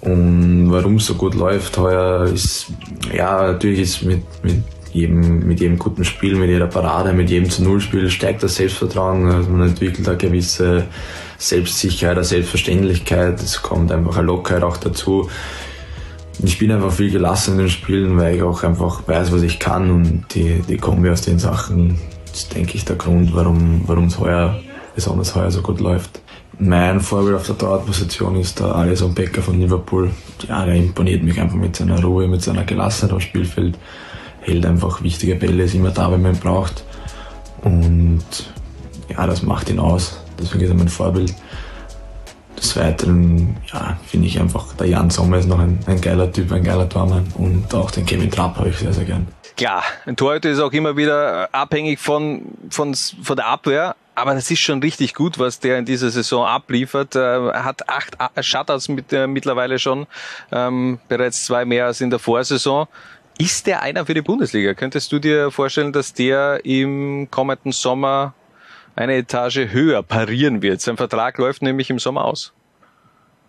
Und 0.00 0.70
warum 0.70 0.96
es 0.96 1.06
so 1.06 1.14
gut 1.14 1.34
läuft 1.34 1.76
heuer 1.78 2.24
ist, 2.24 2.66
ja, 3.14 3.52
natürlich 3.52 3.80
ist 3.80 4.02
mit, 4.02 4.22
mit 4.42 4.62
jedem, 4.94 5.46
mit 5.46 5.60
jedem 5.60 5.78
guten 5.78 6.04
Spiel, 6.04 6.36
mit 6.36 6.48
jeder 6.48 6.68
Parade, 6.68 7.12
mit 7.12 7.28
jedem 7.28 7.50
zu 7.50 7.62
Null 7.62 7.80
Spiel 7.80 8.08
steigt 8.10 8.42
das 8.42 8.54
Selbstvertrauen. 8.54 9.26
Also 9.26 9.50
man 9.50 9.68
entwickelt 9.68 10.08
eine 10.08 10.16
gewisse 10.16 10.86
Selbstsicherheit, 11.36 12.16
eine 12.16 12.24
Selbstverständlichkeit. 12.24 13.42
Es 13.42 13.60
kommt 13.60 13.90
einfach 13.90 14.16
eine 14.16 14.26
Lockerheit 14.26 14.62
auch 14.62 14.76
dazu. 14.76 15.28
Ich 16.42 16.58
bin 16.58 16.70
einfach 16.70 16.92
viel 16.92 17.10
gelassen 17.10 17.54
in 17.54 17.58
den 17.58 17.68
Spielen, 17.68 18.16
weil 18.16 18.36
ich 18.36 18.42
auch 18.42 18.62
einfach 18.62 19.06
weiß, 19.06 19.32
was 19.32 19.42
ich 19.42 19.58
kann 19.58 19.90
und 19.90 20.24
die, 20.34 20.62
die 20.68 20.76
Kombi 20.76 21.10
aus 21.10 21.22
den 21.22 21.38
Sachen 21.38 21.98
ist, 22.32 22.54
denke 22.54 22.74
ich, 22.74 22.84
der 22.84 22.96
Grund, 22.96 23.34
warum 23.34 24.06
es 24.06 24.18
heuer, 24.18 24.60
besonders 24.94 25.34
heuer 25.34 25.50
so 25.50 25.62
gut 25.62 25.80
läuft. 25.80 26.20
Mein 26.58 27.00
Vorbild 27.00 27.36
auf 27.36 27.46
der 27.46 27.58
Torwartposition 27.58 28.36
ist 28.36 28.60
der 28.60 28.74
Alisson 28.74 29.12
Becker 29.12 29.42
von 29.42 29.60
Liverpool. 29.60 30.10
Ja, 30.48 30.64
der 30.64 30.76
imponiert 30.76 31.22
mich 31.22 31.40
einfach 31.40 31.56
mit 31.56 31.74
seiner 31.74 32.00
Ruhe, 32.00 32.28
mit 32.28 32.42
seiner 32.42 32.64
Gelassenheit 32.64 33.12
am 33.12 33.20
Spielfeld. 33.20 33.76
Hält 34.44 34.66
einfach 34.66 35.02
wichtige 35.02 35.36
Bälle, 35.36 35.64
ist 35.64 35.74
immer 35.74 35.90
da, 35.90 36.12
wenn 36.12 36.20
man 36.20 36.34
ihn 36.34 36.40
braucht. 36.40 36.84
Und 37.62 38.22
ja, 39.08 39.26
das 39.26 39.42
macht 39.42 39.70
ihn 39.70 39.78
aus. 39.78 40.20
Deswegen 40.38 40.64
ist 40.64 40.70
er 40.70 40.76
mein 40.76 40.88
Vorbild. 40.88 41.34
Des 42.58 42.76
Weiteren, 42.76 43.56
ja, 43.72 43.98
finde 44.06 44.28
ich 44.28 44.38
einfach, 44.38 44.74
der 44.74 44.86
Jan 44.88 45.10
Sommer 45.10 45.38
ist 45.38 45.48
noch 45.48 45.58
ein, 45.58 45.78
ein 45.86 46.00
geiler 46.00 46.30
Typ, 46.30 46.52
ein 46.52 46.62
geiler 46.62 46.88
Tormann. 46.88 47.26
Und 47.36 47.74
auch 47.74 47.90
den 47.90 48.04
Kevin 48.04 48.30
Trapp 48.30 48.56
habe 48.56 48.68
ich 48.68 48.76
sehr, 48.76 48.92
sehr 48.92 49.04
gern. 49.04 49.26
Klar, 49.56 49.82
ein 50.04 50.16
Torhüter 50.16 50.50
ist 50.50 50.60
auch 50.60 50.72
immer 50.72 50.96
wieder 50.96 51.48
abhängig 51.52 51.98
von, 52.00 52.42
von, 52.70 52.94
von 52.94 53.36
der 53.36 53.46
Abwehr. 53.46 53.96
Aber 54.16 54.34
das 54.34 54.50
ist 54.50 54.60
schon 54.60 54.80
richtig 54.80 55.14
gut, 55.14 55.38
was 55.38 55.58
der 55.58 55.78
in 55.78 55.84
dieser 55.84 56.10
Saison 56.10 56.46
abliefert. 56.46 57.16
Er 57.16 57.64
hat 57.64 57.88
acht 57.88 58.16
Shutouts 58.40 58.88
mit, 58.88 59.12
äh, 59.12 59.26
mittlerweile 59.26 59.78
schon, 59.78 60.06
ähm, 60.52 61.00
bereits 61.08 61.44
zwei 61.44 61.64
mehr 61.64 61.86
als 61.86 62.00
in 62.00 62.10
der 62.10 62.20
Vorsaison. 62.20 62.86
Ist 63.38 63.66
der 63.66 63.82
einer 63.82 64.06
für 64.06 64.14
die 64.14 64.22
Bundesliga? 64.22 64.74
Könntest 64.74 65.10
du 65.10 65.18
dir 65.18 65.50
vorstellen, 65.50 65.92
dass 65.92 66.12
der 66.12 66.64
im 66.64 67.28
kommenden 67.30 67.72
Sommer 67.72 68.34
eine 68.94 69.16
Etage 69.16 69.70
höher 69.70 70.02
parieren 70.04 70.62
wird? 70.62 70.80
Sein 70.80 70.96
Vertrag 70.96 71.38
läuft 71.38 71.60
nämlich 71.60 71.90
im 71.90 71.98
Sommer 71.98 72.24
aus. 72.24 72.52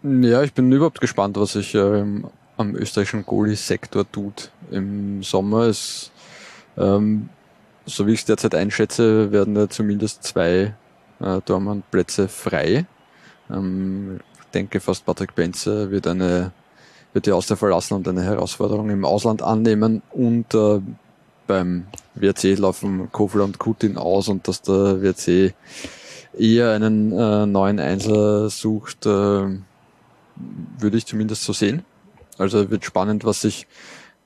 Ja, 0.01 0.41
ich 0.41 0.53
bin 0.53 0.71
überhaupt 0.71 1.01
gespannt, 1.01 1.37
was 1.37 1.53
sich 1.53 1.75
ähm, 1.75 2.27
am 2.57 2.75
österreichischen 2.75 3.25
Goalie-Sektor 3.25 4.11
tut 4.11 4.51
im 4.71 5.21
Sommer. 5.21 5.63
Es, 5.63 6.11
ähm, 6.77 7.29
so 7.85 8.07
wie 8.07 8.13
ich 8.13 8.19
es 8.19 8.25
derzeit 8.25 8.55
einschätze, 8.55 9.31
werden 9.31 9.53
da 9.53 9.69
zumindest 9.69 10.23
zwei 10.23 10.73
äh, 11.19 11.41
Dortmund-Plätze 11.45 12.27
frei. 12.27 12.85
Ähm, 13.51 14.19
ich 14.39 14.51
denke 14.51 14.79
fast 14.79 15.05
Patrick 15.05 15.35
Benzer 15.35 15.91
wird 15.91 16.07
eine 16.07 16.51
wird 17.15 17.27
die 17.27 17.31
Austria 17.31 17.55
verlassen 17.55 17.93
und 17.93 18.07
eine 18.09 18.23
Herausforderung 18.23 18.89
im 18.89 19.05
Ausland 19.05 19.41
annehmen 19.41 20.01
und 20.11 20.53
äh, 20.53 20.81
beim 21.47 21.85
WRC 22.15 22.57
laufen 22.57 23.09
Kofler 23.13 23.45
und 23.45 23.57
Kutin 23.57 23.97
aus 23.97 24.27
und 24.27 24.49
dass 24.49 24.61
der 24.61 25.01
WRC 25.01 25.53
eher 26.37 26.71
einen 26.71 27.13
äh, 27.13 27.45
neuen 27.45 27.79
Einser 27.79 28.49
sucht, 28.49 29.05
äh, 29.05 29.09
würde 29.09 30.97
ich 30.97 31.05
zumindest 31.05 31.43
so 31.43 31.53
sehen. 31.53 31.85
Also 32.37 32.69
wird 32.69 32.83
spannend, 32.83 33.23
was 33.23 33.39
sich 33.39 33.65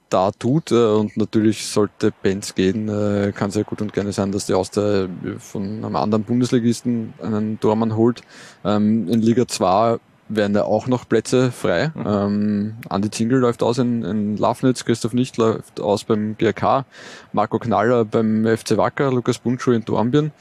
da 0.09 0.31
tut. 0.31 0.71
Äh, 0.71 0.93
und 0.93 1.15
natürlich 1.15 1.67
sollte 1.67 2.11
Benz 2.23 2.55
gehen, 2.55 2.89
äh, 2.89 3.31
kann 3.35 3.51
sehr 3.51 3.65
gut 3.65 3.83
und 3.83 3.93
gerne 3.93 4.13
sein, 4.13 4.31
dass 4.31 4.47
die 4.47 4.55
Austria 4.55 5.07
von 5.37 5.85
einem 5.85 5.95
anderen 5.95 6.23
Bundesligisten 6.23 7.13
einen 7.21 7.59
Tormann 7.59 7.95
holt. 7.95 8.23
Ähm, 8.65 9.07
in 9.07 9.21
Liga 9.21 9.47
2 9.47 9.99
werden 10.30 10.53
da 10.53 10.63
auch 10.63 10.88
noch 10.88 11.09
Plätze 11.09 11.51
frei. 11.51 11.91
Mhm. 11.93 12.05
Ähm, 12.05 12.73
Andi 12.88 13.11
Zingel 13.11 13.39
läuft 13.39 13.63
aus 13.63 13.80
in, 13.80 14.03
in 14.03 14.38
Lafnitz, 14.38 14.86
Christoph 14.86 15.13
Nicht 15.13 15.38
läuft 15.38 15.82
aus 15.82 16.03
beim 16.03 16.38
GRK, 16.38 16.86
Marco 17.34 17.59
Knaller 17.59 18.05
beim 18.05 18.45
FC 18.45 18.77
Wacker, 18.77 19.11
Lukas 19.11 19.39
Buntschuh 19.39 19.71
in 19.71 19.84
Dornbirn. 19.84 20.32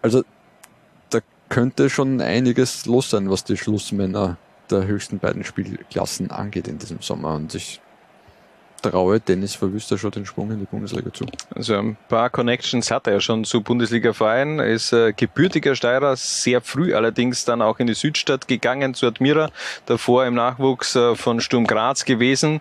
Also 0.00 0.22
da 1.10 1.18
könnte 1.48 1.90
schon 1.90 2.20
einiges 2.20 2.86
los 2.86 3.10
sein, 3.10 3.28
was 3.30 3.44
die 3.44 3.56
Schlussmänner 3.56 4.38
der 4.70 4.86
höchsten 4.86 5.18
beiden 5.18 5.44
Spielklassen 5.44 6.30
angeht 6.30 6.68
in 6.68 6.78
diesem 6.78 7.00
Sommer. 7.00 7.34
Und 7.34 7.54
ich 7.54 7.80
traue 8.82 9.20
Dennis 9.20 9.54
Verwüster 9.54 9.98
schon 9.98 10.10
den 10.10 10.26
Sprung 10.26 10.50
in 10.50 10.60
die 10.60 10.66
Bundesliga 10.66 11.12
zu. 11.12 11.26
Also 11.54 11.76
ein 11.76 11.96
paar 12.08 12.30
Connections 12.30 12.90
hat 12.90 13.06
er 13.06 13.14
ja 13.14 13.20
schon 13.20 13.44
zu 13.44 13.62
Bundesliga-Vereinen. 13.62 14.58
Er 14.58 14.68
ist 14.68 14.92
äh, 14.92 15.12
gebürtiger 15.12 15.74
Steirer, 15.74 16.16
sehr 16.16 16.60
früh 16.60 16.94
allerdings 16.94 17.44
dann 17.44 17.62
auch 17.62 17.78
in 17.78 17.86
die 17.86 17.94
Südstadt 17.94 18.48
gegangen 18.48 18.94
zu 18.94 19.06
Admira, 19.06 19.50
davor 19.86 20.26
im 20.26 20.34
Nachwuchs 20.34 20.96
äh, 20.96 21.14
von 21.14 21.40
Sturm 21.40 21.66
Graz 21.66 22.04
gewesen. 22.04 22.60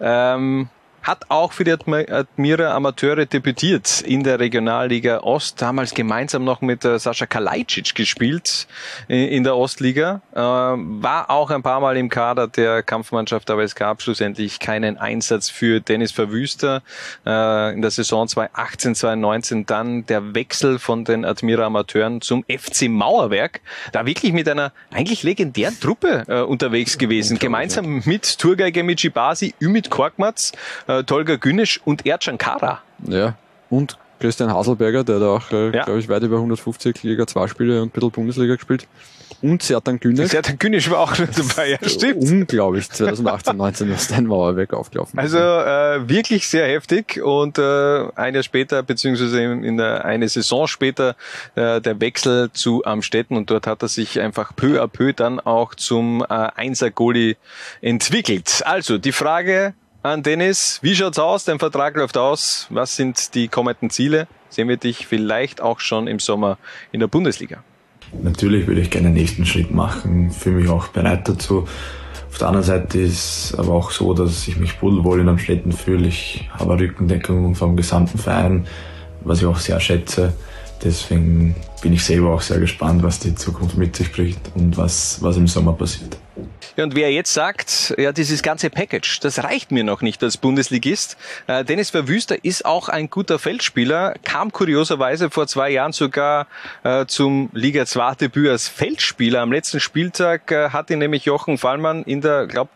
Ähm, 0.00 0.68
hat 1.06 1.30
auch 1.30 1.52
für 1.52 1.62
die 1.62 1.70
Admira 1.70 2.74
Amateure 2.74 3.26
debütiert 3.26 4.00
in 4.00 4.24
der 4.24 4.40
Regionalliga 4.40 5.20
Ost, 5.20 5.62
damals 5.62 5.94
gemeinsam 5.94 6.42
noch 6.42 6.60
mit 6.62 6.84
äh, 6.84 6.98
Sascha 6.98 7.26
Kalajdzic 7.26 7.94
gespielt 7.94 8.66
in 9.06 9.44
der 9.44 9.56
Ostliga, 9.56 10.20
äh, 10.34 10.40
war 10.40 11.30
auch 11.30 11.50
ein 11.50 11.62
paar 11.62 11.78
Mal 11.78 11.96
im 11.96 12.08
Kader 12.08 12.48
der 12.48 12.82
Kampfmannschaft, 12.82 13.48
aber 13.50 13.62
es 13.62 13.76
gab 13.76 14.02
schlussendlich 14.02 14.58
keinen 14.58 14.98
Einsatz 14.98 15.48
für 15.48 15.80
Dennis 15.80 16.10
Verwüster. 16.10 16.82
Äh, 17.24 17.74
in 17.74 17.82
der 17.82 17.92
Saison 17.92 18.26
2018, 18.26 18.96
2019 18.96 19.66
dann 19.66 20.06
der 20.06 20.34
Wechsel 20.34 20.80
von 20.80 21.04
den 21.04 21.24
Admira 21.24 21.66
Amateuren 21.66 22.20
zum 22.20 22.44
FC 22.48 22.88
Mauerwerk, 22.88 23.60
da 23.92 24.06
wirklich 24.06 24.32
mit 24.32 24.48
einer 24.48 24.72
eigentlich 24.90 25.22
legendären 25.22 25.78
Truppe 25.78 26.46
unterwegs 26.46 26.98
gewesen, 26.98 27.38
gemeinsam 27.38 28.02
mit 28.04 28.38
Tourgeiger 28.38 28.82
Michibasi, 28.82 29.54
Ümit 29.60 29.90
Korkmaz, 29.90 30.52
äh, 30.95 30.95
Tolga 31.04 31.36
Günisch 31.36 31.80
und 31.84 32.06
Erdschan 32.06 32.38
Kara. 32.38 32.80
Ja, 33.06 33.34
und 33.70 33.98
Christian 34.18 34.52
Haselberger, 34.52 35.04
der 35.04 35.18
da 35.18 35.26
auch, 35.28 35.50
äh, 35.50 35.76
ja. 35.76 35.84
glaube 35.84 36.00
ich, 36.00 36.08
weit 36.08 36.22
über 36.22 36.36
150 36.36 37.02
Liga 37.02 37.26
2 37.26 37.48
Spiele 37.48 37.82
und 37.82 37.88
ein 37.88 37.90
bisschen 37.90 38.10
Bundesliga 38.10 38.54
gespielt. 38.54 38.86
Und 39.42 39.62
Sertan 39.62 40.00
Günisch. 40.00 40.30
Sertan 40.30 40.58
Günisch 40.58 40.88
war 40.90 41.00
auch 41.00 41.14
dabei, 41.14 41.70
ja, 41.70 41.78
stimmt. 41.88 42.22
Unglaublich, 42.22 42.88
2018, 42.90 43.56
19 43.56 43.92
ist 43.92 44.12
ein 44.12 44.24
Mauerwerk 44.26 44.72
aufgelaufen. 44.72 45.18
Also 45.18 45.38
äh, 45.38 46.08
wirklich 46.08 46.48
sehr 46.48 46.66
heftig 46.68 47.20
und 47.22 47.58
äh, 47.58 48.08
ein 48.14 48.34
Jahr 48.34 48.42
später, 48.42 48.82
beziehungsweise 48.82 49.42
in, 49.42 49.64
in 49.64 49.76
der, 49.76 50.04
eine 50.04 50.28
Saison 50.28 50.66
später, 50.66 51.16
äh, 51.54 51.80
der 51.80 52.00
Wechsel 52.00 52.50
zu 52.52 52.84
Amstetten 52.84 53.36
und 53.36 53.50
dort 53.50 53.66
hat 53.66 53.82
er 53.82 53.88
sich 53.88 54.20
einfach 54.20 54.54
peu 54.56 54.80
à 54.82 54.86
peu 54.86 55.12
dann 55.12 55.38
auch 55.40 55.74
zum 55.74 56.22
äh, 56.22 56.26
Einser-Goli 56.28 57.36
entwickelt. 57.82 58.62
Also 58.64 58.96
die 58.96 59.12
Frage, 59.12 59.74
an 60.06 60.22
Dennis. 60.22 60.78
Wie 60.82 60.94
schaut's 60.94 61.18
aus? 61.18 61.44
Dein 61.44 61.58
Vertrag 61.58 61.96
läuft 61.96 62.16
aus. 62.16 62.66
Was 62.70 62.96
sind 62.96 63.34
die 63.34 63.48
kommenden 63.48 63.90
Ziele? 63.90 64.28
Sehen 64.48 64.68
wir 64.68 64.76
dich 64.76 65.06
vielleicht 65.06 65.60
auch 65.60 65.80
schon 65.80 66.06
im 66.06 66.18
Sommer 66.18 66.58
in 66.92 67.00
der 67.00 67.08
Bundesliga? 67.08 67.62
Natürlich 68.22 68.66
würde 68.66 68.80
ich 68.80 68.90
gerne 68.90 69.08
den 69.08 69.14
nächsten 69.14 69.44
Schritt 69.44 69.72
machen, 69.72 70.30
fühle 70.30 70.60
mich 70.60 70.70
auch 70.70 70.88
bereit 70.88 71.28
dazu. 71.28 71.66
Auf 72.30 72.38
der 72.38 72.48
anderen 72.48 72.66
Seite 72.66 73.00
ist 73.00 73.54
aber 73.58 73.72
auch 73.72 73.90
so, 73.90 74.14
dass 74.14 74.46
ich 74.46 74.56
mich 74.56 74.78
pudelwohl 74.78 75.20
in 75.20 75.28
Amstetten 75.28 75.72
fühle. 75.72 76.06
Ich 76.06 76.48
habe 76.52 76.78
Rückendeckung 76.78 77.54
vom 77.54 77.76
gesamten 77.76 78.18
Verein, 78.18 78.66
was 79.24 79.40
ich 79.40 79.46
auch 79.46 79.58
sehr 79.58 79.80
schätze. 79.80 80.32
Deswegen 80.84 81.56
bin 81.82 81.94
ich 81.94 82.04
selber 82.04 82.34
auch 82.34 82.42
sehr 82.42 82.60
gespannt, 82.60 83.02
was 83.02 83.18
die 83.18 83.34
Zukunft 83.34 83.76
mit 83.76 83.96
sich 83.96 84.12
bringt 84.12 84.52
und 84.54 84.76
was, 84.76 85.22
was 85.22 85.36
im 85.36 85.48
Sommer 85.48 85.72
passiert. 85.72 86.16
Ja, 86.76 86.84
und 86.84 86.94
wer 86.94 87.10
jetzt 87.10 87.32
sagt, 87.32 87.94
ja, 87.96 88.12
dieses 88.12 88.42
ganze 88.42 88.68
Package, 88.68 89.20
das 89.20 89.42
reicht 89.42 89.72
mir 89.72 89.82
noch 89.82 90.02
nicht 90.02 90.22
als 90.22 90.36
Bundesligist. 90.36 91.16
Äh, 91.46 91.64
Dennis 91.64 91.88
Verwüster 91.88 92.44
ist 92.44 92.66
auch 92.66 92.90
ein 92.90 93.08
guter 93.08 93.38
Feldspieler, 93.38 94.14
kam 94.24 94.52
kurioserweise 94.52 95.30
vor 95.30 95.46
zwei 95.46 95.70
Jahren 95.70 95.92
sogar 95.92 96.46
äh, 96.84 97.06
zum 97.06 97.48
Liga 97.54 97.86
2 97.86 98.16
Debüt 98.16 98.50
als 98.50 98.68
Feldspieler. 98.68 99.40
Am 99.40 99.52
letzten 99.52 99.80
Spieltag 99.80 100.52
äh, 100.52 100.68
hat 100.68 100.90
ihn 100.90 100.98
nämlich 100.98 101.24
Jochen 101.24 101.56
Fallmann 101.56 102.02
in 102.02 102.20
der, 102.20 102.46
glaub, 102.46 102.68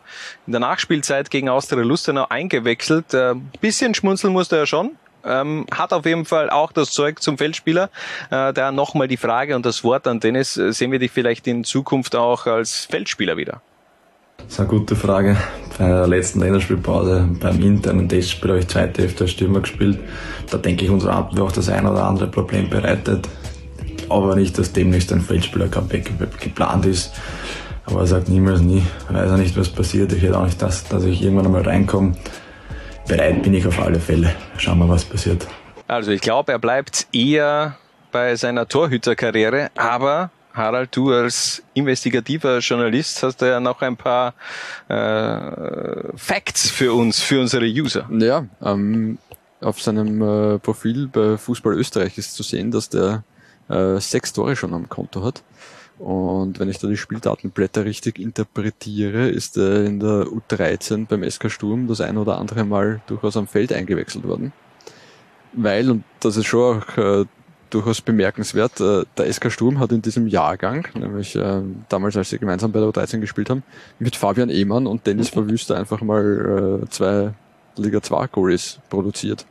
in 0.47 0.53
der 0.53 0.61
Nachspielzeit 0.61 1.29
gegen 1.29 1.47
Austria 1.47 1.83
Lustenau 1.83 2.25
eingewechselt. 2.27 3.13
Äh, 3.13 3.35
bisschen 3.59 3.93
schmunzeln 3.93 4.33
musste 4.33 4.57
er 4.57 4.65
schon, 4.65 4.97
ähm, 5.23 5.67
hat 5.71 5.93
auf 5.93 6.07
jeden 6.07 6.25
Fall 6.25 6.49
auch 6.49 6.71
das 6.71 6.89
Zeug 6.89 7.21
zum 7.21 7.37
Feldspieler. 7.37 7.91
Äh, 8.31 8.51
da 8.51 8.71
nochmal 8.71 9.07
die 9.07 9.17
Frage 9.17 9.55
und 9.55 9.63
das 9.63 9.83
Wort 9.83 10.07
an 10.07 10.19
Dennis. 10.19 10.57
Äh, 10.57 10.73
sehen 10.73 10.91
wir 10.91 10.97
dich 10.97 11.11
vielleicht 11.11 11.45
in 11.45 11.63
Zukunft 11.63 12.15
auch 12.15 12.47
als 12.47 12.85
Feldspieler 12.85 13.37
wieder? 13.37 13.61
Das 14.43 14.53
ist 14.53 14.59
eine 14.59 14.69
gute 14.69 14.95
Frage. 14.95 15.37
Bei 15.77 15.87
der 15.87 16.07
letzten 16.07 16.41
Länderspielpause 16.41 17.27
beim 17.39 17.61
internen 17.61 18.07
Testspiel 18.07 18.51
habe 18.51 18.59
ich 18.59 18.67
zweite 18.67 19.07
als 19.19 19.31
Stürmer 19.31 19.61
gespielt. 19.61 19.99
Da 20.49 20.57
denke 20.57 20.85
ich, 20.85 20.91
unsere 20.91 21.13
Abwehr 21.13 21.43
auch 21.43 21.51
das 21.51 21.69
ein 21.69 21.85
oder 21.87 22.03
andere 22.03 22.27
Problem 22.27 22.69
bereitet. 22.69 23.27
Glaube 24.07 24.35
nicht, 24.35 24.57
dass 24.57 24.73
demnächst 24.73 25.11
ein 25.13 25.21
Feldspieler-Comeback 25.21 26.11
geplant 26.39 26.85
ist. 26.85 27.13
Aber 27.85 28.01
er 28.01 28.07
sagt 28.07 28.29
niemals 28.29 28.61
nie. 28.61 28.83
Ich 29.09 29.15
weiß 29.15 29.31
auch 29.31 29.37
nicht, 29.37 29.57
was 29.57 29.69
passiert. 29.69 30.11
Ich 30.13 30.21
hätte 30.21 30.37
auch 30.37 30.45
nicht 30.45 30.61
das, 30.61 30.83
dass 30.83 31.03
ich 31.05 31.21
irgendwann 31.21 31.45
einmal 31.45 31.63
reinkomme 31.63 32.13
bereit 33.11 33.43
bin 33.43 33.53
ich 33.53 33.67
auf 33.67 33.79
alle 33.79 33.99
Fälle. 33.99 34.33
Schauen 34.57 34.79
wir, 34.79 34.87
was 34.87 35.03
passiert. 35.03 35.45
Also 35.87 36.11
ich 36.11 36.21
glaube, 36.21 36.53
er 36.53 36.59
bleibt 36.59 37.07
eher 37.11 37.75
bei 38.11 38.35
seiner 38.35 38.67
Torhüterkarriere, 38.67 39.69
aber 39.75 40.31
Harald, 40.53 40.95
du 40.95 41.11
als 41.11 41.63
investigativer 41.73 42.59
Journalist 42.59 43.23
hast 43.23 43.41
ja 43.41 43.59
noch 43.59 43.81
ein 43.81 43.97
paar 43.97 44.33
äh, 44.87 46.15
Facts 46.15 46.69
für 46.69 46.93
uns, 46.93 47.19
für 47.19 47.39
unsere 47.39 47.65
User. 47.65 48.09
Ja, 48.11 48.45
ähm, 48.61 49.17
auf 49.61 49.81
seinem 49.81 50.21
äh, 50.21 50.59
Profil 50.59 51.07
bei 51.07 51.37
Fußball 51.37 51.73
Österreich 51.75 52.17
ist 52.17 52.33
zu 52.33 52.43
sehen, 52.43 52.71
dass 52.71 52.89
der 52.89 53.23
äh, 53.69 53.99
sechs 53.99 54.33
Tore 54.33 54.55
schon 54.55 54.73
am 54.73 54.89
Konto 54.89 55.23
hat. 55.23 55.43
Und 55.99 56.59
wenn 56.59 56.67
ich 56.67 56.79
da 56.79 56.87
die 56.87 56.97
Spieldatenblätter 56.97 57.85
richtig 57.85 58.17
interpretiere, 58.17 59.29
ist 59.29 59.55
er 59.55 59.85
in 59.85 59.99
der 59.99 60.25
U13 60.25 61.05
beim 61.05 61.29
SK 61.29 61.51
Sturm 61.51 61.87
das 61.87 62.01
ein 62.01 62.17
oder 62.17 62.39
andere 62.39 62.65
Mal 62.65 63.01
durchaus 63.05 63.37
am 63.37 63.45
Feld 63.45 63.71
eingewechselt 63.71 64.27
worden. 64.27 64.51
Weil, 65.53 65.91
und 65.91 66.03
das 66.19 66.37
ist 66.37 66.47
schon 66.47 66.81
auch 66.81 66.97
äh, 66.97 67.25
durchaus 67.73 68.01
bemerkenswert, 68.01 68.79
äh, 68.79 69.03
der 69.17 69.33
SK 69.33 69.51
Sturm 69.51 69.79
hat 69.79 69.91
in 69.91 70.01
diesem 70.01 70.27
Jahrgang, 70.27 70.87
nämlich 70.93 71.35
äh, 71.35 71.61
damals 71.89 72.15
als 72.17 72.29
sie 72.29 72.37
gemeinsam 72.37 72.71
bei 72.71 72.79
der 72.79 72.89
U13 72.89 73.19
gespielt 73.19 73.49
haben, 73.49 73.63
mit 73.99 74.15
Fabian 74.15 74.49
Ehmann 74.49 74.87
und 74.87 75.07
Dennis 75.07 75.29
Verwüster 75.29 75.77
einfach 75.77 76.01
mal 76.01 76.81
äh, 76.83 76.89
zwei 76.89 77.33
Liga 77.77 78.01
2 78.01 78.27
Goalies 78.27 78.79
produziert 78.89 79.45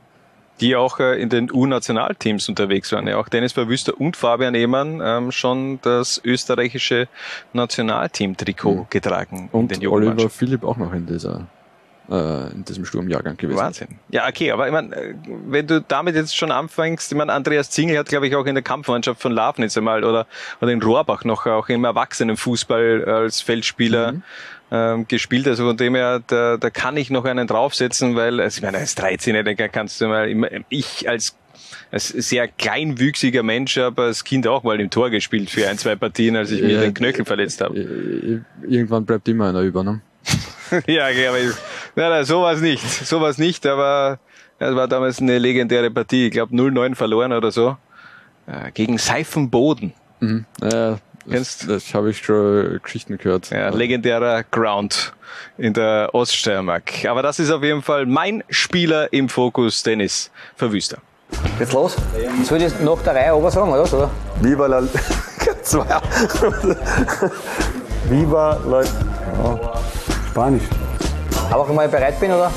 die 0.60 0.76
auch 0.76 1.00
in 1.00 1.30
den 1.30 1.50
U-Nationalteams 1.50 2.48
unterwegs 2.48 2.92
waren. 2.92 3.06
Ja, 3.06 3.16
auch 3.16 3.28
Dennis 3.28 3.54
Verwüster 3.54 3.98
und 3.98 4.16
Fabian 4.16 4.54
Ehmann 4.54 5.00
ähm, 5.02 5.32
schon 5.32 5.80
das 5.82 6.20
österreichische 6.22 7.08
Nationalteam-Trikot 7.54 8.74
mhm. 8.74 8.86
getragen. 8.90 9.48
Und 9.52 9.86
Oliver 9.86 10.28
Philipp 10.28 10.64
auch 10.64 10.76
noch 10.76 10.92
in 10.92 11.06
dieser 11.06 11.46
äh, 12.10 12.52
in 12.52 12.64
diesem 12.64 12.84
Sturmjahrgang 12.84 13.36
gewesen. 13.36 13.58
Wahnsinn. 13.58 13.88
Ja, 14.10 14.28
okay, 14.28 14.50
aber 14.50 14.66
ich 14.66 14.72
meine, 14.72 14.94
äh, 14.94 15.14
wenn 15.46 15.66
du 15.66 15.80
damit 15.80 16.14
jetzt 16.14 16.36
schon 16.36 16.50
anfängst, 16.50 17.12
ich 17.12 17.18
meine, 17.18 17.32
Andreas 17.32 17.70
Zingel 17.70 17.98
hat, 17.98 18.08
glaube 18.08 18.26
ich, 18.26 18.36
auch 18.36 18.46
in 18.46 18.54
der 18.54 18.64
Kampfmannschaft 18.64 19.20
von 19.20 19.32
Lafnitz 19.32 19.76
einmal 19.76 20.04
oder, 20.04 20.26
oder 20.60 20.72
in 20.72 20.82
Rohrbach 20.82 21.24
noch 21.24 21.46
auch 21.46 21.68
im 21.68 21.84
Erwachsenenfußball 21.84 23.04
als 23.04 23.40
Feldspieler 23.40 24.12
mhm 24.12 24.22
ähm, 24.70 25.06
gespielt. 25.08 25.48
Also 25.48 25.66
von 25.66 25.76
dem 25.76 25.94
her, 25.94 26.22
da, 26.26 26.56
da 26.56 26.70
kann 26.70 26.96
ich 26.96 27.10
noch 27.10 27.24
einen 27.24 27.46
draufsetzen, 27.46 28.14
weil, 28.16 28.40
also 28.40 28.58
ich 28.58 28.62
meine, 28.62 28.78
als 28.78 28.96
13-Jähriger 28.96 29.68
kannst 29.68 30.00
du 30.00 30.08
mal, 30.08 30.28
ich 30.68 31.08
als 31.08 31.36
als 31.92 32.08
sehr 32.08 32.46
kleinwüchsiger 32.48 33.42
Mensch 33.42 33.76
habe 33.76 34.02
als 34.02 34.24
Kind 34.24 34.46
auch 34.46 34.62
mal 34.62 34.80
im 34.80 34.90
Tor 34.90 35.10
gespielt 35.10 35.50
für 35.50 35.68
ein, 35.68 35.76
zwei 35.76 35.96
Partien, 35.96 36.36
als 36.36 36.50
ich 36.50 36.62
mir 36.62 36.74
ja, 36.74 36.80
den 36.80 36.94
Knöchel 36.94 37.24
verletzt 37.24 37.60
habe. 37.60 38.42
Irgendwann 38.62 39.04
bleibt 39.04 39.28
immer 39.28 39.48
einer 39.48 39.60
über, 39.60 39.82
ne? 39.82 40.00
ja, 40.86 41.04
aber 41.06 41.38
ich, 41.38 41.52
nein, 41.96 42.10
nein, 42.10 42.24
sowas 42.24 42.60
nicht. 42.60 42.88
Sowas 42.88 43.38
nicht, 43.38 43.66
aber 43.66 44.18
es 44.58 44.74
war 44.74 44.88
damals 44.88 45.20
eine 45.20 45.38
legendäre 45.38 45.90
Partie. 45.90 46.26
Ich 46.26 46.32
glaube 46.32 46.54
0-9 46.54 46.94
verloren 46.94 47.32
oder 47.32 47.50
so. 47.50 47.76
Äh, 48.46 48.70
gegen 48.72 48.98
Seifenboden. 48.98 49.92
Mhm. 50.20 50.44
Ja, 50.62 50.98
Kennst? 51.28 51.62
Das, 51.62 51.84
das 51.84 51.94
habe 51.94 52.10
ich 52.10 52.18
schon 52.18 52.80
Geschichten 52.82 53.18
gehört. 53.18 53.50
Ja, 53.50 53.68
legendärer 53.70 54.44
Ground 54.44 55.12
in 55.58 55.72
der 55.74 56.10
Oststeiermark. 56.12 57.04
Aber 57.06 57.22
das 57.22 57.38
ist 57.38 57.50
auf 57.50 57.62
jeden 57.62 57.82
Fall 57.82 58.06
mein 58.06 58.42
Spieler 58.48 59.12
im 59.12 59.28
Fokus, 59.28 59.82
Dennis 59.82 60.30
Verwüster. 60.56 60.98
Geht's 61.58 61.72
los? 61.72 61.96
Soll 62.44 62.62
ich 62.62 62.72
nach 62.80 63.02
der 63.02 63.14
Reihe 63.14 63.34
ober 63.34 63.50
sagen, 63.50 63.70
oder? 63.70 63.82
oder? 63.82 64.10
Viva 64.40 64.66
la... 64.66 64.82
Zwei. 65.62 65.86
Viva 68.08 68.60
la... 68.66 68.82
Ja. 68.82 69.72
Spanisch. 70.30 70.62
Aber 71.50 71.68
wenn 71.68 71.84
ich 71.84 71.90
bereit 71.90 72.20
bin, 72.20 72.30
oder? 72.30 72.52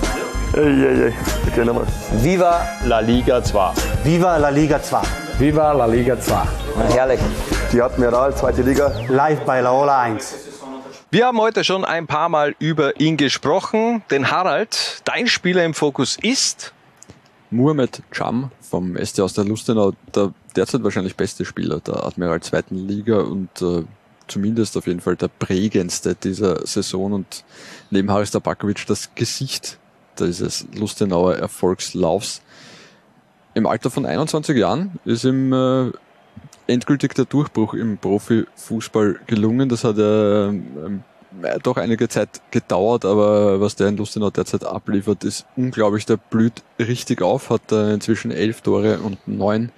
Ey. 0.54 1.12
Okay, 1.48 1.66
nochmal. 1.66 1.88
Viva 2.22 2.62
la 2.86 3.00
Liga 3.00 3.44
2. 3.44 3.74
Viva 4.04 4.38
la 4.38 4.50
Liga 4.50 4.80
2. 4.80 5.02
Viva 5.40 5.72
la 5.74 5.86
Liga 5.88 6.20
2. 6.20 6.36
Herrlich 6.90 7.20
die 7.72 7.82
Admiral, 7.82 8.36
zweite 8.36 8.62
Liga. 8.62 8.94
Live 9.10 9.40
bei 9.46 9.62
Laola 9.62 10.02
1. 10.02 10.36
Wir 11.10 11.26
haben 11.26 11.40
heute 11.40 11.64
schon 11.64 11.84
ein 11.84 12.06
paar 12.06 12.30
Mal 12.30 12.56
über 12.60 13.00
ihn 13.00 13.18
gesprochen, 13.18 14.04
denn 14.12 14.30
Harald, 14.30 15.02
dein 15.06 15.26
Spieler 15.26 15.66
im 15.66 15.74
Fokus 15.74 16.18
ist 16.22 16.74
Muhammad 17.50 18.04
Cham 18.12 18.52
vom 18.62 18.96
SC 19.04 19.22
aus 19.22 19.34
der 19.34 19.46
Lustenau, 19.46 19.94
der 20.14 20.32
derzeit 20.56 20.84
wahrscheinlich 20.84 21.16
beste 21.16 21.44
Spieler 21.46 21.80
der 21.80 22.04
Admiral 22.06 22.42
zweiten 22.42 22.76
Liga 22.76 23.22
und 23.22 23.50
äh, 23.64 23.84
zumindest 24.34 24.76
auf 24.78 24.88
jeden 24.88 25.00
Fall 25.00 25.16
der 25.16 25.28
prägendste 25.28 26.16
dieser 26.16 26.66
Saison 26.66 27.14
und 27.14 27.44
neben 27.92 28.12
Haris 28.12 28.32
Tabakovic 28.32 28.86
das 28.88 29.14
Gesicht 29.14 29.78
dieses 30.20 30.66
Lustenauer 30.76 31.36
Erfolgslaufs. 31.36 32.42
Im 33.54 33.68
Alter 33.68 33.92
von 33.92 34.06
21 34.06 34.58
Jahren 34.58 35.00
ist 35.06 35.24
ihm 35.24 35.54
äh, 35.54 35.92
endgültig 36.66 37.14
der 37.14 37.26
Durchbruch 37.26 37.76
im 37.76 38.00
Profifußball 38.00 39.20
gelungen. 39.28 39.70
Das 39.70 39.84
hat 39.84 39.98
ja 39.98 40.50
ähm, 40.50 41.04
doch 41.62 41.78
einige 41.78 42.10
Zeit 42.10 42.42
gedauert, 42.50 43.06
aber 43.06 43.62
was 43.62 43.76
der 43.76 43.90
in 43.90 43.98
Lustenau 43.98 44.32
derzeit 44.32 44.64
abliefert, 44.66 45.24
ist 45.24 45.46
unglaublich. 45.56 46.06
Der 46.08 46.18
blüht 46.18 46.64
richtig 46.80 47.22
auf, 47.22 47.52
hat 47.52 47.72
äh, 47.72 47.94
inzwischen 47.94 48.32
elf 48.32 48.62
Tore 48.62 49.00
und 49.00 49.28
neun 49.28 49.72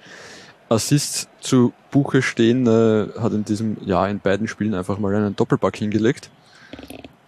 Assists 0.70 1.28
zu 1.46 1.72
Buche 1.90 2.22
stehen, 2.22 2.66
äh, 2.66 3.08
hat 3.20 3.32
in 3.32 3.44
diesem 3.44 3.76
Jahr 3.84 4.08
in 4.08 4.20
beiden 4.20 4.48
Spielen 4.48 4.74
einfach 4.74 4.98
mal 4.98 5.14
einen 5.14 5.36
Doppelpack 5.36 5.76
hingelegt. 5.76 6.30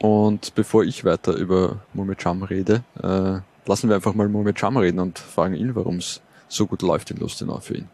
Und 0.01 0.55
bevor 0.55 0.85
ich 0.85 1.05
weiter 1.05 1.35
über 1.35 1.77
Muhammad 1.95 2.19
Cham 2.19 2.43
rede, 2.43 2.83
äh, 3.03 3.39
lassen 3.67 3.89
wir 3.89 3.97
einfach 3.97 4.15
mal 4.15 4.29
Muhammad 4.29 4.57
Cham 4.57 4.77
reden 4.77 5.01
und 5.01 5.19
fragen 5.19 5.55
ihn, 5.55 5.75
warum 5.75 5.97
es 5.97 6.21
so 6.49 6.67
gut 6.67 6.83
läuft 6.83 7.11
in 7.11 7.19
Lustenau 7.19 7.61
für 7.61 7.75
ihn. 7.79 7.89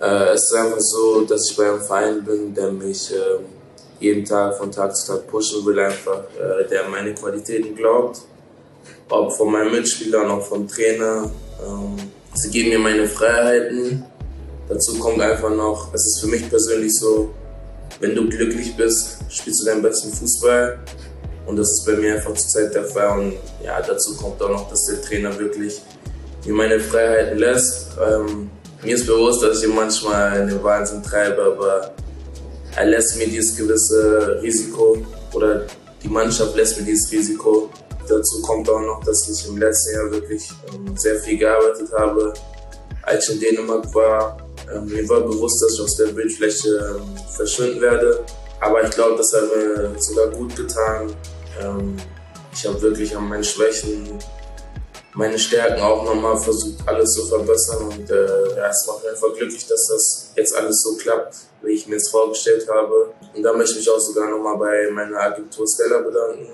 Äh, 0.00 0.34
es 0.34 0.44
ist 0.44 0.54
einfach 0.54 0.80
so, 0.80 1.22
dass 1.22 1.50
ich 1.50 1.56
bei 1.56 1.68
einem 1.68 1.80
Verein 1.80 2.24
bin, 2.24 2.54
der 2.54 2.70
mich 2.70 3.12
äh, 3.12 3.40
jeden 4.00 4.24
Tag 4.24 4.56
von 4.56 4.70
Tag 4.70 4.94
zu 4.94 5.12
Tag 5.12 5.26
pushen 5.26 5.64
will, 5.66 5.78
einfach, 5.80 6.22
äh, 6.36 6.68
der 6.68 6.84
an 6.84 6.90
meine 6.90 7.14
Qualitäten 7.14 7.74
glaubt. 7.74 8.20
Ob 9.08 9.32
von 9.32 9.50
meinen 9.50 9.72
Mitspielern, 9.72 10.30
auch 10.30 10.42
vom 10.42 10.68
Trainer. 10.68 11.30
Ähm, 11.66 11.96
sie 12.34 12.50
geben 12.50 12.70
mir 12.70 12.78
meine 12.78 13.06
Freiheiten. 13.06 14.04
Dazu 14.68 14.98
kommt 14.98 15.20
einfach 15.20 15.50
noch, 15.50 15.92
es 15.94 16.06
ist 16.06 16.20
für 16.20 16.26
mich 16.26 16.48
persönlich 16.48 16.94
so, 16.98 17.30
wenn 18.00 18.14
du 18.14 18.28
glücklich 18.28 18.76
bist, 18.76 19.18
spielst 19.28 19.62
du 19.62 19.66
deinen 19.66 19.82
besten 19.82 20.12
Fußball. 20.12 20.78
Und 21.46 21.56
das 21.56 21.70
ist 21.70 21.86
bei 21.86 21.92
mir 21.92 22.16
einfach 22.16 22.34
zurzeit 22.34 22.74
der 22.74 22.84
Fall. 22.84 23.18
Und 23.18 23.32
ja, 23.64 23.80
dazu 23.80 24.14
kommt 24.16 24.40
auch 24.42 24.50
noch, 24.50 24.68
dass 24.68 24.84
der 24.84 25.00
Trainer 25.00 25.36
wirklich 25.38 25.80
mir 26.44 26.52
meine 26.52 26.78
Freiheiten 26.78 27.38
lässt. 27.38 27.88
Ähm, 27.98 28.50
mir 28.82 28.94
ist 28.94 29.06
bewusst, 29.06 29.42
dass 29.42 29.58
ich 29.58 29.68
ihn 29.68 29.74
manchmal 29.74 30.40
in 30.40 30.48
den 30.48 30.62
Wahnsinn 30.62 31.02
treibe, 31.02 31.42
aber 31.42 31.92
er 32.76 32.86
lässt 32.86 33.16
mir 33.16 33.26
dieses 33.26 33.56
gewisse 33.56 34.38
Risiko 34.42 34.98
oder 35.32 35.62
die 36.02 36.08
Mannschaft 36.08 36.54
lässt 36.54 36.78
mir 36.78 36.84
dieses 36.84 37.10
Risiko. 37.10 37.70
Dazu 38.06 38.40
kommt 38.42 38.68
auch 38.70 38.80
noch, 38.80 39.02
dass 39.04 39.28
ich 39.28 39.48
im 39.48 39.58
letzten 39.58 39.94
Jahr 39.94 40.10
wirklich 40.10 40.48
ähm, 40.72 40.96
sehr 40.96 41.16
viel 41.16 41.38
gearbeitet 41.38 41.88
habe. 41.98 42.32
Als 43.02 43.28
ich 43.28 43.34
in 43.34 43.40
Dänemark 43.40 43.92
war, 43.94 44.36
ähm, 44.72 44.86
mir 44.86 45.08
war 45.08 45.20
bewusst, 45.20 45.62
dass 45.62 45.74
ich 45.74 45.80
aus 45.80 45.96
der 45.96 46.06
Bildfläche 46.06 46.68
ähm, 46.68 47.16
verschwinden 47.34 47.80
werde. 47.80 48.24
Aber 48.60 48.82
ich 48.82 48.90
glaube, 48.90 49.16
das 49.16 49.32
hat 49.32 49.44
mir 49.54 49.94
sogar 49.98 50.28
gut 50.28 50.54
getan. 50.56 51.14
Ähm, 51.60 51.96
ich 52.52 52.66
habe 52.66 52.80
wirklich 52.82 53.16
an 53.16 53.28
meinen 53.28 53.44
Schwächen 53.44 54.18
meine 55.14 55.38
Stärken 55.38 55.82
auch 55.82 56.04
nochmal 56.04 56.36
versucht, 56.38 56.86
alles 56.86 57.12
zu 57.12 57.26
verbessern. 57.26 57.88
Und 57.88 58.10
äh, 58.10 58.56
ja, 58.56 58.68
es 58.68 58.86
macht 58.86 59.02
mich 59.02 59.10
einfach 59.10 59.34
glücklich, 59.34 59.66
dass 59.66 59.86
das 59.88 60.32
jetzt 60.36 60.54
alles 60.54 60.80
so 60.82 60.96
klappt, 60.96 61.34
wie 61.62 61.72
ich 61.72 61.88
mir 61.88 61.96
es 61.96 62.08
vorgestellt 62.08 62.68
habe. 62.68 63.10
Und 63.34 63.42
da 63.42 63.52
möchte 63.52 63.72
ich 63.72 63.78
mich 63.78 63.90
auch 63.90 63.98
sogar 63.98 64.30
nochmal 64.30 64.56
bei 64.56 64.90
meiner 64.92 65.18
Agentur 65.18 65.66
Stella 65.66 66.02
bedanken, 66.02 66.50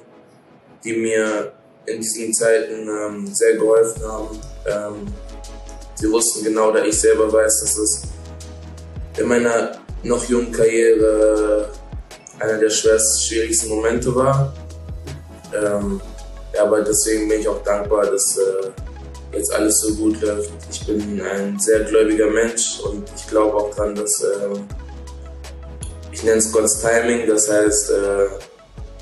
die 0.82 0.94
mir 0.94 1.52
in 1.86 2.00
diesen 2.00 2.32
Zeiten 2.32 2.88
ähm, 2.88 3.26
sehr 3.34 3.56
geholfen 3.56 4.02
haben. 4.02 4.40
Ähm, 4.66 5.06
sie 6.04 6.10
wussten 6.10 6.44
genau, 6.44 6.70
da 6.70 6.84
ich 6.84 7.00
selber 7.00 7.32
weiß, 7.32 7.60
dass 7.60 7.78
es 7.78 8.02
in 9.16 9.26
meiner 9.26 9.78
noch 10.02 10.22
jungen 10.28 10.52
Karriere 10.52 11.70
einer 12.38 12.58
der 12.58 12.68
schwierigsten 12.70 13.68
Momente 13.70 14.14
war. 14.14 14.52
Ähm, 15.54 16.00
aber 16.60 16.82
deswegen 16.82 17.28
bin 17.28 17.40
ich 17.40 17.48
auch 17.48 17.62
dankbar, 17.62 18.06
dass 18.06 18.36
äh, 18.36 19.36
jetzt 19.36 19.52
alles 19.54 19.80
so 19.80 19.94
gut 19.94 20.20
läuft. 20.20 20.50
Ich 20.70 20.86
bin 20.86 21.20
ein 21.22 21.58
sehr 21.58 21.80
gläubiger 21.84 22.28
Mensch 22.28 22.80
und 22.80 23.04
ich 23.16 23.26
glaube 23.28 23.56
auch 23.56 23.74
daran, 23.74 23.94
dass 23.94 24.22
äh, 24.22 24.58
ich 26.12 26.22
nenne 26.22 26.38
es 26.38 26.52
Gottes 26.52 26.80
Timing, 26.80 27.26
das 27.26 27.50
heißt, 27.50 27.90
äh, 27.90 28.26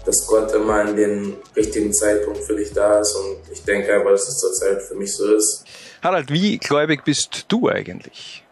dass 0.05 0.27
Gott 0.27 0.53
immer 0.53 0.75
an 0.75 0.97
den 0.97 1.37
richtigen 1.57 1.93
Zeitpunkt 1.93 2.45
für 2.45 2.57
dich 2.57 2.73
da 2.73 3.01
ist 3.01 3.15
und 3.17 3.39
ich 3.51 3.63
denke 3.65 3.93
einfach, 3.93 4.11
dass 4.11 4.29
es 4.29 4.39
zurzeit 4.39 4.83
für 4.83 4.95
mich 4.95 5.15
so 5.15 5.35
ist. 5.35 5.65
Harald, 6.03 6.33
wie 6.33 6.59
gläubig 6.59 7.05
bist 7.05 7.47
du 7.47 7.69
eigentlich? 7.69 8.45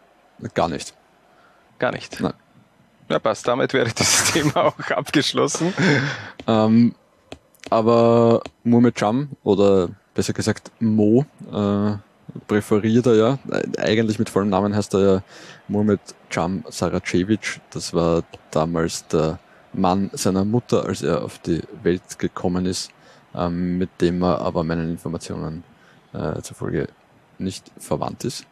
Gar 0.53 0.69
nicht. 0.69 0.93
Gar 1.79 1.91
nicht? 1.91 2.21
Nein. 2.21 2.33
Ja, 3.09 3.19
passt. 3.19 3.45
Damit 3.45 3.73
wäre 3.73 3.91
das 3.93 4.31
Thema 4.31 4.55
auch 4.55 4.89
abgeschlossen. 4.89 5.73
Ähm, 6.47 6.95
aber 7.69 8.41
Muhammad 8.63 8.95
Cham 8.95 9.31
oder 9.43 9.89
besser 10.13 10.31
gesagt 10.31 10.71
Mo 10.79 11.25
äh, 11.51 11.97
präferiert 12.47 13.05
er 13.07 13.15
ja. 13.15 13.39
Eigentlich 13.77 14.17
mit 14.17 14.29
vollem 14.29 14.49
Namen 14.49 14.73
heißt 14.73 14.93
er 14.93 14.99
ja 15.01 15.23
Muhammad 15.67 15.99
Cam 16.29 16.63
Saracevic. 16.69 17.59
Das 17.71 17.93
war 17.93 18.23
damals 18.51 19.05
der 19.07 19.39
Mann 19.73 20.09
seiner 20.13 20.45
Mutter, 20.45 20.85
als 20.85 21.01
er 21.01 21.21
auf 21.25 21.37
die 21.39 21.61
Welt 21.83 22.17
gekommen 22.17 22.65
ist, 22.65 22.91
ähm, 23.35 23.77
mit 23.77 23.89
dem 23.99 24.23
er 24.23 24.39
aber 24.39 24.63
meinen 24.63 24.89
Informationen 24.89 25.65
äh, 26.13 26.41
zufolge 26.41 26.87
nicht 27.41 27.71
verwandt 27.77 28.23
ist. 28.23 28.45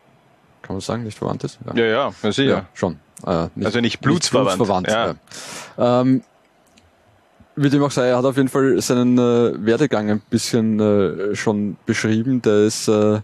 Kann 0.62 0.76
man 0.76 0.82
sagen, 0.82 1.04
nicht 1.04 1.18
verwandt 1.18 1.44
ist? 1.44 1.60
Ja, 1.74 1.84
ja, 1.84 2.12
ja 2.24 2.32
sicher. 2.32 2.44
Ja, 2.44 2.66
schon. 2.74 3.00
Äh, 3.26 3.48
nicht, 3.56 3.66
also 3.66 3.82
nicht 3.82 4.02
blutsverwandt. 4.02 4.60
Nicht 4.60 4.68
blutsverwandt 4.68 5.18
ja. 5.78 6.02
Ähm, 6.02 6.24
wie 7.56 7.70
dem 7.70 7.84
auch 7.84 7.92
sei, 7.92 8.08
er 8.08 8.18
hat 8.18 8.26
auf 8.26 8.38
jeden 8.38 8.48
Fall 8.48 8.82
seinen 8.82 9.18
äh, 9.18 9.66
Werdegang 9.66 10.10
ein 10.10 10.22
bisschen 10.22 10.80
äh, 10.80 11.36
schon 11.36 11.76
beschrieben. 11.86 12.42
Der 12.42 12.66
ist 12.66 12.88
äh, 12.88 13.20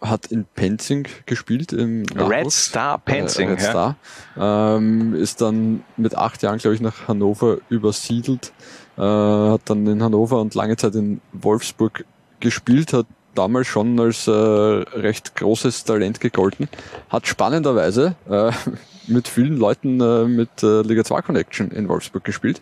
hat 0.00 0.26
in 0.26 0.44
Penzing 0.44 1.08
gespielt 1.26 1.72
im 1.72 2.02
Nachwuchs. 2.02 2.30
Red 2.30 2.52
Star 2.52 2.98
Penzing, 2.98 3.48
äh, 3.48 3.52
Red 3.52 3.60
Star. 3.60 3.96
Ähm, 4.36 5.14
ist 5.14 5.40
dann 5.40 5.82
mit 5.96 6.14
acht 6.14 6.42
Jahren, 6.42 6.58
glaube 6.58 6.74
ich, 6.74 6.80
nach 6.80 7.08
Hannover 7.08 7.58
übersiedelt. 7.68 8.52
Äh, 8.96 9.02
hat 9.02 9.62
dann 9.64 9.86
in 9.86 10.02
Hannover 10.02 10.40
und 10.40 10.54
lange 10.54 10.76
Zeit 10.76 10.94
in 10.94 11.20
Wolfsburg 11.32 12.04
gespielt, 12.40 12.92
hat 12.92 13.06
damals 13.34 13.66
schon 13.66 13.98
als 14.00 14.26
äh, 14.26 14.30
recht 14.30 15.36
großes 15.36 15.84
Talent 15.84 16.20
gegolten. 16.20 16.68
Hat 17.08 17.26
spannenderweise 17.26 18.14
äh, 18.28 18.52
mit 19.06 19.28
vielen 19.28 19.56
Leuten 19.56 20.00
äh, 20.00 20.24
mit 20.24 20.62
äh, 20.62 20.82
Liga 20.82 21.04
2 21.04 21.22
Connection 21.22 21.70
in 21.70 21.88
Wolfsburg 21.88 22.24
gespielt. 22.24 22.60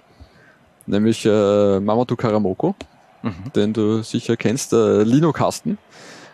Nämlich 0.87 1.27
äh, 1.27 1.81
Mamadou 1.81 2.17
Karamoko, 2.17 2.75
mhm. 3.23 3.53
den 3.55 3.73
du 3.73 4.03
sicher 4.03 4.37
kennst, 4.37 4.73
äh, 4.73 5.03
Lino 5.03 5.33
Kasten, 5.33 5.79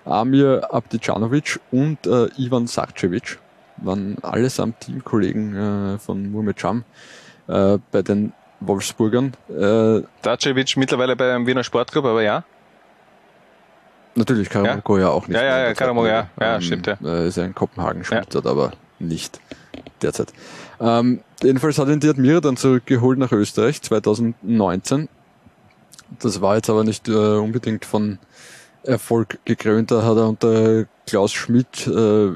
Amir 0.04 0.68
Abdijanovic 0.70 1.60
und 1.70 2.06
äh, 2.06 2.28
Ivan 2.36 2.66
Sarcevic 2.66 3.38
waren 3.78 4.16
allesamt 4.22 4.80
Teamkollegen 4.80 5.56
äh, 5.94 5.98
von 5.98 6.30
Murmed 6.30 6.56
Cham 6.56 6.84
äh, 7.48 7.78
bei 7.90 8.02
den 8.02 8.32
Wolfsburgern. 8.60 9.32
Äh, 9.48 10.02
Sarcevic 10.22 10.76
mittlerweile 10.76 11.16
beim 11.16 11.46
Wiener 11.46 11.64
Sportclub, 11.64 12.04
aber 12.04 12.22
ja. 12.22 12.44
Natürlich, 14.14 14.50
Karamoko 14.50 14.98
ja, 14.98 15.04
ja 15.04 15.10
auch 15.10 15.26
nicht. 15.26 15.36
Ja, 15.36 15.44
ja, 15.44 15.68
ja, 15.68 15.74
Karamoko, 15.74 16.06
ja, 16.06 16.28
ja, 16.38 16.56
ähm, 16.56 16.60
stimmt, 16.60 16.86
ja. 16.86 16.98
Äh, 17.04 17.28
ist 17.28 17.36
ja 17.36 17.44
in 17.44 17.54
Kopenhagen 17.54 18.04
spielt 18.04 18.34
ja. 18.34 18.44
aber 18.44 18.72
nicht 18.98 19.40
derzeit. 20.02 20.32
Ähm, 20.80 21.20
jedenfalls 21.42 21.78
hat 21.78 21.88
ihn 21.88 22.00
die 22.00 22.08
Admira 22.08 22.40
dann 22.40 22.56
zurückgeholt 22.56 23.18
nach 23.18 23.32
Österreich 23.32 23.80
2019. 23.82 25.08
Das 26.18 26.40
war 26.40 26.56
jetzt 26.56 26.68
aber 26.68 26.84
nicht 26.84 27.08
äh, 27.08 27.12
unbedingt 27.12 27.84
von 27.84 28.18
Erfolg 28.82 29.38
gekrönt. 29.44 29.90
Da 29.90 30.02
hat 30.02 30.16
er 30.16 30.28
unter 30.28 30.84
Klaus 31.06 31.32
Schmidt 31.32 31.86
äh, 31.86 32.30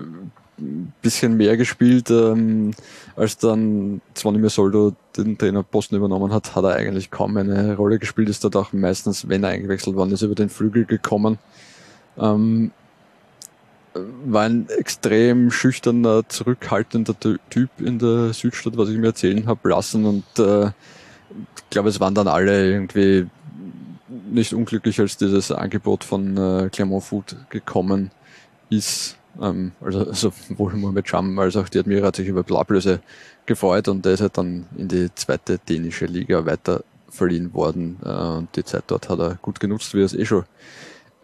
bisschen 1.03 1.37
mehr 1.37 1.57
gespielt, 1.57 2.11
ähm, 2.11 2.73
als 3.15 3.39
dann 3.39 4.01
Zvonimir 4.15 4.51
Soldo 4.51 4.95
den 5.17 5.37
Trainerposten 5.37 5.97
übernommen 5.97 6.33
hat, 6.33 6.55
hat 6.55 6.65
er 6.65 6.77
eigentlich 6.77 7.11
kaum 7.11 7.37
eine 7.37 7.77
Rolle 7.77 7.99
gespielt, 7.99 8.29
ist 8.29 8.45
dort 8.45 8.57
auch 8.57 8.73
meistens, 8.73 9.29
wenn 9.29 9.45
er 9.45 9.51
eingewechselt 9.51 9.97
worden 9.97 10.13
ist, 10.13 10.23
über 10.23 10.35
den 10.35 10.49
Flügel 10.49 10.85
gekommen. 10.87 11.39
Ähm, 12.19 12.71
war 14.25 14.45
ein 14.45 14.69
extrem 14.69 15.51
schüchterner, 15.51 16.29
zurückhaltender 16.29 17.15
Typ 17.19 17.71
in 17.79 17.99
der 17.99 18.33
Südstadt, 18.33 18.77
was 18.77 18.89
ich 18.89 18.99
mir 18.99 19.09
erzählen 19.09 19.47
habe 19.47 19.69
lassen. 19.69 20.05
Und 20.05 20.39
äh, 20.39 20.67
ich 20.67 21.71
glaube, 21.71 21.89
es 21.89 22.01
waren 22.01 22.15
dann 22.15 22.29
alle 22.29 22.71
irgendwie 22.71 23.27
nicht 24.31 24.53
unglücklich, 24.53 25.01
als 25.01 25.17
dieses 25.17 25.51
Angebot 25.51 26.05
von 26.05 26.37
äh, 26.37 26.69
Clermont 26.71 27.05
Food 27.05 27.37
gekommen 27.51 28.11
ist. 28.71 29.17
Ähm, 29.41 29.73
also 29.81 30.13
sowohl 30.13 30.75
Mohamed 30.75 31.05
Cham 31.07 31.39
als 31.39 31.57
auch 31.57 31.69
die 31.69 31.79
Admira 31.79 32.09
hat 32.09 32.17
sich 32.17 32.29
über 32.29 32.43
Blablöse 32.43 33.01
gefreut 33.47 33.89
und 33.89 34.05
der 34.05 34.13
ist 34.15 34.21
halt 34.21 34.39
dann 34.39 34.67
in 34.77 34.89
die 34.89 35.09
zweite 35.15 35.59
dänische 35.59 36.07
Liga 36.07 36.45
weiter 36.47 36.83
verliehen 37.09 37.55
worden. 37.55 37.99
Äh, 38.05 38.09
und 38.09 38.57
die 38.57 38.65
Zeit 38.65 38.85
dort 38.89 39.09
hat 39.09 39.19
er 39.19 39.39
gut 39.43 39.61
genutzt, 39.61 39.95
wie 39.95 40.01
er 40.01 40.07
es 40.07 40.15
eh 40.15 40.25
schon 40.25 40.45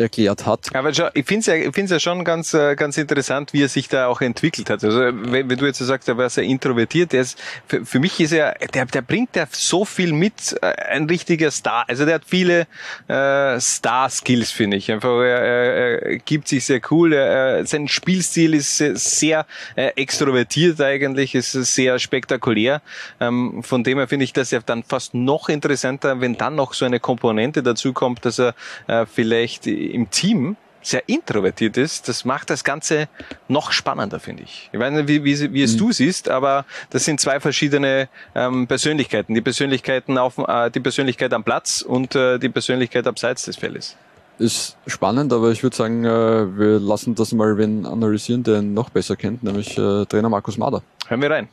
erklärt 0.02 0.46
hat. 0.46 0.74
Aber 0.74 0.90
ich 0.90 1.26
finde 1.26 1.40
es 1.40 1.46
ja, 1.46 1.54
ich 1.54 1.74
find's 1.74 1.90
ja 1.90 2.00
schon 2.00 2.24
ganz, 2.24 2.54
äh, 2.54 2.74
ganz 2.76 2.98
interessant, 2.98 3.52
wie 3.52 3.62
er 3.62 3.68
sich 3.68 3.88
da 3.88 4.06
auch 4.06 4.20
entwickelt 4.20 4.70
hat. 4.70 4.84
Also 4.84 5.00
wenn, 5.00 5.48
wenn 5.48 5.58
du 5.58 5.66
jetzt 5.66 5.78
sagst, 5.78 6.08
er 6.08 6.16
war 6.18 6.28
sehr 6.28 6.44
introvertiert, 6.44 7.12
der 7.12 7.22
ist, 7.22 7.38
für, 7.66 7.84
für 7.84 8.00
mich 8.00 8.20
ist 8.20 8.32
er, 8.32 8.54
der, 8.74 8.86
der 8.86 9.02
bringt 9.02 9.36
ja 9.36 9.46
so 9.50 9.84
viel 9.84 10.12
mit, 10.12 10.56
äh, 10.60 10.66
ein 10.66 11.06
richtiger 11.06 11.50
Star. 11.50 11.84
Also 11.88 12.04
der 12.04 12.16
hat 12.16 12.24
viele 12.26 12.66
äh, 13.08 13.58
Star-Skills, 13.60 14.50
finde 14.50 14.76
ich. 14.76 14.90
Einfach, 14.90 15.20
er, 15.20 15.38
er, 15.38 16.02
er 16.02 16.18
gibt 16.18 16.48
sich 16.48 16.64
sehr 16.64 16.80
cool. 16.90 17.12
Er, 17.12 17.64
sein 17.66 17.88
Spielstil 17.88 18.54
ist 18.54 18.76
sehr 18.76 19.46
äh, 19.76 19.88
extrovertiert 19.96 20.80
eigentlich, 20.80 21.34
ist 21.34 21.52
sehr 21.52 21.98
spektakulär. 21.98 22.82
Ähm, 23.20 23.62
von 23.62 23.84
dem 23.84 23.98
her 23.98 24.08
finde 24.08 24.24
ich 24.24 24.32
das 24.32 24.50
ja 24.50 24.60
dann 24.60 24.82
fast 24.82 25.14
noch 25.14 25.48
interessanter, 25.48 26.20
wenn 26.20 26.36
dann 26.36 26.54
noch 26.54 26.74
so 26.74 26.84
eine 26.84 27.00
Komponente 27.00 27.62
dazu 27.62 27.92
kommt, 27.92 28.24
dass 28.24 28.38
er 28.38 28.54
äh, 28.86 29.06
vielleicht 29.06 29.66
im 29.92 30.10
Team 30.10 30.56
sehr 30.82 31.08
introvertiert 31.08 31.76
ist, 31.76 32.08
das 32.08 32.24
macht 32.24 32.50
das 32.50 32.64
Ganze 32.64 33.08
noch 33.48 33.72
spannender, 33.72 34.20
finde 34.20 34.42
ich. 34.42 34.68
Ich 34.72 34.78
weiß 34.78 34.92
nicht, 34.92 35.08
wie, 35.08 35.24
wie, 35.24 35.52
wie 35.52 35.62
es 35.62 35.74
mhm. 35.74 35.78
du 35.78 35.92
siehst, 35.92 36.28
aber 36.28 36.64
das 36.90 37.04
sind 37.04 37.20
zwei 37.20 37.40
verschiedene 37.40 38.08
ähm, 38.34 38.66
Persönlichkeiten. 38.66 39.34
Die 39.34 39.40
Persönlichkeiten 39.40 40.18
auf, 40.18 40.38
äh, 40.38 40.70
die 40.70 40.80
Persönlichkeit 40.80 41.32
am 41.32 41.44
Platz 41.44 41.82
und 41.82 42.14
äh, 42.14 42.38
die 42.38 42.48
Persönlichkeit 42.48 43.06
abseits 43.06 43.44
des 43.44 43.56
Feldes. 43.56 43.96
Ist 44.38 44.76
spannend, 44.86 45.32
aber 45.32 45.50
ich 45.50 45.62
würde 45.62 45.76
sagen, 45.76 46.04
äh, 46.04 46.08
wir 46.08 46.80
lassen 46.80 47.14
das 47.14 47.32
mal 47.32 47.56
wen 47.58 47.86
analysieren, 47.86 48.42
der 48.42 48.58
ihn 48.58 48.74
noch 48.74 48.90
besser 48.90 49.14
kennt, 49.14 49.42
nämlich 49.44 49.78
äh, 49.78 50.04
Trainer 50.06 50.28
Markus 50.28 50.58
Mader. 50.58 50.82
Hören 51.06 51.22
wir 51.22 51.30
rein. 51.30 51.48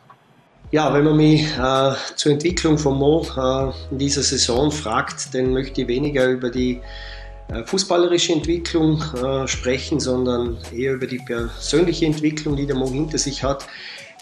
Ja, 0.72 0.94
wenn 0.94 1.04
man 1.04 1.18
mich 1.18 1.42
äh, 1.58 1.94
zur 2.16 2.32
Entwicklung 2.32 2.78
von 2.78 2.98
Mo 2.98 3.26
äh, 3.36 3.72
in 3.92 3.98
dieser 3.98 4.22
Saison 4.22 4.72
fragt, 4.72 5.34
dann 5.34 5.52
möchte 5.52 5.82
ich 5.82 5.88
weniger 5.88 6.28
über 6.28 6.52
die 6.52 6.80
fußballerische 7.66 8.34
Entwicklung 8.34 9.02
äh, 9.16 9.48
sprechen, 9.48 10.00
sondern 10.00 10.58
eher 10.76 10.94
über 10.94 11.08
die 11.08 11.18
persönliche 11.18 12.06
Entwicklung, 12.06 12.56
die 12.56 12.68
der 12.68 12.76
Mo 12.76 12.90
hinter 12.90 13.18
sich 13.18 13.44
hat. 13.44 13.66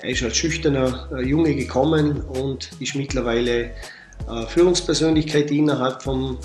Er 0.01 0.11
ist 0.11 0.23
als 0.23 0.37
schüchterner 0.37 1.09
äh, 1.11 1.23
Junge 1.23 1.55
gekommen 1.55 2.21
und 2.21 2.69
ist 2.79 2.95
mittlerweile 2.95 3.71
Führungspersönlichkeit 4.47 5.51
innerhalb 5.51 6.01
vom, 6.01 6.39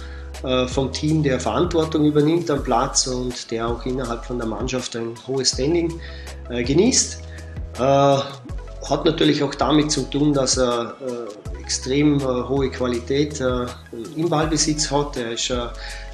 vom 0.67 0.93
Team, 0.93 1.23
der 1.23 1.41
Verantwortung 1.41 2.05
übernimmt 2.05 2.51
am 2.51 2.63
Platz 2.63 3.07
und 3.07 3.51
der 3.51 3.67
auch 3.67 3.87
innerhalb 3.87 4.27
von 4.27 4.37
der 4.37 4.47
Mannschaft 4.47 4.95
ein 4.95 5.15
hohes 5.27 5.53
Standing 5.53 5.99
genießt. 6.51 7.23
Hat 7.79 9.05
natürlich 9.07 9.43
auch 9.43 9.55
damit 9.55 9.91
zu 9.91 10.03
tun, 10.03 10.35
dass 10.35 10.59
er 10.59 10.95
extrem 11.59 12.23
hohe 12.23 12.71
Qualität 12.71 13.43
im 14.17 14.29
Ballbesitz 14.29 14.91
hat. 14.91 15.17
Er 15.17 15.33
ist 15.33 15.49
äh, 15.49 15.69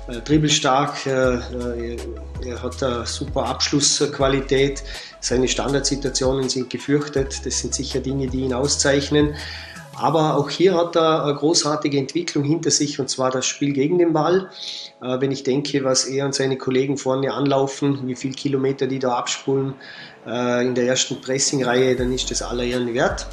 dribbelstark, 0.09 1.07
äh, 1.07 1.35
äh, 1.35 1.97
er 2.45 2.63
hat 2.63 2.83
eine 2.83 3.07
super 3.07 3.47
Abschlussqualität, 3.47 4.83
seine 5.21 5.49
Standardsituationen 5.49 6.49
sind 6.49 6.71
gefürchtet, 6.71 7.45
das 7.45 7.59
sind 7.61 7.75
sicher 7.75 8.01
Dinge, 8.01 8.29
die 8.29 8.41
ihn 8.41 8.55
auszeichnen. 8.55 9.35
Aber 9.95 10.37
auch 10.37 10.49
hier 10.49 10.77
hat 10.77 10.97
er 10.97 11.25
eine 11.25 11.35
großartige 11.35 11.99
Entwicklung 11.99 12.45
hinter 12.45 12.71
sich 12.71 13.01
und 13.01 13.11
zwar 13.11 13.33
das 13.33 13.47
Spiel 13.47 13.73
gegen 13.73 13.99
den 13.99 14.13
Ball. 14.13 14.49
Wenn 15.01 15.33
ich 15.33 15.43
denke, 15.43 15.83
was 15.83 16.05
er 16.05 16.25
und 16.25 16.37
seine 16.37 16.57
Kollegen 16.57 16.97
vorne 16.97 17.35
anlaufen, 17.35 18.07
wie 18.07 18.15
viele 18.15 18.35
Kilometer 18.35 18.87
die 18.87 19.01
da 19.01 19.17
abspulen 19.17 19.75
in 20.25 20.77
der 20.77 20.87
ersten 20.87 21.21
Pressingreihe, 21.21 21.97
dann 21.97 22.13
ist 22.13 22.31
das 22.31 22.43
aller 22.43 22.63
Ehren 22.63 22.95
wert. 22.95 23.27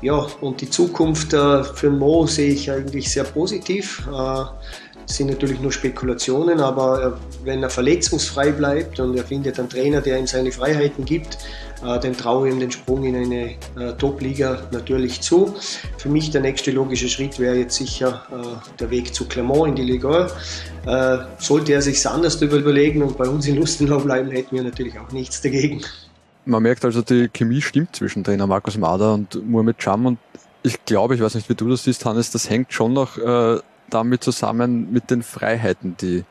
Ja, 0.00 0.28
und 0.40 0.60
die 0.60 0.70
Zukunft 0.70 1.32
für 1.32 1.90
Mo 1.90 2.28
sehe 2.28 2.52
ich 2.52 2.70
eigentlich 2.70 3.10
sehr 3.10 3.24
positiv. 3.24 4.06
Sind 5.06 5.30
natürlich 5.30 5.60
nur 5.60 5.72
Spekulationen, 5.72 6.60
aber 6.60 7.18
wenn 7.44 7.62
er 7.62 7.70
verletzungsfrei 7.70 8.50
bleibt 8.50 8.98
und 9.00 9.16
er 9.16 9.24
findet 9.24 9.58
einen 9.58 9.68
Trainer, 9.68 10.00
der 10.00 10.18
ihm 10.18 10.26
seine 10.26 10.50
Freiheiten 10.50 11.04
gibt, 11.04 11.38
äh, 11.82 12.00
dann 12.00 12.16
traue 12.16 12.48
ich 12.48 12.54
ihm 12.54 12.60
den 12.60 12.70
Sprung 12.70 13.04
in 13.04 13.16
eine 13.16 13.50
äh, 13.78 13.92
Top-Liga 13.98 14.62
natürlich 14.72 15.20
zu. 15.20 15.54
Für 15.98 16.08
mich 16.08 16.30
der 16.30 16.40
nächste 16.40 16.70
logische 16.70 17.08
Schritt 17.08 17.38
wäre 17.38 17.56
jetzt 17.56 17.76
sicher 17.76 18.22
äh, 18.32 18.76
der 18.80 18.90
Weg 18.90 19.14
zu 19.14 19.26
Clermont 19.26 19.70
in 19.70 19.76
die 19.76 19.92
Liga. 19.92 20.30
Sollte 21.38 21.72
er 21.72 21.82
sich 21.82 22.06
anders 22.06 22.40
überlegen 22.40 23.02
und 23.02 23.18
bei 23.18 23.28
uns 23.28 23.48
in 23.48 23.56
Lustenau 23.56 23.98
bleiben, 23.98 24.30
hätten 24.30 24.54
wir 24.54 24.62
natürlich 24.62 24.96
auch 25.00 25.10
nichts 25.10 25.42
dagegen. 25.42 25.82
Man 26.44 26.62
merkt 26.62 26.84
also, 26.84 27.02
die 27.02 27.28
Chemie 27.28 27.60
stimmt 27.60 27.96
zwischen 27.96 28.22
Trainer 28.22 28.46
Markus 28.46 28.78
Mader 28.78 29.14
und 29.14 29.44
Mohamed 29.48 29.78
Cham 29.78 30.06
und 30.06 30.18
ich 30.62 30.84
glaube, 30.84 31.16
ich 31.16 31.20
weiß 31.20 31.34
nicht, 31.34 31.48
wie 31.48 31.56
du 31.56 31.68
das 31.68 31.82
siehst, 31.82 32.04
Hannes, 32.04 32.30
das 32.30 32.48
hängt 32.48 32.72
schon 32.72 32.92
noch 32.92 33.18
äh, 33.18 33.58
damit 33.90 34.24
zusammen 34.24 34.92
mit 34.92 35.10
den 35.10 35.22
Freiheiten, 35.22 35.96
die 35.96 36.24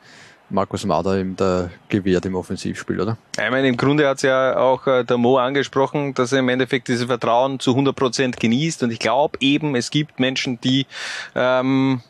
Markus 0.49 0.86
Mader 0.86 1.20
ihm 1.20 1.36
da 1.36 1.70
gewährt 1.89 2.26
im 2.26 2.36
Offensivspiel, 2.36 3.01
oder? 3.01 3.18
Ich 3.34 3.49
meine, 3.49 3.68
im 3.68 3.78
Grunde 3.78 4.08
hat 4.08 4.18
es 4.18 4.24
ja 4.24 4.58
auch 4.58 4.86
äh, 4.86 5.03
der 5.03 5.18
Mo 5.18 5.38
angesprochen, 5.38 6.14
dass 6.14 6.32
er 6.32 6.39
im 6.39 6.49
Endeffekt 6.49 6.88
dieses 6.88 7.06
Vertrauen 7.06 7.60
zu 7.60 7.72
100 7.72 7.95
Prozent 7.95 8.39
genießt 8.39 8.84
und 8.84 8.91
ich 8.91 8.99
glaube 8.99 9.38
eben, 9.41 9.76
es 9.76 9.89
gibt 9.89 10.20
Menschen, 10.20 10.60
die 10.62 10.86
ähm, 11.34 12.01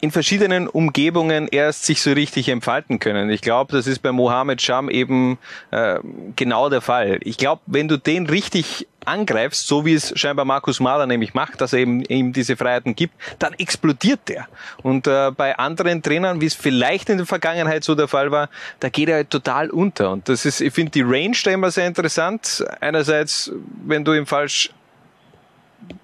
in 0.00 0.12
verschiedenen 0.12 0.68
Umgebungen 0.68 1.48
erst 1.48 1.84
sich 1.84 2.00
so 2.00 2.12
richtig 2.12 2.48
entfalten 2.48 3.00
können. 3.00 3.30
Ich 3.30 3.40
glaube, 3.40 3.72
das 3.72 3.86
ist 3.86 3.98
bei 3.98 4.12
Mohamed 4.12 4.62
Sham 4.62 4.88
eben 4.88 5.38
äh, 5.72 5.98
genau 6.36 6.68
der 6.68 6.80
Fall. 6.80 7.18
Ich 7.22 7.36
glaube, 7.36 7.62
wenn 7.66 7.88
du 7.88 7.98
den 7.98 8.26
richtig 8.26 8.86
angreifst, 9.04 9.66
so 9.66 9.84
wie 9.84 9.94
es 9.94 10.12
scheinbar 10.16 10.44
Markus 10.44 10.78
Mahler 10.78 11.06
nämlich 11.06 11.34
macht, 11.34 11.60
dass 11.60 11.72
er 11.72 11.80
eben 11.80 12.02
ihm 12.04 12.32
diese 12.32 12.56
Freiheiten 12.56 12.94
gibt, 12.94 13.14
dann 13.38 13.54
explodiert 13.54 14.20
der. 14.28 14.46
Und 14.82 15.06
äh, 15.06 15.32
bei 15.32 15.58
anderen 15.58 16.02
Trainern, 16.02 16.40
wie 16.40 16.46
es 16.46 16.54
vielleicht 16.54 17.08
in 17.08 17.16
der 17.16 17.26
Vergangenheit 17.26 17.82
so 17.82 17.94
der 17.94 18.06
Fall 18.06 18.30
war, 18.30 18.50
da 18.80 18.90
geht 18.90 19.08
er 19.08 19.16
halt 19.16 19.30
total 19.30 19.70
unter. 19.70 20.12
Und 20.12 20.28
das 20.28 20.44
ist, 20.44 20.60
ich 20.60 20.72
finde 20.72 20.92
die 20.92 21.02
Range 21.02 21.36
da 21.42 21.50
immer 21.50 21.70
sehr 21.70 21.86
interessant. 21.86 22.64
Einerseits, 22.80 23.50
wenn 23.84 24.04
du 24.04 24.12
ihn 24.12 24.26
falsch 24.26 24.70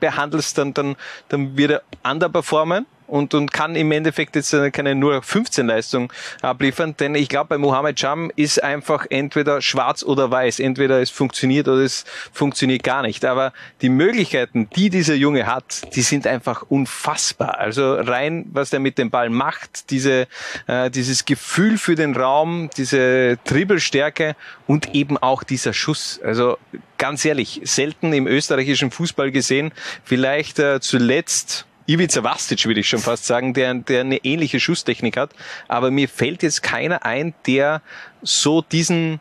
behandelst, 0.01 0.59
dann, 0.59 0.75
dann, 0.75 0.97
dann 1.29 1.57
wird 1.57 1.71
er 1.73 1.83
underperformen 2.11 2.87
und, 3.15 3.33
und 3.33 3.53
kann 3.53 3.77
im 3.77 3.93
Endeffekt 3.93 4.35
jetzt 4.35 4.57
keine 4.73 4.97
nur 4.97 5.23
15 5.23 5.69
Leistung 5.69 6.13
abliefern, 6.43 6.97
denn 6.99 7.15
ich 7.15 7.29
glaube, 7.29 7.51
bei 7.51 7.59
Mohamed 7.59 7.95
Cham 7.95 8.33
ist 8.35 8.61
einfach 8.61 9.07
entweder 9.09 9.63
schwarz 9.63 10.03
oder 10.03 10.33
weiß, 10.33 10.59
entweder 10.59 11.01
es 11.01 11.11
funktioniert 11.11 11.69
oder 11.69 11.83
es 11.83 12.07
funktioniert 12.33 12.83
gar 12.83 13.03
nicht. 13.03 13.25
Aber 13.25 13.53
die 13.83 13.89
Möglichkeiten, 13.89 14.69
die 14.75 14.91
dieser 14.91 15.15
Junge 15.15 15.47
hat, 15.47 15.95
die 15.95 16.03
sind 16.03 16.27
einfach 16.27 16.63
unfassbar. 16.63 17.61
Also 17.61 17.95
rein, 17.95 18.47
was 18.51 18.73
er 18.73 18.81
mit 18.81 18.99
dem 18.99 19.11
Ball 19.11 19.31
macht, 19.31 19.91
diese, 19.91 20.27
äh, 20.67 20.91
dieses 20.91 21.25
Gefühl 21.25 21.79
für 21.79 21.95
den 21.95 22.17
Raum, 22.17 22.69
diese 22.77 23.37
Dribbelstärke 23.45 24.35
und 24.67 24.93
eben 24.93 25.19
auch 25.19 25.45
dieser 25.45 25.73
Schuss. 25.73 26.21
Also 26.25 26.59
ganz 26.99 27.25
ehrlich, 27.25 27.61
selten 27.63 28.13
im 28.13 28.27
österreichischen 28.27 28.91
Fußball 28.91 29.31
gesehen. 29.31 29.71
Vielleicht 30.03 30.59
äh, 30.59 30.81
zuletzt 30.81 31.67
Ivica 31.87 32.23
Vastic, 32.23 32.65
würde 32.67 32.81
ich 32.81 32.89
schon 32.89 33.01
fast 33.01 33.27
sagen, 33.27 33.55
der, 33.55 33.75
der 33.75 34.01
eine 34.01 34.17
ähnliche 34.19 34.61
Schusstechnik 34.61 35.17
hat. 35.17 35.31
Aber 35.69 35.91
mir 35.91 36.09
fällt 36.09 36.43
jetzt 36.43 36.63
keiner 36.63 37.05
ein, 37.05 37.35
der 37.47 37.83
so 38.23 38.63
diesen 38.63 39.21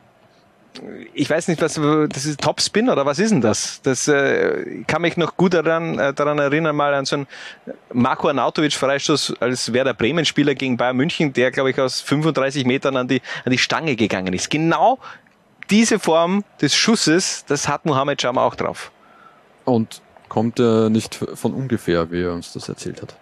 ich 1.13 1.29
weiß 1.29 1.49
nicht, 1.49 1.61
was 1.61 1.75
das 1.75 2.25
ist 2.25 2.41
Topspin 2.41 2.89
oder 2.89 3.05
was 3.05 3.19
ist 3.19 3.31
denn 3.31 3.41
das? 3.41 3.81
Das 3.83 4.07
äh, 4.07 4.83
kann 4.87 5.01
mich 5.01 5.17
noch 5.17 5.37
gut 5.37 5.53
daran, 5.53 5.99
äh, 5.99 6.13
daran 6.13 6.39
erinnern, 6.39 6.75
mal 6.75 6.93
an 6.93 7.05
so 7.05 7.17
einen 7.17 7.27
Marco 7.91 8.27
Arnautovic 8.27 8.73
Freistoß 8.73 9.35
als 9.39 9.71
Werder 9.71 9.93
Bremen 9.93 10.25
Spieler 10.25 10.55
gegen 10.55 10.77
Bayern 10.77 10.97
München, 10.97 11.31
der 11.33 11.51
glaube 11.51 11.69
ich 11.69 11.79
aus 11.79 12.01
35 12.01 12.65
Metern 12.65 12.97
an 12.97 13.07
die 13.07 13.21
an 13.45 13.51
die 13.51 13.57
Stange 13.57 13.95
gegangen 13.95 14.33
ist. 14.33 14.49
Genau 14.49 14.99
diese 15.69 15.99
Form 15.99 16.43
des 16.61 16.75
Schusses, 16.75 17.45
das 17.45 17.67
hat 17.67 17.85
Mohamed 17.85 18.21
Jam 18.21 18.37
auch 18.37 18.55
drauf. 18.55 18.91
Und 19.65 20.01
kommt 20.33 20.59
er 20.59 20.89
nicht 20.89 21.19
von 21.35 21.53
ungefähr, 21.53 22.09
wie 22.09 22.23
er 22.23 22.33
uns 22.33 22.53
das 22.53 22.67
erzählt 22.67 23.03
hat. 23.03 23.15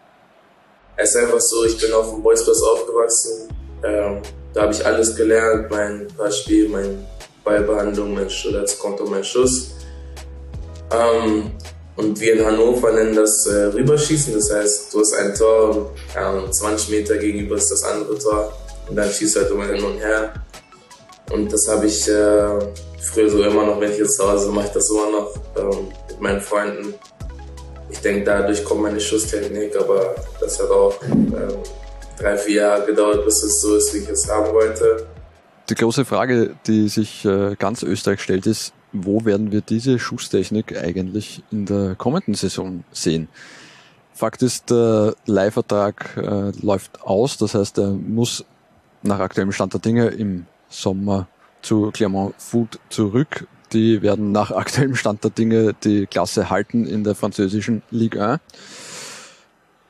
Es 0.95 1.09
ist 1.09 1.18
einfach 1.18 1.41
so, 1.41 1.66
ich 1.66 1.78
bin 1.78 1.91
auf 1.91 2.09
dem 2.09 2.24
Bolzplatz 2.24 2.62
aufgewachsen. 2.62 3.49
Ähm, 3.84 4.22
da 4.53 4.62
habe 4.62 4.72
ich 4.72 4.86
alles 4.86 5.14
gelernt, 5.16 5.70
mein 5.70 6.07
Passspiel, 6.18 6.70
meine 6.70 7.05
Ballbehandlung, 7.43 8.14
mein 8.14 8.30
Konto, 8.80 9.05
mein 9.05 9.26
Schuss. 9.26 9.72
Ähm, 10.91 11.51
und 11.97 12.18
wir 12.18 12.34
in 12.34 12.45
Hannover 12.45 12.93
nennen 12.93 13.14
das 13.14 13.45
äh, 13.45 13.66
Rüberschießen. 13.66 14.34
Das 14.34 14.49
heißt, 14.49 14.93
du 14.93 15.01
hast 15.01 15.14
ein 15.16 15.36
Tor, 15.36 15.91
ja, 16.16 16.49
20 16.49 16.89
Meter 16.91 17.18
gegenüber 17.18 17.57
ist 17.57 17.72
das 17.72 17.84
andere 17.84 18.18
Tor. 18.18 18.53
Und 18.88 18.95
dann 18.95 19.09
schießt 19.09 19.36
du 19.36 19.39
halt 19.41 19.51
immer 19.51 19.66
hin 19.66 19.84
und 19.84 19.99
her. 19.99 20.34
Und 21.30 21.51
das 21.51 21.68
habe 21.68 21.88
ich 21.88 22.07
äh, 22.07 22.59
früher 23.01 23.30
so 23.30 23.43
immer 23.43 23.66
noch, 23.66 23.82
wenn 23.82 23.91
ich 23.91 23.97
jetzt 23.97 24.16
zu 24.16 24.30
Hause 24.30 24.49
mache 24.49 24.68
ich 24.68 24.72
das 24.72 24.89
immer 24.89 25.12
noch. 25.12 25.36
Ähm, 25.57 25.91
meinen 26.22 26.39
Freunden. 26.39 26.93
Ich 27.89 27.99
denke, 27.99 28.24
dadurch 28.24 28.63
kommt 28.63 28.84
meine 28.84 29.01
Schusstechnik, 29.01 29.76
aber 29.76 30.15
das 30.39 30.59
hat 30.59 30.69
auch 30.69 30.95
ähm, 31.03 31.34
drei, 32.17 32.38
vier 32.38 32.61
Jahre 32.61 32.86
gedauert, 32.86 33.26
bis 33.26 33.43
es 33.43 33.61
so 33.61 33.76
ist, 33.76 33.93
wie 33.93 33.99
ich 33.99 34.09
es 34.09 34.30
haben 34.30 34.53
wollte. 34.53 35.07
Die 35.69 35.76
große 35.76 36.05
Frage, 36.05 36.55
die 36.67 36.88
sich 36.88 37.26
äh, 37.26 37.55
ganz 37.57 37.84
Österreich 37.84 38.22
stellt, 38.22 38.45
ist, 38.45 38.74
wo 38.93 39.26
werden 39.26 39.51
wir 39.51 39.61
diese 39.61 39.99
Schusstechnik 39.99 40.78
eigentlich 40.78 41.43
in 41.51 41.65
der 41.65 41.95
kommenden 41.95 42.34
Saison 42.34 42.84
sehen? 42.91 43.28
Fakt 44.13 44.41
ist, 44.43 44.69
der 44.69 45.15
Leihvertrag 45.26 46.17
äh, 46.17 46.51
läuft 46.61 47.01
aus, 47.01 47.38
das 47.38 47.55
heißt, 47.55 47.78
er 47.80 47.91
muss 47.91 48.45
nach 49.01 49.19
aktuellem 49.19 49.51
Stand 49.51 49.74
der 49.74 49.80
Dinge 49.80 50.07
im 50.07 50.45
Sommer 50.69 51.28
zu 51.61 51.91
Clermont 51.91 52.36
Food 52.38 52.80
zurück. 52.89 53.47
Die 53.74 54.01
werden 54.01 54.32
nach 54.32 54.51
aktuellem 54.51 54.95
Stand 54.95 55.24
der 55.24 55.32
Dinge 55.32 55.74
die 55.84 56.05
Klasse 56.05 56.49
halten 56.49 56.86
in 56.86 57.03
der 57.03 57.15
französischen 57.15 57.82
Ligue 57.89 58.24
1. 58.24 58.39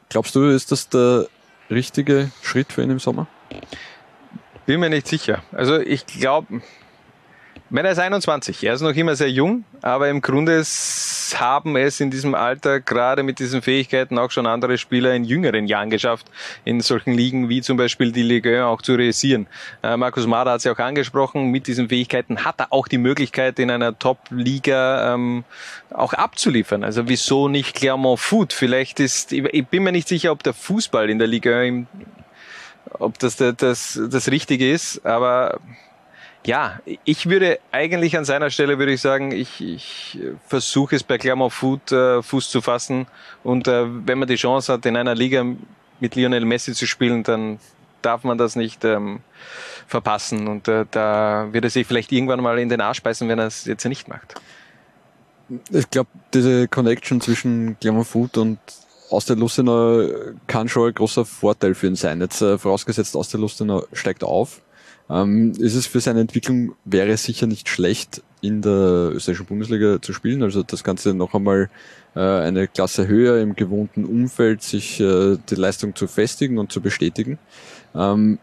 Glaubst 0.10 0.36
du, 0.36 0.44
ist 0.50 0.72
das 0.72 0.90
der 0.90 1.28
richtige 1.70 2.32
Schritt 2.42 2.74
für 2.74 2.84
ihn 2.84 2.92
im 2.92 3.00
Sommer? 3.00 3.28
Bin 4.66 4.80
mir 4.80 4.90
nicht 4.90 5.08
sicher. 5.08 5.44
Also 5.52 5.80
ich 5.80 6.06
glaube, 6.06 6.62
wenn 7.70 7.86
er 7.86 7.94
ist 7.94 8.00
21, 8.00 8.64
er 8.64 8.74
ist 8.74 8.82
noch 8.82 8.94
immer 8.94 9.16
sehr 9.16 9.32
jung, 9.32 9.64
aber 9.82 10.10
im 10.10 10.22
Grunde 10.22 10.56
haben 11.40 11.76
es 11.76 12.00
in 12.00 12.12
diesem 12.12 12.36
Alter 12.36 12.80
gerade 12.80 13.24
mit 13.24 13.40
diesen 13.40 13.62
Fähigkeiten 13.62 14.18
auch 14.18 14.32
schon 14.32 14.48
andere 14.48 14.78
Spieler 14.78 15.14
in 15.14 15.24
jüngeren 15.24 15.68
Jahren 15.68 15.90
geschafft, 15.90 16.28
in 16.66 16.82
solchen 16.82 17.14
Ligen 17.14 17.50
wie 17.50 17.62
zum 17.62 17.78
Beispiel 17.78 18.12
die 18.12 18.24
Ligue 18.24 18.58
1 18.58 18.66
auch 18.66 18.82
zu 18.82 18.94
realisieren. 18.94 19.48
Äh, 19.84 19.98
Markus 19.98 20.28
Mader 20.28 20.52
hat 20.52 20.60
es 20.60 20.64
ja 20.64 20.74
auch 20.74 20.80
angesprochen, 20.80 21.52
mit 21.52 21.68
diesen 21.68 21.90
Fähigkeiten 21.90 22.44
hat 22.46 22.60
er 22.60 22.74
auch 22.74 22.88
die 22.88 22.98
Möglichkeit, 22.98 23.60
in 23.60 23.72
einer 23.72 23.98
Top-Liga 23.98 25.14
ähm, 25.14 25.44
auch 25.92 26.14
abzuliefern. 26.14 26.84
Also 26.84 27.08
wieso 27.08 27.48
nicht 27.48 27.76
Clermont 27.76 28.20
Foot? 28.20 28.54
Vielleicht 28.54 29.00
ist, 29.00 29.32
ich 29.32 29.68
bin 29.68 29.84
mir 29.84 29.92
nicht 29.92 30.08
sicher, 30.08 30.32
ob 30.32 30.44
der 30.44 30.54
Fußball 30.54 31.10
in 31.10 31.20
der 31.20 31.28
Ligue 31.28 31.56
1 31.56 31.88
ob 33.00 33.20
das 33.20 33.38
das, 33.38 34.00
das 34.10 34.32
Richtige 34.32 34.72
ist, 34.72 35.06
aber 35.06 35.60
ja, 36.46 36.80
ich 37.06 37.30
würde 37.30 37.60
eigentlich 37.72 38.18
an 38.18 38.26
seiner 38.26 38.50
Stelle 38.50 38.80
würde 38.80 38.94
ich 38.94 39.02
sagen, 39.02 39.32
ich, 39.32 39.62
ich 39.62 40.20
versuche 40.48 40.96
es 40.96 41.04
bei 41.04 41.18
Clermont 41.18 41.54
Foot 41.54 41.92
äh, 41.92 42.22
Fuß 42.22 42.50
zu 42.50 42.62
fassen 42.62 43.08
und 43.44 43.68
äh, 43.68 43.86
wenn 44.08 44.18
man 44.18 44.28
die 44.28 44.36
Chance 44.36 44.74
hat, 44.74 44.86
in 44.86 44.98
einer 44.98 45.14
Liga 45.14 45.46
mit 46.00 46.16
Lionel 46.16 46.46
Messi 46.46 46.74
zu 46.74 46.88
spielen, 46.88 47.24
dann 47.24 47.60
darf 48.02 48.24
man 48.24 48.40
das 48.40 48.56
nicht 48.56 48.84
ähm, 48.84 49.20
verpassen 49.88 50.48
und 50.48 50.68
äh, 50.68 50.86
da 50.90 51.50
wird 51.52 51.64
er 51.64 51.70
sich 51.70 51.86
vielleicht 51.86 52.12
irgendwann 52.12 52.42
mal 52.42 52.58
in 52.58 52.70
den 52.70 52.82
Arsch 52.82 53.04
beißen, 53.04 53.28
wenn 53.30 53.38
er 53.38 53.48
es 53.48 53.66
jetzt 53.66 53.86
nicht 53.86 54.08
macht. 54.08 54.34
Ich 55.70 55.90
glaube, 55.90 56.10
diese 56.34 56.68
Connection 56.68 57.22
zwischen 57.22 57.78
Clermont 57.80 58.08
Foot 58.08 58.38
und 58.38 58.58
Austria 59.12 59.36
Lustenau 59.36 60.08
kann 60.48 60.70
schon 60.70 60.88
ein 60.88 60.94
großer 60.96 61.26
Vorteil 61.26 61.76
für 61.76 61.88
ihn 61.88 61.96
sein. 61.96 62.22
Jetzt 62.22 62.42
äh, 62.42 62.58
vorausgesetzt, 62.58 63.16
Austria 63.16 63.42
Lustenau 63.42 63.84
steigt 63.94 64.24
auf 64.24 64.62
ähm, 65.12 65.52
ist 65.60 65.76
es 65.76 65.86
für 65.88 66.00
seine 66.00 66.22
Entwicklung, 66.22 66.74
wäre 66.86 67.12
es 67.12 67.24
sicher 67.24 67.48
nicht 67.48 67.68
schlecht, 67.68 68.24
in 68.42 68.62
der 68.62 69.12
österreichischen 69.14 69.46
Bundesliga 69.46 70.02
zu 70.02 70.14
spielen. 70.14 70.42
Also 70.42 70.64
das 70.64 70.84
Ganze 70.84 71.14
noch 71.14 71.34
einmal 71.34 71.70
äh, 72.16 72.20
eine 72.20 72.68
Klasse 72.68 73.08
höher 73.08 73.40
im 73.42 73.56
gewohnten 73.56 74.06
Umfeld, 74.06 74.64
sich 74.64 75.00
äh, 75.00 75.38
die 75.50 75.56
Leistung 75.56 75.96
zu 75.96 76.08
festigen 76.08 76.58
und 76.58 76.72
zu 76.72 76.82
bestätigen. 76.82 77.38
Ähm, 77.94 78.40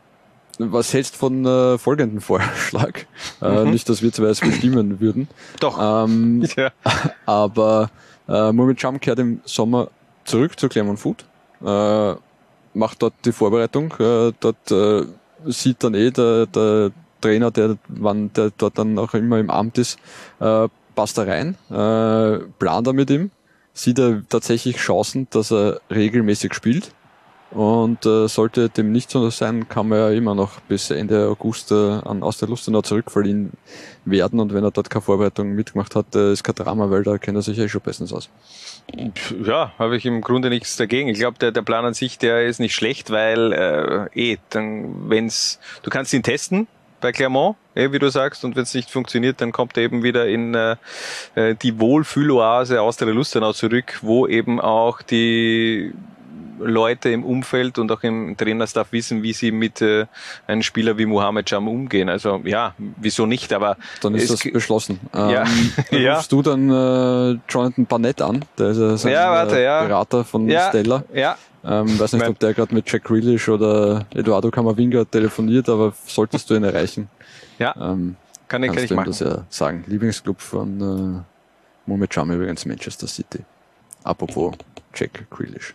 was 0.59 0.93
hältst 0.93 1.17
von 1.17 1.45
äh, 1.45 1.79
folgenden 1.79 2.21
Vorschlag? 2.21 3.01
Äh, 3.41 3.65
mhm. 3.65 3.71
Nicht, 3.71 3.89
dass 3.89 4.03
wir 4.03 4.13
zwei 4.13 4.27
es 4.27 4.41
bestimmen 4.41 5.01
würden. 5.01 5.29
Doch. 5.61 6.05
Ähm, 6.07 6.47
ja. 6.57 6.71
Aber 7.27 7.91
äh, 8.29 8.53
Mohamed 8.53 8.79
Cham 8.79 9.01
kehrt 9.01 9.19
im 9.19 9.41
Sommer 9.45 9.89
zurück 10.25 10.59
zu 10.59 10.69
Clermont 10.69 11.01
Food, 11.01 11.25
äh, 11.65 12.15
macht 12.75 13.03
dort 13.03 13.15
die 13.25 13.33
Vorbereitung. 13.33 13.93
Äh, 13.99 14.33
dort 14.39 14.71
äh, 14.71 15.07
sieht 15.47 15.83
dann 15.85 15.95
eh 15.95 16.11
der, 16.11 16.47
der 16.47 16.91
Trainer, 17.21 17.51
der, 17.51 17.77
wann 17.89 18.33
der 18.33 18.53
dort 18.57 18.79
dann 18.79 18.99
auch 18.99 19.15
immer 19.15 19.39
im 19.39 19.51
Amt 19.51 19.79
ist, 19.79 19.99
äh, 20.41 20.69
passt 20.95 21.19
da 21.19 21.23
rein, 21.23 21.57
äh, 21.71 22.45
plant 22.59 22.87
er 22.87 22.93
mit 22.93 23.11
ihm, 23.11 23.31
sieht 23.73 23.99
er 23.99 24.23
tatsächlich 24.29 24.77
Chancen, 24.77 25.27
dass 25.31 25.53
er 25.53 25.81
regelmäßig 25.91 26.55
spielt. 26.55 26.93
Und 27.51 28.05
äh, 28.05 28.29
sollte 28.29 28.69
dem 28.69 28.93
nicht 28.93 29.11
so 29.11 29.31
sein, 29.31 29.69
kann 29.69 29.89
man 29.89 29.99
ja 29.99 30.11
immer 30.11 30.35
noch 30.35 30.61
bis 30.61 30.91
Ende 30.91 31.29
August 31.29 31.71
äh, 31.71 31.75
an 31.75 32.23
aus 32.23 32.37
der 32.37 32.49
Lustenau 32.49 32.83
zurückverliehen 32.83 33.53
werden. 34.05 34.39
Und 34.39 34.53
wenn 34.53 34.65
er 34.65 34.71
dort 34.71 34.91
keine 34.91 35.03
Vorbereitung 35.03 35.55
mitgemacht 35.55 35.95
hat, 35.97 36.15
äh, 36.15 36.33
ist 36.33 36.45
kein 36.45 36.55
Drama, 36.55 36.91
weil 36.91 37.05
da 37.05 37.17
kennt 37.17 37.39
er 37.39 37.43
sich 37.43 37.59
eh 37.59 37.69
schon 37.69 37.81
bestens 37.81 38.13
aus. 38.13 38.29
Ja, 39.43 39.73
habe 39.79 39.97
ich 39.97 40.05
im 40.05 40.21
Grunde 40.21 40.51
nichts 40.51 40.77
dagegen. 40.77 41.09
Ich 41.09 41.19
glaube, 41.19 41.39
der, 41.39 41.51
der 41.51 41.63
Plan 41.63 41.87
an 41.87 41.95
sich, 41.95 42.19
der 42.19 42.47
ist 42.47 42.61
nicht 42.61 42.75
schlecht, 42.75 43.11
weil 43.11 43.53
äh, 44.15 44.33
eh, 44.33 44.39
dann, 44.51 45.09
wenn's, 45.09 45.59
du 45.83 45.89
kannst 45.89 46.13
ihn 46.13 46.23
testen 46.23 46.67
bei 47.01 47.13
Clermont, 47.13 47.57
eh, 47.75 47.93
wie 47.93 47.99
du 47.99 48.11
sagst, 48.11 48.45
und 48.45 48.57
wenn 48.57 48.65
es 48.65 48.75
nicht 48.75 48.91
funktioniert, 48.91 49.41
dann 49.41 49.53
kommt 49.53 49.77
er 49.79 49.85
eben 49.85 50.03
wieder 50.03 50.27
in 50.27 50.55
äh, 50.55 50.77
äh 51.35 51.55
die 51.55 51.81
Wohlfühloase 51.81 52.83
aus 52.83 52.99
der 52.99 53.09
Lustenau 53.09 53.53
zurück, 53.53 54.01
wo 54.03 54.27
eben 54.27 54.61
auch 54.61 55.01
die 55.01 55.93
Leute 56.61 57.11
im 57.11 57.25
Umfeld 57.25 57.79
und 57.79 57.91
auch 57.93 58.03
im 58.03 58.37
Trainerstaff 58.37 58.93
wissen, 58.93 59.23
wie 59.23 59.33
sie 59.33 59.51
mit 59.53 59.81
äh, 59.83 60.07
einem 60.47 60.63
Spieler 60.63 60.99
wie 60.99 61.07
Mohamed 61.07 61.51
Jam 61.51 61.69
umgehen. 61.69 62.09
Also 62.09 62.41
ja, 62.45 62.75
wieso 62.79 63.27
nicht? 63.27 63.53
Aber 63.53 63.77
dann 64.03 64.15
ist 64.15 64.31
das 64.31 64.41
beschlossen. 64.43 65.01
Ja. 65.15 65.45
Ähm, 65.45 65.73
ja. 66.03 66.17
Rufst 66.17 66.33
du 66.33 66.43
dann 66.43 66.71
äh, 66.71 67.39
Jonathan 67.49 67.87
Barnett 67.87 68.23
an, 68.23 68.45
der 68.59 68.69
ist 68.71 68.79
ja 68.79 68.97
sein 68.97 69.13
Ja, 69.13 69.31
warte, 69.31 69.59
äh, 69.59 69.65
ja. 69.65 69.85
Berater 69.85 70.25
von 70.25 70.49
Ja, 70.49 70.69
Stella. 70.69 71.05
ja. 71.15 71.37
Ähm, 71.65 71.99
weiß 71.99 72.13
nicht, 72.13 72.27
ob 72.29 72.39
der 72.39 72.55
gerade 72.55 72.73
mit 72.75 72.91
Jack 72.91 73.05
Grealish 73.05 73.49
oder 73.49 74.07
Eduardo 74.15 74.51
Camavinga 74.51 75.05
telefoniert, 75.05 75.69
aber 75.69 75.93
solltest 76.07 76.49
du 76.49 76.55
ihn 76.55 76.63
erreichen, 76.63 77.09
Ja, 77.59 77.75
ähm, 77.81 78.15
kann 78.47 78.63
ich, 78.63 78.73
kann 78.73 78.85
ich 78.85 78.91
machen. 78.93 79.07
das 79.07 79.19
ja 79.21 79.45
sagen. 79.51 79.83
Lieblingsclub 79.89 80.41
von 80.41 80.81
äh, 80.81 81.21
Mohamed 81.87 82.15
Jam 82.15 82.31
übrigens 82.31 82.65
Manchester 82.65 83.09
City. 83.09 83.41
Apropos 84.05 84.55
Jack 84.95 85.29
Grealish. 85.31 85.75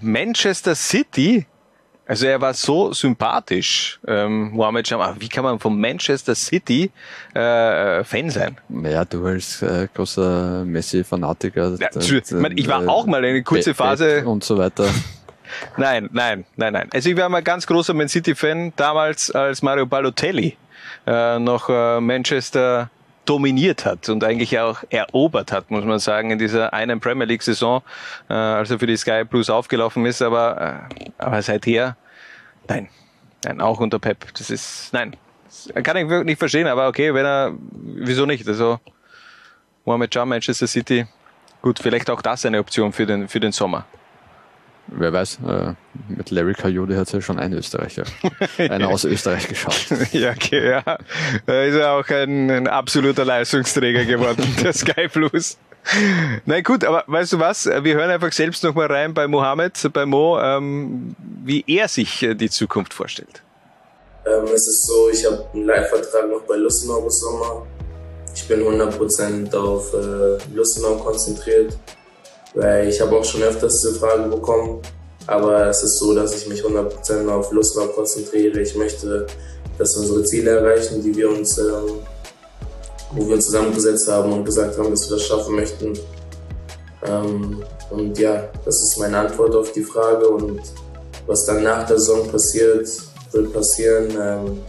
Manchester 0.00 0.74
City, 0.74 1.46
also 2.06 2.26
er 2.26 2.40
war 2.40 2.52
so 2.54 2.92
sympathisch, 2.92 3.98
ähm, 4.06 4.50
Mohamed 4.52 4.88
Jam. 4.88 5.00
Aber 5.00 5.20
wie 5.20 5.28
kann 5.28 5.44
man 5.44 5.58
von 5.58 5.78
Manchester 5.80 6.34
City 6.34 6.90
äh, 7.34 8.04
Fan 8.04 8.30
sein? 8.30 8.56
Ja, 8.82 9.04
du 9.04 9.24
als 9.26 9.62
äh, 9.62 9.88
großer 9.94 10.64
Messi-Fanatiker. 10.64 11.76
Ja, 11.80 11.90
zu- 11.90 12.16
ich 12.54 12.68
war 12.68 12.88
auch 12.88 13.06
mal 13.06 13.24
eine 13.24 13.42
kurze 13.42 13.70
Pep- 13.70 13.76
Phase- 13.76 14.24
Und 14.26 14.44
so 14.44 14.58
weiter. 14.58 14.86
Nein, 15.76 16.08
nein, 16.10 16.44
nein, 16.56 16.72
nein. 16.72 16.88
Also 16.92 17.10
ich 17.10 17.16
war 17.18 17.28
mal 17.28 17.42
ganz 17.42 17.66
großer 17.66 17.92
Man 17.94 18.08
City-Fan, 18.08 18.72
damals 18.76 19.30
als 19.30 19.60
Mario 19.62 19.84
Balotelli 19.86 20.56
äh, 21.06 21.38
noch 21.38 21.68
äh, 21.68 22.00
Manchester 22.00 22.90
dominiert 23.24 23.84
hat 23.84 24.08
und 24.08 24.22
eigentlich 24.24 24.58
auch 24.58 24.82
erobert 24.90 25.52
hat, 25.52 25.70
muss 25.70 25.84
man 25.84 25.98
sagen, 25.98 26.30
in 26.30 26.38
dieser 26.38 26.72
einen 26.72 27.00
Premier 27.00 27.26
League-Saison, 27.26 27.82
äh, 28.28 28.34
als 28.34 28.70
er 28.70 28.78
für 28.78 28.86
die 28.86 28.96
Sky 28.96 29.24
Blues 29.24 29.50
aufgelaufen 29.50 30.04
ist. 30.06 30.22
Aber, 30.22 30.88
äh, 30.90 31.10
aber 31.18 31.42
seither, 31.42 31.96
nein, 32.68 32.88
nein, 33.44 33.60
auch 33.60 33.80
unter 33.80 33.98
Pep. 33.98 34.26
Das 34.36 34.50
ist, 34.50 34.92
nein, 34.92 35.16
das 35.44 35.70
kann 35.82 35.96
ich 35.96 36.08
wirklich 36.08 36.26
nicht 36.26 36.38
verstehen. 36.38 36.66
Aber 36.66 36.88
okay, 36.88 37.14
wenn 37.14 37.24
er, 37.24 37.52
wieso 37.70 38.26
nicht? 38.26 38.46
Also 38.46 38.78
Mohamed 39.84 40.14
Jam, 40.14 40.28
Manchester 40.28 40.66
City, 40.66 41.06
gut, 41.62 41.78
vielleicht 41.78 42.10
auch 42.10 42.22
das 42.22 42.44
eine 42.44 42.58
Option 42.58 42.92
für 42.92 43.06
den 43.06 43.28
für 43.28 43.40
den 43.40 43.52
Sommer. 43.52 43.86
Wer 44.88 45.12
weiß, 45.12 45.38
äh, 45.46 45.74
mit 46.08 46.30
Larry 46.30 46.54
Kayode 46.54 46.96
hat 46.96 47.06
es 47.06 47.12
ja 47.12 47.20
schon 47.20 47.38
ein 47.38 47.52
Österreicher, 47.52 48.04
einer 48.58 48.88
aus 48.88 49.04
Österreich 49.04 49.48
geschaut. 49.48 49.86
Ja, 50.12 50.32
okay, 50.32 50.70
ja. 50.70 50.82
Er 51.46 51.66
ist 51.66 51.76
ja 51.76 51.98
auch 51.98 52.08
ein, 52.08 52.50
ein 52.50 52.68
absoluter 52.68 53.24
Leistungsträger 53.24 54.04
geworden, 54.04 54.44
der 54.62 54.72
Sky 54.72 55.08
Blues. 55.08 55.56
Na 56.44 56.60
gut, 56.60 56.84
aber 56.84 57.04
weißt 57.06 57.34
du 57.34 57.38
was? 57.38 57.66
Wir 57.66 57.94
hören 57.94 58.10
einfach 58.10 58.32
selbst 58.32 58.62
nochmal 58.62 58.86
rein 58.86 59.14
bei 59.14 59.26
Mohammed, 59.26 59.90
bei 59.92 60.06
Mo, 60.06 60.38
ähm, 60.40 61.14
wie 61.44 61.64
er 61.66 61.88
sich 61.88 62.22
äh, 62.22 62.34
die 62.34 62.50
Zukunft 62.50 62.94
vorstellt. 62.94 63.42
Ähm, 64.26 64.44
es 64.44 64.66
ist 64.66 64.86
so, 64.86 65.10
ich 65.10 65.24
habe 65.26 65.46
einen 65.52 65.66
Live-Vertrag 65.66 66.30
noch 66.30 66.42
bei 66.42 66.56
Lustenau 66.56 67.00
bis 67.02 67.20
Sommer. 67.20 67.66
Ich 68.34 68.48
bin 68.48 68.60
100% 68.60 69.54
auf 69.54 69.92
äh, 69.94 70.38
Lustenau 70.54 70.96
konzentriert, 70.96 71.76
weil 72.54 72.88
ich 72.88 73.00
habe 73.00 73.16
auch 73.16 73.24
schon 73.24 73.42
öfters 73.42 73.80
diese 73.80 73.98
Frage 73.98 74.28
bekommen. 74.28 74.80
Aber 75.26 75.68
es 75.68 75.82
ist 75.82 75.98
so, 75.98 76.14
dass 76.14 76.34
ich 76.36 76.46
mich 76.48 76.62
100% 76.62 77.28
auf 77.28 77.50
Lustenau 77.50 77.86
konzentriere. 77.86 78.60
Ich 78.60 78.74
möchte, 78.76 79.26
dass 79.78 79.94
wir 79.96 80.02
unsere 80.02 80.24
Ziele 80.24 80.50
erreichen, 80.50 81.02
die 81.02 81.16
wir 81.16 81.30
uns, 81.30 81.56
ähm, 81.58 82.00
wo 83.12 83.26
wir 83.26 83.36
uns 83.36 83.46
zusammengesetzt 83.46 84.06
haben 84.08 84.32
und 84.32 84.44
gesagt 84.44 84.76
haben, 84.78 84.90
dass 84.90 85.08
wir 85.08 85.16
das 85.16 85.26
schaffen 85.26 85.56
möchten. 85.56 85.98
Ähm, 87.06 87.64
und 87.90 88.18
ja, 88.18 88.48
das 88.64 88.82
ist 88.82 88.98
meine 88.98 89.18
Antwort 89.18 89.54
auf 89.54 89.72
die 89.72 89.82
Frage. 89.82 90.28
Und 90.28 90.60
was 91.26 91.44
dann 91.46 91.62
nach 91.62 91.86
der 91.86 91.98
Saison 91.98 92.28
passiert, 92.28 92.88
wird 93.32 93.52
passieren. 93.52 94.10
Ähm, 94.20 94.62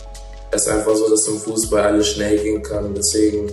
es 0.52 0.66
ist 0.66 0.70
einfach 0.70 0.96
so, 0.96 1.10
dass 1.10 1.28
im 1.28 1.38
Fußball 1.38 1.84
alles 1.84 2.08
schnell 2.08 2.38
gehen 2.40 2.64
kann. 2.64 2.94
Deswegen 2.96 3.52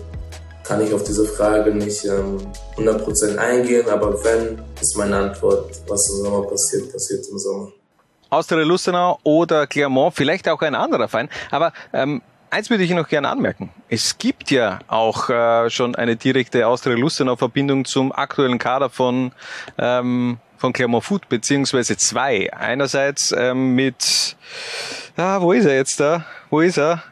kann 0.72 0.86
ich 0.86 0.94
auf 0.94 1.04
diese 1.04 1.26
Frage 1.26 1.74
nicht 1.74 2.02
ähm, 2.06 2.38
100% 2.78 3.36
eingehen. 3.36 3.86
Aber 3.90 4.24
wenn, 4.24 4.58
ist 4.80 4.96
meine 4.96 5.16
Antwort, 5.16 5.70
was 5.86 6.08
im 6.10 6.24
Sommer 6.24 6.46
passiert, 6.48 6.90
passiert 6.90 7.26
im 7.30 7.38
Sommer. 7.38 7.68
Austria 8.30 8.64
Lustenau 8.64 9.18
oder 9.22 9.66
Clermont, 9.66 10.14
vielleicht 10.14 10.48
auch 10.48 10.62
ein 10.62 10.74
anderer 10.74 11.08
Verein. 11.08 11.28
Aber 11.50 11.74
ähm, 11.92 12.22
eins 12.48 12.70
würde 12.70 12.84
ich 12.84 12.90
noch 12.92 13.06
gerne 13.06 13.28
anmerken. 13.28 13.68
Es 13.90 14.16
gibt 14.16 14.50
ja 14.50 14.78
auch 14.88 15.28
äh, 15.28 15.68
schon 15.68 15.94
eine 15.94 16.16
direkte 16.16 16.66
Austria 16.66 16.96
Lustenau 16.96 17.36
Verbindung 17.36 17.84
zum 17.84 18.10
aktuellen 18.10 18.58
Kader 18.58 18.88
von 18.88 19.32
ähm, 19.76 20.38
von 20.56 20.72
Clermont 20.72 21.04
Foot, 21.04 21.28
beziehungsweise 21.28 21.98
zwei. 21.98 22.50
Einerseits 22.54 23.34
ähm, 23.36 23.74
mit, 23.74 24.36
ah, 25.16 25.40
wo 25.42 25.52
ist 25.52 25.66
er 25.66 25.74
jetzt 25.74 25.98
da? 25.98 26.24
Wo 26.50 26.60
ist 26.60 26.78
er? 26.78 27.02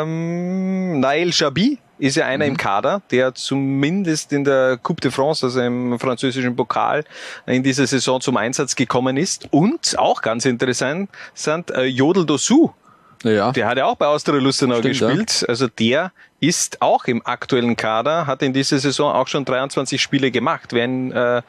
Ähm, 0.00 0.98
Nail 0.98 1.32
Chabi 1.32 1.78
ist 1.98 2.16
ja 2.16 2.26
einer 2.26 2.44
im 2.44 2.56
Kader, 2.56 3.02
der 3.10 3.34
zumindest 3.34 4.32
in 4.32 4.44
der 4.44 4.78
Coupe 4.82 5.00
de 5.00 5.10
France, 5.10 5.46
also 5.46 5.60
im 5.60 5.98
französischen 5.98 6.56
Pokal, 6.56 7.04
in 7.46 7.62
dieser 7.62 7.86
Saison 7.86 8.20
zum 8.20 8.36
Einsatz 8.36 8.76
gekommen 8.76 9.16
ist. 9.16 9.48
Und 9.52 9.98
auch 9.98 10.22
ganz 10.22 10.44
interessant, 10.44 11.10
sind 11.34 11.70
äh, 11.70 11.84
Jodel 11.84 12.26
Dosu. 12.26 12.70
Ja. 13.26 13.52
Der 13.52 13.66
hat 13.66 13.78
ja 13.78 13.86
auch 13.86 13.96
bei 13.96 14.06
Austria 14.06 14.38
Lustenau 14.38 14.78
Stimmt, 14.78 14.98
gespielt. 14.98 15.44
Also 15.48 15.68
der 15.68 16.12
ist 16.38 16.82
auch 16.82 17.06
im 17.06 17.24
aktuellen 17.24 17.76
Kader, 17.76 18.26
hat 18.26 18.42
in 18.42 18.52
dieser 18.52 18.78
Saison 18.78 19.12
auch 19.12 19.26
schon 19.26 19.44
23 19.44 20.00
Spiele 20.00 20.30
gemacht. 20.30 20.72
Wenn 20.72 21.10
äh, 21.12 21.42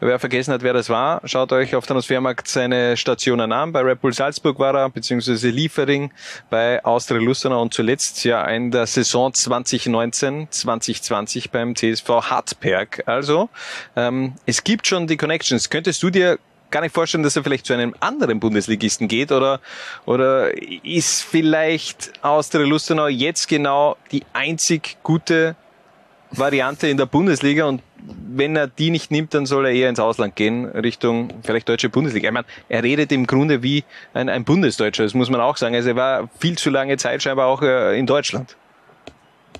wer 0.00 0.18
vergessen 0.18 0.52
hat, 0.52 0.62
wer 0.62 0.72
das 0.72 0.88
war, 0.88 1.20
schaut 1.24 1.52
euch 1.52 1.76
auf 1.76 1.86
Transfermarkt 1.86 2.48
seine 2.48 2.96
Stationen 2.96 3.52
an. 3.52 3.72
Bei 3.72 3.80
Red 3.80 4.00
Bull 4.00 4.12
Salzburg 4.12 4.58
war 4.58 4.74
er, 4.74 4.90
beziehungsweise 4.90 5.48
Liefering 5.48 6.10
bei 6.50 6.84
Austria 6.84 7.20
Lustenau 7.20 7.62
und 7.62 7.72
zuletzt 7.72 8.24
ja 8.24 8.44
in 8.46 8.70
der 8.72 8.86
Saison 8.86 9.32
2019, 9.32 10.48
2020 10.50 11.50
beim 11.50 11.76
TSV 11.76 12.08
Hartberg. 12.08 13.04
Also 13.06 13.48
ähm, 13.94 14.34
es 14.46 14.64
gibt 14.64 14.86
schon 14.86 15.06
die 15.06 15.16
Connections. 15.16 15.70
Könntest 15.70 16.02
du 16.02 16.10
dir 16.10 16.38
gar 16.72 16.80
nicht 16.80 16.94
vorstellen, 16.94 17.22
dass 17.22 17.36
er 17.36 17.44
vielleicht 17.44 17.66
zu 17.66 17.72
einem 17.72 17.94
anderen 18.00 18.40
Bundesligisten 18.40 19.06
geht 19.06 19.30
oder, 19.30 19.60
oder 20.04 20.50
ist 20.84 21.22
vielleicht 21.22 22.12
Austria 22.22 22.66
Lustenau 22.66 23.06
jetzt 23.06 23.48
genau 23.48 23.96
die 24.10 24.24
einzig 24.32 24.96
gute 25.02 25.54
Variante 26.32 26.88
in 26.88 26.96
der 26.96 27.06
Bundesliga 27.06 27.66
und 27.66 27.82
wenn 28.04 28.56
er 28.56 28.66
die 28.66 28.90
nicht 28.90 29.10
nimmt, 29.10 29.34
dann 29.34 29.46
soll 29.46 29.66
er 29.66 29.72
eher 29.72 29.88
ins 29.88 30.00
Ausland 30.00 30.34
gehen, 30.34 30.64
Richtung 30.66 31.32
vielleicht 31.42 31.68
deutsche 31.68 31.88
Bundesliga. 31.88 32.28
Ich 32.28 32.34
meine, 32.34 32.46
er 32.68 32.82
redet 32.82 33.12
im 33.12 33.26
Grunde 33.26 33.62
wie 33.62 33.84
ein, 34.14 34.28
ein 34.28 34.44
Bundesdeutscher, 34.44 35.04
das 35.04 35.14
muss 35.14 35.30
man 35.30 35.40
auch 35.40 35.56
sagen. 35.56 35.74
Also 35.74 35.90
er 35.90 35.96
war 35.96 36.28
viel 36.38 36.58
zu 36.58 36.70
lange 36.70 36.96
Zeit 36.96 37.22
scheinbar 37.22 37.46
auch 37.46 37.62
äh, 37.62 37.98
in 37.98 38.06
Deutschland. 38.06 38.56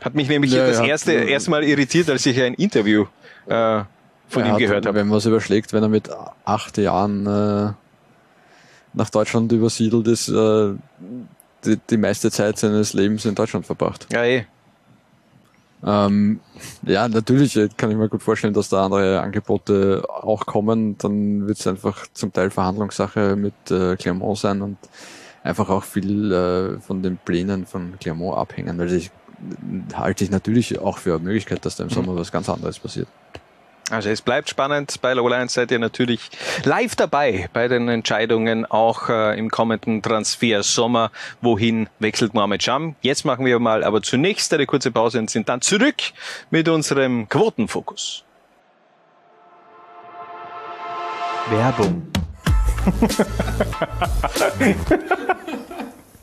Hat 0.00 0.14
mich 0.14 0.28
nämlich 0.28 0.52
Ja, 0.52 0.66
das 0.66 0.78
ja. 0.78 0.86
erste, 0.86 1.12
erste 1.12 1.50
Mal 1.50 1.62
irritiert, 1.62 2.10
als 2.10 2.26
ich 2.26 2.40
ein 2.40 2.54
Interview 2.54 3.06
äh, 3.46 3.82
von 4.32 4.44
ihm 4.44 4.52
hat, 4.52 4.58
gehört 4.58 4.86
habe. 4.86 4.98
Wenn 4.98 5.08
man 5.08 5.18
es 5.18 5.26
überschlägt, 5.26 5.72
wenn 5.72 5.82
er 5.82 5.88
mit 5.88 6.10
acht 6.44 6.78
Jahren 6.78 7.26
äh, 7.26 7.72
nach 8.94 9.10
Deutschland 9.10 9.50
übersiedelt 9.52 10.06
ist, 10.08 10.28
äh, 10.28 10.74
die, 11.64 11.78
die 11.90 11.96
meiste 11.96 12.30
Zeit 12.30 12.58
seines 12.58 12.92
Lebens 12.92 13.24
in 13.24 13.34
Deutschland 13.34 13.66
verbracht. 13.66 14.06
Ja, 14.12 14.24
eh. 14.24 14.46
Ähm, 15.84 16.38
ja, 16.82 17.08
natürlich 17.08 17.56
äh, 17.56 17.68
kann 17.76 17.90
ich 17.90 17.96
mir 17.96 18.08
gut 18.08 18.22
vorstellen, 18.22 18.54
dass 18.54 18.68
da 18.68 18.84
andere 18.84 19.20
Angebote 19.20 20.04
auch 20.08 20.46
kommen. 20.46 20.96
Dann 20.98 21.48
wird 21.48 21.58
es 21.58 21.66
einfach 21.66 22.06
zum 22.12 22.32
Teil 22.32 22.50
Verhandlungssache 22.50 23.36
mit 23.36 23.54
äh, 23.70 23.96
Clermont 23.96 24.38
sein 24.38 24.62
und 24.62 24.78
einfach 25.42 25.68
auch 25.70 25.82
viel 25.82 26.32
äh, 26.32 26.80
von 26.80 27.02
den 27.02 27.16
Plänen 27.16 27.66
von 27.66 27.98
Clermont 27.98 28.38
abhängen. 28.38 28.78
Weil 28.78 28.92
ich 28.92 29.10
halte 29.94 30.22
ich 30.22 30.30
natürlich 30.30 30.78
auch 30.78 30.98
für 30.98 31.14
eine 31.16 31.24
Möglichkeit, 31.24 31.64
dass 31.64 31.76
da 31.76 31.84
im 31.84 31.90
Sommer 31.90 32.14
was 32.14 32.30
ganz 32.30 32.48
anderes 32.48 32.78
passiert. 32.78 33.08
Also 33.92 34.08
es 34.08 34.22
bleibt 34.22 34.48
spannend. 34.48 35.02
Bei 35.02 35.12
Lowlands 35.12 35.52
seid 35.52 35.70
ihr 35.70 35.78
natürlich 35.78 36.30
live 36.64 36.96
dabei 36.96 37.50
bei 37.52 37.68
den 37.68 37.88
Entscheidungen 37.88 38.64
auch 38.64 39.10
äh, 39.10 39.38
im 39.38 39.50
kommenden 39.50 40.00
Transfer 40.00 40.62
Sommer. 40.62 41.10
Wohin 41.42 41.90
wechselt 41.98 42.32
Mohamed 42.32 42.62
Sham? 42.62 42.96
Jetzt 43.02 43.26
machen 43.26 43.44
wir 43.44 43.58
mal 43.58 43.84
aber 43.84 44.00
zunächst 44.00 44.54
eine 44.54 44.64
kurze 44.64 44.90
Pause 44.92 45.18
und 45.18 45.28
sind 45.28 45.50
dann 45.50 45.60
zurück 45.60 45.96
mit 46.50 46.70
unserem 46.70 47.28
Quotenfokus. 47.28 48.24
Werbung. 51.50 52.10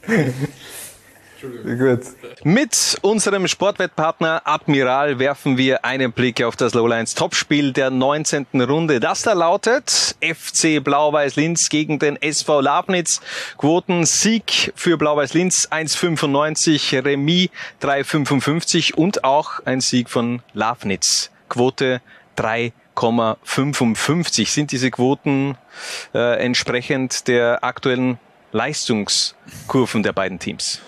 Gut. 1.42 2.02
Mit 2.44 2.98
unserem 3.02 3.48
Sportwettpartner 3.48 4.42
Admiral 4.46 5.20
werfen 5.20 5.58
wir 5.58 5.86
einen 5.86 6.12
Blick 6.12 6.44
auf 6.44 6.56
das 6.56 6.74
Lowlines 6.74 7.16
Topspiel 7.16 7.74
der 7.74 7.90
19. 7.90 8.48
Runde. 8.62 9.00
Das 9.00 9.22
da 9.22 9.34
lautet 9.34 10.16
FC 10.22 10.84
Blau-Weiß 10.84 11.36
Linz 11.36 11.70
gegen 11.70 12.00
den 12.00 12.22
SV 12.22 12.62
Labnitz. 12.62 13.22
Quoten 13.58 14.06
Sieg 14.06 14.74
für 14.76 14.98
Blau-Weiß 14.98 15.34
Linz 15.34 15.68
1,95, 15.72 17.04
Remis 17.06 17.50
3,55 17.82 18.94
und 18.94 19.24
auch 19.24 19.62
ein 19.66 19.82
Sieg 19.82 20.10
von 20.10 20.42
Labnitz. 20.54 21.32
Quote 21.48 22.02
3,5. 22.38 22.72
4,55. 23.00 24.50
Sind 24.50 24.72
diese 24.72 24.92
Quoten 24.92 25.58
äh, 26.14 26.44
entsprechend 26.44 27.28
der 27.28 27.64
aktuellen 27.64 28.20
Leistungskurven 28.52 30.04
der 30.04 30.14
beiden 30.14 30.40
Teams? 30.40 30.82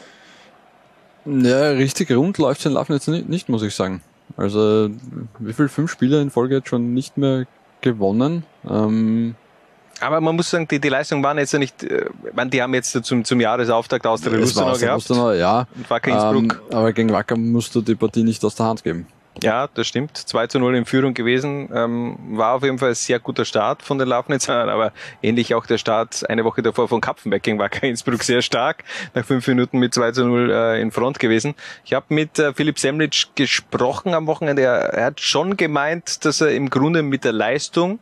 Ja, 1.26 1.70
richtig 1.72 2.12
rund 2.12 2.38
läuft 2.38 2.66
in 2.66 2.74
Lafnitz 2.74 3.08
nicht, 3.08 3.30
nicht, 3.30 3.50
muss 3.50 3.64
ich 3.64 3.76
sagen. 3.76 4.02
Also, 4.38 4.90
wie 5.40 5.54
viel? 5.54 5.68
Fünf 5.68 5.92
Spiele 5.92 6.22
in 6.22 6.32
Folge 6.32 6.56
jetzt 6.56 6.70
schon 6.70 6.94
nicht 6.94 7.18
mehr 7.18 7.46
gewonnen. 7.82 8.44
Ähm, 8.68 9.36
aber 10.00 10.20
man 10.20 10.36
muss 10.36 10.50
sagen, 10.50 10.68
die, 10.68 10.80
die 10.80 10.90
Leistungen 10.90 11.24
waren 11.24 11.38
jetzt 11.38 11.54
ja 11.54 11.60
nicht, 11.60 11.84
äh, 11.84 12.06
meine, 12.34 12.50
die 12.50 12.62
haben 12.62 12.74
jetzt 12.74 12.92
zum, 13.04 13.24
zum 13.24 13.40
Jahresauftakt 13.40 14.08
aus 14.08 14.22
der 14.22 14.34
Lustenau 14.34 14.74
gehabt. 14.74 14.96
Lustenau, 14.96 15.32
ja. 15.34 15.68
Und 15.76 15.90
Wacker 15.90 16.12
Innsbruck. 16.12 16.62
Ähm, 16.70 16.76
aber 16.76 16.94
gegen 16.94 17.12
Wacker 17.12 17.38
musst 17.38 17.76
du 17.76 17.82
die 17.82 17.96
Partie 17.96 18.24
nicht 18.24 18.44
aus 18.44 18.56
der 18.56 18.66
Hand 18.66 18.84
geben. 18.84 19.06
Ja, 19.42 19.68
das 19.74 19.88
stimmt. 19.88 20.18
2 20.18 20.48
zu 20.48 20.60
0 20.60 20.76
in 20.76 20.86
Führung 20.86 21.14
gewesen. 21.14 21.70
Ähm, 21.74 22.18
war 22.32 22.56
auf 22.56 22.64
jeden 22.64 22.78
Fall 22.80 22.90
ein 22.90 22.96
sehr 22.96 23.20
guter 23.20 23.46
Start 23.46 23.82
von 23.82 23.98
den 23.98 24.08
Lafnitzern, 24.08 24.68
aber 24.68 24.92
ähnlich 25.24 25.56
auch 25.56 25.66
der 25.66 25.78
Start 25.78 26.30
eine 26.30 26.44
Woche 26.44 26.62
davor 26.62 26.90
von 26.90 27.00
Kapfenberg 27.00 27.42
gegen 27.42 27.58
Wacker 27.58 27.84
Innsbruck 27.88 28.24
sehr 28.24 28.42
stark. 28.42 28.84
Nach 29.14 29.24
fünf 29.24 29.48
Minuten 29.48 29.80
mit 29.80 29.94
2 29.94 30.12
zu 30.12 30.26
0 30.26 30.52
äh, 30.52 30.82
in 30.82 30.92
Front 30.92 31.20
gewesen. 31.20 31.56
Ich 31.86 31.94
habe 31.94 32.08
mit 32.10 32.40
äh, 32.40 32.54
Philipp 32.54 32.78
Semlitsch 32.78 33.28
gesprochen 33.36 34.14
am 34.14 34.28
Wochenende. 34.28 34.64
Er, 34.64 34.94
er 34.94 35.06
hat 35.06 35.22
schon 35.22 35.56
gemeint, 35.56 36.26
dass 36.26 36.42
er 36.42 36.52
im 36.52 36.70
Grunde 36.70 37.02
mit 37.02 37.24
der 37.24 37.34
Leistung 37.34 38.00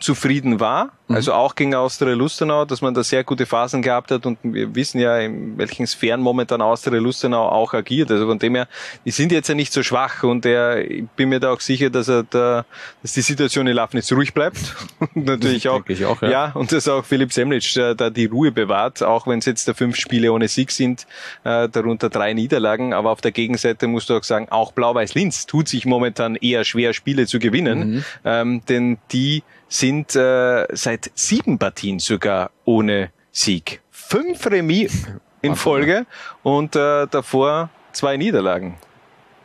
zufrieden 0.00 0.60
war. 0.60 0.92
Mhm. 1.08 1.16
Also 1.16 1.32
auch 1.32 1.54
gegen 1.54 1.74
Austria 1.74 2.14
Lustenau, 2.14 2.64
dass 2.64 2.82
man 2.82 2.92
da 2.94 3.04
sehr 3.04 3.22
gute 3.22 3.46
Phasen 3.46 3.82
gehabt 3.82 4.10
hat 4.10 4.26
und 4.26 4.38
wir 4.42 4.74
wissen 4.74 4.98
ja, 4.98 5.18
in 5.18 5.56
welchen 5.56 5.86
Sphären 5.86 6.20
momentan 6.20 6.60
Austria 6.60 6.98
Lustenau 6.98 7.48
auch 7.48 7.74
agiert. 7.74 8.10
Also 8.10 8.26
von 8.26 8.38
dem 8.38 8.56
her, 8.56 8.68
die 9.04 9.10
sind 9.10 9.30
jetzt 9.32 9.48
ja 9.48 9.54
nicht 9.54 9.72
so 9.72 9.82
schwach 9.82 10.24
und 10.24 10.44
er, 10.44 10.90
ich 10.90 11.04
bin 11.16 11.28
mir 11.28 11.38
da 11.38 11.52
auch 11.52 11.60
sicher, 11.60 11.90
dass 11.90 12.08
er 12.08 12.24
da, 12.24 12.64
dass 13.02 13.12
die 13.12 13.20
Situation 13.20 13.66
in 13.66 13.74
Lafnitz 13.74 14.10
ruhig 14.12 14.34
bleibt. 14.34 14.74
und 15.14 15.26
natürlich 15.26 15.68
auch, 15.68 15.82
auch 15.82 16.22
ja. 16.22 16.30
ja. 16.30 16.52
und 16.54 16.72
dass 16.72 16.88
auch 16.88 17.04
Philipp 17.04 17.32
Semlitsch 17.32 17.76
da, 17.76 17.94
da 17.94 18.10
die 18.10 18.26
Ruhe 18.26 18.50
bewahrt, 18.50 19.02
auch 19.02 19.26
wenn 19.26 19.38
es 19.38 19.44
jetzt 19.44 19.68
da 19.68 19.74
fünf 19.74 19.96
Spiele 19.96 20.32
ohne 20.32 20.48
Sieg 20.48 20.72
sind, 20.72 21.06
äh, 21.44 21.68
darunter 21.68 22.10
drei 22.10 22.32
Niederlagen. 22.32 22.92
Aber 22.92 23.10
auf 23.10 23.20
der 23.20 23.32
Gegenseite 23.32 23.86
musst 23.86 24.10
du 24.10 24.16
auch 24.16 24.24
sagen, 24.24 24.48
auch 24.50 24.72
Blau-Weiß-Linz 24.72 25.46
tut 25.46 25.68
sich 25.68 25.86
momentan 25.86 26.34
eher 26.34 26.64
schwer, 26.64 26.92
Spiele 26.92 27.26
zu 27.26 27.38
gewinnen, 27.38 27.96
mhm. 27.96 28.04
ähm, 28.24 28.62
denn 28.68 28.98
die 29.12 29.42
sind 29.68 30.14
äh, 30.14 30.66
seit 30.72 30.95
sieben 31.14 31.58
Partien 31.58 31.98
sogar 31.98 32.50
ohne 32.64 33.10
Sieg. 33.32 33.80
Fünf 33.90 34.46
Remis 34.46 35.06
in 35.42 35.56
Folge 35.56 36.06
und 36.42 36.76
äh, 36.76 37.06
davor 37.06 37.70
zwei 37.92 38.16
Niederlagen. 38.16 38.76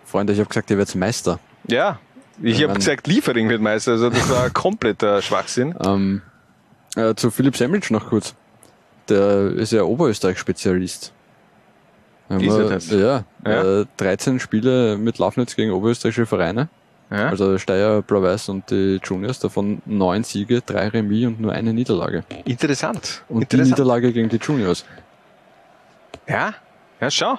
Freunde, 0.06 0.34
ich 0.34 0.40
habe 0.40 0.50
gesagt, 0.50 0.70
ihr 0.72 0.78
werdet 0.78 0.96
Meister. 0.96 1.40
Ja, 1.68 2.00
ich 2.42 2.64
habe 2.64 2.74
gesagt, 2.74 3.08
Liefering 3.08 3.50
wird 3.50 3.62
Meister. 3.62 3.92
Also 3.92 4.10
das 4.10 4.30
war 4.30 4.50
kompletter 4.50 5.22
Schwachsinn. 5.22 5.76
Ähm, 5.86 6.22
äh, 6.96 7.14
zu 7.16 7.32
Philipp 7.32 7.56
Semmelsch 7.56 7.92
noch 7.92 8.10
kurz. 8.10 8.36
Der 9.10 9.52
ist 9.52 9.72
ja 9.72 9.84
Oberösterreich-Spezialist. 9.84 11.14
Ist 12.30 12.54
er 12.56 12.70
das? 12.70 12.90
Ja, 12.92 13.24
Ja. 13.46 13.82
Äh, 13.82 13.86
13 13.98 14.40
Spiele 14.40 14.98
mit 14.98 15.18
Lafnitz 15.18 15.56
gegen 15.56 15.72
oberösterreichische 15.72 16.26
Vereine. 16.26 16.70
Ja. 17.12 17.28
Also 17.30 17.58
Steyr, 17.58 18.02
Blau-Weiß 18.02 18.50
und 18.50 18.72
die 18.72 19.00
Juniors, 19.04 19.40
davon 19.40 19.82
neun 19.86 20.24
Siege, 20.24 20.62
drei 20.62 20.88
Remis 20.88 21.28
und 21.28 21.42
nur 21.42 21.52
eine 21.52 21.74
Niederlage. 21.74 22.24
Interessant. 22.46 23.24
Und 23.28 23.42
Interessant. 23.42 23.68
die 23.68 23.72
Niederlage 23.72 24.14
gegen 24.14 24.30
die 24.30 24.38
Juniors. 24.38 24.86
Ja, 26.28 26.54
ja, 27.02 27.12
schau. 27.12 27.38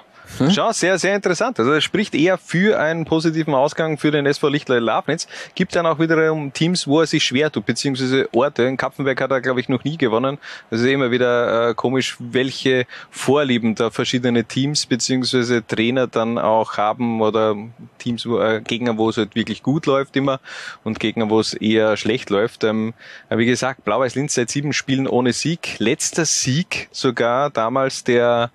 Schau, 0.51 0.73
sehr, 0.73 0.99
sehr 0.99 1.15
interessant. 1.15 1.59
Also 1.59 1.73
es 1.73 1.85
spricht 1.85 2.15
eher 2.15 2.39
für 2.39 2.79
einen 2.79 3.05
positiven 3.05 3.55
Ausgang 3.55 3.99
für 3.99 4.11
den 4.11 4.27
SV 4.27 4.49
Lichtler 4.49 4.81
Lafnitz. 4.81 5.27
Gibt 5.55 5.77
dann 5.77 5.87
auch 5.87 5.99
wiederum 5.99 6.53
Teams, 6.53 6.87
wo 6.87 7.01
er 7.01 7.07
sich 7.07 7.25
schwer 7.25 7.51
tut, 7.51 7.67
beziehungsweise 7.67 8.29
Orte. 8.33 8.63
In 8.65 8.77
Kapfenberg 8.77 9.21
hat 9.21 9.31
er, 9.31 9.41
glaube 9.41 9.61
ich, 9.61 9.69
noch 9.69 9.85
nie 9.85 9.99
gewonnen. 9.99 10.39
Das 10.71 10.81
ist 10.81 10.87
immer 10.87 11.11
wieder 11.11 11.71
äh, 11.71 11.75
komisch, 11.75 12.17
welche 12.19 12.87
Vorlieben 13.11 13.75
da 13.75 13.91
verschiedene 13.91 14.45
Teams 14.45 14.87
beziehungsweise 14.87 15.67
Trainer 15.67 16.07
dann 16.07 16.39
auch 16.39 16.77
haben 16.77 17.21
oder 17.21 17.57
Teams, 17.99 18.27
wo, 18.27 18.41
äh, 18.41 18.61
Gegner, 18.63 18.97
wo 18.97 19.11
es 19.11 19.17
halt 19.17 19.35
wirklich 19.35 19.63
gut 19.63 19.87
läuft 19.87 20.17
immer 20.17 20.41
und 20.85 20.99
Gegner, 21.01 21.31
wo 21.31 21.41
es 21.41 21.55
eher 21.55 21.97
schlecht 21.97 22.31
läuft. 22.31 22.65
Ähm, 22.65 22.95
aber 23.29 23.41
wie 23.41 23.47
gesagt, 23.47 23.85
Blau-Weiß-Linz 23.85 24.35
seit 24.35 24.51
sieben 24.51 24.73
Spielen 24.73 25.07
ohne 25.07 25.33
Sieg. 25.33 25.77
Letzter 25.79 26.25
Sieg 26.25 26.89
sogar 26.91 27.51
damals 27.51 28.05
der 28.05 28.51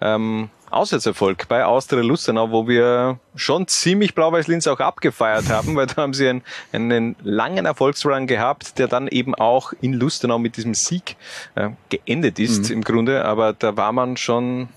ähm, 0.00 0.50
Auswärtserfolg 0.72 1.48
bei 1.48 1.64
Austria 1.64 2.02
Lustenau, 2.02 2.50
wo 2.50 2.66
wir 2.66 3.18
schon 3.34 3.66
ziemlich 3.68 4.14
Blau-Weiß-Linz 4.14 4.66
auch 4.66 4.80
abgefeiert 4.80 5.48
haben, 5.48 5.76
weil 5.76 5.86
da 5.86 5.96
haben 6.02 6.14
sie 6.14 6.28
einen, 6.28 6.42
einen 6.72 7.16
langen 7.22 7.66
Erfolgsrun 7.66 8.26
gehabt, 8.26 8.78
der 8.78 8.88
dann 8.88 9.08
eben 9.08 9.34
auch 9.34 9.72
in 9.80 9.92
Lustenau 9.92 10.38
mit 10.38 10.56
diesem 10.56 10.74
Sieg 10.74 11.16
äh, 11.54 11.70
geendet 11.90 12.38
ist 12.38 12.68
Mhm. 12.68 12.76
im 12.76 12.84
Grunde. 12.84 13.24
Aber 13.24 13.52
da 13.52 13.76
war 13.76 13.92
man 13.92 14.16
schon 14.16 14.68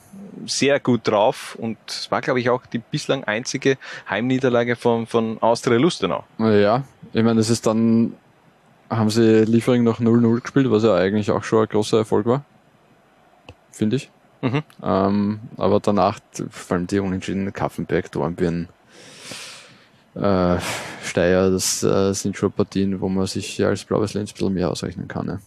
sehr 0.45 0.79
gut 0.79 1.01
drauf 1.07 1.55
und 1.59 1.77
es 1.87 2.11
war, 2.11 2.21
glaube 2.21 2.39
ich, 2.39 2.49
auch 2.49 2.65
die 2.65 2.77
bislang 2.79 3.23
einzige 3.23 3.77
Heimniederlage 4.09 4.75
von, 4.75 5.07
von 5.07 5.41
Austria 5.41 5.77
Lustenau. 5.77 6.23
Ja, 6.37 6.83
ich 7.13 7.23
meine, 7.23 7.35
das 7.35 7.49
ist 7.49 7.65
dann, 7.65 8.13
haben 8.89 9.09
sie 9.09 9.43
Liefering 9.45 9.83
noch 9.83 9.99
0-0 9.99 10.41
gespielt, 10.41 10.69
was 10.69 10.83
ja 10.83 10.93
eigentlich 10.95 11.31
auch 11.31 11.43
schon 11.43 11.63
ein 11.63 11.69
großer 11.69 11.97
Erfolg 11.99 12.25
war. 12.27 12.43
Finde 13.71 13.95
ich. 13.95 14.09
Mhm. 14.45 14.63
Ähm, 14.83 15.39
aber 15.57 15.79
danach, 15.79 16.19
vor 16.51 16.77
allem 16.77 16.85
die 16.85 16.99
Unentschieden 16.99 17.51
Kaffenberg, 17.51 18.11
Dornbirn, 18.11 18.69
äh, 20.13 20.57
Steyr, 21.03 21.49
das 21.49 21.81
äh, 21.83 22.13
sind 22.13 22.37
schon 22.37 22.51
Partien, 22.51 23.01
wo 23.01 23.09
man 23.09 23.25
sich 23.25 23.57
ja 23.57 23.69
als 23.69 23.85
Blaues 23.85 24.13
Lenz 24.13 24.31
ein 24.31 24.33
bisschen 24.35 24.53
mehr 24.53 24.69
ausrechnen 24.69 25.07
kann. 25.07 25.25
Ne? 25.25 25.39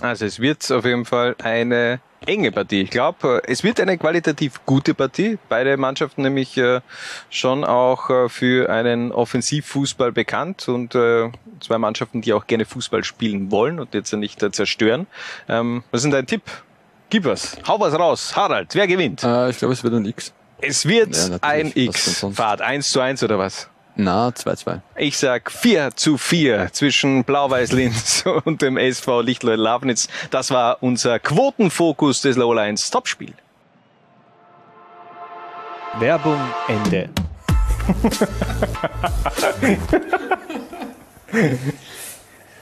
Also 0.00 0.24
es 0.24 0.38
wird 0.38 0.70
auf 0.70 0.84
jeden 0.84 1.04
Fall 1.04 1.34
eine 1.42 2.00
enge 2.24 2.52
Partie. 2.52 2.82
Ich 2.82 2.90
glaube, 2.90 3.42
es 3.46 3.64
wird 3.64 3.80
eine 3.80 3.98
qualitativ 3.98 4.64
gute 4.66 4.94
Partie. 4.94 5.38
Beide 5.48 5.76
Mannschaften 5.76 6.22
nämlich 6.22 6.56
äh, 6.56 6.80
schon 7.28 7.64
auch 7.64 8.08
äh, 8.08 8.28
für 8.28 8.70
einen 8.70 9.10
Offensivfußball 9.10 10.12
bekannt 10.12 10.68
und 10.68 10.94
äh, 10.94 11.30
zwei 11.60 11.78
Mannschaften, 11.78 12.20
die 12.20 12.32
auch 12.32 12.46
gerne 12.46 12.64
Fußball 12.66 13.02
spielen 13.02 13.50
wollen 13.50 13.80
und 13.80 13.94
jetzt 13.94 14.12
nicht 14.12 14.42
äh, 14.42 14.52
zerstören. 14.52 15.08
Ähm, 15.48 15.82
was 15.90 16.00
ist 16.00 16.04
denn 16.04 16.12
dein 16.12 16.26
Tipp? 16.26 16.42
Gib 17.12 17.26
was. 17.26 17.58
Hau 17.68 17.78
was 17.78 17.92
raus. 17.92 18.34
Harald, 18.34 18.74
wer 18.74 18.86
gewinnt? 18.86 19.22
Äh, 19.22 19.50
ich 19.50 19.58
glaube, 19.58 19.74
es 19.74 19.84
wird 19.84 19.92
ein 19.92 20.06
X. 20.06 20.32
Es 20.62 20.86
wird 20.86 21.14
Ja, 21.14 21.36
ein 21.42 21.70
X. 21.74 22.24
Fahrt 22.32 22.62
1 22.62 22.88
zu 22.88 23.00
1 23.00 23.22
oder 23.22 23.38
was? 23.38 23.68
Na, 23.96 24.28
2-2. 24.28 24.80
Ich 24.96 25.18
sag 25.18 25.50
4 25.52 25.90
zu 25.94 26.16
4 26.16 26.70
zwischen 26.72 27.22
Blau-Weiß-Linz 27.24 28.24
und 28.46 28.62
dem 28.62 28.78
SV 28.78 29.20
Lichtleut 29.20 29.58
Lafnitz. 29.58 30.08
Das 30.30 30.50
war 30.52 30.78
unser 30.80 31.18
Quotenfokus 31.18 32.22
des 32.22 32.38
Lowlines 32.38 32.88
Topspiel. 32.88 33.34
Werbung 35.98 36.40
Ende. 36.66 37.10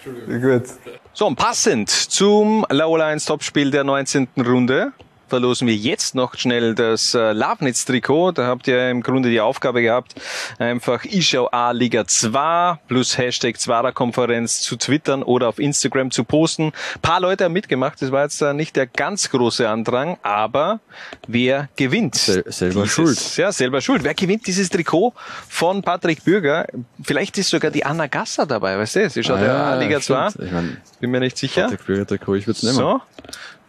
Gut. 0.04 0.64
So, 1.12 1.26
und 1.26 1.36
passend 1.36 1.90
zum 1.90 2.64
Lowlines 2.70 3.24
Topspiel 3.24 3.70
der 3.70 3.84
19. 3.84 4.28
Runde 4.38 4.92
verlosen 5.30 5.66
wir 5.66 5.74
jetzt 5.74 6.14
noch 6.14 6.36
schnell 6.36 6.74
das 6.74 7.14
äh, 7.14 7.32
Lafnitz-Trikot. 7.32 8.32
Da 8.32 8.46
habt 8.46 8.68
ihr 8.68 8.90
im 8.90 9.02
Grunde 9.02 9.30
die 9.30 9.40
Aufgabe 9.40 9.80
gehabt, 9.80 10.14
einfach 10.58 11.04
Ischau 11.04 11.48
A 11.50 11.70
Liga 11.70 12.06
2 12.06 12.78
plus 12.88 13.16
Hashtag 13.16 13.58
Zwarer 13.58 13.92
Konferenz 13.92 14.60
zu 14.60 14.76
twittern 14.76 15.22
oder 15.22 15.48
auf 15.48 15.58
Instagram 15.58 16.10
zu 16.10 16.24
posten. 16.24 16.72
Ein 16.96 17.00
paar 17.00 17.20
Leute 17.20 17.44
haben 17.44 17.52
mitgemacht. 17.52 18.02
Das 18.02 18.12
war 18.12 18.24
jetzt 18.24 18.42
äh, 18.42 18.52
nicht 18.52 18.76
der 18.76 18.86
ganz 18.86 19.30
große 19.30 19.68
Andrang, 19.68 20.18
aber 20.22 20.80
wer 21.26 21.68
gewinnt? 21.76 22.16
Sel 22.16 22.44
selber 22.48 22.82
dieses, 22.82 22.92
schuld. 22.94 23.36
Ja, 23.36 23.52
selber 23.52 23.80
schuld. 23.80 24.04
Wer 24.04 24.14
gewinnt 24.14 24.46
dieses 24.46 24.68
Trikot 24.68 25.14
von 25.48 25.82
Patrick 25.82 26.24
Bürger? 26.24 26.66
Vielleicht 27.02 27.38
ist 27.38 27.50
sogar 27.50 27.70
die 27.70 27.84
Anna 27.86 28.06
Gasser 28.08 28.46
dabei, 28.46 28.76
weißt 28.78 28.96
du? 28.96 29.10
Sie 29.10 29.22
schaut 29.22 29.38
Ah, 29.38 29.44
ja, 29.44 29.74
ja, 29.74 29.80
Liga 29.80 30.00
2. 30.00 30.30
stimmt. 30.30 30.46
Ich 30.46 30.52
mein, 30.52 30.76
Bin 30.98 31.10
mir 31.12 31.20
nicht 31.20 31.38
sicher. 31.38 31.62
Patrick 31.62 31.86
Bürger 31.86 32.06
Trikot, 32.06 32.34
ich 32.34 32.46
würde 32.46 32.56
es 32.56 32.62
nehmen. 32.64 32.74
So. 32.76 33.00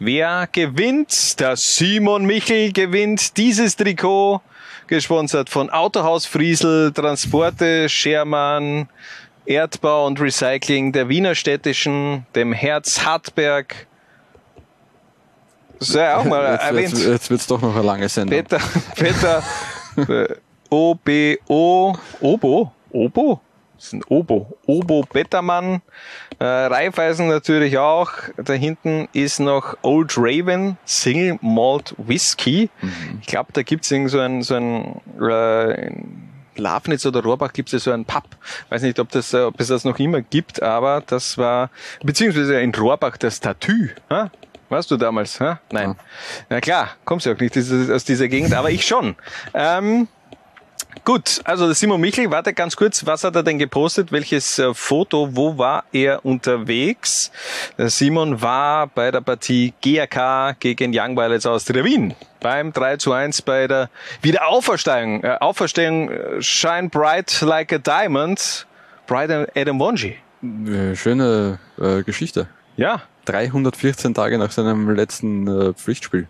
Wer 0.04 0.50
gewinnt? 0.52 1.40
Der 1.40 1.56
Simon 1.56 2.26
Michel 2.26 2.74
gewinnt 2.74 3.38
dieses 3.38 3.76
Trikot, 3.76 4.42
gesponsert 4.88 5.48
von 5.48 5.70
Autohaus 5.70 6.26
Friesel, 6.26 6.92
Transporte 6.92 7.88
Schermann, 7.88 8.90
Erdbau 9.46 10.08
und 10.08 10.20
Recycling 10.20 10.92
der 10.92 11.08
Wiener 11.08 11.36
Städtischen, 11.36 12.26
dem 12.34 12.52
Herz 12.52 13.06
Hartberg. 13.06 13.86
Das 15.78 15.90
ist 15.90 15.96
ja 15.96 16.18
auch 16.18 16.26
mal 16.26 16.52
jetzt, 16.52 16.64
erwähnt. 16.64 16.94
jetzt, 16.94 17.06
jetzt 17.06 17.30
wird's 17.30 17.46
doch 17.46 17.62
noch 17.62 17.76
eine 17.76 17.86
lange 17.86 18.10
Sendung. 18.10 18.40
Peter, 18.40 18.60
Peter, 18.96 19.44
äh, 19.98 20.36
OBO, 20.72 21.96
Obo, 22.20 22.72
Obo? 22.90 23.40
Das 23.76 23.86
ist 23.86 23.94
ein 23.94 24.04
Obo. 24.10 24.58
Obo 24.66 25.04
Bettermann, 25.12 25.84
äh, 26.42 26.44
Raiffeisen 26.44 27.28
natürlich 27.28 27.78
auch. 27.78 28.12
Da 28.36 28.54
hinten 28.54 29.08
ist 29.14 29.40
noch 29.40 29.78
Old 29.84 30.16
Raven 30.18 30.76
Single 30.86 31.38
Malt 31.42 31.94
Whisky. 31.98 32.72
Ich 33.22 33.28
glaube, 33.28 33.54
da 33.54 33.62
gibt's 33.62 33.92
irgend 33.92 34.10
so 34.10 34.20
ein, 34.20 34.42
so 34.42 34.56
ein 34.56 35.02
äh, 35.22 35.92
Lafnitz 36.56 37.06
oder 37.06 37.22
Rohrbach 37.22 37.54
gibt 37.54 37.70
es 37.70 37.74
ja 37.74 37.80
so 37.80 37.92
einen 37.92 38.06
Pub. 38.06 38.24
Weiß 38.70 38.82
nicht, 38.82 39.00
ob, 39.00 39.10
das, 39.10 39.34
äh, 39.34 39.42
ob 39.42 39.60
es 39.60 39.68
das 39.68 39.86
noch 39.86 40.00
immer 40.00 40.22
gibt, 40.22 40.64
aber 40.64 41.04
das 41.06 41.38
war, 41.38 41.70
beziehungsweise 42.02 42.60
in 42.60 42.74
Rohrbach 42.74 43.18
das 43.18 43.40
Tattoo. 43.40 43.90
Ha? 44.10 44.32
Warst 44.70 44.90
du 44.90 44.98
damals? 44.98 45.40
Ha? 45.42 45.60
Nein. 45.72 45.96
Na 46.50 46.60
klar, 46.60 46.90
kommst 47.06 47.28
du 47.28 47.34
auch 47.34 47.40
nicht 47.40 47.56
aus 47.56 48.04
dieser 48.04 48.28
Gegend, 48.30 48.56
aber 48.56 48.72
ich 48.72 48.88
schon. 48.88 49.16
Ähm, 49.54 50.08
Gut, 51.04 51.42
also 51.46 51.66
der 51.66 51.74
Simon 51.74 52.00
Michel, 52.00 52.30
warte 52.30 52.54
ganz 52.54 52.76
kurz, 52.76 53.06
was 53.06 53.24
hat 53.24 53.36
er 53.36 53.44
denn 53.44 53.58
gepostet? 53.58 54.12
Welches 54.12 54.60
äh, 54.60 54.74
Foto, 54.74 55.36
wo 55.36 55.58
war 55.58 55.84
er 55.92 56.24
unterwegs? 56.24 57.32
Der 57.78 57.90
Simon 57.90 58.42
war 58.42 58.88
bei 58.88 59.10
der 59.10 59.22
Partie 59.22 59.74
GRK 59.82 60.56
gegen 60.60 60.92
Young 60.94 61.16
Violets 61.16 61.46
aus 61.46 61.68
Wien 61.70 62.14
beim 62.40 62.72
3 62.74 62.98
zu 62.98 63.14
1 63.14 63.42
bei 63.42 63.68
der 63.68 63.90
Wiederauferstehung. 64.22 65.24
Äh, 65.24 65.38
Auferstehung 65.40 66.10
äh, 66.10 66.42
Shine 66.42 66.90
Bright 66.90 67.42
Like 67.42 67.74
a 67.74 67.78
Diamond, 67.78 68.68
Bright 69.08 69.32
Adam 69.56 69.80
Wonji. 69.80 70.18
Äh, 70.44 70.96
Schöne 70.96 71.60
äh, 71.80 72.04
Geschichte. 72.04 72.48
Ja. 72.78 73.02
314 73.26 74.14
Tage 74.14 74.38
nach 74.38 74.52
seinem 74.52 74.90
letzten 74.90 75.48
äh, 75.48 75.74
Pflichtspiel. 75.74 76.28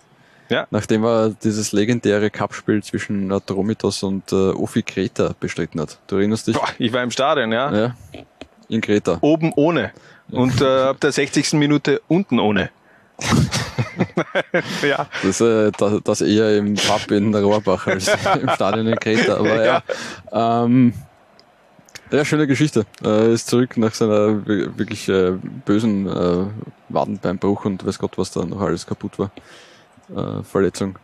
Ja. 0.52 0.68
Nachdem 0.70 1.06
er 1.06 1.30
dieses 1.30 1.72
legendäre 1.72 2.30
Cupspiel 2.30 2.84
zwischen 2.84 3.32
Atromitos 3.32 4.04
und 4.04 4.34
äh, 4.34 4.36
Ofi 4.36 4.84
Kreta 4.84 5.34
bestritten 5.40 5.80
hat. 5.80 5.98
Du 6.08 6.18
erinnerst 6.18 6.48
dich? 6.48 6.56
Boah, 6.58 6.68
ich 6.78 6.92
war 6.92 7.02
im 7.02 7.10
Stadion, 7.10 7.54
ja. 7.54 7.74
Ja. 7.74 7.96
In 8.68 8.82
Kreta. 8.82 9.18
Oben 9.22 9.54
ohne. 9.56 9.92
Und 10.30 10.60
äh, 10.60 10.66
ab 10.66 11.00
der 11.00 11.14
60. 11.14 11.54
Minute 11.54 12.02
unten 12.10 12.38
ohne. 12.38 12.70
ja. 14.82 15.08
Das, 15.24 15.40
äh, 15.40 15.72
das, 15.72 16.02
das 16.04 16.22
eher 16.22 16.58
im 16.58 16.76
Pub 16.76 17.10
in 17.12 17.34
Rohrbach 17.34 17.88
als 17.88 18.10
im 18.42 18.50
Stadion 18.50 18.88
in 18.88 19.00
Kreta. 19.00 19.38
Aber 19.38 19.64
ja. 19.64 19.84
ja. 20.34 20.66
Ähm, 20.66 20.94
ja, 22.12 22.26
schöne 22.26 22.46
Geschichte. 22.46 22.86
Er 23.02 23.30
ist 23.30 23.48
zurück 23.48 23.78
nach 23.78 23.94
seiner 23.94 24.46
wirklich 24.46 25.08
äh, 25.08 25.32
bösen 25.64 26.08
äh, 26.08 26.46
Wadenbeinbruch 26.90 27.64
und 27.64 27.86
weiß 27.86 28.00
Gott, 28.00 28.18
was 28.18 28.32
da 28.32 28.44
noch 28.44 28.60
alles 28.60 28.86
kaputt 28.86 29.18
war 29.18 29.32
äh, 30.10 30.44
Verletzung. 30.44 30.98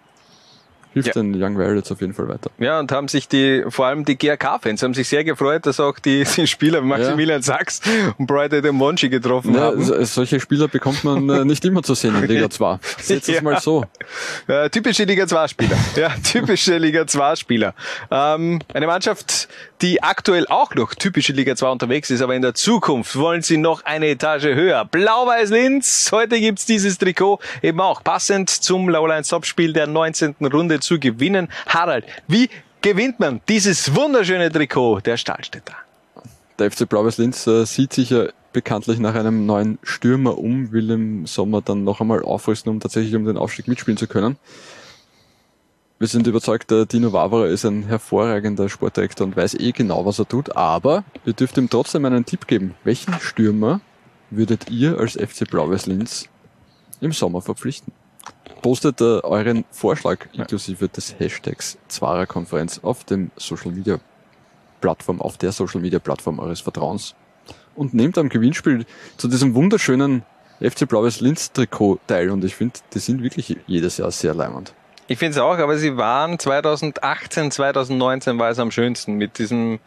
Hilft 1.03 1.15
ja. 1.15 1.21
den 1.21 1.41
Young 1.41 1.57
Violets 1.57 1.91
auf 1.91 2.01
jeden 2.01 2.13
Fall 2.13 2.27
weiter. 2.27 2.49
Ja, 2.57 2.79
und 2.79 2.91
haben 2.91 3.07
sich 3.07 3.27
die, 3.27 3.63
vor 3.69 3.85
allem 3.85 4.03
die 4.03 4.17
GRK-Fans, 4.17 4.81
haben 4.81 4.93
sich 4.95 5.07
sehr 5.07 5.23
gefreut, 5.23 5.65
dass 5.65 5.79
auch 5.79 5.99
die, 5.99 6.23
die 6.35 6.47
Spieler 6.47 6.81
Maximilian 6.81 7.41
ja. 7.41 7.43
Sachs 7.43 7.81
und 8.17 8.25
Brighter 8.25 8.61
den 8.61 8.75
Monchi 8.75 9.09
getroffen 9.09 9.53
ja, 9.53 9.61
haben. 9.61 10.05
Solche 10.05 10.39
Spieler 10.39 10.67
bekommt 10.67 11.03
man 11.03 11.29
äh, 11.29 11.45
nicht 11.45 11.63
immer 11.65 11.83
zu 11.83 11.93
sehen 11.93 12.15
in 12.15 12.27
Liga 12.27 12.49
2. 12.49 12.79
Setz 12.99 13.29
es 13.29 13.41
mal 13.41 13.59
so. 13.59 13.85
Ja, 14.47 14.69
typische 14.69 15.03
Liga 15.03 15.25
2-Spieler. 15.25 15.77
Ja, 15.95 16.09
typische 16.23 16.77
Liga 16.77 17.01
2-Spieler. 17.01 17.73
Ähm, 18.09 18.59
eine 18.73 18.87
Mannschaft, 18.87 19.47
die 19.81 20.01
aktuell 20.01 20.47
auch 20.47 20.73
noch 20.75 20.95
typische 20.95 21.33
Liga 21.33 21.55
2 21.55 21.69
unterwegs 21.69 22.09
ist, 22.09 22.21
aber 22.21 22.35
in 22.35 22.41
der 22.41 22.53
Zukunft 22.53 23.15
wollen 23.17 23.41
sie 23.41 23.57
noch 23.57 23.83
eine 23.85 24.07
Etage 24.07 24.45
höher. 24.45 24.85
Blau-Weiß 24.85 25.49
Linz, 25.49 26.09
heute 26.11 26.39
gibt's 26.39 26.65
dieses 26.65 26.97
Trikot 26.97 27.39
eben 27.61 27.79
auch 27.81 28.03
passend 28.03 28.49
zum 28.49 28.89
Lowline-Stop-Spiel 28.89 29.73
der 29.73 29.87
19. 29.87 30.35
Runde 30.41 30.79
zu 30.87 30.99
gewinnen. 30.99 31.49
Harald, 31.67 32.05
wie 32.27 32.49
gewinnt 32.81 33.19
man 33.19 33.41
dieses 33.49 33.93
wunderschöne 33.93 34.51
Trikot 34.51 35.01
der 35.01 35.17
Stahlstädter? 35.17 35.75
Der 36.57 36.71
FC 36.71 36.87
Blau-Weiß 36.89 37.17
Linz 37.19 37.45
äh, 37.45 37.65
sieht 37.65 37.93
sich 37.93 38.09
ja 38.09 38.27
bekanntlich 38.53 38.97
nach 38.97 39.13
einem 39.13 39.45
neuen 39.45 39.77
Stürmer 39.83 40.37
um, 40.37 40.71
will 40.71 40.89
im 40.89 41.27
Sommer 41.27 41.61
dann 41.61 41.83
noch 41.83 42.01
einmal 42.01 42.23
aufrüsten, 42.23 42.71
um 42.71 42.79
tatsächlich 42.79 43.15
um 43.15 43.25
den 43.25 43.37
Aufstieg 43.37 43.67
mitspielen 43.67 43.97
zu 43.97 44.07
können. 44.07 44.37
Wir 45.99 46.07
sind 46.07 46.25
überzeugt, 46.27 46.71
der 46.71 46.85
Dino 46.85 47.11
Wavara 47.11 47.47
ist 47.47 47.65
ein 47.65 47.83
hervorragender 47.83 48.69
Sportdirektor 48.69 49.27
und 49.27 49.35
weiß 49.35 49.55
eh 49.55 49.71
genau, 49.71 50.05
was 50.05 50.19
er 50.19 50.27
tut, 50.27 50.55
aber 50.55 51.03
ihr 51.25 51.33
dürft 51.33 51.57
ihm 51.57 51.69
trotzdem 51.69 52.05
einen 52.05 52.25
Tipp 52.25 52.47
geben. 52.47 52.75
Welchen 52.83 53.13
Stürmer 53.19 53.81
würdet 54.29 54.69
ihr 54.69 54.99
als 54.99 55.13
FC 55.13 55.49
Blau-Weiß 55.49 55.87
Linz 55.87 56.29
im 57.01 57.11
Sommer 57.11 57.41
verpflichten? 57.41 57.93
Postet 58.61 59.01
äh, 59.01 59.21
euren 59.23 59.65
Vorschlag 59.71 60.27
inklusive 60.33 60.89
des 60.89 61.19
Hashtags 61.19 61.77
Zwara-Konferenz 61.87 62.79
auf 62.83 63.03
dem 63.03 63.31
Social 63.37 63.71
Media 63.71 63.99
Plattform, 64.81 65.21
auf 65.21 65.37
der 65.37 65.51
Social 65.51 65.81
Media 65.81 65.99
Plattform 65.99 66.39
eures 66.39 66.61
Vertrauens. 66.61 67.15
Und 67.75 67.93
nehmt 67.93 68.17
am 68.17 68.29
Gewinnspiel 68.29 68.85
zu 69.17 69.27
diesem 69.27 69.53
wunderschönen 69.55 70.23
FC 70.59 70.87
Blau-Weiß 70.87 71.21
Linz 71.21 71.51
Trikot 71.51 71.99
teil. 72.07 72.31
Und 72.31 72.43
ich 72.43 72.55
finde, 72.55 72.79
die 72.93 72.99
sind 72.99 73.21
wirklich 73.21 73.57
jedes 73.67 73.97
Jahr 73.97 74.11
sehr 74.11 74.33
leimend. 74.33 74.73
Ich 75.07 75.17
finde 75.17 75.31
es 75.31 75.37
auch, 75.37 75.57
aber 75.57 75.77
sie 75.77 75.95
waren 75.95 76.37
2018, 76.37 77.51
2019 77.51 78.37
war 78.39 78.49
es 78.49 78.59
am 78.59 78.71
schönsten 78.71 79.13
mit 79.13 79.39
diesem, 79.39 79.79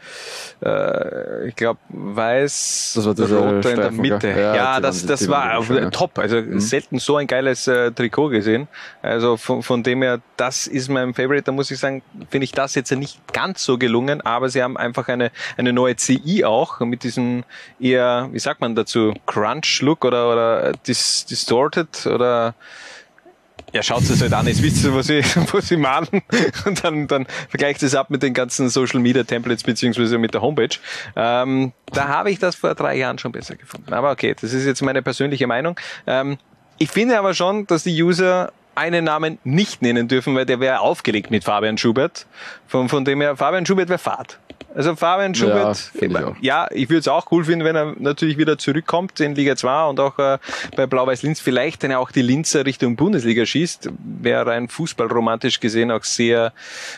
äh, 0.64 1.48
ich 1.48 1.56
glaube, 1.56 1.78
weiß, 1.90 2.92
das 2.94 3.30
war 3.30 3.54
rot 3.54 3.64
in 3.66 3.76
der 3.76 3.90
Mitte. 3.90 4.28
Ja, 4.28 4.54
ja 4.54 4.80
das, 4.80 5.04
das 5.04 5.28
war 5.28 5.62
schön, 5.62 5.90
top. 5.90 6.18
Also 6.18 6.36
mhm. 6.36 6.58
selten 6.58 6.98
so 6.98 7.16
ein 7.16 7.26
geiles 7.26 7.68
äh, 7.68 7.92
Trikot 7.92 8.30
gesehen. 8.30 8.66
Also 9.02 9.36
von, 9.36 9.62
von 9.62 9.82
dem 9.82 10.00
her, 10.00 10.20
das 10.38 10.66
ist 10.66 10.88
mein 10.88 11.12
Favorite. 11.12 11.42
Da 11.42 11.52
muss 11.52 11.70
ich 11.70 11.78
sagen, 11.78 12.02
finde 12.30 12.44
ich 12.44 12.52
das 12.52 12.74
jetzt 12.74 12.90
nicht 12.90 13.20
ganz 13.34 13.62
so 13.62 13.76
gelungen, 13.76 14.22
aber 14.22 14.48
sie 14.48 14.62
haben 14.62 14.78
einfach 14.78 15.08
eine, 15.08 15.30
eine 15.58 15.74
neue 15.74 15.96
CI 15.96 16.44
auch 16.46 16.80
mit 16.80 17.02
diesem 17.02 17.44
eher, 17.78 18.30
wie 18.32 18.38
sagt 18.38 18.62
man 18.62 18.74
dazu, 18.74 19.12
Crunch-Look 19.26 20.06
oder, 20.06 20.32
oder 20.32 20.72
dis, 20.86 21.26
distorted 21.26 22.06
oder 22.06 22.54
ja, 23.72 23.82
schaut 23.82 24.02
es 24.02 24.20
halt 24.20 24.32
an, 24.32 24.46
jetzt 24.46 24.62
wisst 24.62 24.84
ihr, 24.84 24.94
was 24.94 25.08
ich, 25.08 25.36
was 25.52 25.70
ich 25.70 25.78
meine. 25.78 26.06
Und 26.64 26.84
dann, 26.84 27.06
dann 27.06 27.26
vergleicht 27.48 27.82
es 27.82 27.94
ab 27.94 28.10
mit 28.10 28.22
den 28.22 28.34
ganzen 28.34 28.68
Social 28.68 29.00
Media 29.00 29.22
Templates 29.22 29.62
beziehungsweise 29.62 30.18
mit 30.18 30.34
der 30.34 30.42
Homepage. 30.42 30.76
Ähm, 31.16 31.72
da 31.92 32.08
habe 32.08 32.30
ich 32.30 32.38
das 32.38 32.56
vor 32.56 32.74
drei 32.74 32.96
Jahren 32.96 33.18
schon 33.18 33.32
besser 33.32 33.56
gefunden. 33.56 33.92
Aber 33.92 34.10
okay, 34.10 34.34
das 34.40 34.52
ist 34.52 34.66
jetzt 34.66 34.82
meine 34.82 35.02
persönliche 35.02 35.46
Meinung. 35.46 35.78
Ähm, 36.06 36.38
ich 36.78 36.90
finde 36.90 37.18
aber 37.18 37.34
schon, 37.34 37.66
dass 37.66 37.82
die 37.82 38.02
User 38.02 38.52
einen 38.74 39.04
Namen 39.04 39.38
nicht 39.44 39.82
nennen 39.82 40.08
dürfen, 40.08 40.34
weil 40.34 40.46
der 40.46 40.60
wäre 40.60 40.80
aufgelegt 40.80 41.30
mit 41.30 41.44
Fabian 41.44 41.76
Schubert. 41.76 42.26
Von, 42.66 42.88
von 42.88 43.04
dem 43.04 43.20
her, 43.20 43.36
Fabian 43.36 43.66
Schubert 43.66 43.88
wäre 43.88 43.98
Fahrt. 43.98 44.38
Also 44.74 44.94
Fabian 44.94 45.34
Schubert, 45.34 45.90
ja, 46.00 46.30
ich, 46.30 46.42
ja, 46.42 46.68
ich 46.70 46.88
würde 46.88 47.00
es 47.00 47.08
auch 47.08 47.30
cool 47.32 47.44
finden, 47.44 47.64
wenn 47.64 47.74
er 47.74 47.96
natürlich 47.98 48.38
wieder 48.38 48.56
zurückkommt 48.56 49.18
in 49.18 49.34
Liga 49.34 49.56
2 49.56 49.88
und 49.88 49.98
auch 49.98 50.18
äh, 50.18 50.38
bei 50.76 50.86
Blau-Weiß 50.86 51.22
Linz 51.22 51.40
vielleicht 51.40 51.82
dann 51.82 51.92
auch 51.92 52.12
die 52.12 52.22
Linzer 52.22 52.64
Richtung 52.64 52.94
Bundesliga 52.94 53.44
schießt. 53.44 53.90
Wäre 53.98 54.46
rein 54.46 54.68
fußballromantisch 54.68 55.58
gesehen 55.58 55.90
auch 55.90 56.04
sehr, 56.04 56.52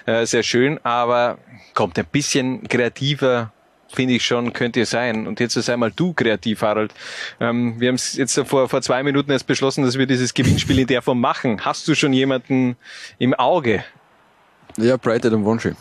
äh, 0.04 0.26
sehr 0.26 0.42
schön, 0.42 0.80
aber 0.84 1.38
kommt 1.72 1.98
ein 1.98 2.06
bisschen 2.10 2.68
kreativer 2.68 3.52
finde 3.94 4.14
ich 4.14 4.24
schon, 4.24 4.54
könnte 4.54 4.86
sein. 4.86 5.26
Und 5.26 5.38
jetzt 5.38 5.52
sei 5.52 5.76
mal 5.76 5.92
du 5.94 6.14
kreativ, 6.14 6.62
Harald. 6.62 6.94
Ähm, 7.40 7.78
wir 7.78 7.88
haben 7.88 7.96
es 7.96 8.16
jetzt 8.16 8.38
vor, 8.46 8.68
vor 8.68 8.80
zwei 8.80 9.02
Minuten 9.02 9.30
erst 9.30 9.46
beschlossen, 9.46 9.84
dass 9.84 9.98
wir 9.98 10.06
dieses 10.06 10.32
Gewinnspiel 10.32 10.78
in 10.78 10.86
der 10.86 11.02
Form 11.02 11.20
machen. 11.20 11.62
Hast 11.62 11.86
du 11.88 11.94
schon 11.94 12.14
jemanden 12.14 12.76
im 13.18 13.34
Auge? 13.34 13.84
Ja, 14.78 14.96
Brighton 14.96 15.34
und 15.34 15.44
Wonshi. 15.44 15.72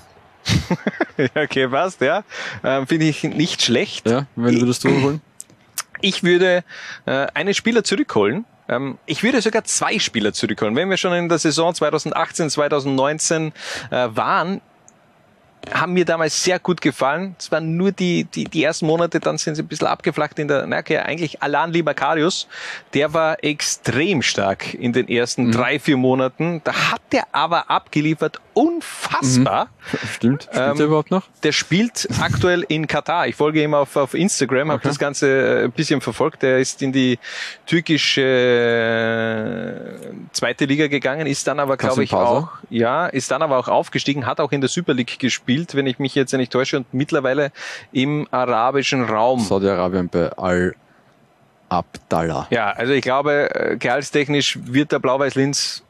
okay, 1.35 1.67
passt, 1.67 2.01
ja. 2.01 2.23
Ähm, 2.63 2.87
Finde 2.87 3.05
ich 3.05 3.23
nicht 3.23 3.61
schlecht. 3.61 4.07
Ja, 4.09 4.25
wenn 4.35 4.59
würdest 4.59 4.83
du 4.83 4.89
holen? 5.01 5.21
Ich 6.01 6.23
würde 6.23 6.63
äh, 7.05 7.27
einen 7.33 7.53
Spieler 7.53 7.83
zurückholen. 7.83 8.45
Ähm, 8.67 8.97
ich 9.05 9.23
würde 9.23 9.41
sogar 9.41 9.63
zwei 9.65 9.99
Spieler 9.99 10.33
zurückholen. 10.33 10.75
Wenn 10.75 10.89
wir 10.89 10.97
schon 10.97 11.13
in 11.13 11.29
der 11.29 11.37
Saison 11.37 11.73
2018, 11.73 12.49
2019 12.49 13.53
äh, 13.91 14.07
waren, 14.15 14.61
haben 15.69 15.93
mir 15.93 16.05
damals 16.05 16.43
sehr 16.43 16.59
gut 16.59 16.81
gefallen. 16.81 17.35
Es 17.37 17.51
waren 17.51 17.77
nur 17.77 17.91
die, 17.91 18.23
die, 18.23 18.45
die 18.45 18.63
ersten 18.63 18.87
Monate, 18.87 19.19
dann 19.19 19.37
sind 19.37 19.55
sie 19.55 19.61
ein 19.61 19.67
bisschen 19.67 19.87
abgeflacht 19.87 20.39
in 20.39 20.47
der, 20.47 20.67
okay, 20.67 20.97
eigentlich 20.97 21.41
Alan 21.43 21.71
Libakarius, 21.71 22.47
der 22.93 23.13
war 23.13 23.43
extrem 23.43 24.21
stark 24.21 24.73
in 24.73 24.93
den 24.93 25.07
ersten 25.07 25.47
mhm. 25.47 25.51
drei, 25.51 25.79
vier 25.79 25.97
Monaten. 25.97 26.61
Da 26.63 26.91
hat 26.91 27.01
der 27.11 27.23
aber 27.31 27.69
abgeliefert, 27.69 28.41
unfassbar. 28.53 29.65
Mhm. 29.65 29.69
Stimmt. 30.13 30.43
Spielt 30.43 30.57
ähm, 30.57 30.79
er 30.79 30.85
überhaupt 30.85 31.11
noch? 31.11 31.27
Der 31.43 31.51
spielt 31.51 32.07
aktuell 32.19 32.65
in 32.67 32.87
Katar. 32.87 33.27
Ich 33.27 33.35
folge 33.35 33.63
ihm 33.63 33.73
auf, 33.73 33.95
auf 33.95 34.13
Instagram, 34.13 34.69
okay. 34.69 34.71
habe 34.71 34.83
das 34.83 34.99
Ganze 34.99 35.27
äh, 35.27 35.63
ein 35.65 35.71
bisschen 35.71 36.01
verfolgt. 36.01 36.43
Der 36.43 36.59
ist 36.59 36.81
in 36.81 36.91
die 36.91 37.19
türkische 37.65 38.21
äh, 40.01 40.13
zweite 40.31 40.65
Liga 40.65 40.87
gegangen, 40.87 41.27
ist 41.27 41.47
dann 41.47 41.59
aber, 41.59 41.77
glaube 41.77 42.03
ich, 42.03 42.13
auch, 42.13 42.49
ja, 42.69 43.07
ist 43.07 43.31
dann 43.31 43.41
aber 43.41 43.57
auch 43.57 43.67
aufgestiegen, 43.67 44.25
hat 44.25 44.39
auch 44.39 44.51
in 44.51 44.61
der 44.61 44.69
Super 44.69 44.93
League 44.93 45.19
gespielt, 45.19 45.75
wenn 45.75 45.87
ich 45.87 45.99
mich 45.99 46.15
jetzt 46.15 46.33
nicht 46.33 46.51
täusche, 46.51 46.77
und 46.77 46.93
mittlerweile 46.93 47.51
im 47.91 48.27
arabischen 48.31 49.03
Raum. 49.03 49.39
Saudi-Arabien 49.39 50.09
bei 50.09 50.31
Al 50.37 50.75
Abdallah. 51.71 52.47
Ja, 52.49 52.71
also 52.71 52.91
ich 52.91 53.01
glaube, 53.01 53.55
äh, 53.55 53.77
gehaltstechnisch 53.77 54.59
wird 54.61 54.91
der 54.91 54.99
Blau-Weiß 54.99 55.35
Linz 55.35 55.83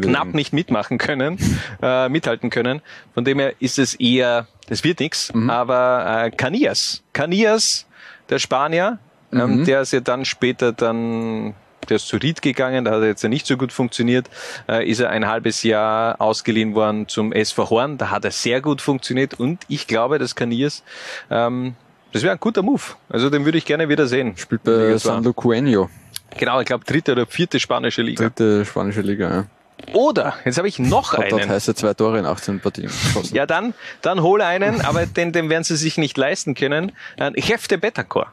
knapp 0.00 0.34
nicht 0.34 0.52
mitmachen 0.52 0.98
können, 0.98 1.38
äh, 1.82 2.08
mithalten 2.08 2.50
können. 2.50 2.82
Von 3.14 3.24
dem 3.24 3.38
her 3.38 3.54
ist 3.60 3.78
es 3.78 3.94
eher, 3.94 4.46
das 4.68 4.84
wird 4.84 5.00
nichts, 5.00 5.32
mhm. 5.34 5.50
aber 5.50 6.24
äh, 6.26 6.30
Canias, 6.30 7.02
Canias, 7.12 7.86
der 8.28 8.38
Spanier, 8.38 8.98
ähm, 9.32 9.60
mhm. 9.60 9.64
der 9.64 9.82
ist 9.82 9.92
ja 9.92 10.00
dann 10.00 10.24
später 10.24 10.72
dann 10.72 11.54
gemacht. 11.80 11.90
Er 11.90 11.96
ist 11.96 12.06
zu 12.06 12.16
Ried 12.16 12.42
gegangen, 12.42 12.84
da 12.84 12.92
hat 12.92 13.02
er 13.02 13.08
jetzt 13.08 13.24
nicht 13.24 13.46
so 13.46 13.56
gut 13.56 13.72
funktioniert. 13.72 14.28
Äh, 14.68 14.88
ist 14.88 15.00
er 15.00 15.10
ein 15.10 15.26
halbes 15.26 15.62
Jahr 15.62 16.20
ausgeliehen 16.20 16.74
worden 16.74 17.08
zum 17.08 17.32
SV 17.32 17.70
Horn, 17.70 17.98
da 17.98 18.10
hat 18.10 18.24
er 18.24 18.30
sehr 18.30 18.60
gut 18.60 18.80
funktioniert 18.80 19.34
und 19.34 19.60
ich 19.68 19.86
glaube, 19.86 20.18
das 20.18 20.34
Kaniers, 20.34 20.82
ähm, 21.30 21.74
das 22.12 22.22
wäre 22.22 22.32
ein 22.32 22.40
guter 22.40 22.62
Move. 22.62 22.82
Also 23.08 23.30
den 23.30 23.44
würde 23.44 23.58
ich 23.58 23.64
gerne 23.64 23.88
wieder 23.88 24.06
sehen. 24.06 24.36
Spielt 24.36 24.64
bei 24.64 24.96
Sando 24.96 25.32
Cuenio. 25.32 25.88
Genau, 26.36 26.60
ich 26.60 26.66
glaube 26.66 26.84
dritte 26.84 27.12
oder 27.12 27.26
vierte 27.26 27.60
spanische 27.60 28.02
Liga. 28.02 28.24
Dritte 28.24 28.64
spanische 28.64 29.00
Liga, 29.00 29.30
ja. 29.30 29.46
Oder, 29.92 30.34
jetzt 30.44 30.58
habe 30.58 30.68
ich 30.68 30.78
noch 30.78 31.14
dort 31.14 31.32
einen. 31.32 31.48
heiße 31.48 31.74
zwei 31.74 31.94
Tore 31.94 32.18
in 32.18 32.26
18 32.26 32.60
Partien. 32.60 32.90
Ja, 33.32 33.46
dann, 33.46 33.74
dann 34.02 34.22
hol 34.22 34.40
einen, 34.42 34.80
aber 34.82 35.06
den, 35.06 35.32
den 35.32 35.48
werden 35.50 35.64
sie 35.64 35.76
sich 35.76 35.98
nicht 35.98 36.16
leisten 36.16 36.54
können. 36.54 36.92
Hefte 37.36 37.78
Betacor. 37.78 38.32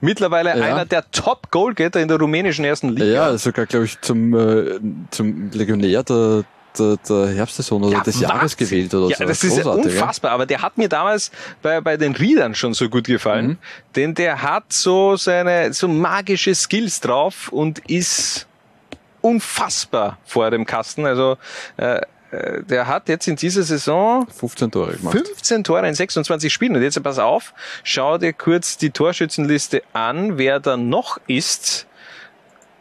Mittlerweile 0.00 0.50
Ja. 0.58 0.64
einer 0.64 0.84
der 0.84 1.08
Top-Goalgetter 1.12 2.00
in 2.00 2.08
der 2.08 2.18
rumänischen 2.18 2.64
ersten 2.64 2.88
Liga. 2.88 3.04
Ja, 3.04 3.38
sogar, 3.38 3.66
glaube 3.66 3.84
ich, 3.84 4.00
zum, 4.00 4.34
äh, 4.34 4.80
zum 5.12 5.50
Legionär 5.52 6.02
der, 6.02 6.42
der, 6.76 6.96
der 7.08 7.28
Herbstsaison 7.28 7.84
oder 7.84 7.98
Ja, 7.98 8.02
des 8.02 8.18
Jahres 8.18 8.40
Wahnsinn. 8.40 8.58
gewählt 8.58 8.94
oder 8.94 9.08
ja, 9.10 9.16
so. 9.18 9.24
das 9.24 9.44
ist 9.44 9.62
Großartig, 9.62 9.92
unfassbar. 9.92 10.32
Aber 10.32 10.44
der 10.46 10.60
hat 10.60 10.76
mir 10.76 10.88
damals 10.88 11.30
bei, 11.62 11.80
bei 11.80 11.96
den 11.96 12.16
Riedern 12.16 12.56
schon 12.56 12.74
so 12.74 12.88
gut 12.88 13.04
gefallen. 13.04 13.46
Mhm. 13.46 13.58
Denn 13.94 14.14
der 14.14 14.42
hat 14.42 14.72
so 14.72 15.14
seine, 15.16 15.72
so 15.72 15.86
magische 15.86 16.52
Skills 16.56 17.00
drauf 17.00 17.48
und 17.52 17.78
ist 17.88 18.48
unfassbar 19.22 20.18
vor 20.24 20.50
dem 20.50 20.66
Kasten. 20.66 21.06
Also, 21.06 21.36
äh, 21.78 22.00
äh, 22.30 22.62
der 22.64 22.86
hat 22.86 23.08
jetzt 23.08 23.26
in 23.28 23.36
dieser 23.36 23.62
Saison 23.62 24.26
15 24.28 24.70
Tore 24.70 24.92
gemacht. 24.96 25.16
15 25.16 25.64
Tore 25.64 25.86
in 25.88 25.94
26 25.94 26.52
Spielen. 26.52 26.76
Und 26.76 26.82
jetzt 26.82 27.02
pass 27.02 27.18
auf, 27.18 27.54
schau 27.84 28.18
dir 28.18 28.32
kurz 28.32 28.76
die 28.78 28.90
Torschützenliste 28.90 29.82
an, 29.92 30.38
wer 30.38 30.60
da 30.60 30.76
noch 30.76 31.18
ist. 31.26 31.86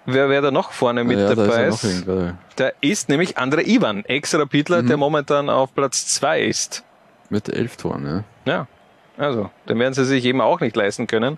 Wer, 0.05 0.29
wer 0.29 0.41
da 0.41 0.49
noch 0.51 0.71
vorne 0.71 1.03
mit 1.03 1.19
ja, 1.19 1.25
da 1.25 1.31
ist 1.33 1.37
dabei 1.37 1.65
ist. 1.67 1.83
irgendwer 1.83 2.37
Da 2.55 2.71
ist 2.81 3.07
nämlich 3.09 3.37
Andre 3.37 3.61
Ivan, 3.67 4.03
Ex-Rapidler, 4.03 4.81
Mhm. 4.81 4.87
der 4.87 4.97
momentan 4.97 5.49
auf 5.49 5.73
Platz 5.75 6.07
zwei 6.07 6.41
ist. 6.41 6.83
mit 7.29 7.47
elf 7.47 7.77
Toren, 7.77 8.25
ja. 8.45 8.51
Ja, 8.51 8.67
also, 9.17 9.51
den 9.69 9.77
werden 9.79 9.93
sie 9.93 10.03
sich 10.05 10.25
eben 10.25 10.41
auch 10.41 10.59
nicht 10.59 10.75
leisten 10.75 11.05
können. 11.07 11.37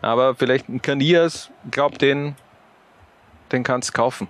Aber 0.00 0.34
vielleicht 0.36 0.68
ein 0.68 0.80
Kanias, 0.80 1.50
glaub 1.70 1.98
den, 1.98 2.36
den 3.52 3.62
kannst 3.64 3.92
kaufen. 3.92 4.28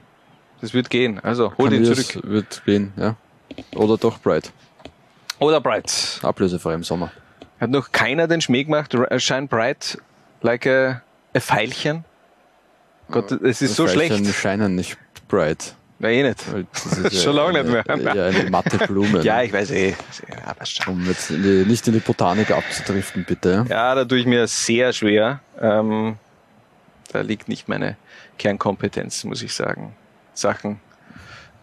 Das 0.65 0.73
wird 0.73 0.89
gehen. 0.89 1.21
Also, 1.23 1.53
hol 1.59 1.69
den 1.69 1.85
zurück. 1.85 2.21
wird 2.25 2.63
gehen, 2.65 2.95
ja. 2.97 3.17
Oder 3.75 3.99
doch 3.99 4.19
Bright. 4.19 4.51
Oder 5.39 5.61
Bright. 5.61 6.21
Ablösefrei 6.23 6.73
im 6.73 6.83
Sommer. 6.85 7.13
Hat 7.61 7.69
noch 7.69 7.93
keiner 7.93 8.27
den 8.27 8.41
Schmäh 8.41 8.65
gemacht, 8.65 8.95
R- 8.95 9.21
Shine 9.21 9.47
Bright, 9.47 9.99
like 10.41 10.67
a, 10.67 11.03
a 11.35 11.41
Pfeilchen? 11.41 12.05
Gott, 13.11 13.31
es 13.31 13.61
ist 13.61 13.77
so 13.77 13.87
Veilchen 13.87 14.25
schlecht. 14.25 14.35
scheinen 14.39 14.75
nicht 14.75 14.97
bright. 15.29 15.75
Na, 15.99 16.09
eh 16.09 16.23
nicht. 16.23 16.51
Weil 16.51 16.67
das 16.73 16.87
ist 17.13 17.23
Schon 17.23 17.37
lange 17.37 17.63
nicht 17.63 17.71
mehr. 17.87 18.15
Ja, 18.15 18.25
eine 18.27 18.49
matte 18.51 18.79
Blume. 18.79 19.21
Ja, 19.23 19.43
ich 19.43 19.53
weiß 19.53 19.71
eh. 19.73 19.95
Passt 20.59 20.83
schon. 20.83 20.95
Um 20.95 21.07
jetzt 21.07 21.31
nicht 21.31 21.87
in 21.87 21.93
die 21.93 22.01
Botanik 22.01 22.51
abzudriften, 22.51 23.25
bitte. 23.29 23.67
Ja, 23.69 23.95
da 23.95 24.07
tue 24.07 24.17
ich 24.19 24.27
mir 24.27 24.47
sehr 24.47 24.95
schwer. 24.95 25.41
Ähm, 25.61 26.17
da 27.13 27.21
liegt 27.21 27.49
nicht 27.49 27.69
meine 27.69 27.99
Kernkompetenz, 28.39 29.25
muss 29.25 29.43
ich 29.43 29.53
sagen. 29.55 29.95
Sachen 30.35 30.81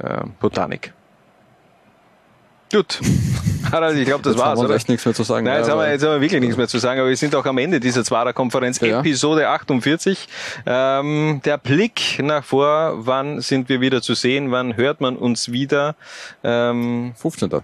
ähm, 0.04 0.34
Botanik. 0.40 0.94
Gut. 2.72 3.00
Harald, 3.72 3.98
ich 3.98 4.06
glaube, 4.06 4.24
das 4.24 4.34
Jetzt 4.34 4.42
war's, 4.42 4.60
haben 4.60 4.70
wir 4.70 4.76
echt 4.76 4.88
nichts 4.88 5.06
mehr 5.06 5.14
zu 5.14 5.24
sagen. 5.24 5.46
Nein, 5.46 5.58
jetzt 5.58 5.68
Ja, 5.68 5.74
haben, 5.74 5.80
wir, 5.80 5.92
jetzt 5.92 6.04
haben 6.04 6.14
wir 6.14 6.22
wirklich 6.22 6.40
nichts 6.40 6.56
mehr 6.58 6.68
zu 6.70 6.78
sagen, 6.80 7.02
aber 7.02 7.10
wir 7.10 7.18
sind 7.18 7.36
auch 7.36 7.46
am 7.46 7.58
Ende 7.58 7.80
dieser 7.82 8.04
Zwarer-Konferenz, 8.04 8.80
Ja. 8.80 9.00
Episode 9.00 9.50
48. 9.50 10.28
Ähm, 10.66 11.42
der 11.44 11.58
Blick 11.58 12.20
nach 12.24 12.46
vor, 12.46 12.94
wann 13.06 13.42
sind 13.42 13.68
wir 13.68 13.82
wieder 13.82 14.02
zu 14.02 14.14
sehen, 14.14 14.52
wann 14.52 14.78
hört 14.78 15.02
man 15.02 15.18
uns 15.18 15.52
wieder? 15.52 15.96
Ähm, 16.44 17.14
15. 17.18 17.62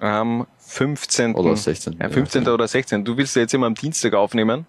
Am 0.00 0.46
15. 0.58 1.34
Oder 1.34 1.56
16. 1.56 1.96
Ja, 2.00 2.08
15. 2.08 2.48
oder 2.48 2.66
16. 2.68 3.04
Du 3.04 3.16
willst 3.16 3.36
ja 3.36 3.42
jetzt 3.42 3.54
immer 3.54 3.66
am 3.66 3.74
Dienstag 3.74 4.14
aufnehmen. 4.14 4.66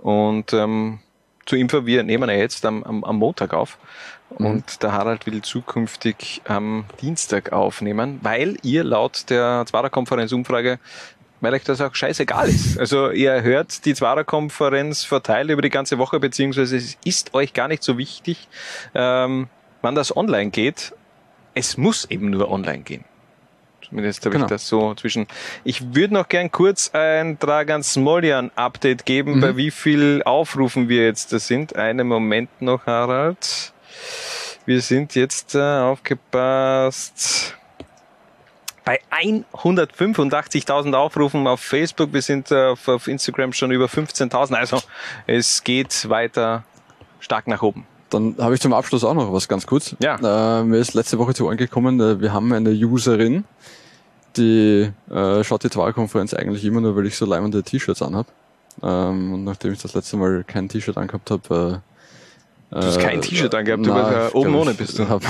Und 0.00 0.52
ähm, 0.52 1.00
zur 1.44 1.58
Info, 1.58 1.86
wir 1.86 2.02
nehmen 2.02 2.28
ja 2.30 2.36
jetzt 2.36 2.64
am, 2.64 2.82
am, 2.84 3.04
am 3.04 3.16
Montag 3.16 3.52
auf. 3.52 3.78
Mhm. 4.38 4.46
Und 4.46 4.82
der 4.82 4.92
Harald 4.92 5.26
will 5.26 5.42
zukünftig 5.42 6.42
am 6.46 6.84
Dienstag 7.00 7.52
aufnehmen, 7.52 8.18
weil 8.22 8.56
ihr 8.62 8.84
laut 8.84 9.30
der 9.30 9.64
Zwarer-Konferenz-Umfrage, 9.66 10.78
weil 11.40 11.54
euch 11.54 11.64
das 11.64 11.80
auch 11.80 11.94
scheißegal 11.94 12.48
ist. 12.48 12.78
Also 12.78 13.10
ihr 13.10 13.42
hört 13.42 13.84
die 13.84 13.94
Zwarer-Konferenz 13.94 15.04
verteilt 15.04 15.50
über 15.50 15.62
die 15.62 15.70
ganze 15.70 15.98
Woche, 15.98 16.20
beziehungsweise 16.20 16.76
es 16.76 16.96
ist 17.04 17.34
euch 17.34 17.52
gar 17.52 17.68
nicht 17.68 17.82
so 17.82 17.98
wichtig, 17.98 18.48
ähm, 18.94 19.48
wann 19.82 19.94
das 19.94 20.16
online 20.16 20.50
geht. 20.50 20.92
Es 21.54 21.76
muss 21.76 22.04
eben 22.06 22.30
nur 22.30 22.50
online 22.50 22.82
gehen. 22.84 23.04
Zumindest 23.86 24.24
habe 24.24 24.32
Genau. 24.34 24.46
ich 24.46 24.50
das 24.50 24.68
so 24.68 24.94
zwischen. 24.94 25.26
Ich 25.64 25.94
würde 25.94 26.14
noch 26.14 26.28
gern 26.28 26.50
kurz 26.50 26.90
ein 26.94 27.38
Dragan 27.38 27.82
Smoljan 27.82 28.50
Update 28.54 29.04
geben, 29.04 29.34
Mhm. 29.36 29.40
bei 29.40 29.56
wie 29.56 29.70
viel 29.70 30.22
Aufrufen 30.24 30.88
wir 30.88 31.04
jetzt 31.04 31.32
da 31.32 31.38
sind. 31.38 31.76
Einen 31.76 32.06
Moment 32.06 32.48
noch, 32.62 32.86
Harald. 32.86 33.71
Wir 34.66 34.80
sind 34.80 35.14
jetzt 35.14 35.54
äh, 35.54 35.60
aufgepasst 35.60 37.56
bei 38.84 39.00
185.000 39.10 40.94
Aufrufen 40.94 41.46
auf 41.46 41.60
Facebook. 41.60 42.12
Wir 42.12 42.22
sind 42.22 42.50
äh, 42.50 42.66
auf, 42.66 42.88
auf 42.88 43.08
Instagram 43.08 43.52
schon 43.52 43.70
über 43.70 43.86
15.000. 43.86 44.54
Also 44.54 44.80
es 45.26 45.62
geht 45.64 46.08
weiter 46.08 46.64
stark 47.20 47.46
nach 47.46 47.62
oben. 47.62 47.86
Dann 48.10 48.36
habe 48.38 48.54
ich 48.54 48.60
zum 48.60 48.72
Abschluss 48.72 49.04
auch 49.04 49.14
noch 49.14 49.32
was 49.32 49.48
ganz 49.48 49.66
kurz. 49.66 49.96
Ja. 50.00 50.60
Äh, 50.60 50.64
mir 50.64 50.78
ist 50.78 50.94
letzte 50.94 51.18
Woche 51.18 51.34
zu 51.34 51.46
Ohren 51.46 51.56
gekommen, 51.56 52.00
äh, 52.00 52.20
wir 52.20 52.32
haben 52.32 52.52
eine 52.52 52.70
Userin, 52.70 53.44
die 54.36 54.90
äh, 55.10 55.44
schaut 55.44 55.64
die 55.64 55.74
Wahlkonferenz 55.74 56.34
eigentlich 56.34 56.64
immer 56.64 56.80
nur, 56.80 56.94
weil 56.96 57.06
ich 57.06 57.16
so 57.16 57.24
leimende 57.24 57.62
T-Shirts 57.62 58.02
anhab. 58.02 58.26
Ähm, 58.82 59.34
und 59.34 59.44
nachdem 59.44 59.72
ich 59.72 59.80
das 59.80 59.94
letzte 59.94 60.16
Mal 60.16 60.44
kein 60.44 60.68
T-Shirt 60.68 60.96
angehabt 60.98 61.30
habe, 61.30 61.82
äh, 61.82 61.91
Du 62.72 62.86
hast 62.86 63.00
kein 63.00 63.20
T-Shirt 63.20 63.54
angehabt, 63.54 63.84
du 63.84 63.90
warst, 63.90 64.34
äh, 64.34 64.36
oben 64.38 64.54
ohne 64.54 64.72
bist 64.72 64.98
du. 64.98 65.02
Ich 65.02 65.08
habe 65.08 65.26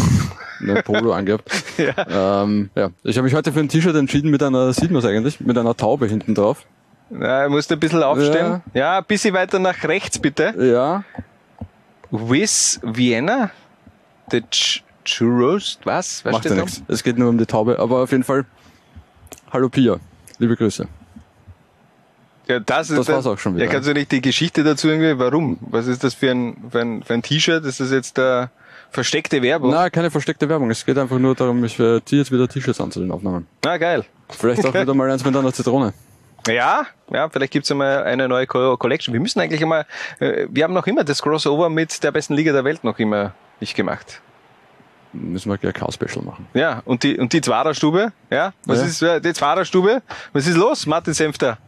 ein 0.61 0.83
Polo 0.85 1.13
angehabt. 1.13 1.51
Ja. 1.77 2.43
Ähm, 2.43 2.71
ja. 2.77 2.91
Ich 3.03 3.17
habe 3.17 3.25
mich 3.25 3.35
heute 3.35 3.53
für 3.53 3.59
ein 3.59 3.69
T-Shirt 3.69 3.97
entschieden 3.97 4.31
mit 4.31 4.43
einer, 4.43 4.73
sieht 4.73 4.91
man 4.91 5.01
es 5.01 5.05
eigentlich, 5.05 5.41
mit 5.41 5.59
einer 5.59 5.77
Taube 5.77 6.07
hinten 6.07 6.35
drauf. 6.35 6.67
Na, 7.11 7.49
musst 7.49 7.71
du 7.71 7.75
ein 7.75 7.81
bisschen 7.81 8.03
aufstellen. 8.03 8.63
Ja, 8.75 8.99
ein 8.99 9.05
bisschen 9.05 9.35
weiter 9.35 9.59
nach 9.59 9.83
rechts, 9.85 10.19
bitte. 10.19 10.55
Ja. 10.59 11.03
With 12.11 12.79
Vienna? 12.83 13.51
The 14.31 14.43
Ch 14.51 14.85
Churros? 15.05 15.79
Was? 15.85 16.25
Was 16.25 16.33
Macht 16.33 16.45
ja 16.45 16.55
nichts. 16.55 16.83
Es 16.87 17.03
geht 17.03 17.19
nur 17.19 17.29
um 17.29 17.39
die 17.39 17.47
Taube. 17.47 17.79
Aber 17.81 18.03
auf 18.03 18.13
jeden 18.13 18.23
Fall, 18.23 18.45
hallo 19.51 19.69
Pia. 19.69 19.97
Liebe 20.39 20.57
Grüße. 20.57 20.87
Ja, 22.49 22.59
das 22.61 22.91
ist 22.91 22.99
Das 22.99 23.09
war's 23.09 23.27
auch 23.27 23.39
schon 23.39 23.55
wieder. 23.55 23.65
Ja, 23.67 23.71
kannst 23.71 23.89
du 23.89 23.93
nicht 23.95 24.11
die 24.11 24.21
Geschichte 24.21 24.65
dazu 24.65 24.89
irgendwie? 24.89 25.19
Warum? 25.19 25.59
Was 25.61 25.87
ist 25.87 26.03
das 26.05 26.15
für 26.15 26.31
ein, 26.31 26.57
für 26.71 26.81
ein, 26.81 27.03
für 27.03 27.15
ein 27.15 27.23
T-Shirt? 27.23 27.65
Ist 27.65 27.81
das 27.81 27.91
jetzt 27.93 28.19
äh, 28.19 28.49
versteckte 28.91 29.41
Werbung? 29.43 29.71
Na, 29.71 29.91
keine 29.91 30.11
versteckte 30.11 30.49
Werbung. 30.49 30.71
Es 30.71 30.85
geht 30.85 30.99
einfach 30.99 31.19
nur 31.19 31.35
darum, 31.35 31.63
ich 31.65 31.77
ziehe 31.77 32.01
jetzt 32.11 32.33
wieder 32.33 32.49
T-Shirts 32.49 32.81
an 32.81 32.91
zu 32.91 33.01
den 33.01 33.11
Aufnahmen. 33.13 33.47
Na, 33.65 33.77
geil. 33.79 34.05
Vielleicht 34.31 34.65
auch 34.67 34.75
wieder 34.75 34.95
mal 34.95 35.11
eins 35.11 35.25
mit 35.25 35.37
einer 35.37 35.53
Zitrone. 35.53 35.93
Ja, 36.49 36.87
ja, 37.13 37.29
vielleicht 37.29 37.53
gibt's 37.53 37.71
einmal 37.71 38.03
eine 38.03 38.27
neue 38.29 38.49
Co 38.49 38.77
Collection. 38.77 39.13
Wir 39.13 39.21
müssen 39.21 39.39
eigentlich 39.39 39.63
einmal, 39.63 39.87
äh, 40.19 40.47
wir 40.51 40.65
haben 40.65 40.75
noch 40.75 40.89
immer 40.89 41.05
das 41.05 41.23
Crossover 41.23 41.69
mit 41.71 42.03
der 42.03 42.11
besten 42.11 42.35
Liga 42.35 42.53
der 42.53 42.65
Welt 42.65 42.83
noch 42.83 42.99
immer 42.99 43.33
nicht 43.61 43.77
gemacht. 43.77 44.21
Müssen 45.13 45.51
wir 45.51 45.59
gleich 45.59 45.75
Chaos-Special 45.75 46.25
machen. 46.25 46.49
Ja, 46.55 46.83
und 46.85 47.05
die, 47.05 47.17
und 47.19 47.33
die 47.33 47.41
Zwarer-Stube, 47.43 48.13
ja, 48.31 48.53
was 48.65 48.81
Ja. 48.81 48.87
ist, 48.87 49.03
äh, 49.03 49.21
die 49.21 49.33
Zwarer-Stube, 49.35 50.03
was 50.33 50.47
ist 50.49 50.57
los, 50.57 50.87
Martin 50.87 51.15
Senfter? 51.15 51.59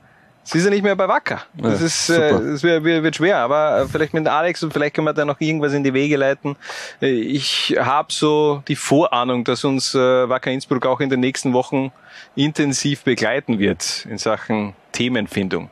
Sie 0.47 0.59
ist 0.59 0.65
ja 0.65 0.71
nicht 0.71 0.83
mehr 0.83 0.95
bei 0.95 1.09
Wacker. 1.09 1.43
Das 1.57 1.81
Ja, 1.81 1.87
ist, 1.87 2.11
äh, 2.11 2.31
das 2.53 2.63
wird, 2.63 2.85
wird, 2.85 3.03
wird 3.03 3.17
schwer, 3.17 3.39
aber 3.39 3.81
äh, 3.81 3.87
vielleicht 3.89 4.13
mit 4.13 4.29
Alex 4.29 4.63
und 4.63 4.73
vielleicht 4.75 4.95
können 4.95 5.07
wir 5.07 5.15
da 5.15 5.25
noch 5.25 5.41
irgendwas 5.41 5.73
in 5.73 5.83
die 5.85 5.95
Wege 5.95 6.17
leiten. 6.19 6.57
Äh, 7.01 7.07
Ich 7.13 7.75
habe 7.79 8.13
so 8.13 8.63
die 8.69 8.77
Vorahnung, 8.77 9.45
dass 9.45 9.65
uns 9.65 9.95
äh, 9.95 10.29
Wacker 10.29 10.51
Innsbruck 10.51 10.85
auch 10.87 11.01
in 11.01 11.09
den 11.09 11.21
nächsten 11.21 11.55
Wochen 11.55 11.93
intensiv 12.37 13.05
begleiten 13.05 13.59
wird 13.59 14.07
in 14.09 14.19
Sachen 14.19 14.75
Themenfindung. 14.93 15.71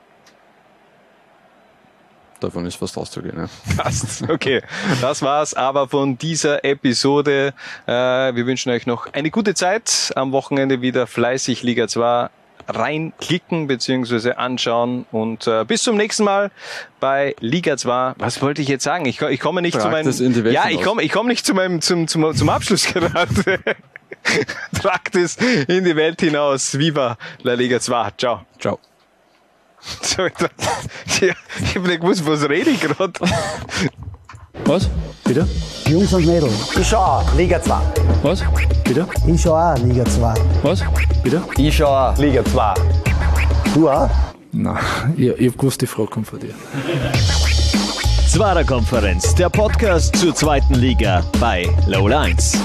Davon 2.40 2.66
ist 2.66 2.74
fast 2.76 2.98
auszugehen, 2.98 3.36
ja. 3.38 3.48
Passt. 3.76 4.28
Okay, 4.28 4.62
das 5.00 5.22
war's 5.22 5.54
aber 5.54 5.86
von 5.86 6.18
dieser 6.18 6.64
Episode. 6.64 7.54
Äh, 7.86 7.92
wir 7.92 8.46
wünschen 8.46 8.72
euch 8.72 8.86
noch 8.86 9.12
eine 9.12 9.30
gute 9.30 9.54
Zeit. 9.54 10.10
Am 10.16 10.32
Wochenende 10.32 10.80
wieder 10.80 11.06
fleißig 11.06 11.62
Liga 11.62 11.86
2 11.86 12.30
reinklicken 12.68 13.66
bzw. 13.66 14.32
anschauen 14.32 15.06
und 15.12 15.46
äh, 15.46 15.64
bis 15.64 15.82
zum 15.82 15.96
nächsten 15.96 16.24
Mal 16.24 16.50
bei 17.00 17.34
Liga 17.40 17.76
2. 17.76 18.14
Was 18.18 18.40
wollte 18.42 18.62
ich 18.62 18.68
jetzt 18.68 18.84
sagen? 18.84 19.06
Ich, 19.06 19.20
ich 19.20 19.40
komme 19.40 19.62
nicht 19.62 19.78
Tragt 19.78 20.04
zu 20.04 20.22
meinem 20.22 20.52
Ja, 20.52 20.68
ich 20.68 20.82
komme 20.82 21.02
ich 21.02 21.12
komme 21.12 21.28
nicht 21.28 21.46
zu 21.46 21.54
meinem 21.54 21.80
zum 21.80 22.08
zum, 22.08 22.34
zum 22.34 22.48
Abschluss 22.48 22.86
gerade. 22.86 23.60
Tragt 24.80 25.16
es 25.16 25.36
in 25.36 25.84
die 25.84 25.96
Welt 25.96 26.20
hinaus. 26.20 26.78
Viva 26.78 27.16
la 27.42 27.54
Liga 27.54 27.80
2. 27.80 28.10
Ciao. 28.18 28.46
Ciao. 28.58 28.78
So, 30.02 30.26
ich, 30.26 31.22
ich 31.22 31.76
habe 31.76 31.88
nicht 31.88 32.00
gewusst, 32.00 32.24
was 32.24 32.48
rede 32.48 32.70
ich 32.70 32.80
gerade. 32.80 33.12
Was? 34.64 34.88
Bitte? 35.24 35.46
Jungs 35.86 36.12
und 36.12 36.26
Mädels. 36.26 36.76
Ich 36.78 36.86
schau 36.86 36.98
auch, 36.98 37.34
Liga 37.34 37.60
2. 37.60 37.74
Was? 38.22 38.42
Bitte? 38.84 39.06
Ich 39.26 39.40
schau 39.42 39.54
auch, 39.56 39.76
Liga 39.78 40.04
2. 40.04 40.34
Was? 40.62 40.80
Bitte? 41.22 41.42
Ich 41.56 41.76
schau 41.76 41.86
auch, 41.86 42.16
Liga 42.18 42.44
2. 42.44 42.74
Du 43.74 43.88
auch? 43.90 44.08
Nein, 44.52 44.76
ich, 45.16 45.28
ich 45.28 45.48
hab 45.50 45.58
gewusst, 45.58 45.80
die 45.80 45.86
Frage 45.86 46.08
kommt 46.08 46.28
von 46.28 46.38
dir. 46.38 46.54
Zwarer 48.28 48.64
Konferenz, 48.64 49.34
der 49.34 49.48
Podcast 49.48 50.16
zur 50.16 50.34
zweiten 50.34 50.74
Liga 50.74 51.22
bei 51.40 51.68
Low 51.86 52.06
1. 52.06 52.58